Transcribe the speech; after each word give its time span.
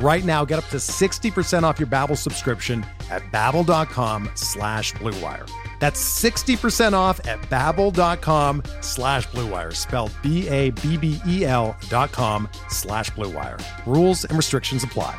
Right 0.00 0.24
now, 0.24 0.44
get 0.44 0.58
up 0.58 0.66
to 0.66 0.76
60% 0.76 1.64
off 1.64 1.80
your 1.80 1.88
Babbel 1.88 2.16
subscription 2.16 2.86
at 3.10 3.22
babbel.com 3.32 4.30
slash 4.34 4.92
bluewire. 4.94 5.50
That's 5.80 6.00
60% 6.22 6.92
off 6.92 7.24
at 7.26 7.40
babbel.com 7.42 8.62
slash 8.80 9.26
bluewire, 9.28 9.74
spelled 9.74 10.12
B-A-B-B-E-L 10.22 11.76
dot 11.88 12.12
com 12.12 12.48
slash 12.68 13.10
bluewire. 13.10 13.60
Rules 13.86 14.24
and 14.24 14.36
restrictions 14.36 14.84
apply. 14.84 15.18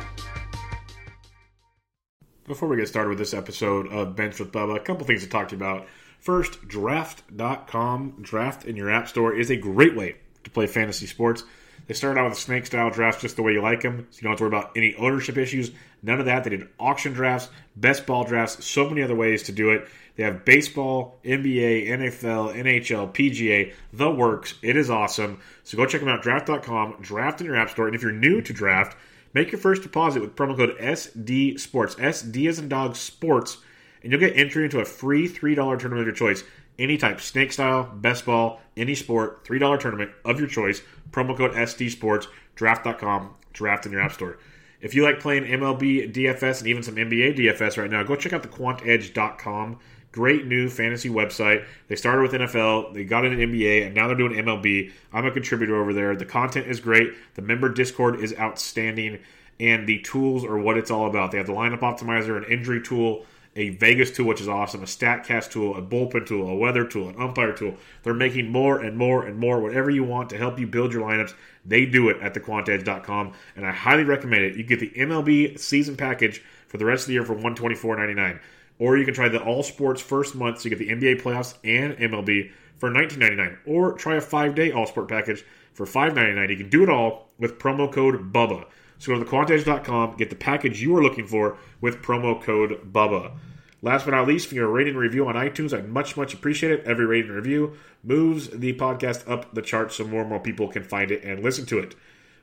Before 2.46 2.68
we 2.68 2.76
get 2.76 2.88
started 2.88 3.10
with 3.10 3.18
this 3.18 3.32
episode 3.32 3.86
of 3.88 4.16
Bench 4.16 4.40
with 4.40 4.50
Bubba, 4.50 4.76
a 4.76 4.80
couple 4.80 5.06
things 5.06 5.22
to 5.22 5.28
talk 5.28 5.48
to 5.48 5.56
you 5.56 5.62
about. 5.62 5.86
First, 6.18 6.66
draft.com, 6.66 8.16
draft 8.20 8.64
in 8.64 8.76
your 8.76 8.90
app 8.90 9.08
store, 9.08 9.34
is 9.34 9.50
a 9.50 9.56
great 9.56 9.94
way 9.94 10.16
to 10.44 10.50
play 10.50 10.66
fantasy 10.66 11.06
sports. 11.06 11.44
They 11.90 11.94
started 11.94 12.20
out 12.20 12.28
with 12.28 12.38
a 12.38 12.40
snake 12.40 12.66
style 12.66 12.88
drafts 12.88 13.20
just 13.20 13.34
the 13.34 13.42
way 13.42 13.50
you 13.52 13.62
like 13.62 13.80
them, 13.80 14.06
so 14.12 14.18
you 14.18 14.22
don't 14.22 14.30
have 14.30 14.38
to 14.38 14.44
worry 14.44 14.56
about 14.56 14.70
any 14.76 14.94
ownership 14.94 15.36
issues. 15.36 15.72
None 16.04 16.20
of 16.20 16.26
that. 16.26 16.44
They 16.44 16.50
did 16.50 16.68
auction 16.78 17.12
drafts, 17.12 17.48
best 17.74 18.06
ball 18.06 18.22
drafts, 18.22 18.64
so 18.64 18.88
many 18.88 19.02
other 19.02 19.16
ways 19.16 19.42
to 19.42 19.52
do 19.52 19.70
it. 19.70 19.88
They 20.14 20.22
have 20.22 20.44
baseball, 20.44 21.18
NBA, 21.24 21.88
NFL, 21.88 22.54
NHL, 22.54 23.12
PGA, 23.12 23.74
the 23.92 24.08
works. 24.08 24.54
It 24.62 24.76
is 24.76 24.88
awesome. 24.88 25.40
So 25.64 25.76
go 25.76 25.84
check 25.84 25.98
them 25.98 26.08
out, 26.08 26.22
draft.com, 26.22 26.98
draft 27.00 27.40
in 27.40 27.46
your 27.48 27.56
app 27.56 27.70
store. 27.70 27.88
And 27.88 27.96
if 27.96 28.02
you're 28.02 28.12
new 28.12 28.40
to 28.40 28.52
draft, 28.52 28.96
make 29.34 29.50
your 29.50 29.60
first 29.60 29.82
deposit 29.82 30.20
with 30.22 30.36
promo 30.36 30.56
code 30.56 30.78
SD 30.78 31.58
Sports. 31.58 31.96
SD 31.96 32.48
as 32.48 32.60
in 32.60 32.68
dog 32.68 32.94
sports, 32.94 33.58
and 34.04 34.12
you'll 34.12 34.20
get 34.20 34.36
entry 34.36 34.62
into 34.62 34.78
a 34.78 34.84
free 34.84 35.28
$3 35.28 35.56
tournament 35.56 36.02
of 36.02 36.06
your 36.06 36.14
choice. 36.14 36.44
Any 36.80 36.96
type, 36.96 37.20
snake 37.20 37.52
style, 37.52 37.92
best 37.94 38.24
ball, 38.24 38.58
any 38.74 38.94
sport, 38.94 39.44
$3 39.44 39.78
tournament 39.78 40.12
of 40.24 40.40
your 40.40 40.48
choice. 40.48 40.80
Promo 41.10 41.36
code 41.36 41.52
SD 41.52 41.90
Sports, 41.90 42.26
draft.com, 42.54 43.34
draft 43.52 43.84
in 43.84 43.92
your 43.92 44.00
app 44.00 44.12
store. 44.12 44.38
If 44.80 44.94
you 44.94 45.04
like 45.04 45.20
playing 45.20 45.44
MLB 45.44 46.10
DFS 46.10 46.60
and 46.60 46.68
even 46.68 46.82
some 46.82 46.96
NBA 46.96 47.36
DFS 47.36 47.76
right 47.76 47.90
now, 47.90 48.02
go 48.02 48.16
check 48.16 48.32
out 48.32 48.42
the 48.42 48.48
quantedge.com. 48.48 49.78
Great 50.10 50.46
new 50.46 50.70
fantasy 50.70 51.10
website. 51.10 51.66
They 51.88 51.96
started 51.96 52.22
with 52.22 52.32
NFL, 52.32 52.94
they 52.94 53.04
got 53.04 53.26
into 53.26 53.36
NBA, 53.36 53.84
and 53.84 53.94
now 53.94 54.06
they're 54.06 54.16
doing 54.16 54.32
MLB. 54.32 54.90
I'm 55.12 55.26
a 55.26 55.30
contributor 55.30 55.76
over 55.76 55.92
there. 55.92 56.16
The 56.16 56.24
content 56.24 56.66
is 56.66 56.80
great. 56.80 57.12
The 57.34 57.42
member 57.42 57.68
Discord 57.68 58.20
is 58.20 58.34
outstanding, 58.38 59.18
and 59.60 59.86
the 59.86 59.98
tools 60.00 60.46
are 60.46 60.58
what 60.58 60.78
it's 60.78 60.90
all 60.90 61.06
about. 61.06 61.30
They 61.30 61.38
have 61.38 61.46
the 61.46 61.52
lineup 61.52 61.80
optimizer, 61.80 62.38
an 62.38 62.50
injury 62.50 62.80
tool, 62.80 63.26
a 63.56 63.70
Vegas 63.70 64.10
tool, 64.10 64.26
which 64.26 64.40
is 64.40 64.48
awesome, 64.48 64.82
a 64.82 64.86
StatCast 64.86 65.50
tool, 65.50 65.76
a 65.76 65.82
bullpen 65.82 66.26
tool, 66.26 66.48
a 66.48 66.54
weather 66.54 66.84
tool, 66.84 67.08
an 67.08 67.20
umpire 67.20 67.52
tool. 67.52 67.74
They're 68.02 68.14
making 68.14 68.50
more 68.50 68.80
and 68.80 68.96
more 68.96 69.24
and 69.26 69.38
more. 69.38 69.60
Whatever 69.60 69.90
you 69.90 70.04
want 70.04 70.30
to 70.30 70.36
help 70.36 70.58
you 70.58 70.66
build 70.66 70.92
your 70.92 71.02
lineups, 71.02 71.34
they 71.64 71.84
do 71.84 72.08
it 72.08 72.18
at 72.22 72.34
thequantedge.com, 72.34 73.32
and 73.56 73.66
I 73.66 73.72
highly 73.72 74.04
recommend 74.04 74.44
it. 74.44 74.56
You 74.56 74.62
get 74.62 74.80
the 74.80 74.90
MLB 74.90 75.58
season 75.58 75.96
package 75.96 76.42
for 76.68 76.78
the 76.78 76.84
rest 76.84 77.02
of 77.02 77.06
the 77.08 77.14
year 77.14 77.24
for 77.24 77.34
$124.99. 77.34 78.40
Or 78.78 78.96
you 78.96 79.04
can 79.04 79.12
try 79.12 79.28
the 79.28 79.42
all 79.42 79.62
sports 79.62 80.00
first 80.00 80.34
month, 80.34 80.60
so 80.60 80.68
you 80.68 80.74
get 80.74 80.78
the 80.78 80.94
NBA 80.94 81.20
playoffs 81.20 81.54
and 81.64 81.94
MLB 81.98 82.50
for 82.78 82.90
$19.99. 82.90 83.58
Or 83.66 83.92
try 83.92 84.14
a 84.16 84.20
five 84.20 84.54
day 84.54 84.72
all 84.72 84.86
sport 84.86 85.08
package 85.08 85.44
for 85.74 85.84
$5.99. 85.84 86.48
You 86.48 86.56
can 86.56 86.70
do 86.70 86.82
it 86.82 86.88
all 86.88 87.28
with 87.38 87.58
promo 87.58 87.92
code 87.92 88.32
BUBBA. 88.32 88.64
So 89.00 89.16
go 89.16 89.18
to 89.18 89.24
thequantedge.com, 89.24 90.16
get 90.18 90.28
the 90.28 90.36
package 90.36 90.82
you 90.82 90.94
are 90.94 91.02
looking 91.02 91.26
for 91.26 91.56
with 91.80 92.02
promo 92.02 92.40
code 92.40 92.92
BUBBA. 92.92 93.32
Last 93.80 94.04
but 94.04 94.10
not 94.10 94.28
least, 94.28 94.52
you're 94.52 94.68
a 94.68 94.70
rating 94.70 94.94
review 94.94 95.26
on 95.26 95.36
iTunes, 95.36 95.76
I'd 95.76 95.88
much, 95.88 96.18
much 96.18 96.34
appreciate 96.34 96.70
it. 96.70 96.84
Every 96.84 97.06
rating 97.06 97.30
review 97.30 97.78
moves 98.04 98.50
the 98.50 98.74
podcast 98.74 99.28
up 99.28 99.54
the 99.54 99.62
charts 99.62 99.96
so 99.96 100.04
more 100.04 100.20
and 100.20 100.28
more 100.28 100.38
people 100.38 100.68
can 100.68 100.82
find 100.82 101.10
it 101.10 101.24
and 101.24 101.42
listen 101.42 101.64
to 101.66 101.78
it. 101.78 101.94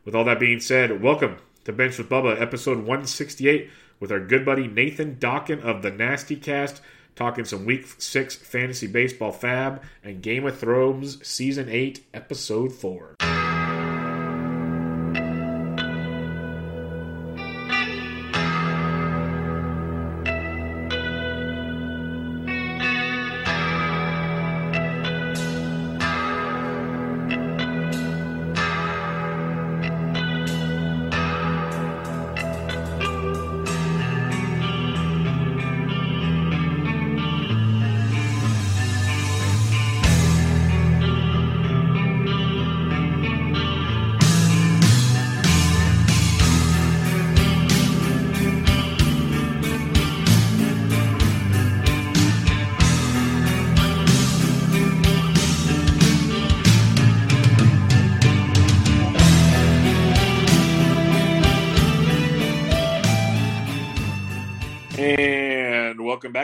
With 0.04 0.16
all 0.16 0.24
that 0.24 0.40
being 0.40 0.60
said, 0.60 1.04
welcome 1.04 1.38
to 1.66 1.72
Bench 1.72 2.00
with 2.00 2.10
Bubba, 2.10 2.42
episode 2.42 2.80
168, 2.80 3.70
with 4.00 4.12
our 4.12 4.20
good 4.20 4.44
buddy 4.44 4.68
Nathan 4.68 5.18
Dokken 5.18 5.62
of 5.62 5.84
the 5.84 5.92
Nasty 5.92 6.36
Cast, 6.36 6.82
talking 7.16 7.46
some 7.46 7.66
Week 7.66 7.86
6 8.00 8.36
fantasy 8.36 8.88
baseball 8.88 9.32
fab 9.32 9.84
and 10.04 10.24
Game 10.24 10.48
of 10.48 10.58
Thrones 10.58 11.24
Season 11.28 11.70
8, 11.70 12.04
Episode 12.16 12.74
4. 12.74 13.47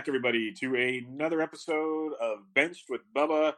Back, 0.03 0.09
everybody, 0.09 0.51
to 0.51 0.75
another 0.75 1.39
episode 1.39 2.11
of 2.19 2.39
Benched 2.53 2.89
with 2.89 2.99
Bubba, 3.15 3.53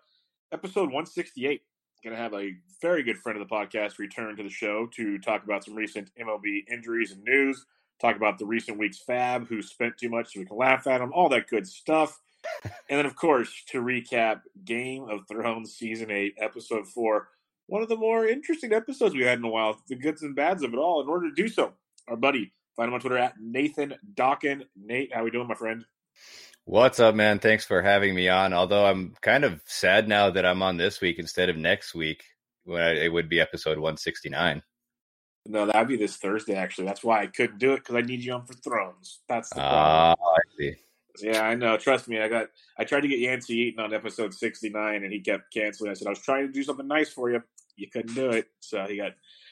episode 0.51 0.91
168. 0.91 1.59
Going 2.03 2.15
to 2.15 2.21
have 2.21 2.35
a 2.35 2.51
very 2.79 3.01
good 3.01 3.17
friend 3.17 3.41
of 3.41 3.49
the 3.49 3.51
podcast 3.51 3.97
return 3.97 4.37
to 4.37 4.43
the 4.43 4.49
show 4.49 4.87
to 4.95 5.17
talk 5.17 5.43
about 5.43 5.63
some 5.63 5.73
recent 5.73 6.11
MLB 6.21 6.65
injuries 6.71 7.13
and 7.13 7.23
news, 7.23 7.65
talk 7.99 8.15
about 8.15 8.37
the 8.37 8.45
recent 8.45 8.77
week's 8.77 8.99
fab, 8.99 9.47
who 9.47 9.63
spent 9.63 9.97
too 9.97 10.07
much 10.07 10.33
so 10.33 10.39
we 10.39 10.45
can 10.45 10.55
laugh 10.55 10.85
at 10.85 11.01
him, 11.01 11.11
all 11.13 11.29
that 11.29 11.47
good 11.47 11.65
stuff. 11.65 12.21
and 12.63 12.99
then, 12.99 13.07
of 13.07 13.15
course, 13.15 13.51
to 13.69 13.81
recap 13.81 14.41
Game 14.65 15.09
of 15.09 15.27
Thrones 15.27 15.73
Season 15.73 16.11
8, 16.11 16.35
Episode 16.37 16.87
4, 16.87 17.27
one 17.65 17.81
of 17.81 17.89
the 17.89 17.97
more 17.97 18.27
interesting 18.27 18.71
episodes 18.71 19.15
we 19.15 19.23
had 19.23 19.39
in 19.39 19.45
a 19.45 19.49
while, 19.49 19.81
the 19.87 19.95
goods 19.95 20.21
and 20.21 20.35
bads 20.35 20.61
of 20.61 20.73
it 20.73 20.77
all. 20.77 21.01
In 21.01 21.09
order 21.09 21.27
to 21.27 21.33
do 21.33 21.47
so, 21.47 21.73
our 22.07 22.15
buddy, 22.15 22.51
Find 22.75 22.89
him 22.89 22.93
on 22.93 22.99
Twitter 22.99 23.17
at 23.17 23.35
Nathan 23.39 23.95
Dokken. 24.15 24.63
Nate, 24.75 25.13
how 25.13 25.23
we 25.23 25.31
doing, 25.31 25.47
my 25.47 25.55
friend? 25.55 25.85
What's 26.65 26.99
up, 26.99 27.13
man? 27.13 27.39
Thanks 27.39 27.63
for 27.63 27.81
having 27.81 28.15
me 28.15 28.27
on. 28.27 28.51
Although 28.53 28.85
I'm 28.87 29.13
kind 29.21 29.43
of 29.43 29.61
sad 29.65 30.07
now 30.07 30.31
that 30.31 30.45
I'm 30.45 30.63
on 30.63 30.77
this 30.77 30.99
week 30.99 31.19
instead 31.19 31.49
of 31.49 31.57
next 31.57 31.93
week 31.93 32.23
when 32.63 32.81
I, 32.81 32.93
it 33.05 33.13
would 33.13 33.29
be 33.29 33.39
episode 33.39 33.77
169. 33.77 34.63
No, 35.47 35.67
that'd 35.67 35.87
be 35.87 35.95
this 35.95 36.17
Thursday. 36.17 36.55
Actually, 36.55 36.87
that's 36.87 37.03
why 37.03 37.21
I 37.21 37.27
couldn't 37.27 37.59
do 37.59 37.73
it 37.73 37.77
because 37.77 37.95
I 37.95 38.01
need 38.01 38.23
you 38.23 38.33
on 38.33 38.45
for 38.45 38.53
Thrones. 38.53 39.19
That's 39.29 39.49
the 39.49 39.55
problem. 39.57 40.15
Uh, 40.19 40.31
I 40.31 40.39
see. 40.57 40.75
Yeah, 41.21 41.41
I 41.43 41.53
know. 41.53 41.77
Trust 41.77 42.07
me, 42.07 42.19
I 42.19 42.27
got. 42.27 42.47
I 42.79 42.83
tried 42.83 43.01
to 43.01 43.07
get 43.07 43.19
Yancey 43.19 43.53
Eaton 43.53 43.83
on 43.83 43.93
episode 43.93 44.33
69, 44.33 45.03
and 45.03 45.13
he 45.13 45.19
kept 45.19 45.53
canceling. 45.53 45.91
I 45.91 45.93
said 45.93 46.07
I 46.07 46.09
was 46.09 46.19
trying 46.19 46.47
to 46.47 46.51
do 46.51 46.63
something 46.63 46.87
nice 46.87 47.09
for 47.13 47.29
you. 47.29 47.43
You 47.77 47.89
couldn't 47.91 48.15
do 48.15 48.31
it, 48.31 48.47
so 48.59 48.85
he 48.87 48.97
got 48.97 49.11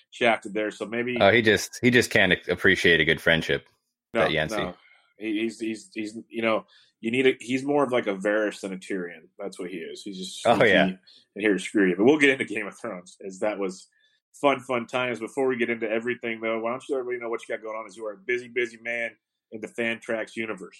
shafted 0.09 0.55
there. 0.55 0.71
So 0.71 0.87
maybe 0.87 1.17
Oh, 1.21 1.31
he 1.31 1.43
just 1.43 1.77
he 1.81 1.91
just 1.91 2.09
can't 2.09 2.33
appreciate 2.49 2.99
a 2.99 3.05
good 3.05 3.21
friendship. 3.21 3.67
no, 4.15 4.21
that 4.21 4.31
Yancey. 4.31 4.57
no. 4.57 4.73
He- 5.19 5.41
He's 5.41 5.59
he's 5.59 5.89
he's 5.93 6.17
you 6.27 6.41
know 6.41 6.65
you 7.03 7.11
need 7.11 7.27
a. 7.27 7.33
He's 7.41 7.65
more 7.65 7.83
of 7.83 7.91
like 7.91 8.07
a 8.07 8.15
Varys 8.15 8.61
than 8.61 8.71
a 8.71 8.77
Tyrion. 8.77 9.27
That's 9.37 9.59
what 9.59 9.69
he 9.69 9.75
is. 9.75 10.03
He's 10.03 10.17
just 10.17 10.41
oh 10.47 10.63
yeah, 10.63 10.85
and 10.85 10.97
here 11.35 11.51
to 11.51 11.59
screw 11.59 11.89
you. 11.89 11.97
But 11.97 12.05
we'll 12.05 12.17
get 12.17 12.29
into 12.29 12.45
Game 12.45 12.65
of 12.65 12.79
Thrones 12.79 13.17
as 13.27 13.39
that 13.39 13.59
was 13.59 13.87
fun, 14.39 14.61
fun 14.61 14.87
times. 14.87 15.19
Before 15.19 15.45
we 15.47 15.57
get 15.57 15.69
into 15.69 15.89
everything, 15.89 16.39
though, 16.39 16.61
why 16.61 16.71
don't 16.71 16.81
you 16.87 16.95
let 16.95 17.01
everybody 17.01 17.21
know 17.21 17.29
what 17.29 17.41
you 17.45 17.53
got 17.53 17.61
going 17.61 17.75
on? 17.75 17.85
As 17.85 17.97
you 17.97 18.05
are 18.05 18.13
a 18.13 18.17
busy, 18.25 18.47
busy 18.47 18.77
man 18.81 19.11
in 19.51 19.59
the 19.59 19.67
Fantrax 19.67 20.37
universe. 20.37 20.79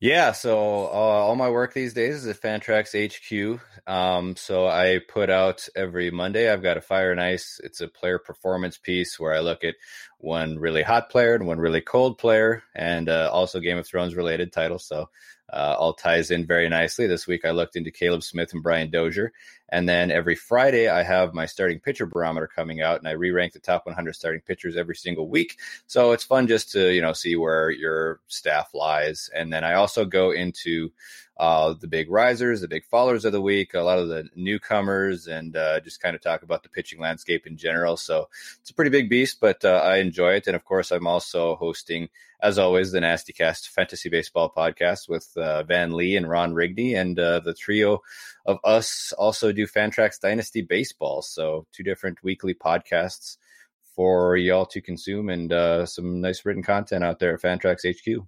Yeah, 0.00 0.30
so 0.30 0.56
uh, 0.56 0.90
all 0.92 1.34
my 1.34 1.50
work 1.50 1.74
these 1.74 1.92
days 1.92 2.14
is 2.14 2.26
at 2.28 2.40
Fantrax 2.40 2.94
HQ. 2.94 3.60
Um, 3.88 4.36
so 4.36 4.68
I 4.68 5.00
put 5.08 5.28
out 5.28 5.66
every 5.74 6.12
Monday. 6.12 6.48
I've 6.52 6.62
got 6.62 6.76
a 6.76 6.80
Fire 6.80 7.10
and 7.10 7.20
Ice. 7.20 7.60
It's 7.64 7.80
a 7.80 7.88
player 7.88 8.20
performance 8.20 8.78
piece 8.78 9.18
where 9.18 9.34
I 9.34 9.40
look 9.40 9.64
at 9.64 9.74
one 10.18 10.56
really 10.60 10.82
hot 10.82 11.10
player 11.10 11.34
and 11.34 11.48
one 11.48 11.58
really 11.58 11.80
cold 11.80 12.16
player, 12.16 12.62
and 12.76 13.08
uh, 13.08 13.28
also 13.32 13.58
Game 13.58 13.76
of 13.76 13.88
Thrones 13.88 14.14
related 14.14 14.52
titles. 14.52 14.86
So 14.86 15.10
uh, 15.52 15.76
all 15.78 15.94
ties 15.94 16.30
in 16.30 16.46
very 16.46 16.68
nicely. 16.68 17.06
This 17.06 17.26
week 17.26 17.44
I 17.44 17.50
looked 17.50 17.76
into 17.76 17.90
Caleb 17.90 18.22
Smith 18.22 18.52
and 18.52 18.62
Brian 18.62 18.90
Dozier. 18.90 19.32
And 19.70 19.88
then 19.88 20.10
every 20.10 20.34
Friday 20.34 20.88
I 20.88 21.02
have 21.02 21.34
my 21.34 21.46
starting 21.46 21.78
pitcher 21.78 22.06
barometer 22.06 22.46
coming 22.46 22.80
out 22.80 22.98
and 22.98 23.08
I 23.08 23.12
re 23.12 23.30
rank 23.30 23.52
the 23.52 23.58
top 23.58 23.86
100 23.86 24.14
starting 24.14 24.40
pitchers 24.40 24.76
every 24.76 24.96
single 24.96 25.28
week. 25.28 25.58
So 25.86 26.12
it's 26.12 26.24
fun 26.24 26.46
just 26.46 26.72
to, 26.72 26.92
you 26.92 27.02
know, 27.02 27.12
see 27.12 27.36
where 27.36 27.70
your 27.70 28.20
staff 28.28 28.70
lies. 28.74 29.30
And 29.34 29.52
then 29.52 29.64
I 29.64 29.74
also 29.74 30.04
go 30.04 30.30
into 30.30 30.90
uh, 31.38 31.72
the 31.72 31.86
big 31.86 32.10
risers, 32.10 32.60
the 32.60 32.68
big 32.68 32.84
fallers 32.92 33.24
of 33.24 33.30
the 33.32 33.40
week, 33.40 33.74
a 33.74 33.80
lot 33.80 33.98
of 33.98 34.08
the 34.08 34.28
newcomers, 34.34 35.28
and 35.28 35.56
uh, 35.56 35.78
just 35.80 36.00
kind 36.00 36.16
of 36.16 36.20
talk 36.20 36.42
about 36.42 36.64
the 36.64 36.68
pitching 36.68 37.00
landscape 37.00 37.46
in 37.46 37.56
general. 37.56 37.96
So 37.96 38.28
it's 38.60 38.70
a 38.70 38.74
pretty 38.74 38.90
big 38.90 39.08
beast, 39.08 39.38
but 39.40 39.64
uh, 39.64 39.80
I 39.84 39.98
enjoy 39.98 40.32
it. 40.34 40.48
And 40.48 40.56
of 40.56 40.64
course, 40.64 40.90
I'm 40.90 41.06
also 41.06 41.54
hosting, 41.54 42.08
as 42.42 42.58
always, 42.58 42.90
the 42.90 43.00
Nasty 43.00 43.32
Cast 43.32 43.68
Fantasy 43.68 44.08
Baseball 44.08 44.52
podcast 44.54 45.08
with 45.08 45.30
uh, 45.36 45.62
Van 45.62 45.92
Lee 45.92 46.16
and 46.16 46.28
Ron 46.28 46.54
Rigney, 46.54 46.96
and 46.96 47.16
uh, 47.18 47.38
the 47.38 47.54
trio 47.54 48.00
of 48.44 48.58
us 48.64 49.12
also 49.16 49.52
do 49.52 49.66
Fantrax 49.68 50.20
Dynasty 50.20 50.62
Baseball. 50.62 51.22
So 51.22 51.66
two 51.72 51.84
different 51.84 52.18
weekly 52.24 52.54
podcasts 52.54 53.36
for 53.94 54.36
y'all 54.36 54.66
to 54.66 54.80
consume, 54.80 55.28
and 55.28 55.52
uh, 55.52 55.86
some 55.86 56.20
nice 56.20 56.44
written 56.44 56.64
content 56.64 57.04
out 57.04 57.20
there 57.20 57.34
at 57.34 57.42
Fantrax 57.42 57.86
HQ 57.86 58.26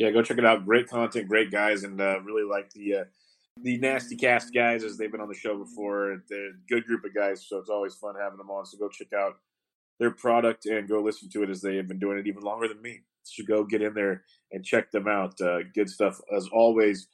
yeah, 0.00 0.10
go 0.10 0.22
check 0.22 0.38
it 0.38 0.46
out. 0.46 0.64
Great 0.64 0.88
content, 0.88 1.28
great 1.28 1.50
guys, 1.50 1.84
and 1.84 2.00
uh, 2.00 2.20
really 2.22 2.42
like 2.42 2.70
the 2.72 2.94
uh, 2.94 3.04
the 3.62 3.76
nasty 3.76 4.16
cast 4.16 4.54
guys 4.54 4.82
as 4.82 4.96
they've 4.96 5.12
been 5.12 5.20
on 5.20 5.28
the 5.28 5.34
show 5.34 5.58
before. 5.58 6.22
They're 6.26 6.48
a 6.48 6.52
good 6.70 6.86
group 6.86 7.04
of 7.04 7.14
guys, 7.14 7.44
so 7.46 7.58
it's 7.58 7.68
always 7.68 7.94
fun 7.96 8.14
having 8.18 8.38
them 8.38 8.50
on. 8.50 8.64
So 8.64 8.78
go 8.78 8.88
check 8.88 9.12
out 9.12 9.34
their 9.98 10.10
product 10.10 10.64
and 10.64 10.88
go 10.88 11.02
listen 11.02 11.28
to 11.32 11.42
it 11.42 11.50
as 11.50 11.60
they 11.60 11.76
have 11.76 11.86
been 11.86 11.98
doing 11.98 12.18
it 12.18 12.26
even 12.26 12.42
longer 12.42 12.66
than 12.66 12.80
me. 12.80 13.00
So 13.24 13.44
go 13.44 13.62
get 13.62 13.82
in 13.82 13.92
there 13.92 14.24
and 14.52 14.64
check 14.64 14.90
them 14.90 15.06
out. 15.06 15.38
Uh, 15.38 15.58
good 15.74 15.90
stuff 15.90 16.18
as 16.34 16.48
always. 16.50 17.08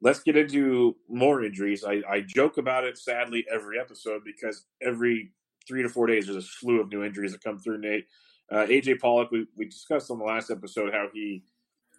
Let's 0.00 0.20
get 0.20 0.38
into 0.38 0.96
more 1.10 1.44
injuries. 1.44 1.84
I, 1.84 2.00
I 2.10 2.22
joke 2.22 2.56
about 2.56 2.84
it 2.84 2.96
sadly 2.96 3.44
every 3.52 3.78
episode 3.78 4.22
because 4.24 4.64
every 4.80 5.32
three 5.68 5.82
to 5.82 5.90
four 5.90 6.06
days 6.06 6.24
there's 6.24 6.42
a 6.42 6.48
slew 6.48 6.80
of 6.80 6.88
new 6.88 7.04
injuries 7.04 7.32
that 7.32 7.44
come 7.44 7.58
through. 7.58 7.82
Nate, 7.82 8.06
uh, 8.50 8.64
AJ 8.64 8.98
Pollock, 8.98 9.30
we, 9.30 9.46
we 9.58 9.66
discussed 9.66 10.10
on 10.10 10.18
the 10.18 10.24
last 10.24 10.50
episode 10.50 10.94
how 10.94 11.08
he 11.12 11.42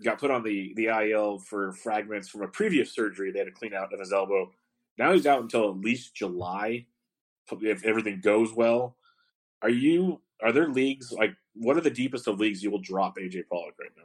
got 0.03 0.19
put 0.19 0.31
on 0.31 0.43
the 0.43 0.73
the 0.75 0.87
IL 0.87 1.39
for 1.39 1.73
fragments 1.73 2.29
from 2.29 2.41
a 2.41 2.47
previous 2.47 2.93
surgery 2.93 3.31
they 3.31 3.39
had 3.39 3.45
to 3.45 3.51
clean 3.51 3.73
out 3.73 3.93
of 3.93 3.99
his 3.99 4.13
elbow. 4.13 4.51
Now 4.97 5.13
he's 5.13 5.27
out 5.27 5.41
until 5.41 5.69
at 5.69 5.77
least 5.77 6.15
July 6.15 6.85
if 7.61 7.83
everything 7.85 8.21
goes 8.21 8.53
well. 8.53 8.95
Are 9.61 9.69
you 9.69 10.21
are 10.41 10.51
there 10.51 10.69
leagues 10.69 11.11
like 11.11 11.31
what 11.53 11.77
are 11.77 11.81
the 11.81 11.89
deepest 11.89 12.27
of 12.27 12.39
leagues 12.39 12.63
you 12.63 12.71
will 12.71 12.79
drop 12.79 13.17
AJ 13.17 13.47
Pollock 13.49 13.75
right 13.79 13.91
now? 13.97 14.03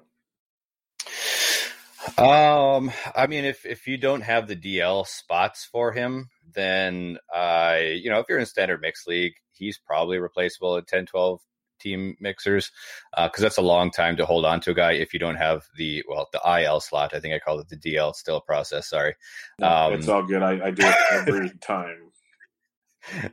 Um, 2.19 2.93
I 3.14 3.26
mean, 3.26 3.44
if 3.44 3.66
if 3.66 3.87
you 3.87 3.98
don't 3.98 4.22
have 4.22 4.46
the 4.46 4.56
DL 4.56 5.06
spots 5.06 5.64
for 5.64 5.93
him, 5.93 6.28
then 6.54 7.19
uh, 7.34 7.78
you 7.81 8.10
know, 8.10 8.20
if 8.20 8.26
you're 8.28 8.38
in 8.38 8.46
standard 8.46 8.81
mixed 8.81 9.08
league, 9.08 9.34
he's 9.52 9.78
probably 9.78 10.19
replaceable 10.19 10.76
at 10.76 10.87
10, 10.87 11.06
12 11.06 11.40
team 11.78 12.17
mixers 12.20 12.70
because 13.17 13.40
uh, 13.40 13.43
that's 13.43 13.58
a 13.58 13.62
long 13.62 13.90
time 13.90 14.17
to 14.17 14.26
hold 14.26 14.44
on 14.44 14.61
to 14.61 14.70
a 14.70 14.75
guy 14.75 14.93
if 14.93 15.12
you 15.12 15.19
don't 15.19 15.37
have 15.37 15.64
the 15.76 16.02
well 16.08 16.28
the 16.32 16.62
IL 16.62 16.81
slot. 16.81 17.14
I 17.14 17.20
think 17.20 17.34
I 17.34 17.38
call 17.38 17.58
it 17.61 17.69
the 17.69 17.76
DL. 17.76 18.14
Still 18.14 18.40
process. 18.40 18.88
Sorry. 18.88 19.14
Um, 19.62 19.94
it's 19.94 20.08
all 20.08 20.23
good. 20.23 20.43
I, 20.43 20.67
I 20.67 20.70
do 20.70 20.87
it 20.87 20.96
every 21.11 21.50
time. 21.61 22.11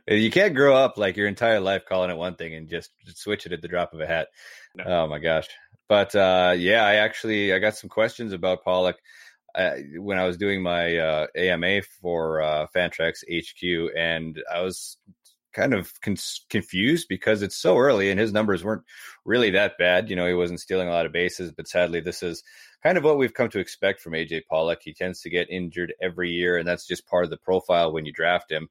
You 0.08 0.30
can't 0.30 0.54
grow 0.54 0.76
up 0.76 0.96
like 0.96 1.16
your 1.16 1.26
entire 1.26 1.60
life 1.60 1.84
calling 1.88 2.10
it 2.10 2.16
one 2.16 2.36
thing 2.36 2.54
and 2.54 2.68
just 2.68 2.90
switch 3.14 3.44
it 3.46 3.52
at 3.52 3.60
the 3.60 3.68
drop 3.68 3.92
of 3.92 4.00
a 4.00 4.06
hat. 4.06 4.28
No. 4.76 4.84
Oh 4.86 5.06
my 5.08 5.18
gosh! 5.18 5.48
But 5.88 6.14
uh, 6.14 6.54
yeah, 6.56 6.84
I 6.84 6.96
actually 6.96 7.52
I 7.52 7.58
got 7.58 7.76
some 7.76 7.90
questions 7.90 8.32
about 8.32 8.64
Pollock. 8.64 8.96
Uh, 9.54 9.76
when 9.98 10.18
I 10.18 10.24
was 10.24 10.36
doing 10.36 10.62
my 10.62 10.96
uh, 10.96 11.26
AMA 11.36 11.82
for 12.00 12.42
uh, 12.42 12.66
Fantrax 12.74 13.22
HQ, 13.30 13.92
and 13.96 14.42
I 14.52 14.62
was 14.62 14.96
kind 15.54 15.72
of 15.72 15.92
con- 16.00 16.16
confused 16.50 17.06
because 17.08 17.42
it's 17.42 17.56
so 17.56 17.78
early 17.78 18.10
and 18.10 18.20
his 18.20 18.32
numbers 18.32 18.64
weren't 18.64 18.84
really 19.24 19.50
that 19.50 19.78
bad. 19.78 20.10
You 20.10 20.16
know, 20.16 20.26
he 20.26 20.34
wasn't 20.34 20.60
stealing 20.60 20.88
a 20.88 20.92
lot 20.92 21.06
of 21.06 21.12
bases, 21.12 21.52
but 21.52 21.68
sadly, 21.68 22.00
this 22.00 22.22
is 22.22 22.42
kind 22.82 22.98
of 22.98 23.04
what 23.04 23.16
we've 23.16 23.34
come 23.34 23.48
to 23.50 23.58
expect 23.58 24.00
from 24.00 24.12
AJ 24.12 24.42
Pollock. 24.48 24.80
He 24.82 24.92
tends 24.92 25.20
to 25.22 25.30
get 25.30 25.50
injured 25.50 25.94
every 26.02 26.30
year, 26.30 26.58
and 26.58 26.68
that's 26.68 26.86
just 26.86 27.06
part 27.06 27.24
of 27.24 27.30
the 27.30 27.38
profile 27.38 27.92
when 27.92 28.04
you 28.04 28.12
draft 28.12 28.52
him. 28.52 28.68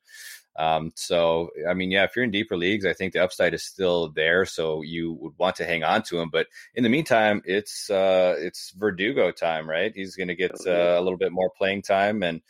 Um, 0.56 0.92
so, 0.96 1.50
I 1.68 1.74
mean, 1.74 1.90
yeah, 1.90 2.04
if 2.04 2.16
you're 2.16 2.26
in 2.26 2.32
deeper 2.32 2.56
leagues, 2.56 2.86
I 2.86 2.94
think 2.94 3.14
the 3.14 3.24
upside 3.24 3.54
is 3.54 3.64
still 3.64 4.10
there. 4.10 4.46
So 4.46 4.82
you 4.82 5.14
would 5.14 5.34
want 5.38 5.56
to 5.58 5.66
hang 5.66 5.84
on 5.84 6.04
to 6.04 6.20
him. 6.20 6.30
But 6.32 6.48
in 6.76 6.84
the 6.84 6.90
meantime, 6.90 7.42
it's 7.46 7.90
uh, 7.90 8.36
it's 8.38 8.72
Verdugo 8.72 9.32
time, 9.32 9.68
right? 9.68 9.92
He's 9.96 10.16
going 10.16 10.28
to 10.28 10.36
get 10.36 10.52
uh, 10.68 10.98
a 10.98 11.02
little 11.02 11.18
bit 11.18 11.32
more 11.32 11.50
playing 11.58 11.82
time 11.82 12.22
and 12.22 12.42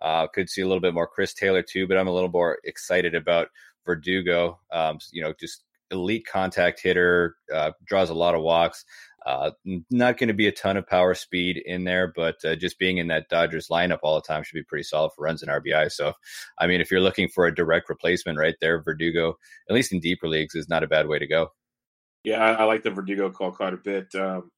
uh, 0.00 0.26
could 0.28 0.48
see 0.48 0.62
a 0.62 0.66
little 0.66 0.80
bit 0.80 0.94
more 0.94 1.06
Chris 1.06 1.34
Taylor 1.34 1.62
too. 1.62 1.86
But 1.86 1.98
I'm 1.98 2.08
a 2.08 2.14
little 2.14 2.30
more 2.30 2.58
excited 2.64 3.14
about 3.14 3.48
Verdugo. 3.86 4.58
Um, 4.72 4.98
you 5.12 5.22
know, 5.22 5.32
just 5.38 5.64
elite 5.90 6.26
contact 6.26 6.80
hitter, 6.80 7.36
uh, 7.54 7.72
draws 7.84 8.10
a 8.10 8.14
lot 8.14 8.34
of 8.34 8.42
walks. 8.42 8.84
Uh, 9.26 9.50
not 9.90 10.16
going 10.16 10.28
to 10.28 10.34
be 10.34 10.46
a 10.46 10.52
ton 10.52 10.78
of 10.78 10.86
power 10.86 11.14
speed 11.14 11.58
in 11.66 11.84
there, 11.84 12.10
but 12.16 12.42
uh, 12.44 12.56
just 12.56 12.78
being 12.78 12.96
in 12.96 13.08
that 13.08 13.28
Dodgers 13.28 13.68
lineup 13.68 13.98
all 14.02 14.14
the 14.14 14.26
time 14.26 14.42
should 14.42 14.54
be 14.54 14.62
pretty 14.62 14.82
solid 14.82 15.10
for 15.14 15.22
runs 15.24 15.42
and 15.42 15.50
RBI. 15.50 15.92
So, 15.92 16.14
I 16.58 16.66
mean, 16.66 16.80
if 16.80 16.90
you're 16.90 17.02
looking 17.02 17.28
for 17.28 17.46
a 17.46 17.54
direct 17.54 17.90
replacement 17.90 18.38
right 18.38 18.54
there, 18.60 18.82
Verdugo, 18.82 19.36
at 19.68 19.74
least 19.74 19.92
in 19.92 20.00
deeper 20.00 20.26
leagues, 20.26 20.54
is 20.54 20.70
not 20.70 20.82
a 20.82 20.88
bad 20.88 21.06
way 21.06 21.18
to 21.18 21.26
go. 21.26 21.52
Yeah, 22.24 22.42
I, 22.42 22.52
I 22.52 22.64
like 22.64 22.82
the 22.82 22.90
Verdugo 22.90 23.30
call 23.30 23.52
quite 23.52 23.74
a 23.74 23.78
bit. 23.78 24.14
Um, 24.14 24.50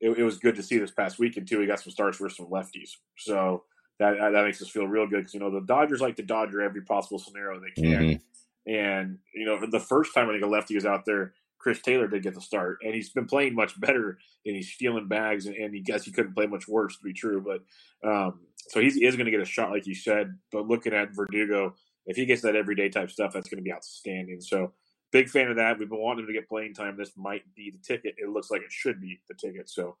it, 0.00 0.10
it, 0.10 0.22
was 0.22 0.38
good 0.38 0.56
to 0.56 0.62
see 0.62 0.78
this 0.78 0.90
past 0.90 1.18
weekend 1.18 1.48
too. 1.48 1.60
He 1.60 1.66
got 1.66 1.80
some 1.80 1.92
starts 1.92 2.18
versus 2.18 2.36
some 2.38 2.46
lefties, 2.46 2.90
so 3.18 3.64
that 3.98 4.18
that 4.18 4.44
makes 4.44 4.62
us 4.62 4.70
feel 4.70 4.86
real 4.86 5.06
good 5.06 5.18
because 5.18 5.34
you 5.34 5.40
know 5.40 5.50
the 5.50 5.60
Dodgers 5.60 6.00
like 6.00 6.16
to 6.16 6.22
Dodger 6.22 6.62
every 6.62 6.82
possible 6.82 7.18
scenario 7.18 7.60
they 7.60 7.82
can. 7.82 8.02
Mm-hmm. 8.02 8.22
And 8.66 9.18
you 9.34 9.46
know, 9.46 9.58
the 9.70 9.80
first 9.80 10.14
time 10.14 10.28
I 10.28 10.32
think 10.32 10.44
a 10.44 10.48
lefty 10.48 10.74
was 10.74 10.86
out 10.86 11.04
there, 11.04 11.34
Chris 11.58 11.80
Taylor 11.80 12.08
did 12.08 12.22
get 12.22 12.34
the 12.34 12.40
start, 12.40 12.78
and 12.82 12.94
he's 12.94 13.10
been 13.10 13.26
playing 13.26 13.54
much 13.54 13.78
better, 13.80 14.18
and 14.46 14.56
he's 14.56 14.72
stealing 14.72 15.08
bags, 15.08 15.46
and, 15.46 15.56
and 15.56 15.74
he 15.74 15.80
guess 15.80 16.04
he 16.04 16.12
couldn't 16.12 16.34
play 16.34 16.46
much 16.46 16.66
worse 16.66 16.96
to 16.96 17.04
be 17.04 17.12
true. 17.12 17.42
But 17.42 18.08
um, 18.08 18.40
so 18.68 18.80
he's, 18.80 18.94
he 18.94 19.04
is 19.04 19.16
going 19.16 19.26
to 19.26 19.30
get 19.30 19.40
a 19.40 19.46
shot, 19.46 19.70
like 19.70 19.86
you 19.86 19.94
said. 19.94 20.34
But 20.52 20.68
looking 20.68 20.94
at 20.94 21.14
Verdugo, 21.14 21.74
if 22.06 22.16
he 22.16 22.24
gets 22.24 22.42
that 22.42 22.56
everyday 22.56 22.88
type 22.88 23.10
stuff, 23.10 23.32
that's 23.32 23.48
going 23.48 23.58
to 23.58 23.64
be 23.64 23.72
outstanding. 23.72 24.40
So 24.40 24.72
big 25.12 25.28
fan 25.28 25.48
of 25.48 25.56
that. 25.56 25.78
We've 25.78 25.88
been 25.88 25.98
wanting 25.98 26.24
him 26.24 26.28
to 26.28 26.32
get 26.32 26.48
playing 26.48 26.74
time. 26.74 26.96
This 26.96 27.12
might 27.16 27.42
be 27.54 27.70
the 27.70 27.82
ticket. 27.82 28.14
It 28.16 28.30
looks 28.30 28.50
like 28.50 28.62
it 28.62 28.72
should 28.72 29.00
be 29.00 29.20
the 29.28 29.34
ticket. 29.34 29.68
So 29.68 29.96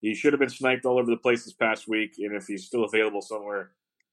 he 0.00 0.14
should 0.14 0.32
have 0.32 0.40
been 0.40 0.48
sniped 0.48 0.84
all 0.84 0.98
over 0.98 1.10
the 1.10 1.16
place 1.16 1.44
this 1.44 1.54
past 1.54 1.88
week, 1.88 2.14
and 2.18 2.34
if 2.34 2.46
he's 2.46 2.66
still 2.66 2.84
available 2.84 3.22
somewhere, 3.22 3.70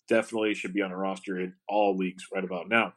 definitely 0.08 0.53
should 0.53 0.74
be 0.74 0.82
on 0.82 0.91
a 0.91 0.98
roster 0.98 1.39
in 1.39 1.53
all 1.68 1.96
leagues 1.96 2.27
right 2.34 2.44
about 2.44 2.70
now. 2.70 2.94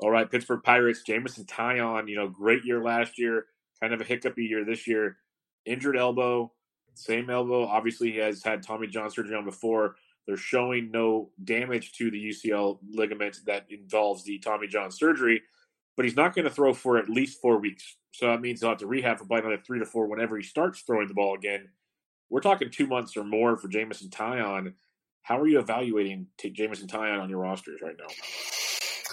All 0.00 0.10
right, 0.10 0.30
Pittsburgh 0.30 0.62
Pirates, 0.62 1.02
Jameson 1.02 1.44
Taillon, 1.44 2.08
you 2.08 2.16
know, 2.16 2.26
great 2.26 2.64
year 2.64 2.82
last 2.82 3.18
year, 3.18 3.46
kind 3.82 3.92
of 3.92 4.00
a 4.00 4.04
hiccupy 4.04 4.44
year 4.44 4.64
this 4.64 4.86
year. 4.86 5.18
Injured 5.66 5.96
elbow, 5.96 6.50
same 6.94 7.28
elbow. 7.28 7.66
Obviously, 7.66 8.12
he 8.12 8.18
has 8.18 8.42
had 8.42 8.62
Tommy 8.62 8.86
John 8.86 9.10
surgery 9.10 9.36
on 9.36 9.44
before. 9.44 9.96
They're 10.26 10.38
showing 10.38 10.90
no 10.90 11.30
damage 11.44 11.92
to 11.98 12.10
the 12.10 12.30
UCL 12.30 12.78
ligament 12.90 13.40
that 13.44 13.66
involves 13.68 14.24
the 14.24 14.38
Tommy 14.38 14.68
John 14.68 14.90
surgery, 14.90 15.42
but 15.96 16.06
he's 16.06 16.16
not 16.16 16.34
going 16.34 16.46
to 16.46 16.50
throw 16.50 16.72
for 16.72 16.96
at 16.96 17.10
least 17.10 17.42
four 17.42 17.58
weeks. 17.58 17.96
So 18.12 18.26
that 18.28 18.40
means 18.40 18.60
he'll 18.60 18.70
have 18.70 18.78
to 18.78 18.86
rehab 18.86 19.18
for 19.18 19.26
another 19.30 19.58
three 19.66 19.80
to 19.80 19.86
four 19.86 20.06
whenever 20.06 20.36
he 20.36 20.42
starts 20.42 20.80
throwing 20.80 21.08
the 21.08 21.14
ball 21.14 21.34
again. 21.34 21.68
We're 22.30 22.40
talking 22.40 22.70
two 22.70 22.86
months 22.86 23.18
or 23.18 23.24
more 23.24 23.56
for 23.56 23.68
Jameson 23.68 24.08
Taillon. 24.08 24.72
How 25.22 25.38
are 25.38 25.46
you 25.46 25.58
evaluating 25.58 26.28
Jameson 26.38 26.88
Taillon 26.88 27.20
on 27.20 27.28
your 27.28 27.40
rosters 27.40 27.82
right 27.82 27.96
now? 27.98 28.06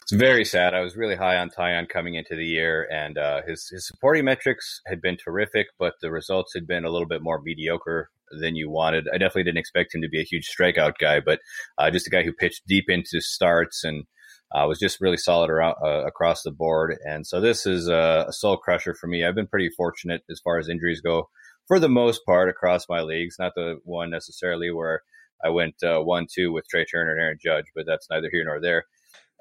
It's 0.10 0.18
very 0.18 0.46
sad. 0.46 0.74
I 0.74 0.80
was 0.80 0.96
really 0.96 1.18
high 1.18 1.36
on 1.36 1.50
Taillon 1.50 1.90
coming 1.90 2.16
into 2.16 2.34
the 2.34 2.46
year, 2.46 2.88
and 2.90 3.18
uh, 3.18 3.42
his 3.46 3.68
his 3.70 3.86
supporting 3.86 4.24
metrics 4.24 4.80
had 4.88 5.02
been 5.02 5.18
terrific, 5.18 5.68
but 5.78 5.96
the 6.02 6.10
results 6.10 6.54
had 6.56 6.66
been 6.66 6.86
a 6.86 6.90
little 6.90 7.10
bit 7.10 7.22
more 7.22 7.42
mediocre 7.42 8.10
than 8.40 8.56
you 8.56 8.70
wanted. 8.70 9.10
I 9.14 9.18
definitely 9.18 9.44
didn't 9.44 9.58
expect 9.58 9.94
him 9.94 10.02
to 10.02 10.08
be 10.08 10.22
a 10.22 10.24
huge 10.24 10.48
strikeout 10.48 10.94
guy, 10.98 11.20
but 11.20 11.42
uh, 11.78 11.92
just 11.92 12.08
a 12.08 12.10
guy 12.10 12.24
who 12.24 12.32
pitched 12.32 12.66
deep 12.66 12.86
into 12.88 13.20
starts 13.20 13.84
and 13.84 14.06
uh, 14.56 14.66
was 14.66 14.80
just 14.80 15.02
really 15.02 15.18
solid 15.18 15.50
around, 15.50 15.76
uh, 15.86 16.06
across 16.06 16.42
the 16.42 16.52
board. 16.52 16.96
And 17.04 17.28
so 17.28 17.42
this 17.42 17.66
is 17.66 17.90
a, 17.90 18.28
a 18.30 18.32
soul 18.32 18.56
crusher 18.56 18.94
for 18.94 19.08
me. 19.08 19.26
I've 19.26 19.36
been 19.36 19.46
pretty 19.46 19.72
fortunate 19.76 20.22
as 20.32 20.40
far 20.40 20.58
as 20.58 20.70
injuries 20.70 21.02
go 21.02 21.28
for 21.68 21.80
the 21.82 21.90
most 21.90 22.22
part 22.26 22.48
across 22.48 22.88
my 22.88 23.02
leagues. 23.02 23.36
Not 23.38 23.56
the 23.56 23.82
one 23.84 24.10
necessarily 24.10 24.72
where 24.72 25.02
I 25.44 25.50
went 25.50 25.84
uh, 25.84 26.00
one 26.00 26.28
two 26.34 26.54
with 26.54 26.66
Trea 26.70 26.86
Turner 26.86 27.12
and 27.12 27.20
Aaron 27.22 27.40
Judge, 27.44 27.66
but 27.76 27.86
that's 27.86 28.08
neither 28.10 28.30
here 28.32 28.46
nor 28.46 28.62
there. 28.62 28.86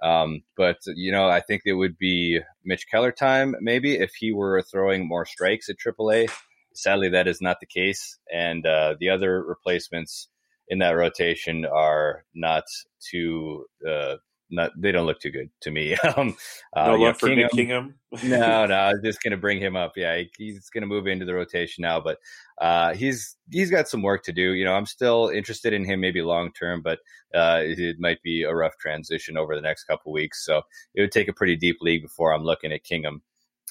Um, 0.02 0.42
but 0.56 0.78
you 0.86 1.10
know, 1.12 1.28
I 1.28 1.40
think 1.40 1.62
it 1.64 1.72
would 1.72 1.98
be 1.98 2.40
Mitch 2.64 2.86
Keller 2.90 3.12
time 3.12 3.54
maybe 3.60 3.94
if 3.94 4.12
he 4.14 4.32
were 4.32 4.62
throwing 4.62 5.08
more 5.08 5.24
strikes 5.24 5.68
at 5.68 5.76
AAA. 5.78 6.30
Sadly, 6.74 7.08
that 7.10 7.26
is 7.26 7.40
not 7.40 7.58
the 7.60 7.66
case, 7.66 8.18
and 8.32 8.66
uh, 8.66 8.96
the 9.00 9.08
other 9.08 9.42
replacements 9.42 10.28
in 10.68 10.80
that 10.80 10.90
rotation 10.90 11.64
are 11.64 12.24
not 12.34 12.64
too 13.10 13.64
uh, 13.88 14.16
not 14.50 14.70
they 14.76 14.92
don't 14.92 15.06
look 15.06 15.20
too 15.20 15.30
good 15.30 15.50
to 15.62 15.70
me. 15.70 15.96
um, 16.16 16.36
uh, 16.74 16.86
no 16.86 16.96
yeah, 16.96 17.12
for 17.12 17.28
Kingham, 17.28 17.48
Kingham. 17.52 17.94
no, 18.24 18.66
no, 18.66 18.74
I 18.74 18.92
was 18.92 19.00
just 19.04 19.22
gonna 19.22 19.36
bring 19.36 19.60
him 19.60 19.76
up. 19.76 19.92
Yeah, 19.96 20.22
he's 20.38 20.70
gonna 20.70 20.86
move 20.86 21.06
into 21.06 21.24
the 21.24 21.34
rotation 21.34 21.82
now, 21.82 22.00
but 22.00 22.18
uh, 22.60 22.94
he's 22.94 23.36
he's 23.50 23.70
got 23.70 23.88
some 23.88 24.02
work 24.02 24.22
to 24.24 24.32
do. 24.32 24.52
You 24.52 24.64
know, 24.64 24.74
I'm 24.74 24.86
still 24.86 25.28
interested 25.28 25.72
in 25.72 25.84
him 25.84 26.00
maybe 26.00 26.22
long 26.22 26.52
term, 26.52 26.82
but 26.82 27.00
uh, 27.34 27.60
it 27.62 27.96
might 27.98 28.22
be 28.22 28.42
a 28.42 28.54
rough 28.54 28.76
transition 28.78 29.36
over 29.36 29.54
the 29.54 29.62
next 29.62 29.84
couple 29.84 30.12
weeks. 30.12 30.44
So 30.44 30.62
it 30.94 31.00
would 31.00 31.12
take 31.12 31.28
a 31.28 31.34
pretty 31.34 31.56
deep 31.56 31.78
league 31.80 32.02
before 32.02 32.32
I'm 32.32 32.44
looking 32.44 32.72
at 32.72 32.84
Kingham. 32.84 33.22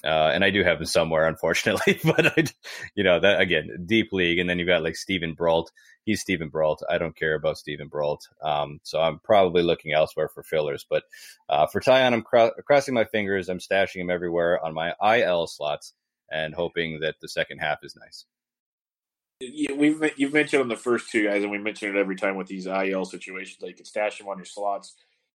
Uh, 0.06 0.30
and 0.32 0.44
I 0.44 0.50
do 0.50 0.62
have 0.62 0.78
him 0.78 0.86
somewhere, 0.86 1.26
unfortunately. 1.26 1.98
but 2.04 2.38
I, 2.38 2.44
you 2.94 3.02
know, 3.02 3.18
that 3.18 3.40
again, 3.40 3.84
deep 3.86 4.12
league, 4.12 4.38
and 4.38 4.48
then 4.48 4.58
you've 4.58 4.68
got 4.68 4.82
like 4.82 4.96
Steven 4.96 5.34
Brault. 5.34 5.72
He's 6.04 6.20
Steven 6.20 6.48
Brault. 6.48 6.82
I 6.88 6.98
don't 6.98 7.16
care 7.16 7.34
about 7.34 7.58
Steven 7.58 7.88
Brault, 7.88 8.28
um, 8.42 8.78
so 8.84 9.00
I'm 9.00 9.18
probably 9.18 9.62
looking 9.62 9.92
elsewhere 9.92 10.28
for 10.28 10.44
fillers. 10.44 10.86
But 10.88 11.02
uh, 11.48 11.66
for 11.66 11.80
Taillon, 11.80 12.12
I'm 12.12 12.22
cro- 12.22 12.52
crossing 12.66 12.94
my 12.94 13.04
fingers. 13.04 13.48
I'm 13.48 13.58
stashing 13.58 14.00
him 14.00 14.10
everywhere 14.10 14.64
on 14.64 14.74
my 14.74 14.94
IL 15.02 15.48
slots 15.48 15.92
and 16.30 16.54
hoping 16.54 17.00
that 17.00 17.16
the 17.20 17.28
second 17.28 17.58
half 17.58 17.78
is 17.82 17.96
nice. 17.96 18.24
Yeah, 19.40 19.72
we've 19.72 20.02
you've 20.16 20.32
mentioned 20.32 20.62
on 20.62 20.68
the 20.68 20.76
first 20.76 21.10
two 21.10 21.24
guys, 21.24 21.42
and 21.42 21.50
we 21.50 21.58
mention 21.58 21.94
it 21.94 21.98
every 21.98 22.16
time 22.16 22.36
with 22.36 22.46
these 22.46 22.66
IL 22.66 23.04
situations 23.04 23.58
that 23.60 23.68
you 23.68 23.74
can 23.74 23.84
stash 23.84 24.18
them 24.18 24.28
on 24.28 24.38
your 24.38 24.46
slots. 24.46 24.94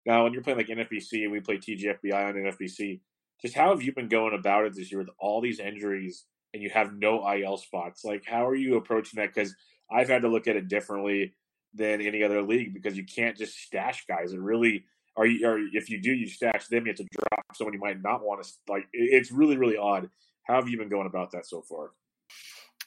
Now, 0.05 0.23
when 0.23 0.33
you're 0.33 0.43
playing 0.43 0.59
like 0.59 0.67
NFBC 0.67 1.23
and 1.23 1.31
we 1.31 1.39
play 1.39 1.57
TGFBI 1.57 2.27
on 2.27 2.35
NFBC, 2.35 2.99
just 3.41 3.55
how 3.55 3.69
have 3.69 3.81
you 3.81 3.93
been 3.93 4.09
going 4.09 4.33
about 4.37 4.65
it 4.65 4.75
this 4.75 4.91
year 4.91 4.99
with 4.99 5.09
all 5.19 5.41
these 5.41 5.59
injuries 5.59 6.25
and 6.53 6.63
you 6.63 6.69
have 6.69 6.93
no 6.93 7.29
IL 7.31 7.57
spots? 7.57 8.03
Like, 8.03 8.23
how 8.25 8.47
are 8.47 8.55
you 8.55 8.77
approaching 8.77 9.19
that? 9.19 9.33
Because 9.33 9.55
I've 9.91 10.09
had 10.09 10.23
to 10.23 10.27
look 10.27 10.47
at 10.47 10.55
it 10.55 10.67
differently 10.67 11.33
than 11.73 12.01
any 12.01 12.23
other 12.23 12.41
league 12.41 12.73
because 12.73 12.97
you 12.97 13.05
can't 13.05 13.37
just 13.37 13.57
stash 13.57 14.05
guys. 14.07 14.33
It 14.33 14.39
really 14.39 14.85
are 15.15 15.25
you, 15.25 15.47
or 15.47 15.59
if 15.73 15.89
you 15.89 16.01
do, 16.01 16.13
you 16.13 16.27
stash 16.27 16.67
them. 16.67 16.85
You 16.85 16.91
have 16.91 16.97
to 16.97 17.07
drop 17.11 17.45
someone 17.55 17.73
you 17.73 17.79
might 17.79 18.01
not 18.01 18.23
want 18.23 18.43
to. 18.43 18.51
Like, 18.67 18.87
it's 18.93 19.31
really, 19.31 19.57
really 19.57 19.77
odd. 19.77 20.09
How 20.43 20.55
have 20.55 20.69
you 20.69 20.77
been 20.77 20.89
going 20.89 21.07
about 21.07 21.31
that 21.31 21.45
so 21.45 21.61
far? 21.61 21.91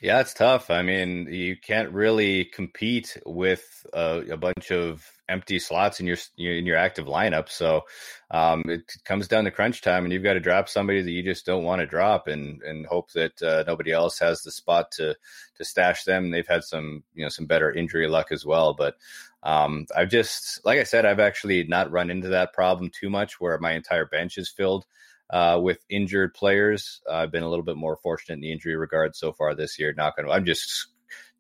Yeah, 0.01 0.21
it's 0.21 0.33
tough. 0.33 0.71
I 0.71 0.81
mean, 0.81 1.27
you 1.31 1.57
can't 1.59 1.93
really 1.93 2.47
compete 2.47 3.19
with 3.27 3.85
a, 3.93 4.25
a 4.31 4.37
bunch 4.39 4.71
of 4.73 5.07
empty 5.29 5.59
slots 5.59 6.01
in 6.01 6.07
your 6.07 6.17
in 6.39 6.65
your 6.65 6.79
active 6.79 7.05
lineup. 7.05 7.51
So 7.51 7.83
um, 8.31 8.63
it 8.67 8.91
comes 9.05 9.29
down 9.29 9.45
to 9.45 9.51
crunch 9.51 9.83
time, 9.83 10.05
and 10.05 10.13
you've 10.13 10.23
got 10.23 10.33
to 10.35 10.41
drop 10.41 10.71
somebody 10.71 11.03
that 11.03 11.11
you 11.11 11.23
just 11.23 11.45
don't 11.45 11.65
want 11.65 11.81
to 11.81 11.87
drop, 11.87 12.29
and 12.29 12.63
and 12.63 12.87
hope 12.87 13.13
that 13.13 13.43
uh, 13.43 13.65
nobody 13.67 13.93
else 13.93 14.19
has 14.21 14.41
the 14.41 14.51
spot 14.51 14.91
to 14.93 15.15
to 15.57 15.65
stash 15.67 16.05
them. 16.05 16.31
They've 16.31 16.49
had 16.49 16.65
some 16.65 17.03
you 17.15 17.23
know 17.25 17.29
some 17.29 17.45
better 17.45 17.71
injury 17.71 18.09
luck 18.09 18.33
as 18.33 18.47
well, 18.47 18.73
but 18.73 18.95
um, 19.43 19.85
I've 19.95 20.09
just 20.11 20.65
like 20.65 20.79
I 20.79 20.85
said, 20.85 21.05
I've 21.05 21.21
actually 21.21 21.65
not 21.65 21.91
run 21.91 22.11
into 22.11 22.29
that 22.29 22.55
problem 22.55 22.91
too 22.91 23.11
much, 23.11 23.39
where 23.39 23.59
my 23.59 23.73
entire 23.73 24.07
bench 24.07 24.39
is 24.39 24.49
filled 24.49 24.87
uh, 25.33 25.59
with 25.63 25.79
injured 25.89 26.35
players. 26.35 27.01
Uh, 27.09 27.15
I've 27.15 27.33
been 27.33 27.43
a 27.43 27.49
little 27.49 27.65
bit 27.65 27.77
more 27.77 27.97
fortunate 27.97 28.35
in 28.35 28.41
the 28.41 28.53
injury 28.53 28.77
regard 28.77 29.17
so 29.17 29.33
far 29.33 29.55
this 29.55 29.79
year. 29.79 29.93
Not 29.97 30.17
going. 30.17 30.31
I'm 30.31 30.45
just 30.45 30.89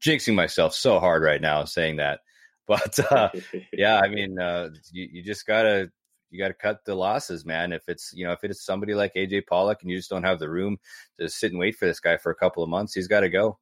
jinxing 0.00 0.34
myself 0.34 0.74
so 0.74 0.98
hard 1.00 1.22
right 1.22 1.40
now 1.40 1.64
saying 1.64 1.96
that. 1.96 2.20
But 2.70 3.00
uh, 3.10 3.30
yeah, 3.72 3.98
I 3.98 4.06
mean, 4.06 4.38
uh, 4.38 4.68
you, 4.92 5.08
you 5.10 5.22
just 5.24 5.44
gotta 5.44 5.90
you 6.30 6.38
got 6.38 6.48
to 6.48 6.54
cut 6.54 6.84
the 6.84 6.94
losses, 6.94 7.44
man. 7.44 7.72
If 7.72 7.88
it's 7.88 8.12
you 8.14 8.24
know 8.24 8.32
if 8.32 8.44
it's 8.44 8.64
somebody 8.64 8.94
like 8.94 9.14
AJ 9.14 9.46
Pollock 9.48 9.82
and 9.82 9.90
you 9.90 9.96
just 9.96 10.10
don't 10.10 10.22
have 10.22 10.38
the 10.38 10.48
room 10.48 10.78
to 11.18 11.28
sit 11.28 11.50
and 11.50 11.58
wait 11.58 11.76
for 11.76 11.86
this 11.86 11.98
guy 12.00 12.16
for 12.16 12.30
a 12.30 12.36
couple 12.36 12.62
of 12.62 12.68
months, 12.68 12.94
he's 12.94 13.08
got 13.08 13.20
to 13.20 13.28
go. 13.28 13.58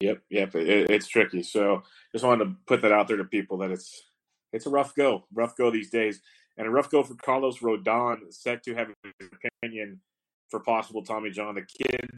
Yep, 0.00 0.22
yep, 0.30 0.54
it, 0.54 0.90
it's 0.90 1.06
tricky. 1.06 1.42
So 1.42 1.82
just 2.12 2.24
wanted 2.24 2.44
to 2.44 2.56
put 2.66 2.82
that 2.82 2.92
out 2.92 3.08
there 3.08 3.18
to 3.18 3.24
people 3.24 3.58
that 3.58 3.70
it's 3.70 4.02
it's 4.52 4.66
a 4.66 4.70
rough 4.70 4.94
go, 4.94 5.26
rough 5.32 5.56
go 5.56 5.70
these 5.70 5.90
days. 5.90 6.20
And 6.56 6.66
a 6.66 6.70
rough 6.70 6.90
go 6.90 7.02
for 7.02 7.14
Carlos 7.14 7.58
Rodon, 7.58 8.32
set 8.32 8.62
to 8.64 8.74
have 8.74 8.88
his 9.18 9.28
opinion 9.62 10.00
for 10.50 10.60
possible 10.60 11.02
Tommy 11.02 11.30
John. 11.30 11.56
The 11.56 11.62
kid 11.62 12.08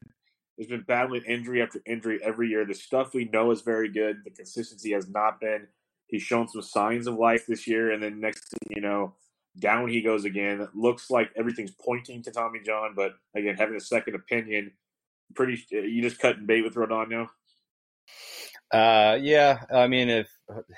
has 0.59 0.67
been 0.67 0.83
battling 0.87 1.23
injury 1.23 1.61
after 1.61 1.81
injury 1.85 2.19
every 2.23 2.49
year. 2.49 2.65
The 2.65 2.75
stuff 2.75 3.13
we 3.13 3.25
know 3.25 3.51
is 3.51 3.61
very 3.61 3.91
good. 3.91 4.17
The 4.23 4.31
consistency 4.31 4.91
has 4.93 5.09
not 5.09 5.39
been. 5.39 5.67
He's 6.07 6.21
shown 6.21 6.47
some 6.47 6.61
signs 6.61 7.07
of 7.07 7.15
life 7.15 7.45
this 7.47 7.67
year, 7.67 7.91
and 7.91 8.01
then 8.01 8.19
next 8.19 8.49
thing 8.49 8.75
you 8.75 8.81
know, 8.81 9.15
down 9.59 9.89
he 9.89 10.01
goes 10.01 10.23
again. 10.23 10.61
It 10.61 10.69
looks 10.75 11.09
like 11.09 11.31
everything's 11.35 11.71
pointing 11.71 12.23
to 12.23 12.31
Tommy 12.31 12.59
John, 12.65 12.93
but 12.95 13.13
again, 13.35 13.55
having 13.57 13.75
a 13.75 13.81
second 13.81 14.15
opinion, 14.15 14.71
pretty. 15.35 15.63
You 15.69 16.01
just 16.01 16.19
cutting 16.19 16.45
bait 16.45 16.63
with 16.63 16.75
Rodon 16.75 17.09
now. 17.09 17.29
Uh, 18.71 19.17
yeah. 19.21 19.63
I 19.73 19.87
mean, 19.87 20.09
if 20.09 20.29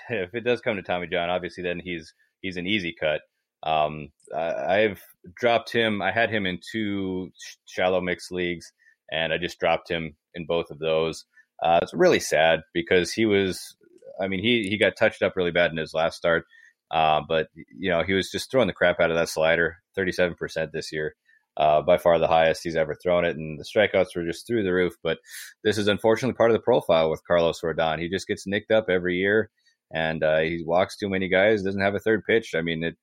if 0.10 0.34
it 0.34 0.42
does 0.42 0.62
come 0.62 0.78
to 0.78 0.82
Tommy 0.82 1.08
John, 1.08 1.30
obviously, 1.30 1.64
then 1.64 1.80
he's 1.80 2.14
he's 2.42 2.58
an 2.58 2.66
easy 2.66 2.96
cut. 2.98 3.22
Um, 3.64 4.10
I've 4.36 5.02
dropped 5.36 5.72
him. 5.72 6.02
I 6.02 6.12
had 6.12 6.30
him 6.30 6.46
in 6.46 6.60
two 6.72 7.32
shallow 7.66 8.02
mixed 8.02 8.32
leagues, 8.32 8.72
and 9.12 9.34
I 9.34 9.38
just 9.38 9.60
dropped 9.60 9.90
him 9.90 10.16
in 10.34 10.46
both 10.46 10.72
of 10.72 10.80
those. 10.80 11.26
Uh, 11.62 11.80
it's 11.82 11.94
really 11.94 12.20
sad 12.20 12.62
because 12.74 13.12
he 13.12 13.26
was. 13.26 13.76
I 14.22 14.28
mean, 14.28 14.42
he 14.42 14.68
he 14.70 14.78
got 14.78 14.98
touched 14.98 15.22
up 15.22 15.36
really 15.36 15.52
bad 15.52 15.72
in 15.72 15.78
his 15.78 15.94
last 15.94 16.16
start, 16.16 16.46
uh, 16.92 17.22
but 17.28 17.48
you 17.56 17.90
know 17.90 18.04
he 18.04 18.14
was 18.14 18.32
just 18.32 18.50
throwing 18.50 18.68
the 18.68 18.74
crap 18.74 19.00
out 19.00 19.12
of 19.12 19.18
that 19.18 19.30
slider. 19.30 19.78
Thirty-seven 19.96 20.36
percent 20.36 20.72
this 20.72 20.92
year, 20.92 21.16
uh, 21.58 21.82
by 21.82 21.98
far 21.98 22.18
the 22.20 22.28
highest 22.28 22.64
he's 22.64 22.78
ever 22.78 22.96
thrown 22.96 23.26
it, 23.26 23.36
and 23.36 23.60
the 23.60 23.66
strikeouts 23.66 24.16
were 24.16 24.26
just 24.26 24.48
through 24.48 24.64
the 24.64 24.74
roof. 24.74 24.94
But 25.04 25.18
this 25.64 25.78
is 25.78 25.88
unfortunately 25.88 26.36
part 26.36 26.52
of 26.52 26.56
the 26.56 26.64
profile 26.64 27.10
with 27.10 27.26
Carlos 27.28 27.60
Rodon. 27.62 28.00
He 28.00 28.10
just 28.10 28.28
gets 28.28 28.48
nicked 28.48 28.72
up 28.72 28.86
every 28.90 29.18
year, 29.18 29.50
and 29.94 30.24
uh, 30.24 30.40
he 30.40 30.64
walks 30.66 30.98
too 30.98 31.10
many 31.10 31.28
guys. 31.28 31.64
Doesn't 31.64 31.82
have 31.82 31.96
a 31.96 32.00
third 32.00 32.24
pitch. 32.26 32.56
I 32.56 32.62
mean, 32.62 32.84
it 32.84 32.96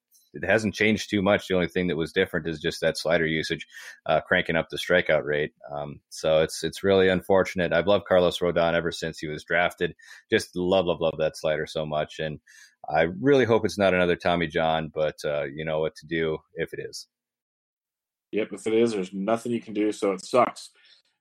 it 0.42 0.44
hasn't 0.44 0.74
changed 0.74 1.10
too 1.10 1.22
much. 1.22 1.48
The 1.48 1.54
only 1.54 1.68
thing 1.68 1.86
that 1.88 1.96
was 1.96 2.12
different 2.12 2.46
is 2.46 2.60
just 2.60 2.80
that 2.80 2.98
slider 2.98 3.26
usage, 3.26 3.66
uh, 4.06 4.20
cranking 4.20 4.56
up 4.56 4.68
the 4.68 4.76
strikeout 4.76 5.24
rate. 5.24 5.52
Um, 5.72 6.00
so 6.10 6.42
it's 6.42 6.62
it's 6.62 6.84
really 6.84 7.08
unfortunate. 7.08 7.72
I've 7.72 7.86
loved 7.86 8.06
Carlos 8.06 8.38
Rodon 8.38 8.74
ever 8.74 8.92
since 8.92 9.18
he 9.18 9.26
was 9.26 9.44
drafted. 9.44 9.94
Just 10.30 10.54
love 10.54 10.86
love 10.86 11.00
love 11.00 11.16
that 11.18 11.36
slider 11.36 11.66
so 11.66 11.86
much, 11.86 12.18
and 12.18 12.38
I 12.88 13.08
really 13.20 13.44
hope 13.44 13.64
it's 13.64 13.78
not 13.78 13.94
another 13.94 14.16
Tommy 14.16 14.46
John. 14.46 14.90
But 14.94 15.16
uh, 15.24 15.44
you 15.44 15.64
know 15.64 15.80
what 15.80 15.96
to 15.96 16.06
do 16.06 16.38
if 16.54 16.72
it 16.72 16.80
is. 16.80 17.08
Yep, 18.32 18.48
if 18.52 18.66
it 18.66 18.74
is, 18.74 18.92
there's 18.92 19.12
nothing 19.12 19.52
you 19.52 19.60
can 19.60 19.74
do. 19.74 19.92
So 19.92 20.12
it 20.12 20.24
sucks. 20.24 20.70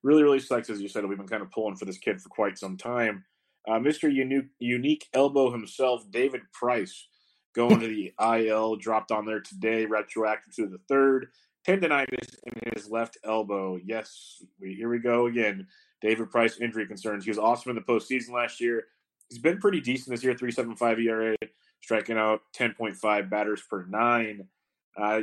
Really, 0.03 0.23
really 0.23 0.39
sucks. 0.39 0.69
As 0.69 0.81
you 0.81 0.87
said, 0.87 1.05
we've 1.05 1.17
been 1.17 1.27
kind 1.27 1.41
of 1.41 1.51
pulling 1.51 1.75
for 1.75 1.85
this 1.85 1.97
kid 1.97 2.21
for 2.21 2.29
quite 2.29 2.57
some 2.57 2.77
time. 2.77 3.25
Uh, 3.67 3.79
Mr. 3.79 4.13
Unique, 4.13 4.45
unique 4.59 5.07
Elbow 5.13 5.51
himself, 5.51 6.03
David 6.11 6.41
Price 6.53 7.07
going 7.55 7.79
to 7.79 7.87
the 7.87 8.13
IL, 8.19 8.75
dropped 8.75 9.11
on 9.11 9.25
there 9.25 9.39
today, 9.39 9.85
retroactive 9.85 10.55
to 10.55 10.67
the 10.67 10.79
third. 10.89 11.29
Tendonitis 11.67 12.35
in 12.43 12.73
his 12.73 12.89
left 12.89 13.17
elbow. 13.23 13.79
Yes, 13.83 14.43
we, 14.59 14.75
here 14.75 14.89
we 14.89 14.99
go 14.99 15.25
again. 15.25 15.67
David 16.01 16.29
Price 16.29 16.59
injury 16.59 16.85
concerns. 16.85 17.23
He 17.23 17.31
was 17.31 17.39
awesome 17.39 17.71
in 17.71 17.75
the 17.75 17.81
postseason 17.81 18.31
last 18.31 18.61
year. 18.61 18.85
He's 19.29 19.39
been 19.39 19.57
pretty 19.57 19.81
decent 19.81 20.15
this 20.15 20.23
year, 20.23 20.35
3.75 20.35 21.03
ERA, 21.03 21.35
striking 21.81 22.17
out 22.17 22.41
10.5 22.55 23.29
batters 23.29 23.63
per 23.67 23.85
nine. 23.85 24.47
Uh, 24.95 25.21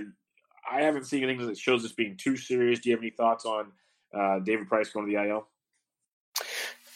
I 0.69 0.83
haven't 0.83 1.05
seen 1.05 1.23
anything 1.23 1.47
that 1.47 1.59
shows 1.59 1.83
this 1.83 1.93
being 1.93 2.17
too 2.17 2.37
serious. 2.37 2.81
Do 2.81 2.91
you 2.91 2.97
have 2.97 3.03
any 3.03 3.11
thoughts 3.11 3.45
on 3.45 3.71
uh, 4.12 4.41
David 4.41 4.67
Price 4.67 4.91
going 4.91 5.07
to 5.07 5.12
the 5.12 5.23
IL? 5.23 5.47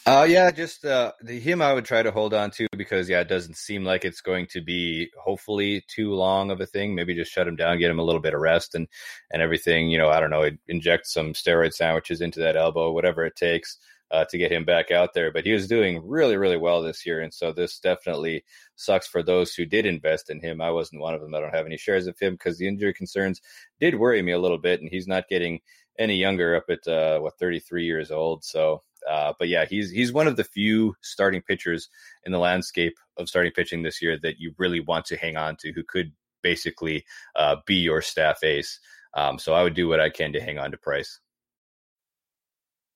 Uh, 0.07 0.25
yeah, 0.29 0.53
just 0.53 0.85
uh, 0.85 1.11
the 1.21 1.41
him 1.41 1.61
I 1.61 1.73
would 1.73 1.85
try 1.85 2.01
to 2.01 2.13
hold 2.13 2.33
on 2.33 2.53
to 2.53 2.69
because 2.77 3.09
yeah, 3.09 3.23
it 3.23 3.29
doesn't 3.29 3.57
seem 3.57 3.83
like 3.83 4.05
it's 4.05 4.21
going 4.21 4.47
to 4.53 4.61
be 4.61 5.11
hopefully 5.21 5.85
too 5.89 6.15
long 6.15 6.53
of 6.53 6.61
a 6.61 6.67
thing. 6.67 6.95
Maybe 6.95 7.13
just 7.13 7.33
shut 7.33 7.49
him 7.49 7.57
down, 7.57 7.81
get 7.81 7.91
him 7.91 7.99
a 7.99 8.05
little 8.05 8.21
bit 8.21 8.33
of 8.33 8.41
rest 8.41 8.77
and 8.77 8.87
and 9.33 9.43
everything. 9.43 9.91
You 9.91 9.99
know, 9.99 10.09
I 10.09 10.21
don't 10.21 10.31
know, 10.31 10.49
inject 10.69 11.09
some 11.09 11.33
steroid 11.33 11.73
sandwiches 11.73 12.21
into 12.21 12.39
that 12.39 12.57
elbow, 12.57 12.93
whatever 12.93 13.25
it 13.25 13.35
takes. 13.35 13.79
Uh, 14.09 14.25
to 14.25 14.39
get 14.39 14.53
him 14.53 14.65
back 14.65 14.93
out 14.93 15.15
there. 15.15 15.33
But 15.33 15.45
he 15.45 15.53
was 15.53 15.67
doing 15.67 16.01
really, 16.07 16.37
really 16.37 16.57
well 16.57 16.81
this 16.81 17.05
year. 17.05 17.21
And 17.21 17.35
so 17.35 17.51
this 17.53 17.81
definitely 17.81 18.45
sucks 18.77 19.09
for 19.09 19.21
those 19.21 19.53
who 19.53 19.67
did 19.67 19.85
invest 19.85 20.31
in 20.31 20.39
him. 20.41 20.61
I 20.61 20.71
wasn't 20.71 21.01
one 21.01 21.15
of 21.15 21.21
them. 21.21 21.35
I 21.35 21.41
don't 21.41 21.53
have 21.53 21.67
any 21.67 21.77
shares 21.77 22.07
of 22.07 22.17
him 22.17 22.35
because 22.35 22.57
the 22.57 22.69
injury 22.69 22.95
concerns 22.95 23.41
did 23.81 23.97
worry 23.97 24.23
me 24.23 24.31
a 24.31 24.39
little 24.39 24.59
bit. 24.59 24.81
And 24.81 24.89
he's 24.89 25.09
not 25.09 25.29
getting 25.29 25.59
any 25.99 26.15
younger 26.15 26.55
up 26.55 26.67
at, 26.71 26.87
uh, 26.87 27.19
what, 27.19 27.37
33 27.41 27.85
years 27.85 28.13
old. 28.13 28.45
So 28.45 28.85
uh, 29.09 29.33
but 29.39 29.49
yeah, 29.49 29.65
he's 29.65 29.91
he's 29.91 30.13
one 30.13 30.27
of 30.27 30.37
the 30.37 30.45
few 30.45 30.95
starting 31.03 31.43
pitchers 31.43 31.89
in 32.25 32.33
the 32.33 32.39
landscape 32.39 32.95
of 33.17 33.29
starting 33.29 33.53
pitching 33.53 33.83
this 33.83 34.03
year 34.03 34.19
that 34.23 34.39
you 34.39 34.55
really 34.59 34.81
want 34.81 35.05
to 35.07 35.17
hang 35.17 35.37
on 35.37 35.57
to, 35.57 35.73
who 35.73 35.83
could 35.83 36.13
basically 36.43 37.05
uh, 37.35 37.57
be 37.67 37.77
your 37.77 38.03
staff 38.03 38.43
ace. 38.45 38.79
Um, 39.15 39.39
so 39.39 39.55
I 39.55 39.63
would 39.63 39.75
do 39.75 39.89
what 39.89 40.01
I 40.01 40.11
can 40.11 40.33
to 40.33 40.41
hang 40.41 40.59
on 40.59 40.71
to 40.71 40.77
Price. 40.77 41.21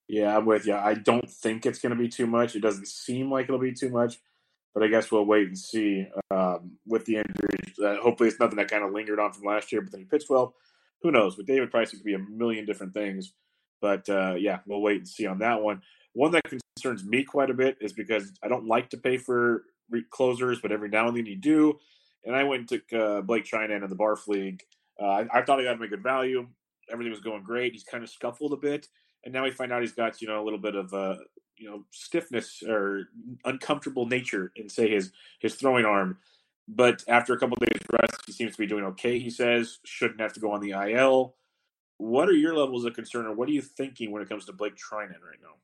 Yeah, 0.06 0.36
I'm 0.36 0.44
with 0.44 0.66
you. 0.66 0.74
I 0.74 0.94
don't 0.94 1.30
think 1.30 1.64
it's 1.64 1.78
going 1.78 1.90
to 1.90 2.02
be 2.02 2.08
too 2.08 2.26
much. 2.26 2.56
It 2.56 2.60
doesn't 2.60 2.88
seem 2.88 3.30
like 3.30 3.44
it'll 3.44 3.60
be 3.60 3.72
too 3.72 3.90
much, 3.90 4.18
but 4.74 4.82
I 4.82 4.88
guess 4.88 5.10
we'll 5.10 5.24
wait 5.24 5.46
and 5.46 5.58
see 5.58 6.06
um, 6.30 6.72
with 6.86 7.04
the 7.04 7.16
injuries. 7.18 7.78
Uh, 7.78 7.96
hopefully, 8.02 8.28
it's 8.28 8.40
nothing 8.40 8.56
that 8.56 8.70
kind 8.70 8.84
of 8.84 8.92
lingered 8.92 9.20
on 9.20 9.32
from 9.32 9.44
last 9.44 9.70
year, 9.70 9.80
but 9.80 9.92
then 9.92 10.00
he 10.00 10.06
pitched 10.06 10.28
well. 10.28 10.54
Who 11.02 11.10
knows? 11.10 11.36
With 11.36 11.46
David 11.46 11.70
Price, 11.70 11.92
it 11.92 11.96
could 11.96 12.04
be 12.04 12.14
a 12.14 12.18
million 12.18 12.66
different 12.66 12.92
things. 12.92 13.32
But 13.80 14.08
uh, 14.08 14.34
yeah, 14.38 14.58
we'll 14.66 14.80
wait 14.80 14.98
and 14.98 15.08
see 15.08 15.26
on 15.26 15.38
that 15.38 15.62
one. 15.62 15.82
One 16.12 16.32
that 16.32 16.42
concerns 16.44 17.04
me 17.04 17.24
quite 17.24 17.50
a 17.50 17.54
bit 17.54 17.78
is 17.80 17.92
because 17.92 18.32
I 18.42 18.48
don't 18.48 18.66
like 18.66 18.90
to 18.90 18.96
pay 18.96 19.16
for 19.16 19.64
re- 19.90 20.04
closers, 20.10 20.60
but 20.60 20.72
every 20.72 20.88
now 20.88 21.08
and 21.08 21.16
then 21.16 21.26
you 21.26 21.36
do. 21.36 21.78
And 22.24 22.34
I 22.34 22.44
went 22.44 22.60
and 22.60 22.68
took 22.68 22.92
uh, 22.92 23.20
Blake 23.22 23.44
Treinen 23.44 23.82
in 23.82 23.90
the 23.90 23.96
Barf 23.96 24.26
League. 24.26 24.62
Uh, 25.00 25.06
I, 25.06 25.26
I, 25.32 25.42
thought 25.42 25.58
he 25.58 25.64
got 25.64 25.76
him 25.76 25.82
a 25.82 25.88
good 25.88 26.02
value. 26.02 26.46
Everything 26.92 27.10
was 27.10 27.20
going 27.20 27.42
great. 27.42 27.72
He's 27.72 27.84
kind 27.84 28.04
of 28.04 28.10
scuffled 28.10 28.52
a 28.52 28.56
bit, 28.56 28.88
and 29.24 29.32
now 29.32 29.44
we 29.44 29.50
find 29.50 29.72
out 29.72 29.80
he's 29.80 29.92
got 29.92 30.20
you 30.20 30.28
know 30.28 30.42
a 30.42 30.44
little 30.44 30.58
bit 30.58 30.74
of 30.74 30.92
uh, 30.92 31.16
you 31.56 31.70
know 31.70 31.84
stiffness 31.90 32.62
or 32.66 33.04
uncomfortable 33.44 34.06
nature 34.06 34.52
in 34.56 34.68
say 34.68 34.90
his 34.90 35.12
his 35.38 35.54
throwing 35.54 35.84
arm. 35.84 36.18
But 36.68 37.02
after 37.08 37.32
a 37.32 37.38
couple 37.38 37.56
days 37.56 37.80
rest, 37.92 38.22
he 38.26 38.32
seems 38.32 38.52
to 38.52 38.58
be 38.58 38.66
doing 38.66 38.84
okay. 38.84 39.18
He 39.18 39.30
says 39.30 39.78
shouldn't 39.84 40.20
have 40.20 40.32
to 40.34 40.40
go 40.40 40.52
on 40.52 40.60
the 40.60 40.72
IL. 40.72 41.34
What 42.00 42.30
are 42.30 42.32
your 42.32 42.56
levels 42.56 42.86
of 42.86 42.94
concern, 42.94 43.26
or 43.26 43.34
what 43.34 43.46
are 43.46 43.52
you 43.52 43.60
thinking 43.60 44.10
when 44.10 44.22
it 44.22 44.28
comes 44.28 44.46
to 44.46 44.54
Blake 44.54 44.74
Treinen 44.74 45.20
right 45.20 45.38
now? 45.42 45.56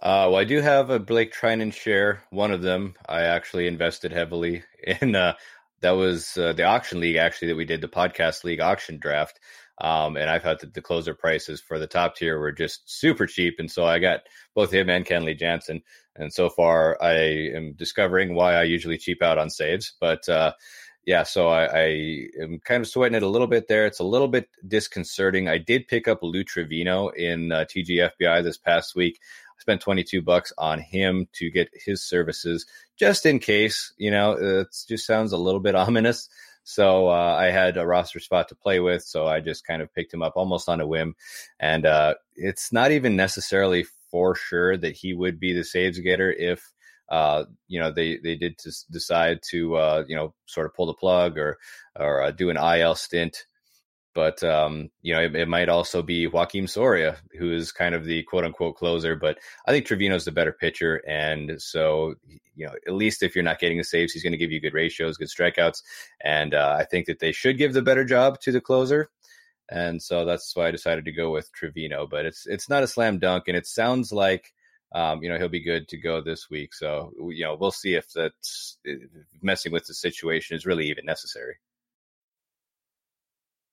Uh, 0.00 0.30
well, 0.30 0.36
I 0.36 0.44
do 0.44 0.62
have 0.62 0.88
a 0.88 0.98
Blake 0.98 1.34
Treinen 1.34 1.70
share. 1.70 2.24
One 2.30 2.50
of 2.50 2.62
them 2.62 2.94
I 3.06 3.24
actually 3.24 3.66
invested 3.66 4.10
heavily 4.10 4.64
in. 5.00 5.14
Uh, 5.14 5.34
that 5.82 5.90
was 5.90 6.38
uh, 6.38 6.54
the 6.54 6.62
auction 6.62 6.98
league 6.98 7.16
actually 7.16 7.48
that 7.48 7.56
we 7.56 7.66
did 7.66 7.82
the 7.82 7.88
podcast 7.88 8.42
league 8.42 8.60
auction 8.60 8.98
draft. 8.98 9.38
Um, 9.82 10.16
and 10.16 10.30
I 10.30 10.38
thought 10.38 10.60
that 10.60 10.68
the, 10.68 10.80
the, 10.80 10.82
closer 10.82 11.12
prices 11.12 11.60
for 11.60 11.78
the 11.78 11.86
top 11.86 12.16
tier 12.16 12.38
were 12.38 12.52
just 12.52 12.82
super 12.86 13.26
cheap, 13.26 13.56
and 13.58 13.70
so 13.70 13.84
I 13.84 13.98
got 13.98 14.20
both 14.54 14.72
him 14.72 14.88
and 14.88 15.04
Kenley 15.04 15.38
Jansen. 15.38 15.82
And 16.16 16.32
so 16.32 16.48
far, 16.48 16.96
I 17.02 17.14
am 17.54 17.74
discovering 17.74 18.34
why 18.34 18.54
I 18.54 18.62
usually 18.62 18.98
cheap 18.98 19.22
out 19.22 19.38
on 19.38 19.50
saves. 19.50 19.94
But 20.00 20.26
uh, 20.28 20.52
yeah, 21.04 21.24
so 21.24 21.48
I, 21.48 21.64
I, 21.64 22.28
am 22.40 22.60
kind 22.64 22.80
of 22.80 22.88
sweating 22.88 23.16
it 23.16 23.22
a 23.22 23.28
little 23.28 23.48
bit 23.48 23.68
there. 23.68 23.86
It's 23.86 23.98
a 23.98 24.04
little 24.04 24.28
bit 24.28 24.48
disconcerting. 24.66 25.48
I 25.48 25.58
did 25.58 25.88
pick 25.88 26.06
up 26.06 26.20
Lou 26.22 26.44
Trivino 26.44 27.12
in 27.14 27.50
uh, 27.50 27.64
TGFBI 27.68 28.42
this 28.44 28.56
past 28.56 28.94
week 28.94 29.18
I 29.58 29.60
spent 29.60 29.80
22 29.80 30.22
bucks 30.22 30.52
on 30.58 30.80
him 30.80 31.28
to 31.34 31.50
get 31.50 31.70
his 31.72 32.02
services 32.02 32.66
just 32.96 33.26
in 33.26 33.38
case, 33.38 33.92
you 33.96 34.10
know, 34.10 34.32
it 34.32 34.68
just 34.88 35.06
sounds 35.06 35.32
a 35.32 35.38
little 35.38 35.60
bit 35.60 35.74
ominous. 35.76 36.28
So 36.64 37.08
uh, 37.08 37.36
I 37.38 37.46
had 37.46 37.76
a 37.76 37.86
roster 37.86 38.20
spot 38.20 38.48
to 38.48 38.54
play 38.54 38.78
with, 38.78 39.02
so 39.02 39.26
I 39.26 39.40
just 39.40 39.66
kind 39.66 39.82
of 39.82 39.92
picked 39.92 40.14
him 40.14 40.22
up 40.22 40.34
almost 40.36 40.68
on 40.68 40.80
a 40.80 40.86
whim. 40.86 41.16
And 41.58 41.84
uh, 41.84 42.14
it's 42.36 42.72
not 42.72 42.92
even 42.92 43.16
necessarily 43.16 43.86
for 44.10 44.36
sure 44.36 44.76
that 44.76 44.96
he 44.96 45.12
would 45.12 45.40
be 45.40 45.52
the 45.52 45.64
saves 45.64 45.98
getter 45.98 46.30
if 46.30 46.72
uh, 47.12 47.44
you 47.68 47.78
know 47.78 47.92
they 47.92 48.18
they 48.18 48.34
did 48.34 48.56
decide 48.90 49.38
to 49.50 49.76
uh, 49.76 50.04
you 50.08 50.16
know 50.16 50.34
sort 50.46 50.66
of 50.66 50.74
pull 50.74 50.86
the 50.86 50.94
plug 50.94 51.38
or 51.38 51.58
or 51.94 52.22
uh, 52.22 52.30
do 52.32 52.50
an 52.50 52.56
IL 52.56 52.96
stint 52.96 53.46
but 54.14 54.42
um, 54.44 54.90
you 55.00 55.14
know, 55.14 55.20
it, 55.20 55.34
it, 55.34 55.48
might 55.48 55.68
also 55.68 56.02
be 56.02 56.28
Joakim 56.28 56.68
Soria, 56.68 57.16
who 57.38 57.52
is 57.52 57.72
kind 57.72 57.94
of 57.94 58.04
the 58.04 58.22
quote 58.24 58.44
unquote 58.44 58.76
closer. 58.76 59.16
But 59.16 59.38
I 59.66 59.72
think 59.72 59.86
Trivino's 59.86 60.24
the 60.24 60.32
better 60.32 60.52
pitcher, 60.52 61.02
and 61.08 61.60
so 61.60 62.14
you 62.54 62.66
know, 62.66 62.74
at 62.86 62.92
least 62.94 63.22
if 63.22 63.34
you're 63.34 63.44
not 63.44 63.58
getting 63.58 63.78
the 63.78 63.84
saves, 63.84 64.12
he's 64.12 64.22
going 64.22 64.32
to 64.32 64.38
give 64.38 64.52
you 64.52 64.60
good 64.60 64.74
ratios, 64.74 65.16
good 65.16 65.28
strikeouts, 65.28 65.82
and 66.22 66.54
uh, 66.54 66.76
I 66.78 66.84
think 66.84 67.06
that 67.06 67.20
they 67.20 67.32
should 67.32 67.58
give 67.58 67.72
the 67.72 67.82
better 67.82 68.04
job 68.04 68.40
to 68.40 68.52
the 68.52 68.60
closer. 68.60 69.10
And 69.70 70.02
so 70.02 70.26
that's 70.26 70.54
why 70.54 70.68
I 70.68 70.72
decided 70.72 71.06
to 71.06 71.12
go 71.12 71.30
with 71.30 71.50
Trivino. 71.52 72.08
But 72.08 72.26
it's 72.26 72.46
it's 72.46 72.68
not 72.68 72.82
a 72.82 72.88
slam 72.88 73.18
dunk, 73.18 73.44
and 73.48 73.56
it 73.56 73.66
sounds 73.66 74.12
like. 74.12 74.52
Um, 74.94 75.22
you 75.22 75.30
know 75.30 75.38
he'll 75.38 75.48
be 75.48 75.60
good 75.60 75.88
to 75.88 75.96
go 75.96 76.20
this 76.20 76.50
week, 76.50 76.74
so 76.74 77.12
you 77.18 77.44
know 77.44 77.56
we'll 77.58 77.70
see 77.70 77.94
if 77.94 78.12
that's 78.12 78.78
messing 79.40 79.72
with 79.72 79.86
the 79.86 79.94
situation 79.94 80.56
is 80.56 80.66
really 80.66 80.88
even 80.88 81.04
necessary. 81.04 81.56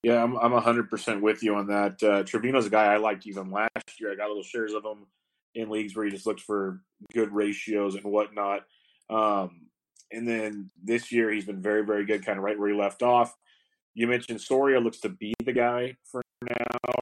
Yeah, 0.03 0.23
I'm 0.23 0.37
I'm 0.37 0.51
100% 0.51 1.21
with 1.21 1.43
you 1.43 1.55
on 1.55 1.67
that. 1.67 2.01
Uh, 2.01 2.23
Trivino's 2.23 2.67
a 2.67 2.69
guy 2.69 2.93
I 2.93 2.97
liked 2.97 3.27
even 3.27 3.51
last 3.51 3.99
year. 3.99 4.11
I 4.11 4.15
got 4.15 4.29
little 4.29 4.43
shares 4.43 4.73
of 4.73 4.85
him 4.85 5.07
in 5.55 5.69
leagues 5.69 5.95
where 5.95 6.05
he 6.05 6.11
just 6.11 6.25
looked 6.25 6.41
for 6.41 6.81
good 7.13 7.33
ratios 7.33 7.95
and 7.95 8.05
whatnot. 8.05 8.61
Um, 9.09 9.67
and 10.11 10.27
then 10.27 10.69
this 10.81 11.11
year 11.11 11.31
he's 11.31 11.45
been 11.45 11.61
very, 11.61 11.85
very 11.85 12.05
good, 12.05 12.25
kind 12.25 12.37
of 12.37 12.43
right 12.43 12.57
where 12.57 12.69
he 12.69 12.75
left 12.75 13.03
off. 13.03 13.35
You 13.93 14.07
mentioned 14.07 14.39
Soria 14.39 14.79
looks 14.79 14.99
to 15.01 15.09
be 15.09 15.33
the 15.43 15.51
guy 15.51 15.97
for 16.05 16.21
now. 16.47 16.93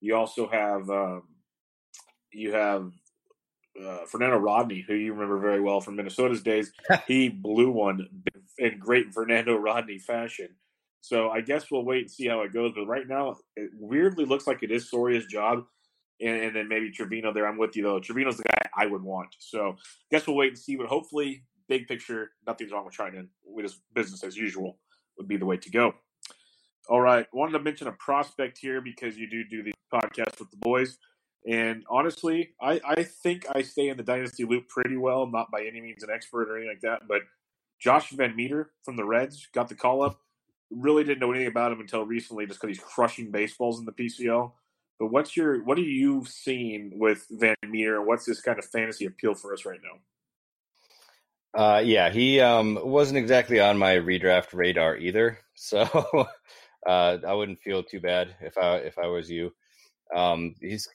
You 0.00 0.16
also 0.16 0.48
have 0.48 0.90
um, 0.90 1.22
you 2.32 2.52
have 2.52 2.90
uh, 3.82 4.04
Fernando 4.06 4.36
Rodney, 4.36 4.84
who 4.86 4.94
you 4.94 5.12
remember 5.12 5.38
very 5.38 5.60
well 5.60 5.80
from 5.80 5.96
Minnesota's 5.96 6.42
days. 6.42 6.72
he 7.06 7.28
blew 7.28 7.70
one 7.70 8.08
in 8.58 8.78
great 8.78 9.12
Fernando 9.12 9.56
Rodney 9.56 9.98
fashion. 9.98 10.48
So 11.00 11.30
I 11.30 11.40
guess 11.40 11.70
we'll 11.70 11.84
wait 11.84 12.02
and 12.02 12.10
see 12.10 12.28
how 12.28 12.42
it 12.42 12.52
goes. 12.52 12.72
But 12.74 12.86
right 12.86 13.06
now, 13.06 13.36
it 13.56 13.70
weirdly 13.78 14.24
looks 14.24 14.46
like 14.46 14.62
it 14.62 14.70
is 14.70 14.90
Soria's 14.90 15.26
job. 15.26 15.64
And, 16.20 16.42
and 16.42 16.56
then 16.56 16.68
maybe 16.68 16.92
Trivino 16.92 17.34
there. 17.34 17.46
I'm 17.46 17.58
with 17.58 17.76
you, 17.76 17.82
though. 17.82 18.00
Trivino's 18.00 18.36
the 18.36 18.44
guy 18.44 18.68
I 18.76 18.86
would 18.86 19.02
want. 19.02 19.34
So 19.38 19.70
I 19.70 19.74
guess 20.10 20.26
we'll 20.26 20.36
wait 20.36 20.50
and 20.50 20.58
see. 20.58 20.76
But 20.76 20.86
hopefully, 20.86 21.44
big 21.68 21.88
picture, 21.88 22.30
nothing's 22.46 22.72
wrong 22.72 22.84
with 22.84 22.94
trying 22.94 23.12
to, 23.12 23.26
with 23.44 23.66
just 23.66 23.80
business 23.94 24.22
as 24.22 24.36
usual 24.36 24.78
would 25.18 25.28
be 25.28 25.36
the 25.36 25.46
way 25.46 25.56
to 25.56 25.70
go. 25.70 25.94
All 26.88 27.00
right. 27.00 27.26
I 27.26 27.36
wanted 27.36 27.52
to 27.52 27.60
mention 27.60 27.88
a 27.88 27.92
prospect 27.92 28.58
here 28.58 28.80
because 28.80 29.16
you 29.16 29.28
do 29.28 29.44
do 29.44 29.62
the 29.62 29.72
podcast 29.92 30.38
with 30.38 30.50
the 30.50 30.56
boys. 30.58 30.98
And 31.46 31.84
honestly, 31.90 32.54
I, 32.60 32.80
I 32.84 33.02
think 33.02 33.46
I 33.54 33.62
stay 33.62 33.88
in 33.88 33.96
the 33.96 34.02
dynasty 34.02 34.44
loop 34.44 34.68
pretty 34.68 34.96
well. 34.96 35.22
I'm 35.22 35.30
not 35.30 35.50
by 35.50 35.62
any 35.62 35.80
means 35.80 36.02
an 36.02 36.10
expert 36.10 36.48
or 36.48 36.56
anything 36.56 36.72
like 36.72 36.80
that, 36.82 37.06
but 37.06 37.22
Josh 37.78 38.12
VanMeter 38.12 38.66
from 38.82 38.96
the 38.96 39.04
Reds 39.04 39.46
got 39.52 39.68
the 39.68 39.74
call 39.74 40.02
up 40.02 40.20
really 40.70 41.04
didn't 41.04 41.20
know 41.20 41.30
anything 41.30 41.48
about 41.48 41.72
him 41.72 41.80
until 41.80 42.04
recently, 42.04 42.46
just 42.46 42.60
because 42.60 42.76
he's 42.76 42.84
crushing 42.84 43.30
baseballs 43.30 43.78
in 43.78 43.84
the 43.84 43.92
PCL. 43.92 44.52
But 44.98 45.06
what's 45.06 45.36
your 45.36 45.62
what 45.64 45.78
are 45.78 45.82
you 45.82 46.24
seeing 46.26 46.98
with 46.98 47.26
Van 47.30 47.56
Meter? 47.66 48.00
What's 48.00 48.24
this 48.24 48.40
kind 48.40 48.58
of 48.58 48.64
fantasy 48.64 49.06
appeal 49.06 49.34
for 49.34 49.52
us 49.52 49.64
right 49.64 49.80
now? 49.82 51.60
Uh, 51.60 51.78
yeah, 51.80 52.10
he 52.10 52.40
um, 52.40 52.78
wasn't 52.82 53.18
exactly 53.18 53.60
on 53.60 53.78
my 53.78 53.94
redraft 53.94 54.52
radar 54.52 54.96
either, 54.96 55.38
so 55.54 55.82
uh, 56.86 57.18
I 57.26 57.32
wouldn't 57.34 57.60
feel 57.60 57.82
too 57.82 58.00
bad 58.00 58.34
if 58.40 58.56
I 58.56 58.76
if 58.76 58.98
I 58.98 59.06
was 59.06 59.30
you. 59.30 59.52
Um, 60.14 60.54
he's, 60.60 60.88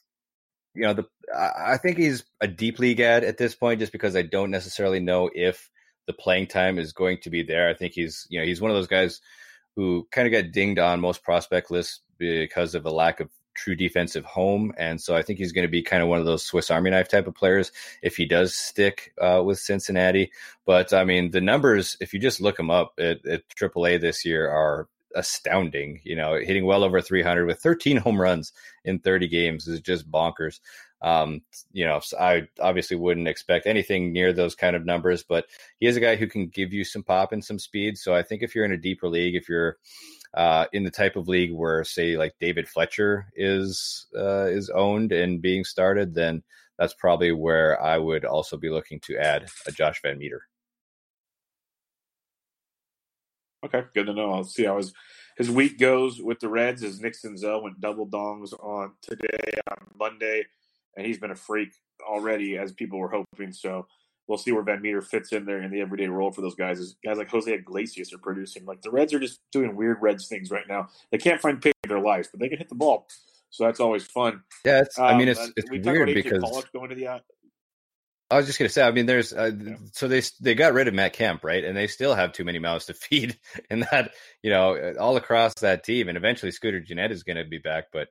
you 0.74 0.82
know, 0.82 0.94
the 0.94 1.04
I 1.36 1.76
think 1.76 1.96
he's 1.96 2.24
a 2.40 2.48
deep 2.48 2.78
league 2.78 3.00
ad 3.00 3.24
at 3.24 3.38
this 3.38 3.54
point, 3.54 3.80
just 3.80 3.92
because 3.92 4.16
I 4.16 4.22
don't 4.22 4.50
necessarily 4.50 5.00
know 5.00 5.30
if 5.32 5.70
the 6.06 6.12
playing 6.12 6.48
time 6.48 6.78
is 6.78 6.92
going 6.92 7.18
to 7.22 7.30
be 7.30 7.42
there. 7.42 7.68
I 7.68 7.74
think 7.74 7.92
he's, 7.94 8.26
you 8.30 8.40
know, 8.40 8.46
he's 8.46 8.60
one 8.60 8.70
of 8.70 8.76
those 8.76 8.88
guys 8.88 9.20
who 9.76 10.08
kind 10.10 10.26
of 10.26 10.32
got 10.32 10.52
dinged 10.52 10.78
on 10.78 11.00
most 11.00 11.22
prospect 11.22 11.70
lists 11.70 12.00
because 12.18 12.74
of 12.74 12.84
a 12.84 12.90
lack 12.90 13.20
of 13.20 13.30
true 13.54 13.76
defensive 13.76 14.24
home. 14.24 14.72
And 14.76 15.00
so 15.00 15.14
I 15.14 15.22
think 15.22 15.38
he's 15.38 15.52
going 15.52 15.66
to 15.66 15.70
be 15.70 15.82
kind 15.82 16.02
of 16.02 16.08
one 16.08 16.18
of 16.18 16.24
those 16.24 16.44
Swiss 16.44 16.70
Army 16.70 16.90
knife 16.90 17.08
type 17.08 17.26
of 17.26 17.34
players 17.34 17.72
if 18.02 18.16
he 18.16 18.26
does 18.26 18.56
stick 18.56 19.12
uh, 19.20 19.42
with 19.44 19.58
Cincinnati. 19.58 20.32
But 20.66 20.92
I 20.92 21.04
mean, 21.04 21.30
the 21.30 21.40
numbers, 21.40 21.96
if 22.00 22.12
you 22.12 22.20
just 22.20 22.40
look 22.40 22.56
them 22.56 22.70
up 22.70 22.94
at, 22.98 23.24
at 23.26 23.48
AAA 23.48 24.00
this 24.00 24.24
year, 24.24 24.48
are 24.48 24.88
astounding. 25.14 26.00
You 26.04 26.16
know, 26.16 26.34
hitting 26.34 26.64
well 26.64 26.84
over 26.84 27.00
300 27.00 27.46
with 27.46 27.60
13 27.60 27.96
home 27.96 28.20
runs 28.20 28.52
in 28.84 28.98
30 28.98 29.28
games 29.28 29.66
is 29.66 29.80
just 29.80 30.10
bonkers. 30.10 30.60
Um, 31.02 31.40
you 31.72 31.86
know, 31.86 32.00
I 32.18 32.48
obviously 32.60 32.96
wouldn't 32.96 33.28
expect 33.28 33.66
anything 33.66 34.12
near 34.12 34.32
those 34.32 34.54
kind 34.54 34.76
of 34.76 34.84
numbers, 34.84 35.22
but 35.22 35.46
he 35.78 35.86
is 35.86 35.96
a 35.96 36.00
guy 36.00 36.16
who 36.16 36.26
can 36.26 36.48
give 36.48 36.72
you 36.72 36.84
some 36.84 37.02
pop 37.02 37.32
and 37.32 37.44
some 37.44 37.58
speed. 37.58 37.96
So 37.96 38.14
I 38.14 38.22
think 38.22 38.42
if 38.42 38.54
you're 38.54 38.66
in 38.66 38.72
a 38.72 38.76
deeper 38.76 39.08
league, 39.08 39.34
if 39.34 39.48
you're 39.48 39.78
uh, 40.34 40.66
in 40.72 40.84
the 40.84 40.90
type 40.90 41.16
of 41.16 41.26
league 41.26 41.52
where, 41.52 41.82
say, 41.84 42.16
like 42.16 42.34
David 42.38 42.68
Fletcher 42.68 43.26
is 43.34 44.06
uh, 44.16 44.46
is 44.46 44.70
owned 44.70 45.12
and 45.12 45.42
being 45.42 45.64
started, 45.64 46.14
then 46.14 46.42
that's 46.78 46.94
probably 46.94 47.32
where 47.32 47.82
I 47.82 47.98
would 47.98 48.24
also 48.24 48.56
be 48.56 48.70
looking 48.70 49.00
to 49.00 49.16
add 49.16 49.48
a 49.66 49.72
Josh 49.72 50.00
VanMeter. 50.02 50.40
Okay, 53.64 53.84
good 53.94 54.06
to 54.06 54.14
know. 54.14 54.32
I'll 54.32 54.44
see 54.44 54.64
how 54.64 54.78
his 54.78 54.92
his 55.36 55.50
week 55.50 55.78
goes 55.78 56.20
with 56.20 56.40
the 56.40 56.48
Reds. 56.48 56.82
As 56.82 57.00
Nick 57.00 57.14
Senzel 57.14 57.62
went 57.62 57.80
double 57.80 58.06
dongs 58.06 58.52
on 58.62 58.92
today 59.02 59.52
on 59.70 59.78
Monday 59.98 60.44
and 60.96 61.06
he's 61.06 61.18
been 61.18 61.30
a 61.30 61.36
freak 61.36 61.70
already, 62.06 62.58
as 62.58 62.72
people 62.72 62.98
were 62.98 63.10
hoping. 63.10 63.52
So 63.52 63.86
we'll 64.26 64.38
see 64.38 64.52
where 64.52 64.64
VanMeter 64.64 65.04
fits 65.04 65.32
in 65.32 65.44
there 65.44 65.62
in 65.62 65.70
the 65.70 65.80
everyday 65.80 66.08
role 66.08 66.30
for 66.30 66.40
those 66.40 66.54
guys. 66.54 66.80
As 66.80 66.96
guys 67.04 67.18
like 67.18 67.30
Jose 67.30 67.52
Iglesias 67.52 68.12
are 68.12 68.18
producing. 68.18 68.64
Like 68.64 68.82
the 68.82 68.90
Reds 68.90 69.12
are 69.14 69.20
just 69.20 69.40
doing 69.52 69.76
weird 69.76 69.98
Reds 70.00 70.28
things 70.28 70.50
right 70.50 70.68
now. 70.68 70.88
They 71.10 71.18
can't 71.18 71.40
find 71.40 71.60
pitch 71.60 71.74
in 71.84 71.88
their 71.88 72.00
lives, 72.00 72.28
but 72.30 72.40
they 72.40 72.48
can 72.48 72.58
hit 72.58 72.68
the 72.68 72.74
ball. 72.74 73.06
So 73.50 73.64
that's 73.64 73.80
always 73.80 74.06
fun. 74.06 74.42
Yeah, 74.64 74.80
it's, 74.80 74.98
um, 74.98 75.06
I 75.06 75.18
mean, 75.18 75.28
it's, 75.28 75.50
it's 75.56 75.70
weird 75.70 76.14
because 76.14 76.42
Pollock 76.42 76.72
going 76.72 76.90
to 76.90 76.94
the. 76.94 77.20
Uh, 78.30 78.34
I 78.34 78.36
was 78.36 78.46
just 78.46 78.58
gonna 78.58 78.68
say. 78.68 78.82
I 78.82 78.90
mean, 78.90 79.06
there's 79.06 79.32
uh, 79.32 79.50
yeah. 79.58 79.76
so 79.92 80.08
they 80.08 80.22
they 80.40 80.54
got 80.54 80.72
rid 80.72 80.88
of 80.88 80.94
Matt 80.94 81.12
Kemp, 81.12 81.44
right? 81.44 81.64
And 81.64 81.76
they 81.76 81.86
still 81.86 82.14
have 82.14 82.32
too 82.32 82.44
many 82.44 82.58
mouths 82.58 82.86
to 82.86 82.94
feed, 82.94 83.38
and 83.68 83.86
that 83.90 84.12
you 84.42 84.50
know 84.50 84.94
all 84.98 85.16
across 85.16 85.54
that 85.54 85.84
team. 85.84 86.08
And 86.08 86.16
eventually, 86.16 86.52
Scooter 86.52 86.80
Gennett 86.80 87.12
is 87.12 87.22
going 87.22 87.36
to 87.36 87.44
be 87.44 87.58
back, 87.58 87.86
but 87.92 88.08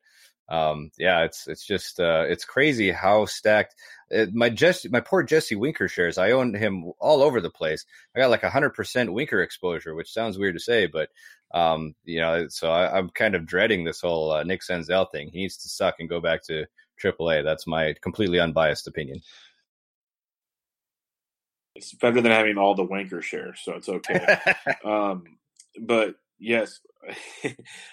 um, 0.49 0.89
yeah, 0.97 1.23
it's 1.23 1.47
it's 1.47 1.65
just 1.65 1.99
uh, 1.99 2.25
it's 2.27 2.43
crazy 2.45 2.91
how 2.91 3.25
stacked. 3.25 3.75
It, 4.10 4.34
my 4.34 4.49
Jesse, 4.49 4.89
my 4.89 4.99
poor 4.99 5.21
Jesse 5.21 5.55
Winker 5.55 5.88
shares. 5.88 6.17
I 6.17 6.32
own 6.32 6.55
him 6.55 6.91
all 6.99 7.21
over 7.21 7.39
the 7.39 7.51
place. 7.51 7.86
I 8.15 8.19
got 8.19 8.32
like 8.32 8.43
hundred 8.43 8.71
percent 8.71 9.13
Winker 9.13 9.41
exposure, 9.41 9.93
which 9.93 10.12
sounds 10.12 10.39
weird 10.39 10.55
to 10.55 10.60
say, 10.60 10.88
but 10.88 11.10
um, 11.53 11.93
you 12.03 12.19
know, 12.19 12.47
so 12.49 12.69
I, 12.71 12.97
am 12.97 13.10
kind 13.10 13.36
of 13.36 13.45
dreading 13.45 13.84
this 13.84 14.01
whole 14.01 14.32
uh, 14.32 14.43
Nick 14.43 14.62
Senzel 14.62 15.10
thing. 15.12 15.29
He 15.32 15.39
needs 15.39 15.58
to 15.58 15.69
suck 15.69 15.95
and 15.99 16.10
go 16.10 16.19
back 16.19 16.43
to 16.45 16.65
AAA. 17.03 17.43
That's 17.43 17.67
my 17.67 17.95
completely 18.01 18.39
unbiased 18.39 18.88
opinion. 18.88 19.21
It's 21.79 21.93
better 21.93 22.19
than 22.19 22.33
having 22.33 22.57
all 22.57 22.75
the 22.75 22.83
Winker 22.83 23.21
shares, 23.21 23.61
so 23.63 23.73
it's 23.73 23.87
okay. 23.87 24.37
um, 24.83 25.23
but 25.79 26.15
yes, 26.37 26.81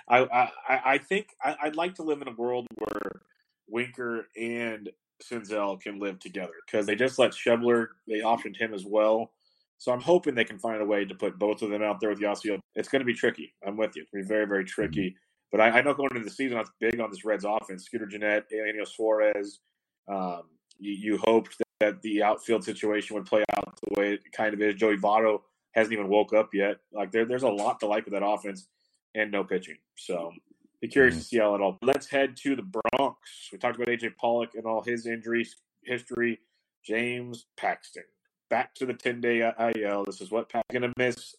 I, 0.08 0.18
I 0.18 0.50
I 0.68 0.98
think 0.98 1.28
I, 1.40 1.54
would 1.66 1.76
like 1.76 1.94
to 1.96 2.02
live 2.02 2.20
in 2.20 2.26
a 2.26 2.32
world 2.32 2.66
where 2.74 3.20
Winker 3.68 4.26
and 4.36 4.90
Senzel 5.22 5.80
can 5.80 6.00
live 6.00 6.18
together 6.18 6.52
because 6.66 6.84
they 6.84 6.96
just 6.96 7.16
let 7.20 7.30
Schebler 7.30 7.86
they 8.08 8.20
optioned 8.20 8.56
him 8.56 8.74
as 8.74 8.84
well. 8.84 9.30
So 9.78 9.92
I'm 9.92 10.00
hoping 10.00 10.34
they 10.34 10.44
can 10.44 10.58
find 10.58 10.82
a 10.82 10.86
way 10.86 11.04
to 11.04 11.14
put 11.14 11.38
both 11.38 11.62
of 11.62 11.70
them 11.70 11.82
out 11.82 12.00
there 12.00 12.10
with 12.10 12.18
Yasiel. 12.18 12.58
It's 12.74 12.88
going 12.88 13.00
to 13.00 13.06
be 13.06 13.14
tricky. 13.14 13.54
I'm 13.64 13.76
with 13.76 13.94
you. 13.94 14.02
It's 14.02 14.10
going 14.10 14.24
to 14.24 14.28
be 14.28 14.34
very 14.34 14.46
very 14.46 14.64
tricky. 14.64 15.10
Mm-hmm. 15.10 15.16
But 15.52 15.60
I, 15.60 15.78
I, 15.78 15.82
know 15.82 15.94
going 15.94 16.10
into 16.10 16.24
the 16.24 16.30
season, 16.30 16.56
I 16.56 16.62
was 16.62 16.70
big 16.80 16.98
on 16.98 17.08
this 17.08 17.24
Reds 17.24 17.44
offense. 17.44 17.84
Scooter 17.84 18.06
Gennett, 18.06 18.46
Eugenio 18.50 18.84
Suarez. 18.84 19.60
Um, 20.08 20.42
you, 20.80 20.92
you 20.92 21.18
hoped 21.18 21.56
that, 21.92 22.02
the 22.02 22.22
outfield 22.22 22.64
situation 22.64 23.14
would 23.14 23.26
play 23.26 23.44
out 23.56 23.78
the 23.88 24.00
way 24.00 24.14
it 24.14 24.32
kind 24.32 24.54
of 24.54 24.60
is. 24.60 24.74
Joey 24.74 24.96
Votto 24.96 25.40
hasn't 25.72 25.92
even 25.92 26.08
woke 26.08 26.32
up 26.32 26.54
yet. 26.54 26.78
Like 26.92 27.12
there, 27.12 27.24
there's 27.24 27.42
a 27.42 27.48
lot 27.48 27.80
to 27.80 27.86
like 27.86 28.04
with 28.04 28.14
that 28.14 28.24
offense 28.24 28.66
and 29.14 29.30
no 29.30 29.44
pitching. 29.44 29.76
So 29.96 30.32
be 30.80 30.88
curious 30.88 31.14
mm-hmm. 31.14 31.20
to 31.20 31.26
see 31.26 31.38
how 31.38 31.54
it 31.54 31.60
all. 31.60 31.78
Let's 31.82 32.08
head 32.08 32.36
to 32.38 32.56
the 32.56 32.62
Bronx. 32.62 33.48
We 33.52 33.58
talked 33.58 33.76
about 33.76 33.88
AJ 33.88 34.16
Pollock 34.16 34.54
and 34.54 34.66
all 34.66 34.82
his 34.82 35.06
injuries 35.06 35.56
history. 35.82 36.40
James 36.84 37.46
Paxton 37.56 38.04
back 38.48 38.74
to 38.76 38.86
the 38.86 38.94
10 38.94 39.20
day 39.20 39.40
IL. 39.40 40.04
This 40.04 40.20
is 40.20 40.30
what 40.30 40.48
Paxton's 40.48 40.80
going 40.80 40.92
to 40.92 40.94
miss 40.96 41.34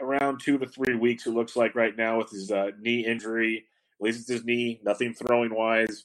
around 0.00 0.40
two 0.40 0.58
to 0.58 0.66
three 0.66 0.94
weeks. 0.94 1.26
It 1.26 1.30
looks 1.30 1.56
like 1.56 1.74
right 1.74 1.96
now 1.96 2.18
with 2.18 2.30
his 2.30 2.50
uh, 2.50 2.70
knee 2.80 3.04
injury. 3.04 3.64
At 3.98 4.04
least 4.04 4.20
it's 4.20 4.28
his 4.28 4.44
knee. 4.44 4.80
Nothing 4.84 5.14
throwing 5.14 5.54
wise. 5.54 6.04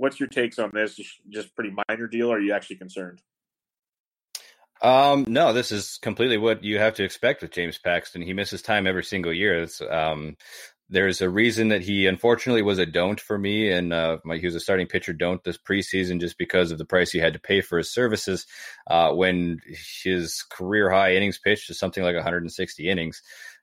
What's 0.00 0.18
your 0.18 0.30
takes 0.30 0.58
on 0.58 0.70
this? 0.72 0.98
Just, 1.28 1.54
pretty 1.54 1.74
minor 1.86 2.06
deal. 2.06 2.32
Are 2.32 2.40
you 2.40 2.54
actually 2.54 2.76
concerned? 2.76 3.20
Um, 4.80 5.26
no, 5.28 5.52
this 5.52 5.70
is 5.70 5.98
completely 6.00 6.38
what 6.38 6.64
you 6.64 6.78
have 6.78 6.94
to 6.94 7.04
expect 7.04 7.42
with 7.42 7.50
James 7.50 7.76
Paxton. 7.76 8.22
He 8.22 8.32
misses 8.32 8.62
time 8.62 8.86
every 8.86 9.04
single 9.04 9.30
year. 9.30 9.68
Um, 9.90 10.38
there's 10.88 11.20
a 11.20 11.28
reason 11.28 11.68
that 11.68 11.82
he 11.82 12.06
unfortunately 12.06 12.62
was 12.62 12.78
a 12.78 12.86
don't 12.86 13.20
for 13.20 13.36
me, 13.36 13.70
and 13.70 13.92
uh, 13.92 14.16
my, 14.24 14.38
he 14.38 14.46
was 14.46 14.54
a 14.54 14.60
starting 14.60 14.86
pitcher 14.86 15.12
don't 15.12 15.44
this 15.44 15.58
preseason 15.58 16.18
just 16.18 16.38
because 16.38 16.72
of 16.72 16.78
the 16.78 16.86
price 16.86 17.10
he 17.10 17.18
had 17.18 17.34
to 17.34 17.38
pay 17.38 17.60
for 17.60 17.76
his 17.76 17.92
services. 17.92 18.46
Uh, 18.86 19.12
when 19.12 19.60
his 20.02 20.42
career 20.50 20.88
high 20.88 21.14
innings 21.14 21.38
pitched 21.38 21.68
is 21.68 21.78
something 21.78 22.02
like 22.02 22.16
160 22.16 22.88
innings, 22.88 23.20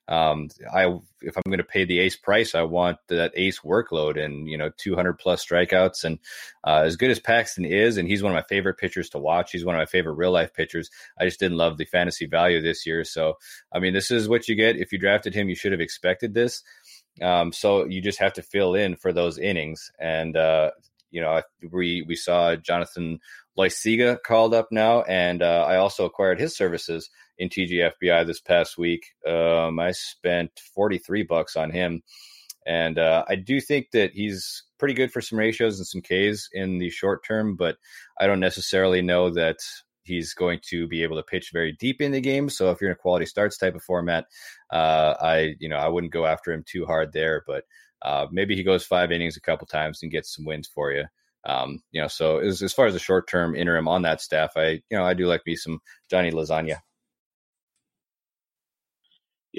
um, 0.10 0.50
I 0.74 0.86
if 1.22 1.36
I'm 1.36 1.44
going 1.48 1.58
to 1.58 1.64
pay 1.64 1.84
the 1.84 2.00
ace 2.00 2.16
price, 2.16 2.56
I 2.56 2.62
want 2.62 2.98
that 3.08 3.32
ace 3.36 3.60
workload 3.60 4.24
and 4.24 4.48
you 4.48 4.58
know 4.58 4.72
200 4.78 5.14
plus 5.14 5.46
strikeouts. 5.46 6.04
And 6.04 6.20
uh, 6.64 6.84
as 6.86 6.96
good 6.96 7.12
as 7.12 7.20
Paxton 7.20 7.66
is, 7.66 7.98
and 7.98 8.08
he's 8.08 8.24
one 8.24 8.32
of 8.32 8.36
my 8.36 8.48
favorite 8.48 8.78
pitchers 8.78 9.10
to 9.10 9.20
watch. 9.20 9.52
He's 9.52 9.66
one 9.66 9.76
of 9.76 9.80
my 9.80 9.86
favorite 9.86 10.14
real 10.14 10.32
life 10.32 10.54
pitchers. 10.54 10.90
I 11.20 11.26
just 11.26 11.40
didn't 11.40 11.58
love 11.58 11.78
the 11.78 11.86
fantasy 11.86 12.26
value 12.26 12.62
this 12.62 12.86
year. 12.86 13.04
So 13.04 13.38
I 13.74 13.80
mean, 13.80 13.94
this 13.94 14.12
is 14.12 14.30
what 14.30 14.48
you 14.48 14.56
get 14.56 14.78
if 14.78 14.92
you 14.92 15.00
drafted 15.00 15.34
him. 15.34 15.50
You 15.50 15.56
should 15.56 15.74
have 15.74 15.82
expected 15.82 16.34
this. 16.34 16.64
Um, 17.22 17.52
so 17.52 17.86
you 17.86 18.02
just 18.02 18.20
have 18.20 18.34
to 18.34 18.42
fill 18.42 18.76
in 18.76 18.96
for 18.96 19.12
those 19.12 19.38
innings. 19.38 19.92
And 20.00 20.38
uh, 20.38 20.72
you 21.12 21.22
know, 21.22 21.42
we 21.72 22.04
we 22.08 22.16
saw 22.16 22.56
Jonathan 22.56 23.20
Loaisiga 23.58 24.18
called 24.26 24.54
up 24.54 24.68
now, 24.72 25.02
and 25.02 25.42
uh, 25.42 25.66
I 25.68 25.78
also 25.78 26.06
acquired 26.06 26.40
his 26.40 26.56
services 26.56 27.10
in 27.38 27.50
TGFBI 27.50 28.26
this 28.26 28.40
past 28.40 28.78
week. 28.78 29.06
Um, 29.26 29.80
I 29.80 29.92
spent 29.92 30.52
43 30.74 31.24
bucks 31.24 31.56
on 31.56 31.72
him. 31.72 32.04
And 32.66 33.00
uh, 33.00 33.24
I 33.30 33.36
do 33.36 33.62
think 33.62 33.92
that 33.92 34.12
he's 34.12 34.64
pretty 34.78 34.94
good 34.94 35.12
for 35.12 35.22
some 35.22 35.40
ratios 35.40 35.80
and 35.80 35.88
some 35.88 36.02
Ks 36.02 36.50
in 36.52 36.78
the 36.78 36.90
short 36.90 37.24
term, 37.26 37.56
but 37.56 37.78
I 38.20 38.28
don't 38.28 38.42
necessarily 38.42 39.02
know 39.02 39.30
that 39.30 39.58
he's 40.08 40.34
going 40.34 40.60
to 40.70 40.88
be 40.88 41.04
able 41.04 41.18
to 41.18 41.24
pitch 41.24 41.52
very 41.54 41.74
deep 41.74 42.02
in 42.02 42.12
the 42.12 42.22
game. 42.22 42.50
So 42.50 42.72
if 42.72 42.82
you're 42.82 42.90
in 42.90 42.96
a 42.96 42.98
quality 42.98 43.26
starts 43.26 43.58
type 43.58 43.76
of 43.76 43.84
format, 43.84 44.26
uh, 44.72 45.16
I 45.22 45.56
you 45.60 45.70
know 45.70 45.78
I 45.78 45.88
wouldn't 45.88 46.14
go 46.14 46.26
after 46.26 46.52
him 46.52 46.64
too 46.66 46.86
hard 46.86 47.14
there, 47.14 47.44
but 47.46 47.66
uh, 48.02 48.28
maybe 48.32 48.56
he 48.56 48.64
goes 48.64 48.86
five 48.86 49.12
innings 49.12 49.38
a 49.38 49.42
couple 49.42 49.68
times 49.68 50.02
and 50.02 50.12
gets 50.12 50.36
some 50.36 50.46
wins 50.46 50.68
for 50.68 50.92
you. 50.92 51.06
Um, 51.46 51.82
you 51.92 52.02
know, 52.02 52.08
so 52.08 52.40
as, 52.40 52.62
as 52.62 52.74
far 52.74 52.88
as 52.88 52.94
the 52.94 53.00
short 53.00 53.30
term 53.30 53.56
interim 53.56 53.88
on 53.88 54.02
that 54.04 54.22
staff, 54.22 54.52
I 54.56 54.82
you 54.90 54.98
know 54.98 55.06
I 55.06 55.14
do 55.14 55.28
like 55.28 55.46
me 55.46 55.56
some 55.56 55.80
Johnny 56.10 56.32
Lasagna. 56.32 56.80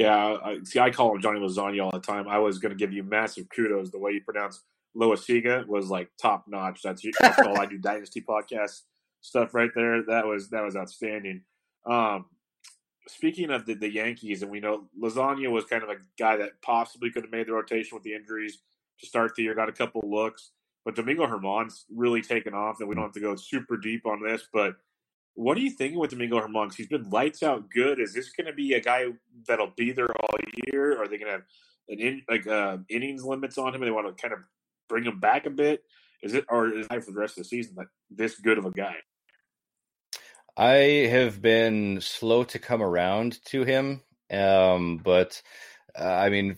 Yeah, 0.02 0.36
I, 0.44 0.58
see, 0.64 0.78
I 0.78 0.90
call 0.90 1.14
him 1.14 1.20
Johnny 1.20 1.40
Lasagna 1.40 1.84
all 1.84 1.90
the 1.90 2.00
time. 2.00 2.28
I 2.28 2.38
was 2.38 2.58
going 2.58 2.70
to 2.70 2.76
give 2.76 2.92
you 2.92 3.02
massive 3.02 3.48
kudos. 3.54 3.90
The 3.90 3.98
way 3.98 4.12
you 4.12 4.20
pronounce 4.20 4.62
Loaisiga 4.96 5.66
was 5.66 5.90
like 5.90 6.10
top 6.20 6.44
notch. 6.48 6.82
That's, 6.82 7.02
that's 7.20 7.38
all 7.40 7.58
I 7.58 7.66
do 7.66 7.78
Dynasty 7.82 8.20
podcast 8.20 8.82
stuff 9.20 9.54
right 9.54 9.70
there. 9.74 10.02
That 10.04 10.26
was 10.26 10.50
that 10.50 10.62
was 10.62 10.76
outstanding. 10.76 11.42
Um, 11.86 12.26
speaking 13.08 13.50
of 13.50 13.66
the, 13.66 13.74
the 13.74 13.92
Yankees, 13.92 14.42
and 14.42 14.50
we 14.50 14.60
know 14.60 14.84
Lasagna 15.00 15.50
was 15.50 15.64
kind 15.64 15.82
of 15.82 15.88
a 15.88 15.96
guy 16.18 16.36
that 16.36 16.62
possibly 16.62 17.10
could 17.10 17.24
have 17.24 17.32
made 17.32 17.46
the 17.46 17.52
rotation 17.52 17.94
with 17.94 18.04
the 18.04 18.14
injuries 18.14 18.58
to 19.00 19.06
start 19.06 19.34
the 19.34 19.42
year. 19.42 19.54
Got 19.54 19.68
a 19.68 19.72
couple 19.72 20.02
looks, 20.04 20.50
but 20.84 20.94
Domingo 20.94 21.26
Germán's 21.26 21.86
really 21.94 22.22
taken 22.22 22.54
off. 22.54 22.80
And 22.80 22.88
we 22.88 22.94
don't 22.94 23.04
have 23.04 23.12
to 23.12 23.20
go 23.20 23.36
super 23.36 23.76
deep 23.76 24.06
on 24.06 24.22
this, 24.22 24.46
but 24.52 24.76
what 25.38 25.56
are 25.56 25.60
you 25.60 25.70
thinking 25.70 26.00
with 26.00 26.10
Domingo 26.10 26.40
Germán? 26.40 26.74
He's 26.74 26.88
been 26.88 27.08
lights 27.10 27.44
out 27.44 27.70
good. 27.70 28.00
Is 28.00 28.12
this 28.12 28.32
going 28.32 28.48
to 28.48 28.52
be 28.52 28.72
a 28.72 28.80
guy 28.80 29.04
that'll 29.46 29.72
be 29.76 29.92
there 29.92 30.10
all 30.20 30.36
year? 30.66 31.00
Are 31.00 31.06
they 31.06 31.16
going 31.16 31.26
to 31.26 31.32
have 31.32 31.42
an 31.88 32.00
in, 32.00 32.22
like 32.28 32.44
uh, 32.48 32.78
innings 32.88 33.24
limits 33.24 33.56
on 33.56 33.68
him, 33.68 33.80
and 33.80 33.84
they 33.84 33.94
want 33.94 34.08
to 34.08 34.20
kind 34.20 34.34
of 34.34 34.40
bring 34.88 35.04
him 35.04 35.20
back 35.20 35.46
a 35.46 35.50
bit? 35.50 35.84
Is 36.24 36.34
it 36.34 36.44
or 36.48 36.76
is 36.76 36.88
it 36.90 37.04
for 37.04 37.12
the 37.12 37.20
rest 37.20 37.38
of 37.38 37.44
the 37.44 37.48
season 37.48 37.76
like 37.76 37.86
this 38.10 38.36
good 38.40 38.58
of 38.58 38.64
a 38.64 38.72
guy? 38.72 38.96
I 40.56 41.06
have 41.08 41.40
been 41.40 42.00
slow 42.00 42.42
to 42.42 42.58
come 42.58 42.82
around 42.82 43.38
to 43.44 43.62
him, 43.62 44.02
um, 44.32 44.96
but 44.96 45.40
uh, 45.96 46.02
I 46.02 46.30
mean, 46.30 46.56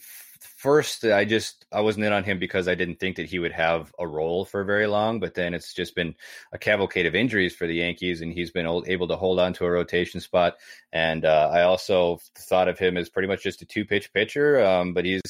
first 0.60 1.04
I 1.06 1.24
just 1.24 1.64
I 1.72 1.80
wasn't 1.80 2.04
in 2.04 2.12
on 2.12 2.22
him 2.22 2.38
because 2.38 2.68
I 2.68 2.74
didn't 2.74 3.00
think 3.00 3.16
that 3.16 3.26
he 3.26 3.38
would 3.38 3.52
have 3.52 3.92
a 3.98 4.06
role 4.06 4.44
for 4.44 4.62
very 4.62 4.86
long. 4.86 5.18
But 5.18 5.34
then 5.34 5.54
it's 5.54 5.72
just 5.72 5.94
been 5.94 6.14
a 6.52 6.58
cavalcade 6.58 7.06
of 7.06 7.14
injuries 7.14 7.56
for 7.56 7.66
the 7.66 7.76
Yankees, 7.76 8.20
and 8.20 8.32
he's 8.32 8.50
been 8.50 8.66
able 8.86 9.08
to 9.08 9.16
hold 9.16 9.40
on 9.40 9.54
to 9.54 9.64
a 9.64 9.70
rotation 9.70 10.20
spot. 10.20 10.56
And 10.92 11.24
uh, 11.24 11.50
I 11.50 11.62
also 11.62 12.18
thought 12.36 12.68
of 12.68 12.78
him 12.78 12.98
as 12.98 13.08
pretty 13.08 13.28
much 13.28 13.42
just 13.42 13.62
a 13.62 13.66
two 13.66 13.86
pitch 13.86 14.12
pitcher, 14.12 14.62
um, 14.62 14.92
but 14.92 15.06
he's 15.06 15.22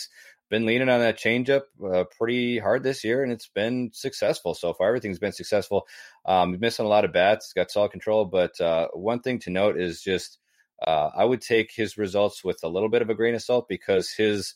been 0.50 0.66
leaning 0.66 0.88
on 0.88 0.98
that 0.98 1.16
changeup 1.16 1.62
uh, 1.94 2.02
pretty 2.18 2.58
hard 2.58 2.82
this 2.82 3.04
year, 3.04 3.22
and 3.22 3.30
it's 3.30 3.48
been 3.48 3.90
successful 3.94 4.52
so 4.52 4.74
far. 4.74 4.88
Everything's 4.88 5.20
been 5.20 5.30
successful. 5.30 5.86
Um, 6.26 6.58
missing 6.58 6.86
a 6.86 6.88
lot 6.88 7.04
of 7.04 7.12
bats, 7.12 7.52
got 7.52 7.70
solid 7.70 7.92
control, 7.92 8.24
but 8.24 8.60
uh, 8.60 8.88
one 8.94 9.20
thing 9.20 9.38
to 9.40 9.50
note 9.50 9.80
is 9.80 10.02
just 10.02 10.38
uh, 10.84 11.10
I 11.16 11.24
would 11.24 11.40
take 11.40 11.70
his 11.72 11.96
results 11.96 12.42
with 12.42 12.58
a 12.64 12.68
little 12.68 12.88
bit 12.88 13.02
of 13.02 13.10
a 13.10 13.14
grain 13.14 13.36
of 13.36 13.42
salt 13.42 13.68
because 13.68 14.10
his 14.10 14.54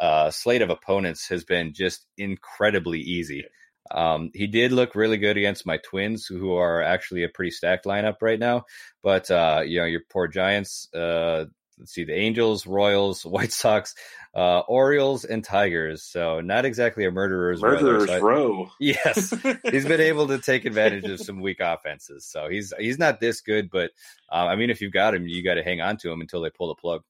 uh, 0.00 0.30
slate 0.30 0.62
of 0.62 0.70
opponents 0.70 1.28
has 1.28 1.44
been 1.44 1.72
just 1.72 2.06
incredibly 2.16 3.00
easy. 3.00 3.44
Um, 3.90 4.30
he 4.34 4.46
did 4.46 4.72
look 4.72 4.94
really 4.94 5.16
good 5.16 5.36
against 5.36 5.66
my 5.66 5.78
Twins, 5.78 6.26
who 6.26 6.54
are 6.54 6.82
actually 6.82 7.24
a 7.24 7.28
pretty 7.28 7.50
stacked 7.50 7.86
lineup 7.86 8.16
right 8.20 8.38
now. 8.38 8.64
But 9.02 9.30
uh, 9.30 9.62
you 9.64 9.80
know, 9.80 9.86
your 9.86 10.02
poor 10.10 10.28
Giants. 10.28 10.92
Uh, 10.94 11.46
let's 11.78 11.92
see, 11.92 12.04
the 12.04 12.14
Angels, 12.14 12.66
Royals, 12.66 13.24
White 13.24 13.52
Sox, 13.52 13.94
uh, 14.34 14.60
Orioles, 14.60 15.24
and 15.24 15.42
Tigers. 15.42 16.02
So 16.02 16.40
not 16.40 16.64
exactly 16.64 17.06
a 17.06 17.10
murderer's 17.10 17.62
murderer's 17.62 18.08
row. 18.08 18.20
row. 18.20 18.70
Yes, 18.80 19.34
he's 19.70 19.86
been 19.86 20.00
able 20.00 20.28
to 20.28 20.38
take 20.38 20.64
advantage 20.64 21.04
of 21.04 21.20
some 21.20 21.40
weak 21.40 21.58
offenses. 21.60 22.26
So 22.26 22.48
he's 22.48 22.72
he's 22.78 22.98
not 22.98 23.20
this 23.20 23.40
good, 23.40 23.70
but 23.70 23.90
uh, 24.30 24.46
I 24.46 24.56
mean, 24.56 24.70
if 24.70 24.80
you've 24.80 24.92
got 24.92 25.14
him, 25.14 25.26
you 25.26 25.42
got 25.42 25.54
to 25.54 25.62
hang 25.62 25.80
on 25.80 25.96
to 25.98 26.10
him 26.10 26.20
until 26.20 26.42
they 26.42 26.50
pull 26.50 26.68
the 26.68 26.74
plug. 26.74 27.02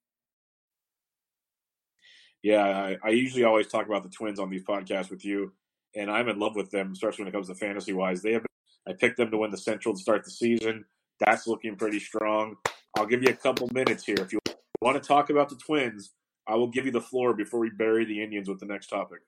Yeah, 2.48 2.64
I, 2.64 2.96
I, 3.04 3.10
usually 3.10 3.44
always 3.44 3.66
talk 3.66 3.86
about 3.86 4.04
the 4.04 4.08
Twins 4.08 4.40
on 4.40 4.48
these 4.48 4.64
podcasts 4.64 5.10
with 5.10 5.22
you, 5.22 5.52
and 5.94 6.10
I'm 6.10 6.30
in 6.30 6.38
love 6.38 6.56
with 6.56 6.70
them, 6.70 6.92
especially 6.92 7.24
when 7.24 7.28
it 7.28 7.32
comes 7.32 7.48
to 7.48 7.54
fantasy 7.54 7.92
wise. 7.92 8.22
They 8.22 8.32
have 8.32 8.46
I 8.88 8.94
picked 8.94 9.18
them 9.18 9.30
to 9.30 9.36
win 9.36 9.50
the 9.50 9.58
Central 9.58 9.94
to 9.94 10.00
start 10.00 10.24
the 10.24 10.30
season. 10.30 10.86
That's 11.20 11.46
looking 11.46 11.76
pretty 11.76 12.00
strong. 12.00 12.56
I'll 12.96 13.04
give 13.04 13.22
you 13.22 13.28
a 13.28 13.34
couple 13.34 13.68
minutes 13.74 14.02
here 14.02 14.16
if 14.18 14.32
you 14.32 14.38
want 14.80 14.96
to 14.96 15.06
talk 15.06 15.28
about 15.28 15.50
the 15.50 15.56
Twins. 15.56 16.14
I 16.46 16.54
will 16.54 16.68
give 16.68 16.86
you 16.86 16.90
the 16.90 17.02
floor 17.02 17.34
before 17.34 17.60
we 17.60 17.68
bury 17.68 18.06
the 18.06 18.22
Indians 18.22 18.48
with 18.48 18.60
the 18.60 18.66
next 18.66 18.86
topic. 18.86 19.18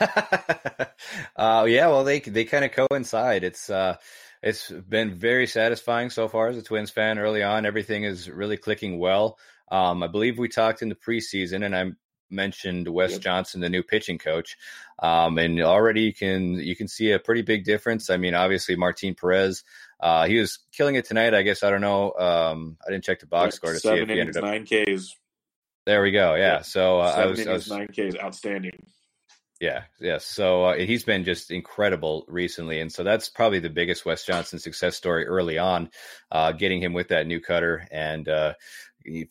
uh, 1.36 1.64
yeah, 1.68 1.86
well, 1.86 2.02
they 2.02 2.18
they 2.18 2.44
kind 2.44 2.64
of 2.64 2.88
coincide. 2.88 3.44
It's 3.44 3.70
uh, 3.70 3.98
it's 4.42 4.68
been 4.68 5.14
very 5.14 5.46
satisfying 5.46 6.10
so 6.10 6.26
far 6.26 6.48
as 6.48 6.58
a 6.58 6.62
Twins 6.62 6.90
fan. 6.90 7.20
Early 7.20 7.44
on, 7.44 7.66
everything 7.66 8.02
is 8.02 8.28
really 8.28 8.56
clicking 8.56 8.98
well. 8.98 9.38
Um, 9.70 10.02
I 10.02 10.08
believe 10.08 10.40
we 10.40 10.48
talked 10.48 10.82
in 10.82 10.88
the 10.88 10.96
preseason, 10.96 11.64
and 11.64 11.76
I'm 11.76 11.96
mentioned 12.34 12.88
Wes 12.88 13.12
Yep. 13.12 13.20
Johnson, 13.20 13.60
the 13.60 13.70
new 13.70 13.82
pitching 13.82 14.18
coach, 14.18 14.56
um, 14.98 15.38
and 15.38 15.60
already 15.60 16.02
you 16.02 16.12
can 16.12 16.54
you 16.54 16.76
can 16.76 16.88
see 16.88 17.12
a 17.12 17.18
pretty 17.18 17.42
big 17.42 17.64
difference. 17.64 18.10
I 18.10 18.16
mean, 18.16 18.34
obviously 18.34 18.76
Martin 18.76 19.14
Perez, 19.14 19.64
uh, 20.00 20.26
he 20.26 20.38
was 20.38 20.58
killing 20.72 20.96
it 20.96 21.04
tonight. 21.04 21.34
I 21.34 21.42
guess 21.42 21.62
I 21.62 21.70
don't 21.70 21.80
know. 21.80 22.12
Um, 22.12 22.76
I 22.86 22.90
didn't 22.90 23.04
check 23.04 23.20
the 23.20 23.26
box 23.26 23.56
score 23.56 23.72
to 23.72 23.78
see 23.78 23.88
Seven 23.88 24.02
if 24.02 24.08
he 24.08 24.14
innings, 24.20 24.36
ended 24.36 24.44
up. 24.44 24.68
nine 24.70 24.94
Ks. 24.96 25.14
There 25.86 26.02
we 26.02 26.10
go. 26.10 26.34
Yeah. 26.34 26.56
Yeah. 26.56 26.62
So 26.62 27.00
uh, 27.00 27.04
I 27.04 27.14
Seven 27.14 27.30
was, 27.30 27.38
I 27.38 27.42
innings, 27.42 27.68
was 27.68 27.70
nine 27.70 27.88
Ks. 27.88 28.16
Outstanding. 28.22 28.86
Yeah, 29.60 29.84
yes. 30.00 30.26
So 30.26 30.64
uh, 30.64 30.74
he's 30.74 31.04
been 31.04 31.24
just 31.24 31.50
incredible 31.50 32.24
recently, 32.28 32.80
and 32.80 32.92
so 32.92 33.04
that's 33.04 33.28
probably 33.28 33.60
the 33.60 33.70
biggest 33.70 34.04
Wes 34.04 34.26
Johnson 34.26 34.58
success 34.58 34.96
story 34.96 35.26
early 35.26 35.58
on, 35.58 35.90
uh, 36.30 36.52
getting 36.52 36.82
him 36.82 36.92
with 36.92 37.08
that 37.08 37.26
new 37.26 37.40
cutter 37.40 37.86
and 37.90 38.28
uh, 38.28 38.54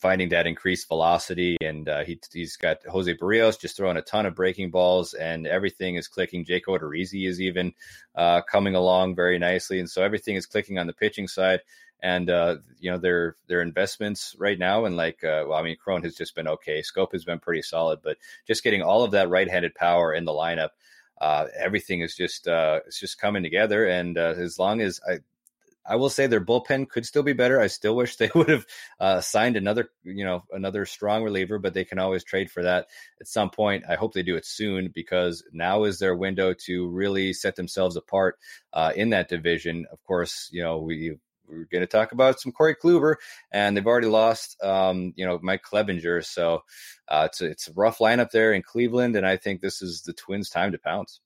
finding 0.00 0.28
that 0.30 0.46
increased 0.46 0.88
velocity. 0.88 1.56
And 1.60 1.88
uh, 1.88 2.04
he, 2.04 2.20
he's 2.32 2.56
got 2.56 2.84
Jose 2.86 3.14
Berrios 3.16 3.60
just 3.60 3.76
throwing 3.76 3.96
a 3.96 4.02
ton 4.02 4.26
of 4.26 4.34
breaking 4.34 4.70
balls, 4.70 5.14
and 5.14 5.46
everything 5.46 5.96
is 5.96 6.08
clicking. 6.08 6.44
Jake 6.44 6.66
Odorizzi 6.66 7.28
is 7.28 7.40
even 7.40 7.72
uh, 8.14 8.42
coming 8.42 8.74
along 8.74 9.16
very 9.16 9.38
nicely, 9.38 9.80
and 9.80 9.90
so 9.90 10.02
everything 10.02 10.36
is 10.36 10.46
clicking 10.46 10.78
on 10.78 10.86
the 10.86 10.92
pitching 10.92 11.28
side. 11.28 11.60
And 12.00 12.28
uh, 12.28 12.56
you 12.78 12.90
know 12.90 12.98
their 12.98 13.36
their 13.46 13.62
investments 13.62 14.36
right 14.38 14.58
now, 14.58 14.84
and 14.84 14.96
like 14.96 15.24
uh, 15.24 15.44
well, 15.48 15.58
I 15.58 15.62
mean, 15.62 15.76
Cron 15.76 16.02
has 16.02 16.14
just 16.14 16.34
been 16.34 16.48
okay. 16.48 16.82
Schoop 16.82 17.12
has 17.12 17.24
been 17.24 17.38
pretty 17.38 17.62
solid, 17.62 18.00
but 18.02 18.18
just 18.46 18.62
getting 18.62 18.82
all 18.82 19.04
of 19.04 19.12
that 19.12 19.30
right-handed 19.30 19.74
power 19.74 20.12
in 20.12 20.26
the 20.26 20.32
lineup, 20.32 20.70
uh, 21.20 21.46
everything 21.58 22.02
is 22.02 22.14
just 22.14 22.46
uh, 22.46 22.80
it's 22.86 23.00
just 23.00 23.18
coming 23.18 23.42
together. 23.42 23.86
And 23.86 24.18
as 24.18 24.58
long 24.58 24.82
as 24.82 25.00
I, 25.08 25.20
I 25.86 25.96
will 25.96 26.08
say 26.08 26.26
their 26.26 26.44
bullpen 26.44 26.88
could 26.88 27.04
still 27.04 27.22
be 27.22 27.32
better. 27.32 27.60
I 27.60 27.66
still 27.66 27.96
wish 27.96 28.16
they 28.16 28.30
would 28.34 28.48
have 28.48 28.66
uh, 29.00 29.20
signed 29.20 29.56
another, 29.56 29.90
you 30.02 30.24
know, 30.24 30.44
another 30.52 30.86
strong 30.86 31.22
reliever, 31.22 31.58
but 31.58 31.74
they 31.74 31.84
can 31.84 31.98
always 31.98 32.24
trade 32.24 32.50
for 32.50 32.62
that 32.62 32.86
at 33.20 33.28
some 33.28 33.50
point. 33.50 33.84
I 33.88 33.96
hope 33.96 34.14
they 34.14 34.22
do 34.22 34.36
it 34.36 34.46
soon 34.46 34.90
because 34.94 35.44
now 35.52 35.84
is 35.84 35.98
their 35.98 36.16
window 36.16 36.54
to 36.66 36.88
really 36.88 37.32
set 37.32 37.56
themselves 37.56 37.96
apart 37.96 38.38
uh, 38.72 38.92
in 38.94 39.10
that 39.10 39.28
division. 39.28 39.86
Of 39.92 40.02
course, 40.04 40.48
you 40.52 40.62
know 40.62 40.78
we. 40.78 41.16
We're 41.46 41.66
going 41.70 41.82
to 41.82 41.86
talk 41.86 42.12
about 42.12 42.40
some 42.40 42.52
Corey 42.52 42.74
Kluber, 42.74 43.16
and 43.52 43.76
they've 43.76 43.86
already 43.86 44.06
lost, 44.06 44.56
um, 44.64 45.12
you 45.14 45.26
know, 45.26 45.38
Mike 45.42 45.62
Clevinger. 45.62 46.24
So 46.24 46.62
uh, 47.06 47.28
it's 47.30 47.42
a, 47.42 47.44
it's 47.44 47.68
a 47.68 47.72
rough 47.74 47.98
lineup 47.98 48.30
there 48.30 48.54
in 48.54 48.62
Cleveland, 48.62 49.14
and 49.14 49.26
I 49.26 49.36
think 49.36 49.60
this 49.60 49.82
is 49.82 50.00
the 50.00 50.14
Twins' 50.14 50.48
time 50.48 50.72
to 50.72 50.78
pounce. 50.78 51.20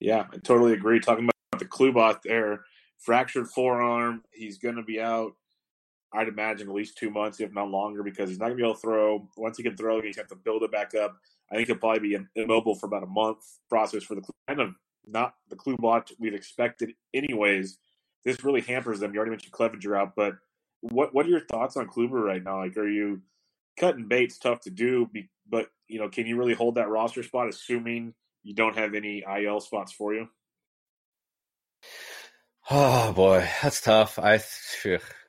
Yeah, 0.00 0.26
I 0.32 0.36
totally 0.38 0.72
agree. 0.72 1.00
Talking 1.00 1.24
about 1.24 1.60
the 1.60 1.66
Klubot 1.66 2.22
there, 2.22 2.64
fractured 2.98 3.48
forearm. 3.48 4.22
He's 4.32 4.58
going 4.58 4.76
to 4.76 4.82
be 4.82 5.00
out. 5.00 5.32
I'd 6.12 6.28
imagine 6.28 6.68
at 6.68 6.74
least 6.74 6.96
two 6.96 7.10
months, 7.10 7.40
if 7.40 7.52
not 7.52 7.68
longer, 7.70 8.02
because 8.02 8.30
he's 8.30 8.38
not 8.38 8.46
going 8.46 8.58
to 8.58 8.62
be 8.62 8.66
able 8.66 8.74
to 8.74 8.80
throw. 8.80 9.28
Once 9.36 9.56
he 9.58 9.62
can 9.62 9.76
throw, 9.76 9.96
he's 9.96 10.16
going 10.16 10.26
to 10.26 10.34
have 10.34 10.38
to 10.38 10.44
build 10.44 10.62
it 10.62 10.72
back 10.72 10.94
up. 10.94 11.16
I 11.50 11.56
think 11.56 11.66
he'll 11.66 11.76
probably 11.76 12.16
be 12.16 12.18
immobile 12.36 12.74
for 12.74 12.86
about 12.86 13.02
a 13.02 13.06
month. 13.06 13.38
Process 13.68 14.04
for 14.04 14.14
the 14.14 14.22
kind 14.46 14.60
of 14.60 14.74
not 15.06 15.34
the 15.48 15.56
Klubot 15.56 16.10
we'd 16.18 16.34
expected, 16.34 16.92
anyways. 17.12 17.78
This 18.24 18.44
really 18.44 18.60
hampers 18.60 19.00
them. 19.00 19.12
You 19.12 19.18
already 19.18 19.30
mentioned 19.30 19.52
Clevinger 19.52 19.98
out, 19.98 20.12
but 20.16 20.34
what 20.80 21.14
what 21.14 21.26
are 21.26 21.30
your 21.30 21.44
thoughts 21.46 21.76
on 21.76 21.88
Kluber 21.88 22.22
right 22.22 22.42
now? 22.42 22.58
Like, 22.58 22.76
are 22.76 22.88
you 22.88 23.22
cutting 23.78 24.08
bait's 24.08 24.38
tough 24.38 24.60
to 24.62 24.70
do, 24.70 25.08
but 25.48 25.68
you 25.88 25.98
know, 25.98 26.08
can 26.08 26.26
you 26.26 26.36
really 26.36 26.54
hold 26.54 26.74
that 26.74 26.88
roster 26.88 27.22
spot, 27.22 27.48
assuming 27.48 28.14
you 28.48 28.54
don't 28.54 28.78
have 28.78 28.94
any 28.94 29.22
IL 29.22 29.60
spots 29.60 29.92
for 29.92 30.14
you? 30.14 30.26
Oh 32.70 33.12
boy, 33.12 33.46
that's 33.62 33.82
tough. 33.82 34.18
I 34.18 34.40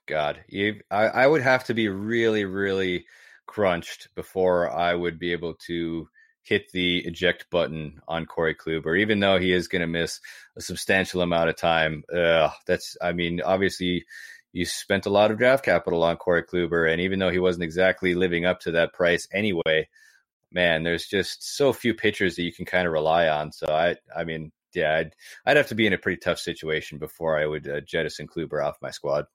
God, 0.07 0.41
you, 0.47 0.79
I, 0.89 1.07
I 1.07 1.27
would 1.27 1.41
have 1.41 1.65
to 1.65 1.73
be 1.73 1.89
really, 1.89 2.45
really 2.45 3.05
crunched 3.45 4.07
before 4.15 4.71
I 4.71 4.95
would 4.95 5.19
be 5.19 5.33
able 5.33 5.55
to 5.67 6.07
hit 6.43 6.71
the 6.71 6.99
eject 6.99 7.47
button 7.51 7.99
on 8.07 8.25
Corey 8.25 8.55
Kluber, 8.55 8.97
even 8.97 9.19
though 9.19 9.37
he 9.37 9.51
is 9.51 9.67
going 9.67 9.81
to 9.81 9.87
miss 9.87 10.21
a 10.55 10.61
substantial 10.61 11.21
amount 11.21 11.49
of 11.49 11.57
time. 11.57 12.03
Ugh, 12.15 12.51
that's, 12.65 12.95
I 13.01 13.11
mean, 13.11 13.41
obviously 13.41 14.05
you 14.53 14.65
spent 14.65 15.05
a 15.05 15.11
lot 15.11 15.29
of 15.29 15.37
draft 15.37 15.65
capital 15.65 16.03
on 16.03 16.15
Corey 16.15 16.43
Kluber, 16.43 16.89
and 16.89 17.01
even 17.01 17.19
though 17.19 17.31
he 17.31 17.39
wasn't 17.39 17.65
exactly 17.65 18.15
living 18.15 18.45
up 18.45 18.61
to 18.61 18.71
that 18.71 18.93
price 18.93 19.27
anyway, 19.33 19.89
man, 20.51 20.83
there's 20.83 21.05
just 21.05 21.55
so 21.57 21.73
few 21.73 21.93
pitchers 21.93 22.35
that 22.35 22.43
you 22.43 22.53
can 22.53 22.65
kind 22.65 22.87
of 22.87 22.93
rely 22.93 23.27
on. 23.27 23.51
So 23.51 23.67
I, 23.67 23.95
I 24.15 24.23
mean, 24.23 24.51
yeah, 24.73 24.97
I'd, 24.97 25.15
I'd 25.45 25.57
have 25.57 25.67
to 25.67 25.75
be 25.75 25.87
in 25.87 25.93
a 25.93 25.97
pretty 25.97 26.17
tough 26.17 26.39
situation 26.39 26.97
before 26.97 27.39
I 27.39 27.45
would 27.45 27.67
uh, 27.67 27.81
jettison 27.81 28.27
Kluber 28.27 28.65
off 28.65 28.77
my 28.81 28.91
squad. 28.91 29.25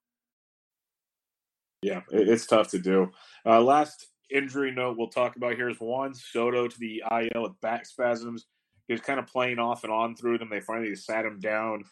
Yeah, 1.82 2.00
it's 2.10 2.46
tough 2.46 2.70
to 2.70 2.78
do. 2.78 3.10
Uh, 3.44 3.60
last 3.60 4.06
injury 4.30 4.72
note 4.72 4.96
we'll 4.96 5.08
talk 5.08 5.36
about 5.36 5.54
here 5.54 5.68
is 5.68 5.76
Juan 5.78 6.14
Soto 6.14 6.66
to 6.66 6.78
the 6.78 7.02
IL 7.10 7.42
with 7.42 7.60
back 7.60 7.84
spasms. 7.86 8.46
He 8.88 8.94
was 8.94 9.00
kind 9.00 9.18
of 9.18 9.26
playing 9.26 9.58
off 9.58 9.84
and 9.84 9.92
on 9.92 10.16
through 10.16 10.38
them. 10.38 10.48
They 10.50 10.60
finally 10.60 10.94
sat 10.94 11.24
him 11.24 11.40
down. 11.40 11.84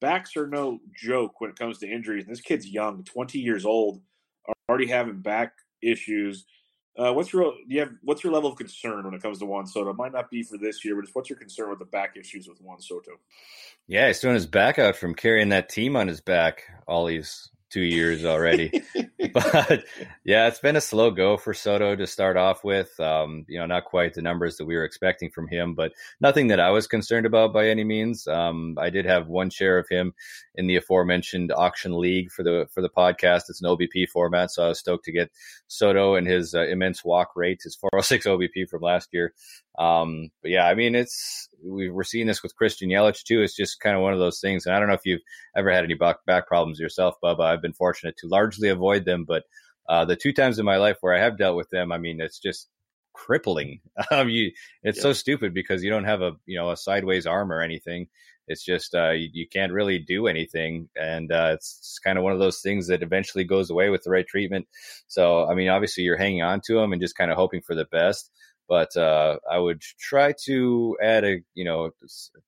Backs 0.00 0.36
are 0.36 0.46
no 0.46 0.78
joke 0.94 1.40
when 1.40 1.50
it 1.50 1.58
comes 1.58 1.78
to 1.78 1.88
injuries. 1.88 2.26
This 2.26 2.40
kid's 2.40 2.66
young, 2.66 3.02
20 3.04 3.38
years 3.38 3.64
old, 3.64 4.00
already 4.68 4.86
having 4.86 5.20
back 5.20 5.52
issues. 5.82 6.44
Uh, 6.98 7.12
what's 7.12 7.32
your 7.32 7.52
do 7.52 7.74
you 7.74 7.80
have 7.80 7.90
what's 8.02 8.24
your 8.24 8.32
level 8.32 8.50
of 8.50 8.56
concern 8.56 9.04
when 9.04 9.12
it 9.12 9.22
comes 9.22 9.38
to 9.38 9.46
Juan 9.46 9.66
Soto? 9.66 9.90
It 9.90 9.96
might 9.96 10.12
not 10.12 10.30
be 10.30 10.42
for 10.42 10.56
this 10.56 10.84
year, 10.84 10.94
but 10.94 11.02
just 11.02 11.14
what's 11.14 11.28
your 11.28 11.38
concern 11.38 11.68
with 11.68 11.78
the 11.78 11.84
back 11.84 12.16
issues 12.16 12.48
with 12.48 12.60
Juan 12.60 12.80
Soto? 12.80 13.12
Yeah, 13.86 14.06
he's 14.06 14.20
doing 14.20 14.34
his 14.34 14.46
back 14.46 14.78
out 14.78 14.96
from 14.96 15.14
carrying 15.14 15.50
that 15.50 15.68
team 15.68 15.94
on 15.94 16.08
his 16.08 16.20
back 16.20 16.62
all 16.86 17.04
these 17.06 17.50
two 17.70 17.82
years 17.82 18.24
already. 18.24 18.70
but 19.32 19.84
yeah, 20.24 20.46
it's 20.46 20.58
been 20.58 20.76
a 20.76 20.80
slow 20.80 21.10
go 21.10 21.36
for 21.36 21.54
Soto 21.54 21.96
to 21.96 22.06
start 22.06 22.36
off 22.36 22.64
with. 22.64 22.98
Um, 23.00 23.44
you 23.48 23.58
know, 23.58 23.66
not 23.66 23.84
quite 23.84 24.14
the 24.14 24.22
numbers 24.22 24.56
that 24.56 24.66
we 24.66 24.76
were 24.76 24.84
expecting 24.84 25.30
from 25.30 25.48
him, 25.48 25.74
but 25.74 25.92
nothing 26.20 26.48
that 26.48 26.60
I 26.60 26.70
was 26.70 26.86
concerned 26.86 27.26
about 27.26 27.52
by 27.52 27.68
any 27.68 27.84
means. 27.84 28.26
Um, 28.26 28.76
I 28.78 28.90
did 28.90 29.04
have 29.04 29.28
one 29.28 29.50
share 29.50 29.78
of 29.78 29.88
him 29.88 30.14
in 30.54 30.66
the 30.66 30.76
aforementioned 30.76 31.52
auction 31.52 31.98
league 31.98 32.30
for 32.30 32.42
the 32.42 32.66
for 32.72 32.80
the 32.80 32.90
podcast. 32.90 33.44
It's 33.48 33.62
an 33.62 33.68
OBP 33.68 34.08
format, 34.08 34.50
so 34.50 34.64
I 34.64 34.68
was 34.68 34.78
stoked 34.78 35.04
to 35.06 35.12
get 35.12 35.30
Soto 35.66 36.14
and 36.14 36.26
his 36.26 36.54
uh, 36.54 36.66
immense 36.66 37.04
walk 37.04 37.30
rate, 37.36 37.60
his 37.62 37.76
406 37.76 38.26
OBP 38.26 38.68
from 38.68 38.82
last 38.82 39.10
year. 39.12 39.34
Um, 39.78 40.30
but 40.42 40.50
yeah, 40.50 40.66
I 40.66 40.74
mean, 40.74 40.94
it's 40.94 41.48
we, 41.64 41.90
we're 41.90 42.04
seeing 42.04 42.26
this 42.26 42.42
with 42.42 42.56
Christian 42.56 42.88
Yelich 42.88 43.24
too. 43.24 43.42
It's 43.42 43.56
just 43.56 43.80
kind 43.80 43.96
of 43.96 44.02
one 44.02 44.12
of 44.12 44.18
those 44.18 44.40
things. 44.40 44.66
And 44.66 44.74
I 44.74 44.78
don't 44.78 44.88
know 44.88 44.94
if 44.94 45.04
you've 45.04 45.20
ever 45.56 45.70
had 45.70 45.84
any 45.84 45.94
back, 45.94 46.24
back 46.26 46.46
problems 46.46 46.80
yourself, 46.80 47.16
Bubba. 47.22 47.40
I've 47.42 47.62
been 47.62 47.72
fortunate 47.74 48.16
to 48.18 48.28
largely 48.28 48.68
avoid 48.68 49.04
them, 49.04 49.24
but 49.26 49.44
uh, 49.88 50.04
the 50.04 50.16
two 50.16 50.32
times 50.32 50.58
in 50.58 50.64
my 50.64 50.78
life 50.78 50.96
where 51.00 51.14
I 51.14 51.20
have 51.20 51.38
dealt 51.38 51.56
with 51.56 51.70
them, 51.70 51.92
I 51.92 51.98
mean, 51.98 52.20
it's 52.20 52.38
just 52.38 52.68
crippling. 53.12 53.80
Um, 54.10 54.28
you, 54.28 54.52
it's 54.82 54.98
Yeah. 54.98 55.02
so 55.02 55.12
stupid 55.12 55.54
because 55.54 55.82
you 55.82 55.90
don't 55.90 56.04
have 56.04 56.22
a 56.22 56.32
you 56.46 56.56
know 56.58 56.70
a 56.70 56.76
sideways 56.76 57.26
arm 57.26 57.52
or 57.52 57.60
anything. 57.62 58.08
It's 58.48 58.64
just 58.64 58.94
uh, 58.94 59.10
you, 59.10 59.28
you 59.32 59.46
can't 59.48 59.72
really 59.72 59.98
do 59.98 60.26
anything, 60.28 60.88
and 60.94 61.32
uh, 61.32 61.50
it's, 61.54 61.78
it's 61.80 61.98
kind 61.98 62.16
of 62.18 62.24
one 62.24 62.32
of 62.32 62.38
those 62.38 62.60
things 62.60 62.86
that 62.88 63.02
eventually 63.02 63.44
goes 63.44 63.70
away 63.70 63.88
with 63.90 64.02
the 64.04 64.10
right 64.10 64.26
treatment. 64.26 64.68
So, 65.08 65.46
I 65.48 65.54
mean, 65.54 65.68
obviously, 65.68 66.04
you're 66.04 66.16
hanging 66.16 66.42
on 66.42 66.60
to 66.66 66.74
them 66.74 66.92
and 66.92 67.00
just 67.02 67.16
kind 67.16 67.30
of 67.30 67.36
hoping 67.36 67.62
for 67.62 67.74
the 67.74 67.86
best 67.86 68.30
but 68.68 68.96
uh, 68.96 69.38
I 69.50 69.58
would 69.58 69.80
try 69.80 70.34
to 70.44 70.96
add 71.02 71.24
a, 71.24 71.40
you 71.54 71.64
know, 71.64 71.90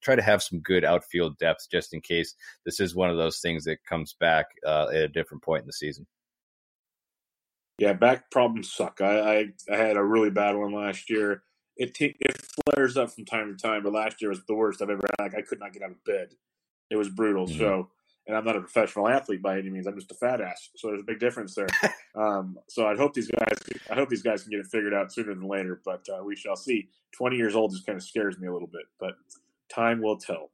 try 0.02 0.16
to 0.16 0.22
have 0.22 0.42
some 0.42 0.60
good 0.60 0.84
outfield 0.84 1.38
depth 1.38 1.68
just 1.70 1.94
in 1.94 2.00
case 2.00 2.34
this 2.64 2.80
is 2.80 2.94
one 2.94 3.10
of 3.10 3.16
those 3.16 3.40
things 3.40 3.64
that 3.64 3.84
comes 3.84 4.14
back 4.18 4.46
uh, 4.66 4.88
at 4.88 5.02
a 5.02 5.08
different 5.08 5.42
point 5.42 5.62
in 5.62 5.66
the 5.66 5.72
season. 5.72 6.06
Yeah, 7.78 7.92
back 7.92 8.30
problems 8.30 8.72
suck. 8.72 9.00
I, 9.00 9.20
I, 9.38 9.46
I 9.72 9.76
had 9.76 9.96
a 9.96 10.02
really 10.02 10.30
bad 10.30 10.56
one 10.56 10.72
last 10.72 11.08
year. 11.08 11.44
It 11.76 11.94
t- 11.94 12.16
it 12.18 12.36
flares 12.64 12.96
up 12.96 13.12
from 13.12 13.24
time 13.24 13.56
to 13.56 13.62
time, 13.62 13.84
but 13.84 13.92
last 13.92 14.20
year 14.20 14.30
was 14.30 14.44
the 14.46 14.54
worst 14.54 14.82
I've 14.82 14.90
ever 14.90 15.08
had. 15.18 15.32
Like 15.32 15.36
I 15.36 15.42
could 15.42 15.60
not 15.60 15.72
get 15.72 15.82
out 15.82 15.92
of 15.92 16.04
bed. 16.04 16.30
It 16.90 16.96
was 16.96 17.08
brutal. 17.08 17.46
Mhm. 17.46 17.56
So, 17.56 17.90
and 18.28 18.36
I'm 18.36 18.44
not 18.44 18.56
a 18.56 18.60
professional 18.60 19.08
athlete 19.08 19.42
by 19.42 19.58
any 19.58 19.70
means. 19.70 19.86
I'm 19.86 19.96
just 19.96 20.12
a 20.12 20.14
fat 20.14 20.40
ass. 20.40 20.68
So 20.76 20.88
there's 20.88 21.00
a 21.00 21.04
big 21.04 21.18
difference 21.18 21.54
there. 21.54 21.66
um, 22.14 22.58
so 22.68 22.86
I'd 22.86 22.98
hope 22.98 23.14
these 23.14 23.30
guys, 23.30 23.58
I 23.90 23.94
hope 23.94 24.08
these 24.08 24.22
guys 24.22 24.42
can 24.42 24.50
get 24.50 24.60
it 24.60 24.66
figured 24.66 24.94
out 24.94 25.12
sooner 25.12 25.34
than 25.34 25.48
later. 25.48 25.80
But 25.84 26.06
uh, 26.08 26.22
we 26.22 26.36
shall 26.36 26.56
see. 26.56 26.88
20 27.16 27.36
years 27.36 27.56
old 27.56 27.72
just 27.72 27.86
kind 27.86 27.96
of 27.96 28.02
scares 28.02 28.38
me 28.38 28.46
a 28.46 28.52
little 28.52 28.68
bit, 28.68 28.84
but 29.00 29.14
time 29.74 30.00
will 30.00 30.18
tell. 30.18 30.50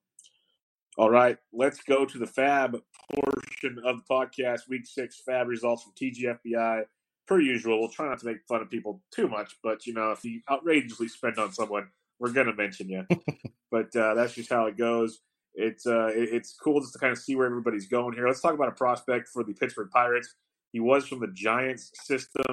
All 0.97 1.11
right, 1.11 1.37
let's 1.53 1.83
go 1.83 2.07
to 2.07 2.19
the 2.19 2.27
Fab 2.27 2.81
portion 3.13 3.83
of 3.85 3.97
the 3.97 4.05
podcast. 4.09 4.69
Week 4.69 4.87
six 4.87 5.21
Fab 5.27 5.49
results 5.49 5.83
from 5.83 5.93
TGFBI 6.01 6.85
per 7.27 7.41
usual, 7.41 7.81
we'll 7.81 7.89
try 7.89 8.09
not 8.09 8.19
to 8.21 8.27
make 8.27 8.47
fun 8.47 8.61
of 8.61 8.71
people 8.71 9.03
too 9.11 9.29
much, 9.29 9.57
but 9.63 9.87
you 9.87 9.95
know, 9.95 10.13
if 10.13 10.25
you 10.25 10.41
outrageously 10.51 11.09
spend 11.09 11.39
on 11.39 11.53
someone, 11.53 11.89
we're 12.19 12.33
going 12.33 12.47
to 12.47 12.55
mention 12.55 12.89
you. 12.89 13.07
but 13.71 13.95
uh, 13.97 14.15
that's 14.15 14.35
just 14.35 14.51
how 14.51 14.67
it 14.67 14.77
goes. 14.77 15.21
It's 15.55 15.87
uh, 15.87 16.11
it's 16.15 16.55
cool 16.55 16.81
just 16.81 16.95
to 16.95 16.99
kind 16.99 17.13
of 17.13 17.19
see 17.19 17.37
where 17.37 17.47
everybody's 17.47 17.87
going 17.87 18.15
here. 18.15 18.27
Let's 18.27 18.41
talk 18.41 18.55
about 18.55 18.69
a 18.69 18.73
prospect 18.73 19.29
for 19.29 19.45
the 19.45 19.55
Pittsburgh 19.55 19.91
Pirates. 19.91 20.35
He 20.73 20.81
was 20.81 21.07
from 21.07 21.21
the 21.21 21.29
Giants 21.29 21.93
system. 22.03 22.45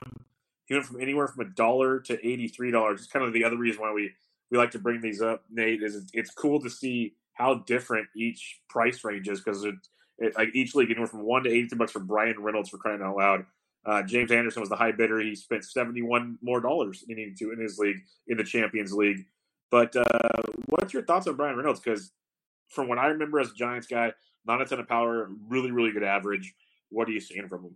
He 0.65 0.75
went 0.75 0.85
from 0.85 1.01
anywhere 1.01 1.27
from 1.27 1.45
a 1.45 1.49
dollar 1.49 1.99
to 2.01 2.13
eighty 2.27 2.47
three 2.47 2.71
dollars. 2.71 3.01
It's 3.01 3.11
kind 3.11 3.25
of 3.25 3.33
the 3.33 3.43
other 3.43 3.57
reason 3.57 3.81
why 3.81 3.91
we 3.91 4.11
we 4.51 4.57
like 4.57 4.71
to 4.71 4.79
bring 4.79 5.01
these 5.01 5.21
up. 5.21 5.43
Nate 5.49 5.81
is 5.83 6.09
it's 6.13 6.31
cool 6.31 6.61
to 6.61 6.69
see 6.69 7.15
how 7.33 7.55
different 7.65 8.07
each 8.15 8.61
price 8.69 9.03
range 9.03 9.27
is 9.27 9.39
because 9.41 9.63
it, 9.63 9.75
it 10.19 10.35
like 10.37 10.49
each 10.53 10.75
league 10.75 10.91
anywhere 10.91 11.07
from 11.07 11.23
one 11.23 11.43
to 11.43 11.49
eighty 11.49 11.67
three 11.67 11.77
bucks 11.79 11.93
for 11.93 11.99
Bryan 11.99 12.39
Reynolds 12.39 12.69
for 12.69 12.77
crying 12.77 13.01
out 13.01 13.17
loud 13.17 13.45
Uh, 13.85 14.03
James 14.03 14.31
Anderson 14.31 14.59
was 14.61 14.69
the 14.69 14.75
high 14.75 14.91
bidder. 14.91 15.19
He 15.19 15.35
spent 15.35 15.65
71 15.65 16.37
more 16.41 16.61
dollars 16.61 17.03
than 17.07 17.17
to 17.17 17.51
in 17.51 17.59
his 17.59 17.79
league, 17.79 17.97
in 18.27 18.37
the 18.37 18.43
Champions 18.43 18.93
League. 18.93 19.25
But 19.71 19.95
uh, 19.95 20.41
what's 20.67 20.93
your 20.93 21.03
thoughts 21.03 21.27
on 21.27 21.35
Bryan 21.35 21.57
Reynolds? 21.57 21.79
Because 21.79 22.11
from 22.71 22.87
what 22.87 22.97
I 22.97 23.07
remember 23.07 23.39
as 23.39 23.51
a 23.51 23.55
Giants 23.55 23.87
guy, 23.87 24.13
not 24.45 24.61
a 24.61 24.65
ton 24.65 24.79
of 24.79 24.87
power, 24.87 25.29
really, 25.47 25.71
really 25.71 25.91
good 25.91 26.03
average. 26.03 26.53
What 26.89 27.07
are 27.07 27.11
you 27.11 27.19
seeing 27.19 27.47
from 27.47 27.65
him? 27.65 27.75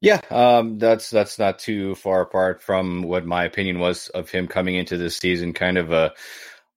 Yeah, 0.00 0.20
um, 0.30 0.78
that's 0.78 1.08
that's 1.08 1.38
not 1.38 1.58
too 1.58 1.94
far 1.94 2.20
apart 2.20 2.62
from 2.62 3.02
what 3.02 3.24
my 3.24 3.44
opinion 3.44 3.78
was 3.78 4.08
of 4.10 4.30
him 4.30 4.48
coming 4.48 4.74
into 4.74 4.98
this 4.98 5.16
season. 5.16 5.54
Kind 5.54 5.78
of 5.78 5.92
a 5.92 6.12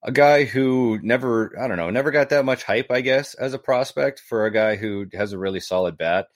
a 0.04 0.12
guy 0.12 0.46
who 0.46 1.00
never, 1.02 1.60
I 1.60 1.68
don't 1.68 1.78
know, 1.78 1.90
never 1.90 2.12
got 2.12 2.30
that 2.30 2.46
much 2.46 2.64
hype, 2.64 2.90
I 2.90 3.02
guess, 3.02 3.34
as 3.34 3.54
a 3.54 3.60
prospect 3.60 4.22
for 4.22 4.46
a 4.46 4.54
guy 4.54 4.78
who 4.78 5.08
has 5.14 5.34
a 5.34 5.38
really 5.38 5.60
solid 5.60 5.98
bat. 5.98 6.28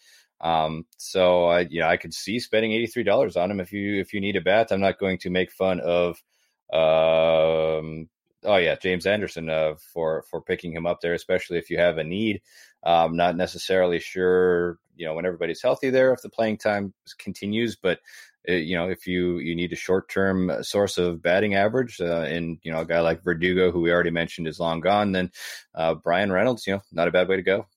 Um, 0.41 0.85
so 0.97 1.45
I, 1.45 1.67
yeah, 1.69 1.87
I 1.87 1.97
could 1.97 2.13
see 2.13 2.39
spending 2.39 2.73
eighty 2.73 2.87
three 2.87 3.03
dollars 3.03 3.37
on 3.37 3.51
him 3.51 3.59
if 3.59 3.71
you 3.71 4.01
if 4.01 4.13
you 4.13 4.19
need 4.19 4.35
a 4.35 4.41
bat. 4.41 4.71
I'm 4.71 4.81
not 4.81 4.99
going 4.99 5.19
to 5.19 5.29
make 5.29 5.51
fun 5.51 5.79
of, 5.79 6.21
um, 6.73 8.09
oh 8.43 8.57
yeah, 8.57 8.75
James 8.75 9.05
Anderson 9.05 9.49
uh, 9.49 9.75
for 9.93 10.23
for 10.29 10.41
picking 10.41 10.73
him 10.73 10.85
up 10.85 11.01
there, 11.01 11.13
especially 11.13 11.57
if 11.57 11.69
you 11.69 11.77
have 11.77 11.97
a 11.97 12.03
need. 12.03 12.41
I'm 12.83 13.15
not 13.15 13.35
necessarily 13.37 13.99
sure, 13.99 14.79
you 14.95 15.05
know, 15.05 15.13
when 15.13 15.25
everybody's 15.25 15.61
healthy 15.61 15.91
there, 15.91 16.13
if 16.13 16.21
the 16.21 16.29
playing 16.29 16.57
time 16.57 16.93
continues, 17.19 17.75
but 17.75 17.99
uh, 18.49 18.53
you 18.53 18.75
know, 18.75 18.89
if 18.89 19.05
you 19.05 19.37
you 19.37 19.55
need 19.55 19.71
a 19.71 19.75
short 19.75 20.09
term 20.09 20.51
source 20.63 20.97
of 20.97 21.21
batting 21.21 21.55
average, 21.55 22.01
uh, 22.01 22.21
and 22.21 22.57
you 22.63 22.71
know, 22.71 22.79
a 22.81 22.85
guy 22.85 22.99
like 22.99 23.23
Verdugo, 23.23 23.71
who 23.71 23.81
we 23.81 23.91
already 23.91 24.11
mentioned, 24.11 24.47
is 24.47 24.59
long 24.59 24.79
gone, 24.79 25.11
then 25.11 25.31
uh, 25.75 25.93
Bryan 25.93 26.31
Reynolds, 26.31 26.65
you 26.65 26.73
know, 26.73 26.81
not 26.91 27.07
a 27.07 27.11
bad 27.11 27.27
way 27.27 27.35
to 27.35 27.43
go. 27.43 27.67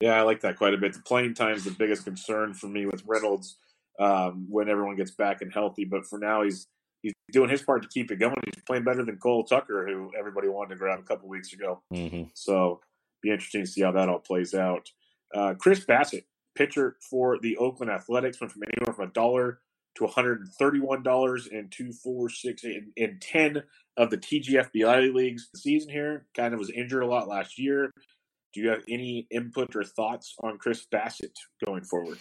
Yeah, 0.00 0.18
I 0.18 0.22
like 0.22 0.42
that 0.42 0.58
quite 0.58 0.74
a 0.74 0.78
bit. 0.78 0.92
The 0.92 1.00
playing 1.00 1.34
time 1.34 1.54
is 1.54 1.64
the 1.64 1.70
biggest 1.70 2.04
concern 2.04 2.52
for 2.52 2.66
me 2.66 2.84
with 2.84 3.02
Reynolds 3.06 3.56
um, 3.98 4.46
when 4.50 4.68
everyone 4.68 4.96
gets 4.96 5.12
back 5.12 5.40
and 5.40 5.50
healthy. 5.50 5.86
But 5.86 6.04
for 6.04 6.18
now, 6.18 6.42
he's 6.42 6.66
he's 7.06 7.34
doing 7.34 7.50
his 7.50 7.62
part 7.62 7.82
to 7.82 7.88
keep 7.88 8.10
it 8.10 8.16
going. 8.16 8.34
He's 8.44 8.64
playing 8.64 8.84
better 8.84 9.04
than 9.04 9.16
Cole 9.16 9.44
Tucker, 9.44 9.86
who 9.86 10.10
everybody 10.18 10.48
wanted 10.48 10.70
to 10.70 10.76
grab 10.76 10.98
a 10.98 11.02
couple 11.02 11.28
weeks 11.28 11.52
ago. 11.52 11.82
Mm-hmm. 11.92 12.24
So 12.34 12.80
be 13.22 13.30
interesting 13.30 13.64
to 13.64 13.70
see 13.70 13.82
how 13.82 13.92
that 13.92 14.08
all 14.08 14.18
plays 14.18 14.54
out. 14.54 14.88
Uh, 15.34 15.54
Chris 15.58 15.84
Bassitt, 15.84 16.24
pitcher 16.56 16.96
for 17.00 17.38
the 17.40 17.56
Oakland 17.56 17.90
Athletics, 17.90 18.40
went 18.40 18.52
from 18.52 18.62
anywhere 18.62 18.94
from 18.94 19.08
a 19.08 19.12
dollar 19.12 19.60
to 19.96 20.04
$131 20.04 21.48
in 21.48 21.68
two, 21.70 21.92
four, 21.92 22.28
six, 22.28 22.64
and, 22.64 22.92
and 22.96 23.20
10 23.20 23.62
of 23.96 24.10
the 24.10 24.18
TGFBI 24.18 25.14
leagues. 25.14 25.48
The 25.52 25.58
season 25.58 25.90
here 25.90 26.26
kind 26.36 26.52
of 26.52 26.60
was 26.60 26.70
injured 26.70 27.02
a 27.02 27.06
lot 27.06 27.28
last 27.28 27.58
year. 27.58 27.90
Do 28.52 28.60
you 28.60 28.68
have 28.70 28.82
any 28.88 29.26
input 29.30 29.74
or 29.74 29.84
thoughts 29.84 30.34
on 30.42 30.58
Chris 30.58 30.86
Bassitt 30.92 31.34
going 31.64 31.84
forward? 31.84 32.18